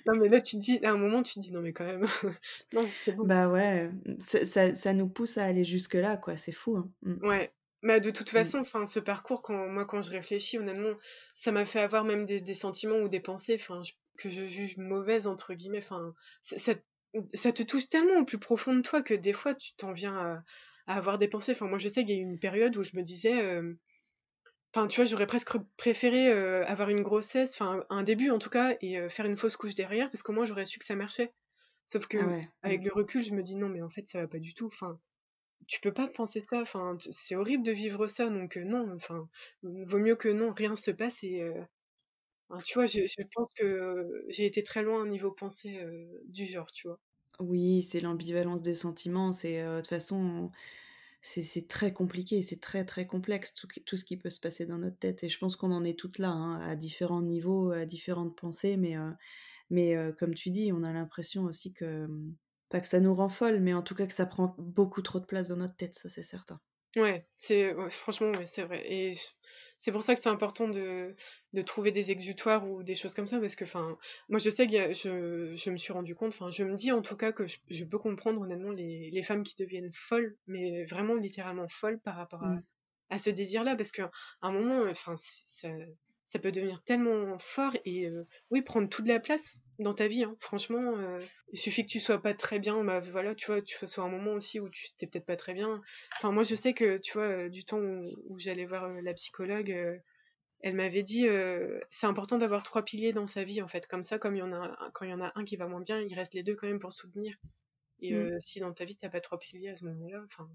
non, 0.05 0.15
mais 0.15 0.27
là, 0.27 0.41
tu 0.41 0.57
te 0.57 0.61
dis, 0.61 0.83
à 0.85 0.91
un 0.91 0.97
moment, 0.97 1.23
tu 1.23 1.35
te 1.35 1.39
dis, 1.39 1.51
non, 1.51 1.61
mais 1.61 1.73
quand 1.73 1.85
même. 1.85 2.05
non, 2.73 2.85
c'est 3.05 3.11
bon. 3.11 3.25
Bah 3.25 3.49
ouais, 3.49 3.89
ça, 4.19 4.75
ça, 4.75 4.93
nous 4.93 5.07
pousse 5.07 5.37
à 5.37 5.45
aller 5.45 5.63
jusque-là, 5.63 6.17
quoi. 6.17 6.37
C'est 6.37 6.51
fou. 6.51 6.77
Hein. 6.77 6.89
Mmh. 7.03 7.27
Ouais. 7.27 7.51
Mais 7.81 8.01
de 8.01 8.11
toute 8.11 8.27
mmh. 8.27 8.37
façon, 8.37 8.59
enfin, 8.59 8.85
ce 8.85 8.99
parcours, 8.99 9.41
quand, 9.41 9.67
moi, 9.67 9.85
quand 9.85 10.01
je 10.01 10.11
réfléchis, 10.11 10.57
honnêtement, 10.57 10.93
ça 11.33 11.51
m'a 11.51 11.65
fait 11.65 11.79
avoir 11.79 12.03
même 12.03 12.25
des, 12.25 12.41
des 12.41 12.53
sentiments 12.53 12.99
ou 12.99 13.07
des 13.07 13.21
pensées 13.21 13.57
enfin, 13.59 13.81
que 14.17 14.29
je 14.29 14.45
juge 14.45 14.77
mauvaises, 14.77 15.27
entre 15.27 15.53
guillemets. 15.53 15.79
Enfin, 15.79 16.13
ça, 16.41 16.73
ça, 17.33 17.51
te 17.51 17.63
touche 17.63 17.87
tellement 17.87 18.19
au 18.19 18.25
plus 18.25 18.39
profond 18.39 18.75
de 18.75 18.81
toi 18.81 19.01
que 19.01 19.13
des 19.13 19.33
fois, 19.33 19.55
tu 19.55 19.73
t'en 19.75 19.93
viens 19.93 20.15
à, 20.15 20.43
à, 20.87 20.97
avoir 20.97 21.17
des 21.17 21.29
pensées. 21.29 21.53
Enfin, 21.53 21.67
moi, 21.67 21.79
je 21.79 21.87
sais 21.87 22.03
qu'il 22.03 22.15
y 22.15 22.19
a 22.19 22.21
eu 22.21 22.23
une 22.23 22.39
période 22.39 22.75
où 22.75 22.83
je 22.83 22.97
me 22.97 23.01
disais, 23.01 23.41
euh, 23.41 23.73
Enfin, 24.73 24.87
tu 24.87 24.97
vois, 24.97 25.05
j'aurais 25.05 25.25
presque 25.25 25.57
préféré 25.77 26.31
euh, 26.31 26.63
avoir 26.67 26.89
une 26.89 27.01
grossesse, 27.01 27.53
enfin 27.53 27.83
un 27.89 28.03
début 28.03 28.29
en 28.29 28.37
tout 28.37 28.51
cas, 28.51 28.77
et 28.81 28.99
euh, 28.99 29.09
faire 29.09 29.25
une 29.25 29.37
fausse 29.37 29.57
couche 29.57 29.73
derrière, 29.73 30.11
parce 30.11 30.21
qu'au 30.21 30.31
moins 30.31 30.45
j'aurais 30.45 30.65
su 30.65 30.77
que 30.77 30.85
ça 30.85 30.95
marchait. 30.95 31.33
Sauf 31.87 32.05
que 32.05 32.17
ah 32.19 32.45
avec 32.61 32.83
le 32.83 32.91
recul, 32.93 33.23
je 33.23 33.33
me 33.33 33.41
dis 33.41 33.55
non, 33.55 33.67
mais 33.67 33.81
en 33.81 33.89
fait 33.89 34.07
ça 34.07 34.21
va 34.21 34.27
pas 34.27 34.37
du 34.37 34.53
tout. 34.53 34.67
Enfin, 34.67 34.99
tu 35.65 35.81
peux 35.81 35.91
pas 35.91 36.07
penser 36.07 36.41
ça. 36.41 36.61
Enfin, 36.61 36.97
c'est 37.09 37.35
horrible 37.35 37.63
de 37.63 37.71
vivre 37.71 38.07
ça, 38.07 38.29
donc 38.29 38.57
euh, 38.57 38.63
non. 38.63 38.93
Enfin, 38.95 39.27
vaut 39.63 39.97
mieux 39.97 40.15
que 40.15 40.29
non, 40.29 40.53
rien 40.53 40.75
se 40.75 40.91
passe 40.91 41.23
et. 41.23 41.51
tu 42.63 42.73
vois, 42.75 42.85
je, 42.85 43.01
je, 43.07 43.23
pense 43.33 43.51
que 43.55 44.23
j'ai 44.27 44.45
été 44.45 44.61
très 44.61 44.83
loin 44.83 45.01
au 45.01 45.07
niveau 45.07 45.31
pensée 45.31 45.83
du 46.25 46.45
genre, 46.45 46.71
tu 46.71 46.87
vois. 46.87 46.99
Oui, 47.39 47.81
c'est 47.81 48.01
l'ambivalence 48.01 48.61
des 48.61 48.75
sentiments. 48.75 49.33
C'est 49.33 49.63
de 49.63 49.77
toute 49.77 49.87
façon 49.87 50.51
c'est 51.21 51.67
très 51.67 51.93
compliqué, 51.93 52.41
c'est 52.41 52.61
très 52.61 52.85
très 52.85 53.05
complexe 53.07 53.53
tout, 53.53 53.67
tout, 53.85 53.97
ce 53.97 54.05
qui 54.05 54.17
peut 54.17 54.29
se 54.29 54.39
passer 54.39 54.65
dans 54.65 54.77
notre 54.77 54.97
tête. 54.97 55.23
Et 55.23 55.29
je 55.29 55.37
pense 55.37 55.55
qu'on 55.55 55.71
en 55.71 55.83
est 55.83 55.97
toutes 55.97 56.17
là, 56.17 56.29
hein, 56.29 56.59
à 56.61 56.75
différents 56.75 57.21
niveaux, 57.21 57.71
à 57.71 57.85
différentes 57.85 58.37
pensées, 58.37 58.77
mais, 58.77 58.97
euh, 58.97 59.11
mais 59.69 59.95
euh, 59.97 60.13
comme 60.13 60.35
tu 60.35 60.51
dis, 60.51 60.71
on 60.73 60.83
a 60.83 60.93
l'impression 60.93 61.43
aussi 61.45 61.73
que, 61.73 62.07
mmh, 62.07 62.35
pas 62.69 62.81
que 62.81 62.87
ça 62.87 62.99
nous 63.01 63.15
rend 63.15 63.29
folle, 63.29 63.59
mais 63.61 63.73
en 63.73 63.83
tout 63.83 63.95
cas 63.95 64.07
que 64.07 64.13
ça 64.13 64.25
prend 64.27 64.55
beaucoup 64.59 65.01
trop 65.01 65.19
de 65.19 65.25
place 65.25 65.49
dans 65.49 65.57
notre 65.57 65.75
tête, 65.75 65.95
ça 65.95 66.09
c'est 66.09 66.23
certain. 66.23 66.59
Ouais, 66.95 67.27
c'est 67.35 67.73
franchement, 67.91 68.31
c'est 68.45 68.63
vrai. 68.63 69.13
C'est 69.79 69.91
pour 69.93 70.03
ça 70.03 70.13
que 70.13 70.21
c'est 70.21 70.29
important 70.29 70.67
de, 70.67 71.15
de, 71.53 71.61
trouver 71.61 71.91
des 71.91 72.11
exutoires 72.11 72.69
ou 72.69 72.83
des 72.83 72.95
choses 72.95 73.13
comme 73.13 73.27
ça, 73.27 73.39
parce 73.39 73.55
que, 73.55 73.63
enfin, 73.63 73.97
moi 74.27 74.37
je 74.37 74.49
sais 74.49 74.67
que 74.67 74.93
je, 74.93 75.55
je, 75.55 75.69
me 75.71 75.77
suis 75.77 75.93
rendu 75.93 76.15
compte, 76.15 76.29
enfin, 76.29 76.51
je 76.51 76.63
me 76.63 76.75
dis 76.75 76.91
en 76.91 77.01
tout 77.01 77.15
cas 77.15 77.31
que 77.31 77.45
je, 77.47 77.83
peux 77.85 77.97
comprendre 77.97 78.41
honnêtement 78.41 78.71
les, 78.71 79.09
les, 79.09 79.23
femmes 79.23 79.43
qui 79.43 79.55
deviennent 79.55 79.91
folles, 79.93 80.35
mais 80.47 80.85
vraiment 80.85 81.15
littéralement 81.15 81.67
folles 81.69 81.99
par 81.99 82.15
rapport 82.15 82.43
à, 82.43 82.49
mmh. 82.49 82.63
à 83.09 83.17
ce 83.19 83.29
désir-là, 83.29 83.75
parce 83.77 83.91
qu'à 83.91 84.11
un 84.41 84.51
moment, 84.51 84.83
enfin, 84.89 85.15
ça, 85.17 85.69
ça 86.29 86.37
peut 86.37 86.51
devenir 86.51 86.83
tellement 86.83 87.39
fort 87.39 87.75
et 87.85 88.07
euh, 88.07 88.23
oui, 88.51 88.61
prendre 88.61 88.87
toute 88.87 89.07
la 89.07 89.19
place 89.19 89.61
dans 89.79 89.95
ta 89.95 90.07
vie. 90.07 90.23
Hein. 90.23 90.37
Franchement, 90.39 90.95
euh, 90.95 91.19
il 91.51 91.57
suffit 91.57 91.83
que 91.83 91.89
tu 91.89 91.99
sois 91.99 92.21
pas 92.21 92.35
très 92.35 92.59
bien. 92.59 92.83
Bah 92.83 92.99
voilà, 92.99 93.33
tu 93.33 93.47
vois, 93.47 93.63
tu 93.63 93.75
sois 93.87 94.03
un 94.03 94.09
moment 94.09 94.33
aussi 94.33 94.59
où 94.59 94.69
tu 94.69 94.91
t'es 94.95 95.07
peut-être 95.07 95.25
pas 95.25 95.35
très 95.35 95.55
bien. 95.55 95.81
Enfin, 96.17 96.31
moi, 96.31 96.43
je 96.43 96.53
sais 96.53 96.73
que 96.73 96.99
tu 96.99 97.13
vois, 97.13 97.23
euh, 97.23 97.49
du 97.49 97.65
temps 97.65 97.79
où, 97.79 98.37
j'allais 98.37 98.67
voir 98.67 98.89
la 99.01 99.13
psychologue, 99.15 99.75
elle 100.61 100.75
m'avait 100.75 101.01
dit 101.01 101.25
c'est 101.89 102.05
important 102.05 102.37
d'avoir 102.37 102.61
trois 102.61 102.83
piliers 102.85 103.11
dans 103.11 103.25
sa 103.25 103.43
vie 103.43 103.63
en 103.63 103.67
fait. 103.67 103.87
Comme 103.87 104.03
ça, 104.03 104.19
comme 104.19 104.35
il 104.35 104.39
y 104.39 104.43
en 104.43 104.53
a 104.53 104.91
quand 104.93 105.05
il 105.05 105.11
y 105.11 105.13
en 105.13 105.21
a 105.21 105.31
un 105.33 105.45
qui 105.45 105.55
va 105.55 105.67
moins 105.67 105.81
bien, 105.81 105.99
il 105.99 106.13
reste 106.13 106.35
les 106.35 106.43
deux 106.43 106.55
quand 106.55 106.67
même 106.67 106.79
pour 106.79 106.93
soutenir. 106.93 107.37
Et 108.01 108.13
mmh. 108.13 108.39
si 108.41 108.59
dans 108.59 108.71
ta 108.71 108.85
vie 108.85 108.95
t'as 108.95 109.09
pas 109.09 109.19
trois 109.19 109.39
piliers 109.39 109.69
à 109.69 109.75
ce 109.75 109.85
moment-là, 109.85 110.21
enfin, 110.25 110.47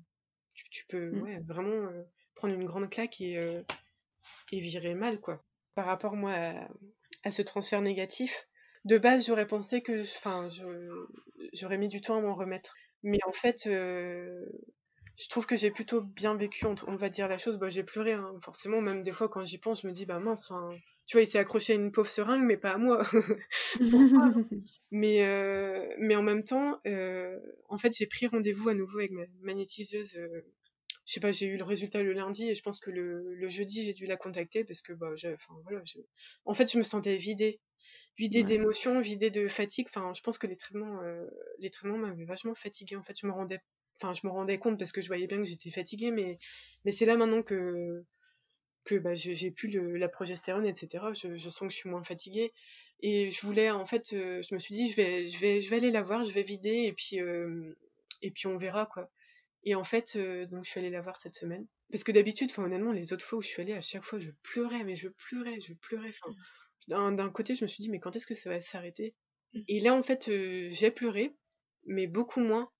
tu, 0.55 0.87
peux 0.87 1.11
ouais, 1.18 1.41
vraiment 1.41 1.91
prendre 2.37 2.55
une 2.55 2.64
grande 2.64 2.89
claque 2.89 3.20
et, 3.20 3.35
et 4.53 4.61
virer 4.61 4.95
mal 4.95 5.20
quoi 5.20 5.43
par 5.75 5.87
rapport 5.87 6.16
moi 6.16 6.33
à, 7.25 7.31
ce 7.31 7.43
transfert 7.43 7.81
négatif. 7.81 8.47
De 8.85 8.99
base, 8.99 9.27
j'aurais 9.27 9.47
pensé 9.47 9.81
que, 9.83 10.03
enfin, 10.03 10.49
j'aurais 11.53 11.79
mis 11.79 11.89
du 11.89 12.01
temps 12.01 12.18
à 12.18 12.20
m'en 12.20 12.35
remettre. 12.35 12.75
Mais 13.03 13.18
en 13.27 13.33
fait, 13.33 13.66
euh, 13.66 14.45
je 15.16 15.29
trouve 15.29 15.47
que 15.47 15.57
j'ai 15.57 15.70
plutôt 15.70 16.01
bien 16.01 16.37
vécu, 16.37 16.66
on, 16.66 16.97
va 16.97 17.09
dire 17.09 17.29
la 17.29 17.39
chose. 17.39 17.59
Bah, 17.59 17.70
j'ai 17.70 17.83
pleuré, 17.83 18.12
hein. 18.12 18.35
forcément. 18.43 18.81
Même 18.81 19.03
des 19.03 19.12
fois, 19.12 19.29
quand 19.29 19.45
j'y 19.45 19.59
pense, 19.59 19.83
je 19.83 19.89
me 19.89 19.93
dis, 19.93 20.07
bah 20.07 20.18
mince, 20.18 20.53
tu 21.07 21.16
vois, 21.16 21.22
il 21.22 21.27
s'est 21.27 21.39
accroché 21.39 21.72
à 21.75 21.77
une 21.77 21.93
pauvre 21.93 22.09
seringue, 22.09 22.45
mais 22.45 22.57
pas 22.57 22.72
à 22.72 22.79
moi. 22.79 23.03
mais, 24.91 25.22
euh, 25.27 25.87
mais 25.99 26.16
en 26.16 26.22
même 26.22 26.45
temps, 26.45 26.81
euh, 26.87 27.39
en 27.68 27.79
fait, 27.79 27.93
j'ai 27.97 28.07
pris 28.07 28.27
rendez-vous 28.27 28.68
à 28.68 28.75
nouveau 28.75 28.99
avec 28.99 29.12
ma 29.12 29.25
magnétiseuse 29.41 30.18
je 31.07 31.13
sais 31.13 31.21
pas, 31.21 31.33
j'ai 31.33 31.47
eu 31.47 31.57
le 31.57 31.65
résultat 31.65 32.03
le 32.03 32.13
lundi 32.13 32.49
et 32.49 32.55
je 32.55 32.63
pense 32.63 32.81
que 32.81 32.91
le, 32.91 33.35
le 33.35 33.49
jeudi 33.49 33.85
j'ai 33.85 33.93
dû 33.93 34.07
la 34.07 34.17
contacter 34.17 34.65
parce 34.65 34.81
que 34.83 34.93
bah, 34.93 35.11
enfin 35.13 35.55
voilà, 35.65 35.83
en 36.47 36.55
fait 36.55 36.73
je 36.73 36.79
me 36.79 36.83
sentais 36.83 37.17
vidée, 37.17 37.61
vidée 38.19 38.43
d'émotions, 38.43 39.01
vidée 39.01 39.31
de 39.31 39.49
fatigue. 39.49 39.87
Enfin, 39.89 40.13
je 40.15 40.23
pense 40.23 40.39
que 40.39 40.47
les 40.47 40.57
traitements, 40.57 41.03
euh, 41.03 41.27
les 41.59 41.71
traitements 41.71 41.99
m'avaient 41.99 42.25
vachement 42.25 42.55
fatiguée. 42.55 42.97
En 42.97 43.03
fait, 43.03 43.19
je 43.19 43.27
me 43.27 43.33
rendais, 43.33 43.61
enfin 44.01 44.13
je 44.13 44.27
me 44.27 44.33
rendais 44.33 44.59
compte 44.59 44.79
parce 44.79 44.93
que 44.93 45.01
je 45.01 45.09
voyais 45.09 45.27
bien 45.27 45.39
que 45.39 45.45
j'étais 45.45 45.71
fatiguée, 45.71 46.11
mais 46.11 46.39
mais 46.85 46.93
c'est 46.93 47.07
là 47.07 47.17
maintenant 47.17 47.43
que 47.43 48.05
que 48.85 48.97
bah, 48.97 49.15
j'ai 49.15 49.51
plus 49.51 49.69
le, 49.69 49.97
la 49.97 50.09
progestérone, 50.09 50.67
etc. 50.67 51.05
Je, 51.15 51.37
je, 51.37 51.49
sens 51.49 51.61
que 51.69 51.71
je 51.71 51.77
suis 51.79 51.89
moins 51.89 52.03
fatiguée 52.05 52.53
et 53.01 53.31
je 53.31 53.47
voulais 53.47 53.71
en 53.71 53.87
fait, 53.87 54.13
euh, 54.13 54.43
je 54.43 54.55
me 54.55 54.61
suis 54.61 54.75
dit 54.75 54.91
je 54.91 54.97
vais 54.97 55.29
je 55.29 55.39
vais 55.41 55.61
je 55.61 55.71
vais 55.71 55.77
aller 55.77 55.91
la 55.91 56.03
voir, 56.03 56.25
je 56.25 56.33
vais 56.33 56.43
vider 56.43 56.85
et 56.87 56.93
puis 56.93 57.21
euh, 57.21 57.75
et 58.23 58.31
puis 58.31 58.47
on 58.47 58.59
verra 58.59 58.87
quoi. 58.87 59.11
Et 59.65 59.75
en 59.75 59.85
fait, 59.85 60.15
euh, 60.17 60.47
donc 60.47 60.65
je 60.65 60.71
suis 60.71 60.81
allée 60.81 60.91
la 60.91 61.01
voir 61.01 61.17
cette 61.17 61.35
semaine. 61.35 61.67
Parce 61.91 62.05
que 62.05 62.12
d'habitude, 62.12 62.51
enfin 62.51 62.65
honnêtement, 62.65 62.93
les 62.93 63.12
autres 63.12 63.25
fois 63.25 63.39
où 63.39 63.43
je 63.43 63.49
suis 63.49 63.62
allée, 63.62 63.73
à 63.73 63.81
chaque 63.81 64.05
fois, 64.05 64.19
je 64.19 64.31
pleurais, 64.43 64.85
mais 64.85 64.97
je 64.97 65.09
pleurais, 65.09 65.61
je 65.61 65.75
pleurais. 65.75 66.11
Enfin, 66.11 67.12
d'un 67.12 67.31
côté, 67.31 67.55
je 67.55 67.65
me 67.65 67.69
suis 67.69 67.83
dit, 67.83 67.89
mais 67.89 68.01
quand 68.01 68.15
est-ce 68.15 68.27
que 68.27 68.35
ça 68.35 68.51
va 68.51 68.61
s'arrêter? 68.61 69.15
Mmh. 69.55 69.61
Et 69.69 69.81
là, 69.81 69.95
en 69.95 70.03
fait, 70.03 70.29
euh, 70.29 70.69
j'ai 70.71 70.91
pleuré, 70.91 71.35
mais 71.87 72.07
beaucoup 72.07 72.41
moins. 72.41 72.71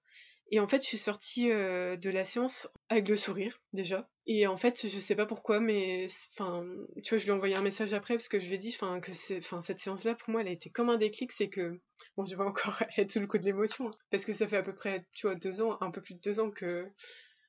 Et 0.51 0.61
en 0.61 0.69
fait, 0.69 0.83
je 0.83 0.87
suis 0.87 0.99
sortie 0.99 1.51
euh, 1.51 1.97
de 1.97 2.11
la 2.11 2.25
séance 2.25 2.69
avec 2.89 3.09
le 3.09 3.17
sourire, 3.17 3.61
déjà. 3.73 4.11
Et 4.27 4.47
en 4.47 4.57
fait, 4.57 4.87
je 4.89 4.99
sais 5.01 5.17
pas 5.17 5.27
pourquoi, 5.27 5.61
mais 5.61 6.09
enfin, 6.33 6.65
tu 7.03 7.11
vois, 7.11 7.19
je 7.19 7.25
lui 7.25 7.31
ai 7.31 7.35
envoyé 7.35 7.55
un 7.55 7.63
message 7.63 7.93
après 7.93 8.15
parce 8.15 8.29
que 8.29 8.39
je 8.39 8.47
lui 8.47 8.55
ai 8.55 8.59
dit, 8.59 8.75
enfin, 8.75 9.01
que 9.01 9.13
c'est, 9.13 9.39
enfin, 9.39 9.63
cette 9.63 9.81
séance-là, 9.81 10.15
pour 10.15 10.31
moi, 10.31 10.43
elle 10.43 10.49
a 10.49 10.53
été 10.53 10.71
comme 10.71 10.91
un 10.91 10.99
déclic, 10.99 11.33
c'est 11.33 11.49
que, 11.49 11.81
bon, 12.17 12.25
je 12.25 12.37
vais 12.37 12.43
encore 12.43 12.83
être 12.97 13.11
sous 13.11 13.21
le 13.21 13.27
coup 13.27 13.39
de 13.39 13.45
l'émotion, 13.45 13.89
hein, 13.89 13.95
parce 14.11 14.25
que 14.25 14.33
ça 14.33 14.49
fait 14.49 14.57
à 14.57 14.63
peu 14.63 14.75
près, 14.75 15.07
tu 15.13 15.27
vois, 15.27 15.35
deux 15.35 15.63
ans, 15.63 15.79
un 15.81 15.91
peu 15.91 16.01
plus 16.01 16.15
de 16.15 16.21
deux 16.21 16.41
ans 16.41 16.51
que, 16.51 16.91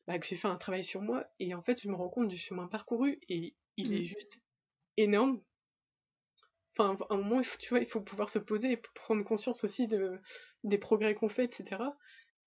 bah, 0.07 0.20
que 0.20 0.26
j'ai 0.26 0.36
fait 0.36 0.47
un 0.47 0.57
travail 0.57 0.84
sur 0.84 1.01
moi, 1.01 1.26
et 1.39 1.53
en 1.53 1.61
fait, 1.61 1.82
je 1.82 1.89
me 1.89 1.95
rends 1.95 2.09
compte 2.09 2.28
du 2.28 2.38
chemin 2.38 2.68
parcouru, 2.68 3.20
et 3.30 3.55
il 3.78 3.93
est 3.93 3.99
mmh. 3.99 4.03
juste 4.03 4.41
énorme. 4.97 5.41
Enfin, 6.78 6.97
à 7.09 7.13
un 7.13 7.18
moment, 7.18 7.39
il 7.39 7.45
faut, 7.45 7.57
tu 7.57 7.70
vois, 7.70 7.80
il 7.80 7.88
faut 7.88 8.01
pouvoir 8.01 8.30
se 8.30 8.39
poser 8.39 8.72
et 8.72 8.78
prendre 8.78 9.24
conscience 9.24 9.63
aussi 9.63 9.88
de, 9.88 10.20
des 10.63 10.78
progrès 10.78 11.16
qu'on 11.16 11.30
fait, 11.30 11.45
etc. 11.45 11.82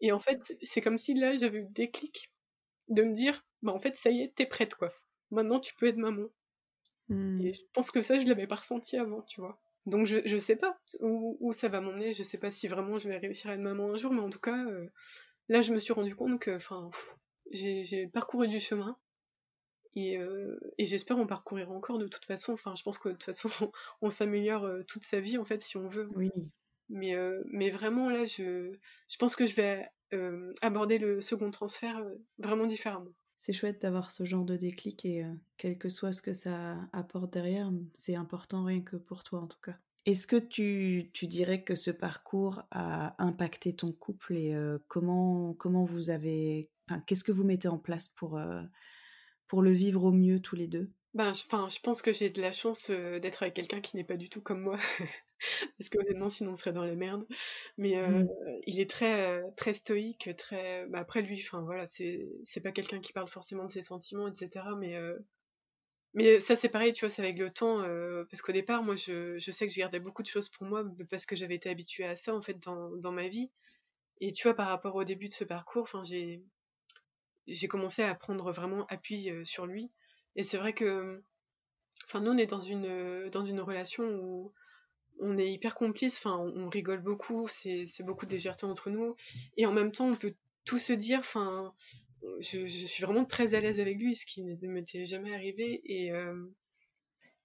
Et 0.01 0.13
en 0.13 0.21
fait, 0.21 0.41
c'est 0.63 0.81
comme 0.81 0.99
si 0.99 1.15
là, 1.15 1.35
j'avais 1.35 1.59
eu 1.59 1.63
le 1.63 1.73
déclic 1.73 2.31
de 2.89 3.03
me 3.03 3.15
dire, 3.15 3.45
bah 3.63 3.73
en 3.73 3.81
fait, 3.81 3.97
ça 3.97 4.11
y 4.11 4.21
est, 4.21 4.35
t'es 4.35 4.47
prête, 4.47 4.75
quoi. 4.75 4.93
Maintenant, 5.31 5.61
tu 5.61 5.75
peux 5.75 5.87
être 5.87 5.97
maman. 5.97 6.29
Et 7.11 7.55
je 7.55 7.63
pense 7.73 7.91
que 7.91 8.03
ça, 8.03 8.19
je 8.19 8.27
l'avais 8.27 8.47
pas 8.47 8.57
ressenti 8.57 8.99
avant, 8.99 9.23
tu 9.23 9.41
vois. 9.41 9.59
Donc, 9.89 10.07
je, 10.07 10.19
je 10.25 10.39
sais 10.39 10.57
pas 10.57 10.79
où, 11.01 11.37
où 11.41 11.53
ça 11.53 11.69
va 11.69 11.81
m'emmener, 11.81 12.13
je 12.15 12.23
sais 12.23 12.39
pas 12.39 12.51
si 12.51 12.69
vraiment 12.69 12.99
je 12.99 13.09
vais 13.09 13.19
réussir 13.19 13.51
à 13.51 13.55
être 13.55 13.61
maman 13.61 13.93
un 13.93 13.97
jour, 13.97 14.13
mais 14.13 14.21
en 14.21 14.31
tout 14.31 14.41
cas, 14.41 14.65
euh, 14.67 14.87
là, 15.49 15.63
je 15.63 15.73
me 15.73 15.79
suis 15.79 15.93
rendu 15.93 16.15
compte 16.15 16.41
que, 16.41 16.55
enfin, 16.57 16.91
j'ai 17.53 18.07
parcouru 18.09 18.49
du 18.49 18.61
chemin. 18.61 18.97
Et, 19.95 20.19
euh, 20.19 20.59
et 20.77 20.85
j'espère 20.85 21.19
en 21.19 21.27
parcourir 21.27 21.71
encore 21.73 21.99
de 21.99 22.07
toute 22.07 22.25
façon. 22.25 22.53
Enfin, 22.53 22.75
je 22.77 22.83
pense 22.83 22.99
que 22.99 23.09
de 23.09 23.15
toute 23.15 23.25
façon, 23.25 23.49
on 24.03 24.11
s'améliore 24.11 24.65
euh, 24.65 24.83
toute 24.83 25.03
sa 25.05 25.21
vie, 25.21 25.39
en 25.39 25.45
fait, 25.45 25.61
si 25.61 25.77
on 25.77 25.89
veut. 25.89 26.09
Oui. 26.15 26.31
Mais, 26.89 27.15
euh, 27.17 27.43
mais 27.47 27.71
vraiment, 27.71 28.09
là, 28.09 28.25
je, 28.25 28.73
je 29.09 29.17
pense 29.19 29.37
que 29.37 29.45
je 29.47 29.55
vais 29.57 29.89
aborder 30.63 30.97
le 30.97 31.21
second 31.21 31.51
transfert 31.51 32.03
vraiment 32.39 32.65
différemment. 32.65 33.13
C'est 33.39 33.53
chouette 33.53 33.83
d'avoir 33.83 34.11
ce 34.11 34.25
genre 34.25 34.45
de 34.45 34.57
déclic 34.57 35.05
et 35.05 35.25
quel 35.57 35.79
que 35.79 35.89
soit 35.89 36.13
ce 36.13 36.23
que 36.23 36.35
ça 36.35 36.77
apporte 36.93 37.33
derrière, 37.33 37.71
c'est 37.95 38.17
important 38.17 38.65
rien 38.65 38.83
que 38.83 38.97
pour 38.97 39.23
toi 39.23 39.41
en 39.41 39.47
tout 39.47 39.61
cas. 39.63 39.77
Est-ce 40.07 40.27
que 40.27 40.37
tu, 40.37 41.11
tu, 41.13 41.27
dirais 41.27 41.63
que 41.63 41.75
ce 41.75 41.91
parcours 41.91 42.63
a 42.71 43.15
impacté 43.23 43.75
ton 43.75 43.93
couple 43.93 44.37
et 44.37 44.57
comment, 44.89 45.55
comment 45.55 45.85
vous 45.85 46.11
avez... 46.11 46.71
Qu'est-ce 47.07 47.25
que 47.25 47.33
vous 47.33 47.45
mettez 47.45 47.69
en 47.69 47.79
place 47.79 48.09
pour, 48.09 48.41
pour 49.47 49.63
le 49.63 49.73
vivre 49.73 50.05
au 50.05 50.13
mieux 50.13 50.41
tous 50.41 50.57
les 50.57 50.67
deux? 50.67 50.91
Ben, 51.15 51.33
je 51.35 51.81
pense 51.81 52.01
que 52.01 52.13
j'ai 52.13 52.31
de 52.31 52.41
la 52.41 52.53
chance 52.53 52.91
d'être 52.91 53.43
avec 53.43 53.55
quelqu'un 53.55 53.81
qui 53.81 53.97
n'est 53.97 54.05
pas 54.05 54.17
du 54.17 54.31
tout 54.31 54.41
comme 54.41 54.63
moi. 54.63 54.79
parce 55.79 55.89
que 55.89 55.99
honnêtement 55.99 56.29
sinon 56.29 56.53
on 56.53 56.57
serait 56.57 56.73
dans 56.73 56.85
la 56.85 56.95
merde 56.95 57.27
mais 57.77 57.97
euh, 57.97 58.09
mmh. 58.09 58.29
il 58.67 58.81
est 58.81 58.91
très 58.91 59.39
euh, 59.39 59.43
très 59.57 59.75
stoïque 59.75 60.31
très 60.37 60.87
bah, 60.87 60.99
après 60.99 61.23
lui 61.23 61.43
enfin 61.47 61.63
voilà 61.63 61.87
c'est 61.87 62.29
c'est 62.45 62.61
pas 62.61 62.73
quelqu'un 62.73 63.01
qui 63.01 63.13
parle 63.13 63.29
forcément 63.29 63.65
de 63.65 63.71
ses 63.71 63.83
sentiments 63.83 64.29
etc 64.29 64.67
mais 64.77 64.97
euh, 64.97 65.19
mais 66.15 66.41
ça 66.41 66.57
c'est 66.57 66.69
pareil 66.69 66.93
tu 66.93 67.05
vois 67.05 67.15
c'est 67.15 67.23
avec 67.23 67.39
le 67.39 67.51
temps 67.51 67.83
parce 68.31 68.43
qu'au 68.43 68.53
départ 68.53 68.83
moi 68.83 68.97
je, 68.97 69.39
je 69.39 69.51
sais 69.51 69.67
que 69.67 69.73
je 69.73 69.79
gardais 69.79 70.01
beaucoup 70.01 70.23
de 70.23 70.29
choses 70.29 70.49
pour 70.49 70.67
moi 70.67 70.85
parce 71.11 71.27
que 71.27 71.37
j'avais 71.37 71.55
été 71.55 71.69
habituée 71.69 72.05
à 72.05 72.17
ça 72.17 72.35
en 72.35 72.43
fait 72.43 72.59
dans, 72.61 72.91
dans 72.97 73.13
ma 73.13 73.29
vie. 73.29 73.51
Et 74.21 74.33
tu 74.33 74.49
vois 74.49 74.55
par 74.55 74.69
rapport 74.69 74.97
au 74.97 75.05
début 75.05 75.29
de 75.29 75.35
ce 75.35 75.45
parcours 75.45 75.83
enfin 75.83 76.03
j'ai 76.03 76.43
j'ai 77.47 77.69
commencé 77.69 78.03
à 78.03 78.15
prendre 78.15 78.51
vraiment 78.53 78.87
appui 78.87 79.31
sur 79.45 79.67
lui. 79.67 79.93
Et 80.35 80.45
c'est 80.45 80.57
vrai 80.57 80.73
que 80.73 81.23
enfin 82.07 82.21
nous 82.21 82.31
on 82.31 82.39
est 82.39 82.47
dans 82.47 82.59
une 82.59 83.29
dans 83.29 83.45
une 83.45 83.61
relation 83.61 84.05
où 84.05 84.55
on 85.21 85.39
est 85.39 85.51
hyper 85.51 85.75
complices, 85.75 86.25
on, 86.27 86.69
rigole 86.69 87.01
beaucoup, 87.01 87.49
c'est 87.49 87.87
beaucoup 88.03 88.27
de 88.27 88.33
légèreté 88.33 88.67
entre 88.67 88.91
nous, 88.91 89.17
et 89.57 89.67
en 89.67 89.73
même 89.73 89.93
temps, 89.93 90.09
on 90.09 90.15
peut 90.15 90.35
tout 90.65 90.79
se 90.79 90.93
dire, 90.93 91.21
enfin, 91.21 91.75
je, 92.41 92.67
suis 92.67 93.05
vraiment 93.05 93.25
très 93.25 93.55
à 93.55 93.61
l'aise 93.61 93.81
avec 93.81 93.99
lui, 93.99 94.15
ce 94.15 94.27
qui 94.27 94.43
ne 94.43 94.69
m'était 94.69 95.05
jamais 95.05 95.35
arrivé, 95.35 95.81
et, 95.85 96.13
euh, 96.13 96.47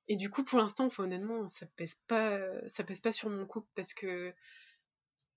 et 0.07 0.15
du 0.15 0.29
coup, 0.29 0.43
pour 0.43 0.59
l'instant, 0.59 0.85
enfin, 0.85 1.03
honnêtement, 1.03 1.47
ça 1.47 1.65
pèse 1.75 1.95
pas, 2.07 2.39
ça 2.67 2.83
pèse 2.83 3.01
pas 3.01 3.11
sur 3.11 3.29
mon 3.29 3.45
couple, 3.45 3.69
parce 3.75 3.93
que 3.93 4.33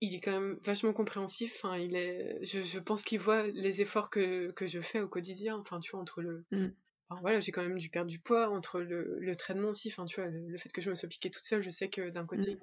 il 0.03 0.15
est 0.15 0.21
quand 0.21 0.33
même 0.33 0.59
vachement 0.63 0.93
compréhensif, 0.93 1.63
je, 1.63 2.79
pense 2.79 3.03
qu'il 3.03 3.19
voit 3.19 3.47
les 3.47 3.81
efforts 3.81 4.11
que, 4.11 4.53
je 4.61 4.81
fais 4.81 5.01
au 5.01 5.09
quotidien, 5.09 5.57
enfin, 5.57 5.81
tu 5.81 5.93
vois, 5.93 6.05
le... 6.19 6.45
Mmh 7.11 7.17
voilà, 7.21 7.41
j'ai 7.41 7.53
quand 7.53 7.63
même 7.63 7.79
dû 7.79 7.89
perdre 7.89 8.11
du 8.11 8.19
poids 8.19 8.49
entre 8.49 8.81
le, 8.81 9.19
le 9.21 9.37
traitement 9.37 9.69
aussi. 9.69 9.89
Enfin, 9.89 10.07
tu 10.07 10.21
vois, 10.21 10.29
le, 10.29 10.59
fait 10.59 10.71
que 10.71 10.81
je 10.81 10.91
me 10.91 10.95
sois 10.95 11.09
piquée 11.09 11.31
toute 11.31 11.45
seule, 11.45 11.63
je 11.63 11.71
sais 11.71 11.89
que 11.89 12.11
d'un 12.11 12.27
côté, 12.27 12.55
mmh. 12.55 12.59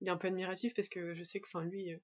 il, 0.00 0.08
est, 0.08 0.10
un 0.10 0.16
peu 0.16 0.28
admiratif 0.28 0.72
parce 0.74 0.88
que 0.88 1.14
je 1.14 1.22
sais 1.24 1.40
que, 1.40 1.46
enfin, 1.46 1.64
lui, 1.64 1.92
euh, 1.92 1.96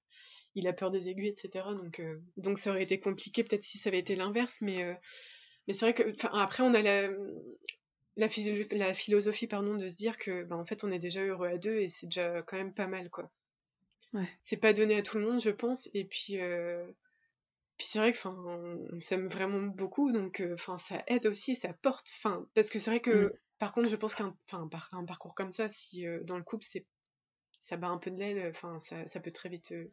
il 0.55 0.67
a 0.67 0.73
peur 0.73 0.91
des 0.91 1.07
aiguilles, 1.07 1.29
etc. 1.29 1.65
Donc, 1.81 1.99
euh, 1.99 2.21
donc 2.35 2.57
ça 2.57 2.71
aurait 2.71 2.83
été 2.83 2.99
compliqué 2.99 3.43
peut-être 3.43 3.63
si 3.63 3.77
ça 3.77 3.89
avait 3.89 3.99
été 3.99 4.15
l'inverse, 4.15 4.57
mais, 4.59 4.83
euh, 4.83 4.93
mais 5.67 5.73
c'est 5.73 5.89
vrai 5.89 5.93
que, 5.93 6.27
après, 6.33 6.63
on 6.63 6.73
a 6.73 6.81
la, 6.81 7.07
la, 8.17 8.27
la, 8.71 8.93
philosophie, 8.93 9.47
pardon, 9.47 9.75
de 9.75 9.87
se 9.87 9.95
dire 9.95 10.17
que, 10.17 10.43
ben, 10.43 10.57
en 10.57 10.65
fait, 10.65 10.83
on 10.83 10.91
est 10.91 10.99
déjà 10.99 11.23
heureux 11.23 11.47
à 11.47 11.57
deux 11.57 11.77
et 11.77 11.87
c'est 11.87 12.07
déjà 12.07 12.41
quand 12.41 12.57
même 12.57 12.73
pas 12.73 12.87
mal, 12.87 13.09
quoi. 13.09 13.31
Ouais. 14.11 14.29
C'est 14.43 14.57
pas 14.57 14.73
donné 14.73 14.97
à 14.97 15.01
tout 15.01 15.17
le 15.17 15.25
monde, 15.25 15.41
je 15.41 15.49
pense. 15.49 15.89
Et 15.93 16.03
puis, 16.03 16.37
puis 17.77 17.87
c'est 17.87 17.99
vrai 17.99 18.11
que 18.11 18.17
enfin 18.17 18.35
on, 18.91 18.99
s'aime 18.99 19.27
vraiment 19.27 19.61
beaucoup 19.61 20.11
donc 20.11 20.39
euh, 20.39 20.53
enfin 20.53 20.77
ça 20.77 21.03
aide 21.07 21.25
aussi 21.25 21.55
ça 21.55 21.73
porte 21.73 22.07
enfin 22.17 22.47
parce 22.53 22.69
que 22.69 22.79
c'est 22.79 22.91
vrai 22.91 23.01
que 23.01 23.27
mmh. 23.27 23.31
par 23.59 23.73
contre 23.73 23.89
je 23.89 23.95
pense 23.95 24.15
qu'un 24.15 24.35
enfin 24.51 24.69
un 24.91 25.05
parcours 25.05 25.35
comme 25.35 25.51
ça 25.51 25.69
si 25.69 26.05
euh, 26.07 26.23
dans 26.23 26.37
le 26.37 26.43
couple 26.43 26.65
c'est 26.67 26.85
ça 27.61 27.77
bat 27.77 27.87
un 27.87 27.97
peu 27.97 28.11
de 28.11 28.17
l'aile 28.17 28.49
enfin 28.49 28.79
ça, 28.79 29.07
ça, 29.07 29.19
peut 29.19 29.31
très 29.31 29.49
vite 29.49 29.71
euh, 29.71 29.91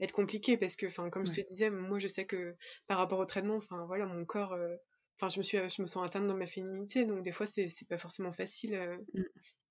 être 0.00 0.12
compliqué 0.12 0.56
parce 0.56 0.74
que 0.74 0.86
enfin 0.86 1.10
comme 1.10 1.26
je 1.26 1.32
te 1.32 1.40
disais 1.48 1.70
moi 1.70 1.98
je 1.98 2.08
sais 2.08 2.26
que 2.26 2.56
par 2.86 2.98
rapport 2.98 3.20
au 3.20 3.26
traitement 3.26 3.56
enfin 3.56 3.84
voilà 3.86 4.06
mon 4.06 4.24
corps 4.24 4.56
enfin 5.16 5.28
je 5.28 5.38
me 5.38 5.42
suis 5.42 5.58
je 5.58 5.82
me 5.82 5.86
sens 5.86 6.04
atteinte 6.04 6.26
dans 6.26 6.36
ma 6.36 6.46
féminité 6.46 7.04
donc 7.04 7.22
des 7.22 7.30
fois 7.30 7.46
c'est 7.46 7.68
c'est 7.68 7.86
pas 7.86 7.98
forcément 7.98 8.32
facile 8.32 8.76
mmh. 9.12 9.22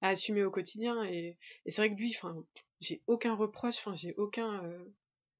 à 0.02 0.10
assumer 0.10 0.44
au 0.44 0.52
quotidien 0.52 1.04
et, 1.04 1.38
et 1.66 1.72
c'est 1.72 1.82
vrai 1.82 1.94
que 1.94 2.00
lui 2.00 2.14
enfin 2.16 2.36
j'ai 2.80 3.02
aucun 3.08 3.36
reproche 3.36 3.80
enfin 3.80 3.94
j'ai 3.94 4.14
aucun 4.16 4.62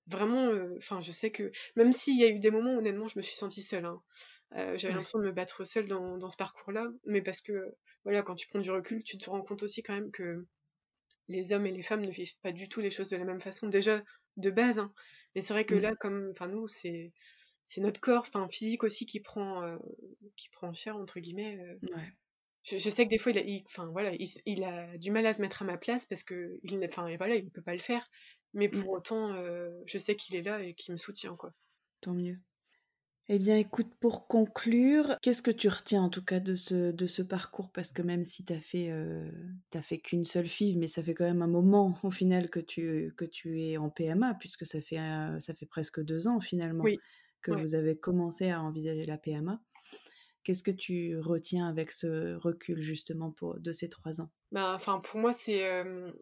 Vraiment, 0.08 0.48
euh, 0.48 0.76
enfin, 0.78 1.00
je 1.02 1.12
sais 1.12 1.32
que 1.32 1.52
même 1.76 1.94
s'il 1.94 2.20
y 2.20 2.24
a 2.24 2.30
eu 2.30 2.40
des 2.40 2.52
moments, 2.52 2.78
honnêtement, 2.78 3.08
je 3.08 3.18
me 3.18 3.24
suis 3.24 3.36
sentie 3.36 3.64
seule. 3.64 3.86
Hein. 3.86 4.02
Euh, 4.56 4.78
j'avais 4.78 4.94
l'impression 4.94 5.20
de 5.20 5.26
me 5.26 5.32
battre 5.32 5.66
seule 5.66 5.88
dans, 5.88 6.18
dans 6.18 6.30
ce 6.30 6.38
parcours-là, 6.38 6.88
mais 7.06 7.22
parce 7.22 7.42
que, 7.42 7.74
voilà, 8.04 8.22
quand 8.22 8.36
tu 8.36 8.48
prends 8.48 8.60
du 8.60 8.70
recul, 8.70 9.04
tu 9.04 9.18
te 9.18 9.30
rends 9.30 9.42
compte 9.42 9.64
aussi 9.64 9.82
quand 9.82 9.94
même 9.94 10.12
que 10.12 10.46
les 11.30 11.54
hommes 11.54 11.66
et 11.66 11.72
les 11.72 11.82
femmes 11.82 12.02
ne 12.02 12.12
vivent 12.12 12.38
pas 12.42 12.52
du 12.52 12.68
tout 12.68 12.82
les 12.82 12.90
choses 12.90 13.10
de 13.10 13.18
la 13.18 13.24
même 13.24 13.42
façon, 13.42 13.68
déjà 13.68 14.04
de 14.38 14.52
base. 14.52 14.78
Hein. 14.78 14.94
Mais 15.36 15.42
c'est 15.42 15.54
vrai 15.54 15.66
que 15.66 15.76
mmh. 15.76 15.80
là, 15.80 15.96
comme, 15.96 16.30
enfin, 16.32 16.48
nous, 16.48 16.68
c'est 16.68 17.14
c'est 17.66 17.80
notre 17.80 18.02
corps, 18.02 18.26
enfin, 18.28 18.48
physique 18.50 18.84
aussi 18.84 19.06
qui 19.06 19.22
prend 19.22 19.64
euh, 19.64 19.78
qui 20.36 20.50
prend 20.50 20.74
cher 20.74 20.98
entre 20.98 21.22
guillemets. 21.22 21.58
Ouais. 21.96 22.14
Je, 22.64 22.78
je, 22.78 22.90
sais 22.90 23.06
que 23.06 23.10
des 23.10 23.18
fois, 23.18 23.32
il 23.32 23.38
a, 23.40 23.62
enfin 23.66 23.88
voilà, 23.88 24.14
il, 24.14 24.30
il, 24.46 24.64
a 24.64 24.98
du 24.98 25.12
mal 25.12 25.26
à 25.26 25.34
se 25.34 25.42
mettre 25.42 25.62
à 25.62 25.66
ma 25.66 25.78
place 25.78 26.06
parce 26.06 26.24
que 26.24 26.60
il, 26.64 26.84
enfin 26.86 27.14
voilà, 27.18 27.36
il 27.36 27.50
peut 27.50 27.62
pas 27.62 27.74
le 27.74 27.80
faire. 27.80 28.10
Mais 28.54 28.70
pour 28.70 28.94
mmh. 28.94 28.98
autant, 28.98 29.34
euh, 29.34 29.72
je 29.86 29.98
sais 29.98 30.16
qu'il 30.16 30.36
est 30.36 30.42
là 30.42 30.62
et 30.62 30.74
qu'il 30.74 30.92
me 30.92 30.98
soutient, 30.98 31.36
quoi. 31.36 31.54
Tant 32.02 32.14
mieux. 32.14 32.38
Eh 33.30 33.40
bien, 33.40 33.58
écoute, 33.58 33.88
pour 34.02 34.28
conclure, 34.28 35.16
qu'est-ce 35.22 35.42
que 35.42 35.52
tu 35.52 35.70
retiens 35.70 36.04
en 36.04 36.10
tout 36.10 36.24
cas 36.24 36.42
de 36.42 36.56
ce, 36.56 36.92
de 36.92 37.08
ce 37.08 37.22
parcours? 37.22 37.72
Parce 37.72 37.94
que 37.94 38.02
même 38.02 38.26
si 38.26 38.44
tu 38.44 38.52
n'as 38.52 38.60
fait, 38.60 38.92
euh, 38.92 39.32
fait 39.82 39.98
qu'une 39.98 40.26
seule 40.26 40.50
fille, 40.50 40.76
mais 40.78 40.88
ça 40.88 41.02
fait 41.02 41.14
quand 41.14 41.24
même 41.24 41.42
un 41.42 41.48
moment 41.48 41.98
au 42.04 42.12
final 42.12 42.50
que 42.50 42.60
tu, 42.60 43.14
que 43.16 43.24
tu 43.24 43.62
es 43.64 43.78
en 43.78 43.90
PMA, 43.90 44.34
puisque 44.34 44.66
ça 44.66 44.82
fait, 44.82 45.00
euh, 45.00 45.40
ça 45.40 45.54
fait 45.54 45.66
presque 45.66 46.04
deux 46.04 46.28
ans 46.28 46.42
finalement 46.42 46.84
que 47.42 47.52
vous 47.52 47.76
avez 47.76 47.98
commencé 47.98 48.50
à 48.50 48.62
envisager 48.62 49.06
la 49.06 49.18
PMA. 49.18 49.62
Qu'est-ce 50.44 50.64
que 50.64 50.72
tu 50.72 51.18
retiens 51.20 51.68
avec 51.70 51.92
ce 51.92 52.36
recul 52.36 52.82
justement 52.82 53.34
de 53.58 53.72
ces 53.72 53.90
trois 53.90 54.22
ans? 54.22 54.30
Bah, 54.52 54.74
enfin, 54.76 55.00
pour 55.00 55.20
moi, 55.20 55.34
c'est 55.34 55.66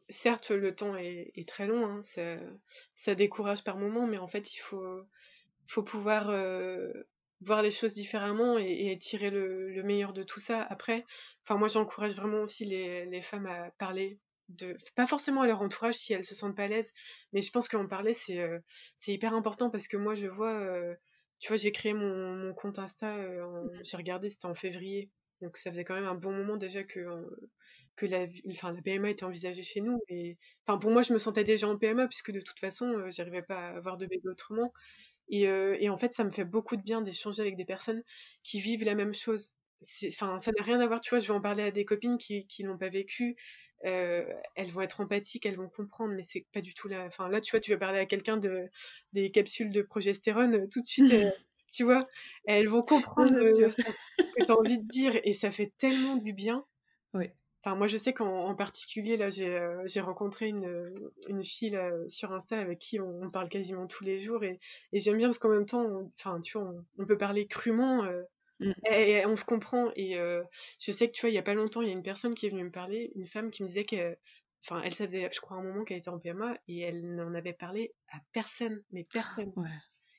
certes 0.10 0.52
le 0.52 0.76
temps 0.76 0.96
est, 0.96 1.48
très 1.48 1.68
long, 1.68 1.86
hein, 1.86 2.00
ça, 2.96 3.16
décourage 3.16 3.64
par 3.64 3.78
moments, 3.78 4.08
mais 4.08 4.20
en 4.20 4.28
fait, 4.28 4.54
il 4.54 4.60
faut, 4.60 5.02
faut 5.68 5.84
pouvoir 5.84 6.32
voir 7.42 7.64
les 7.64 7.72
choses 7.72 7.94
différemment 7.94 8.58
et, 8.58 8.98
tirer 9.00 9.32
le, 9.32 9.82
meilleur 9.84 10.14
de 10.14 10.24
tout 10.24 10.40
ça. 10.40 10.62
Après, 10.62 11.06
enfin, 11.44 11.58
moi, 11.58 11.68
j'encourage 11.68 12.16
vraiment 12.16 12.42
aussi 12.42 12.66
les, 12.66 13.06
les, 13.08 13.22
femmes 13.22 13.48
à 13.48 13.72
parler 13.80 14.20
de, 14.50 14.78
pas 14.96 15.08
forcément 15.08 15.42
à 15.42 15.48
leur 15.48 15.62
entourage 15.62 15.96
si 15.96 16.14
elles 16.14 16.26
se 16.26 16.36
sentent 16.36 16.56
pas 16.56 16.66
à 16.66 16.68
l'aise, 16.68 16.92
mais 17.34 17.42
je 17.42 17.52
pense 17.52 17.68
qu'en 17.68 17.88
parler 17.88 18.14
c'est 18.14 18.62
hyper 19.08 19.34
important 19.34 19.70
parce 19.70 19.88
que 19.88 19.98
moi, 19.98 20.14
je 20.14 20.28
vois 20.28 20.96
tu 21.42 21.48
vois, 21.50 21.58
j'ai 21.58 21.72
créé 21.72 21.94
mon, 21.94 22.36
mon, 22.36 22.54
compte 22.54 22.80
Insta, 22.80 23.18
euh, 23.18 23.68
j'ai 23.84 23.98
regardé, 23.98 24.30
c'était 24.30 24.46
en 24.46 24.54
février. 24.54 25.10
Donc 25.42 25.58
ça 25.58 25.72
faisait 25.72 25.84
quand 25.84 25.96
même 25.96 26.06
un 26.06 26.16
bon 26.16 26.32
moment 26.32 26.56
déjà 26.56 26.84
que, 26.84 27.00
euh, 27.00 27.50
que 27.96 28.06
la, 28.06 28.28
enfin, 28.52 28.72
la 28.72 28.82
PMA 28.82 29.10
était 29.10 29.24
envisagée 29.24 29.64
chez 29.64 29.82
nous. 29.82 30.00
Et 30.08 30.38
enfin, 30.66 30.78
pour 30.78 30.92
moi, 30.92 31.02
je 31.02 31.14
me 31.14 31.18
sentais 31.18 31.44
déjà 31.44 31.68
en 31.68 31.78
PMA 31.78 32.08
puisque 32.08 32.32
de 32.32 32.40
toute 32.42 32.60
façon, 32.60 32.86
euh, 32.86 33.10
j'arrivais 33.10 33.42
pas 33.42 33.58
à 33.58 33.78
avoir 33.78 33.98
de 33.98 34.06
bébé 34.06 34.30
autrement. 34.30 34.72
Et, 35.30 35.44
et, 35.44 35.90
en 35.90 35.98
fait, 35.98 36.14
ça 36.14 36.26
me 36.26 36.32
fait 36.32 36.44
beaucoup 36.44 36.76
de 36.76 36.82
bien 36.82 37.02
d'échanger 37.02 37.42
avec 37.42 37.56
des 37.56 37.64
personnes 37.66 38.04
qui 38.44 38.60
vivent 38.60 38.84
la 38.84 38.96
même 38.96 39.14
chose. 39.14 39.52
Enfin, 40.08 40.40
ça 40.40 40.52
n'a 40.52 40.64
rien 40.64 40.80
à 40.82 40.88
voir, 40.88 41.00
tu 41.00 41.12
vois, 41.12 41.20
je 41.20 41.28
vais 41.28 41.34
en 41.34 41.40
parler 41.42 41.64
à 41.64 41.72
des 41.72 41.86
copines 41.86 42.18
qui, 42.18 42.46
qui 42.48 42.64
l'ont 42.64 42.78
pas 42.78 42.90
vécu, 42.90 43.38
euh, 43.86 44.24
elles 44.56 44.72
vont 44.72 44.82
être 44.82 45.02
empathiques, 45.02 45.46
elles 45.46 45.56
vont 45.56 45.70
comprendre, 45.70 46.14
mais 46.14 46.24
c'est 46.24 46.46
pas 46.54 46.62
du 46.62 46.74
tout 46.74 46.88
là. 46.88 47.04
Enfin, 47.06 47.30
là, 47.30 47.42
tu 47.42 47.52
vois, 47.52 47.60
tu 47.60 47.72
vas 47.72 47.78
parler 47.78 48.00
à 48.00 48.06
quelqu'un 48.06 48.38
de 48.38 48.70
des 49.14 49.32
capsules 49.32 49.72
de 49.72 49.82
progestérone, 49.82 50.56
euh, 50.56 50.68
tout 50.68 50.82
de 50.82 50.86
suite, 50.86 51.12
euh, 51.14 51.30
tu 51.72 51.84
vois, 51.84 52.08
elles 52.46 52.68
vont 52.68 52.84
comprendre 52.84 53.32
ce 53.32 53.70
que 54.20 54.46
tu 54.46 54.52
as 54.52 54.58
envie 54.58 54.78
de 54.78 54.88
dire, 54.88 55.20
et 55.24 55.34
ça 55.34 55.52
fait 55.52 55.74
tellement 55.78 56.16
du 56.16 56.34
bien. 56.34 56.66
Oui. 57.14 57.30
Enfin, 57.64 57.76
moi, 57.76 57.88
je 57.88 57.98
sais 57.98 58.14
qu'en 58.14 58.56
particulier, 58.56 59.18
là, 59.18 59.30
j'ai 59.30 60.00
rencontré 60.00 60.48
une, 60.48 60.92
une 61.28 61.44
fille 61.44 61.80
sur 62.08 62.32
Insta 62.34 62.58
avec 62.58 62.80
qui 62.80 63.00
on, 63.00 63.28
parle 63.30 63.50
quasiment 63.50 63.86
tous 63.86 64.04
les 64.04 64.18
jours, 64.18 64.44
et, 64.44 64.60
et 64.94 65.00
j'aime 65.00 65.18
bien 65.18 65.28
parce 65.28 65.38
qu'en 65.38 65.50
même 65.50 65.68
temps, 65.68 66.12
enfin, 66.18 66.42
tu 66.42 66.58
vois, 66.58 66.74
on, 66.98 67.06
peut 67.06 67.20
parler 67.20 67.46
crûment. 67.46 68.04
Mm. 68.62 68.72
Et, 68.86 69.26
on 69.26 69.36
se 69.36 69.46
comprend. 69.46 69.92
Et 69.96 70.18
euh, 70.18 70.44
je 70.80 70.92
sais 70.92 71.08
que 71.08 71.14
tu 71.14 71.22
vois, 71.22 71.30
il 71.30 71.36
y 71.36 71.40
a 71.40 71.44
pas 71.44 71.54
longtemps, 71.54 71.82
il 71.82 71.88
y 71.88 71.92
a 71.92 71.94
une 71.96 72.04
personne 72.04 72.36
qui 72.36 72.46
est 72.46 72.50
venue 72.50 72.64
me 72.64 72.72
parler, 72.72 73.12
une 73.16 73.28
femme 73.28 73.52
qui 73.52 73.64
me 73.64 73.68
disait 73.68 73.84
que, 73.84 74.18
enfin, 74.66 74.82
elle, 74.84 74.94
ça 74.94 75.06
faisait, 75.06 75.30
je 75.32 75.42
crois, 75.42 75.58
un 75.58 75.64
moment 75.64 75.84
qu'elle 75.84 75.98
était 75.98 76.10
en 76.10 76.20
PMA 76.20 76.58
et 76.68 76.80
elle 76.80 77.16
n'en 77.16 77.34
avait 77.34 77.54
parlé 77.54 77.94
à 78.10 78.20
personne, 78.32 78.82
mais 78.92 79.04
personne. 79.04 79.52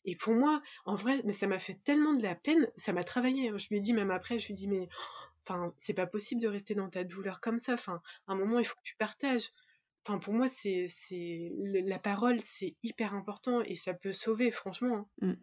Et 0.05 0.17
pour 0.17 0.35
moi, 0.35 0.61
en 0.85 0.97
vrai, 0.97 1.23
mais 1.25 1.33
ça 1.33 1.47
m'a 1.47 1.61
fait 1.61 1.81
tellement 1.85 2.15
de 2.15 2.23
la 2.23 2.35
peine, 2.35 2.69
ça 2.77 2.93
m'a 2.93 3.05
travaillé. 3.05 3.49
Hein. 3.49 3.59
Je 3.59 3.69
lui 3.69 3.77
ai 3.77 3.81
dit, 3.81 3.93
même 3.93 4.11
après, 4.11 4.41
je 4.41 4.47
lui 4.47 4.55
ai 4.55 4.57
dit, 4.57 4.69
mais 4.69 4.89
enfin, 5.47 5.69
c'est 5.77 5.95
pas 5.95 6.09
possible 6.09 6.41
de 6.41 6.49
rester 6.49 6.75
dans 6.75 6.91
ta 6.91 7.05
douleur 7.05 7.41
comme 7.41 7.61
ça. 7.61 7.75
Enfin, 7.75 8.03
à 8.27 8.33
un 8.33 8.35
moment, 8.35 8.59
il 8.59 8.65
faut 8.65 8.75
que 8.75 8.83
tu 8.83 8.97
partages. 8.97 9.51
Enfin, 10.05 10.19
pour 10.19 10.35
moi, 10.35 10.49
c'est, 10.49 10.87
c'est, 10.89 11.53
la 11.61 12.01
parole, 12.01 12.41
c'est 12.41 12.75
hyper 12.83 13.15
important 13.15 13.63
et 13.63 13.77
ça 13.77 13.95
peut 13.95 14.13
sauver, 14.13 14.51
franchement. 14.51 15.09
Hein. 15.23 15.29
Mm. 15.29 15.35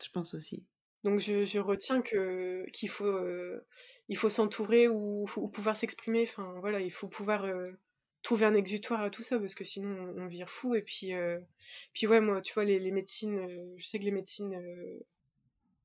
Je 0.00 0.08
pense 0.10 0.34
aussi. 0.34 0.64
Donc 1.04 1.20
je, 1.20 1.58
retiens 1.58 2.00
que 2.00 2.64
qu'il 2.72 2.88
faut 2.88 3.04
euh, 3.04 3.64
il 4.08 4.16
faut 4.16 4.30
s'entourer 4.30 4.88
ou, 4.88 5.26
pouvoir 5.52 5.76
s'exprimer. 5.76 6.22
Enfin 6.22 6.56
voilà, 6.60 6.80
il 6.80 6.90
faut 6.90 7.08
pouvoir 7.08 7.44
euh, 7.44 7.70
trouver 8.22 8.46
un 8.46 8.54
exutoire 8.54 9.02
à 9.02 9.10
tout 9.10 9.22
ça 9.22 9.38
parce 9.38 9.54
que 9.54 9.64
sinon 9.64 10.14
on, 10.16 10.26
vire 10.26 10.48
fou. 10.48 10.74
Et 10.74 10.82
puis 10.82 11.12
euh, 11.14 11.38
puis 11.92 12.06
ouais 12.06 12.20
moi 12.22 12.40
tu 12.40 12.54
vois 12.54 12.64
les, 12.64 12.78
les 12.78 12.90
médecines, 12.90 13.74
je 13.76 13.86
sais 13.86 13.98
que 13.98 14.04
les 14.04 14.10
médecines 14.12 14.58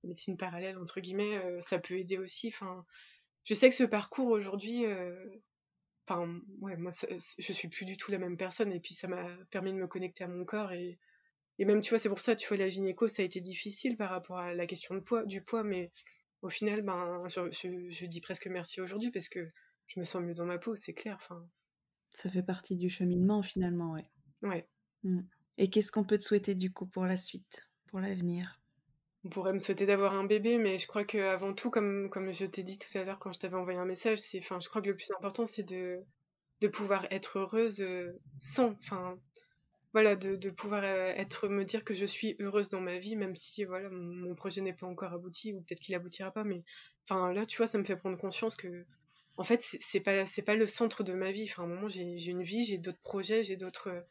médecines 0.05 0.37
parallèles 0.37 0.77
entre 0.77 1.01
guillemets, 1.01 1.37
ça 1.61 1.79
peut 1.79 1.95
aider 1.95 2.17
aussi. 2.17 2.47
Enfin 2.47 2.85
je 3.43 3.53
sais 3.53 3.67
que 3.67 3.75
ce 3.75 3.83
parcours 3.83 4.29
aujourd'hui 4.29 4.85
enfin 6.07 6.41
ouais 6.61 6.77
moi 6.77 6.91
je 7.11 7.53
suis 7.53 7.67
plus 7.67 7.85
du 7.85 7.97
tout 7.97 8.11
la 8.11 8.17
même 8.19 8.37
personne 8.37 8.71
et 8.71 8.79
puis 8.79 8.93
ça 8.93 9.09
m'a 9.09 9.27
permis 9.51 9.73
de 9.73 9.77
me 9.77 9.87
connecter 9.87 10.23
à 10.23 10.27
mon 10.29 10.45
corps 10.45 10.71
et 10.71 10.97
et 11.59 11.65
même, 11.65 11.81
tu 11.81 11.89
vois, 11.89 11.99
c'est 11.99 12.07
pour 12.07 12.21
ça, 12.21 12.37
tu 12.37 12.47
vois, 12.47 12.55
la 12.55 12.69
gynéco, 12.69 13.09
ça 13.09 13.21
a 13.21 13.25
été 13.25 13.41
difficile 13.41 13.97
par 13.97 14.09
rapport 14.09 14.37
à 14.37 14.53
la 14.53 14.65
question 14.65 14.95
de 14.95 15.01
poids, 15.01 15.25
du 15.25 15.41
poids, 15.41 15.61
mais 15.61 15.91
au 16.41 16.49
final, 16.49 16.81
ben, 16.81 17.23
je, 17.27 18.05
dis 18.05 18.21
presque 18.21 18.47
merci 18.47 18.79
aujourd'hui 18.79 19.11
parce 19.11 19.27
que 19.27 19.45
je 19.87 19.99
me 19.99 20.05
sens 20.05 20.23
mieux 20.23 20.33
dans 20.33 20.45
ma 20.45 20.57
peau, 20.57 20.77
c'est 20.77 20.93
clair. 20.93 21.19
Ça 22.11 22.29
fait 22.29 22.43
partie 22.43 22.77
du 22.77 22.89
cheminement, 22.89 23.43
finalement, 23.43 23.91
ouais. 23.91 24.09
Ouais. 24.41 24.65
Mmh. 25.03 25.19
Et 25.57 25.69
qu'est-ce 25.69 25.91
qu'on 25.91 26.05
peut 26.05 26.17
te 26.17 26.23
souhaiter, 26.23 26.55
du 26.55 26.71
coup, 26.71 26.87
pour 26.87 27.05
la 27.05 27.17
suite, 27.17 27.67
pour 27.87 27.99
l'avenir? 27.99 28.61
On 29.25 29.29
pourrait 29.29 29.51
me 29.51 29.59
souhaiter 29.59 29.85
d'avoir 29.85 30.13
un 30.13 30.23
bébé, 30.23 30.57
mais 30.57 30.79
je 30.79 30.87
crois 30.87 31.03
qu'avant 31.03 31.53
tout, 31.53 31.69
comme, 31.69 32.09
comme 32.09 32.31
je 32.31 32.45
t'ai 32.45 32.63
dit 32.63 32.77
tout 32.77 32.97
à 32.97 33.03
l'heure 33.03 33.19
quand 33.19 33.33
je 33.33 33.39
t'avais 33.39 33.57
envoyé 33.57 33.77
un 33.77 33.85
message, 33.85 34.19
c'est, 34.19 34.41
je 34.41 34.69
crois 34.69 34.81
que 34.81 34.87
le 34.87 34.95
plus 34.95 35.11
important, 35.11 35.45
c'est 35.45 35.63
de, 35.63 35.99
de 36.61 36.67
pouvoir 36.69 37.05
être 37.11 37.39
heureuse 37.39 37.81
euh, 37.81 38.17
sans, 38.37 38.71
enfin, 38.71 39.19
voilà, 39.93 40.15
de, 40.15 40.49
pouvoir 40.49 40.83
euh, 40.83 41.13
être, 41.15 41.47
me 41.47 41.65
dire 41.65 41.83
que 41.83 41.93
je 41.93 42.05
suis 42.05 42.35
heureuse 42.39 42.69
dans 42.69 42.81
ma 42.81 42.99
vie, 42.99 43.15
même 43.15 43.35
si 43.35 43.65
voilà, 43.65 43.89
mon, 43.89 44.35
projet 44.35 44.61
n'est 44.61 44.73
pas 44.73 44.85
encore 44.85 45.13
abouti, 45.13 45.53
ou 45.53 45.61
peut-être 45.61 45.79
qu'il 45.79 45.95
aboutira 45.95 46.31
pas, 46.31 46.43
mais 46.43 46.63
enfin 47.05 47.33
là, 47.33 47.45
tu 47.45 47.57
vois, 47.57 47.67
ça 47.67 47.77
me 47.77 47.83
fait 47.83 47.95
prendre 47.95 48.17
conscience 48.17 48.55
que 48.55 48.85
en 49.37 49.43
fait, 49.43 49.63
c'est 49.79 50.01
pas, 50.01 50.25
c'est 50.25 50.41
pas 50.41 50.55
le 50.55 50.67
centre 50.67 51.01
de 51.01 51.13
ma 51.13 51.31
vie. 51.31 51.47
Enfin, 51.49 51.63
à 51.63 51.65
un 51.65 51.69
moment, 51.69 51.87
j'ai 51.87 52.03
une 52.25 52.43
vie, 52.43 52.65
j'ai 52.65 52.77
d'autres 52.77 52.99
projets, 53.01 53.41
j'ai 53.41 53.55
d'autres. 53.55 54.05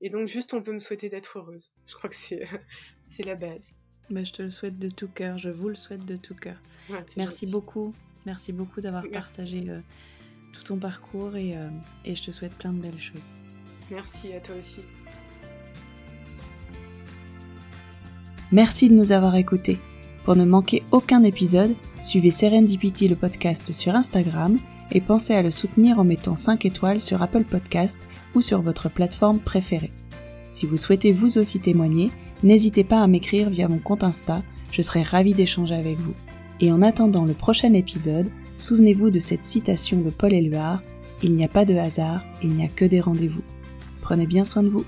Et 0.00 0.10
donc, 0.10 0.28
juste, 0.28 0.54
on 0.54 0.62
peut 0.62 0.72
me 0.72 0.78
souhaiter 0.78 1.08
d'être 1.08 1.38
heureuse. 1.38 1.72
Je 1.88 1.94
crois 1.96 2.08
que 2.08 2.14
c'est 3.08 3.24
la 3.24 3.34
base. 3.34 3.60
Bah, 4.10 4.22
je 4.22 4.32
te 4.32 4.42
le 4.42 4.50
souhaite 4.50 4.78
de 4.78 4.88
tout 4.88 5.08
cœur, 5.08 5.38
je 5.38 5.50
vous 5.50 5.68
le 5.68 5.74
souhaite 5.74 6.04
de 6.04 6.16
tout 6.16 6.34
cœur. 6.34 6.56
Merci 7.16 7.46
beaucoup, 7.46 7.94
merci 8.26 8.52
beaucoup 8.52 8.80
d'avoir 8.80 9.08
partagé 9.08 9.64
euh, 9.68 9.80
tout 10.52 10.62
ton 10.62 10.78
parcours 10.78 11.36
et, 11.36 11.56
euh, 11.56 11.68
et 12.04 12.14
je 12.14 12.24
te 12.24 12.30
souhaite 12.30 12.54
plein 12.56 12.72
de 12.72 12.80
belles 12.80 13.00
choses. 13.00 13.30
Merci 13.90 14.32
à 14.32 14.40
toi 14.40 14.56
aussi. 14.56 14.82
Merci 18.52 18.88
de 18.88 18.94
nous 18.94 19.12
avoir 19.12 19.36
écoutés. 19.36 19.78
Pour 20.24 20.34
ne 20.34 20.44
manquer 20.44 20.82
aucun 20.90 21.22
épisode, 21.22 21.74
suivez 22.02 22.32
Serendipity 22.32 23.06
le 23.06 23.14
podcast 23.14 23.72
sur 23.72 23.94
Instagram 23.94 24.58
et 24.90 25.00
pensez 25.00 25.34
à 25.34 25.42
le 25.42 25.52
soutenir 25.52 26.00
en 26.00 26.04
mettant 26.04 26.34
5 26.34 26.64
étoiles 26.66 27.00
sur 27.00 27.22
Apple 27.22 27.44
Podcast 27.44 28.00
ou 28.34 28.40
sur 28.40 28.60
votre 28.60 28.90
plateforme 28.90 29.38
préférée. 29.38 29.92
Si 30.50 30.66
vous 30.66 30.76
souhaitez 30.76 31.12
vous 31.12 31.38
aussi 31.38 31.60
témoigner, 31.60 32.10
n'hésitez 32.42 32.82
pas 32.82 33.00
à 33.00 33.06
m'écrire 33.06 33.50
via 33.50 33.68
mon 33.68 33.78
compte 33.78 34.02
Insta, 34.02 34.42
je 34.72 34.82
serai 34.82 35.02
ravie 35.02 35.34
d'échanger 35.34 35.76
avec 35.76 35.98
vous. 35.98 36.14
Et 36.58 36.72
en 36.72 36.82
attendant 36.82 37.24
le 37.24 37.34
prochain 37.34 37.72
épisode, 37.72 38.30
souvenez-vous 38.56 39.10
de 39.10 39.20
cette 39.20 39.42
citation 39.42 40.00
de 40.00 40.10
Paul 40.10 40.34
Éluard, 40.34 40.82
Il 41.22 41.34
n'y 41.34 41.44
a 41.44 41.48
pas 41.48 41.64
de 41.64 41.76
hasard, 41.76 42.24
il 42.42 42.50
n'y 42.50 42.64
a 42.64 42.68
que 42.68 42.84
des 42.84 43.00
rendez-vous. 43.00 43.42
Prenez 44.00 44.26
bien 44.26 44.44
soin 44.44 44.62
de 44.62 44.70
vous. 44.70 44.84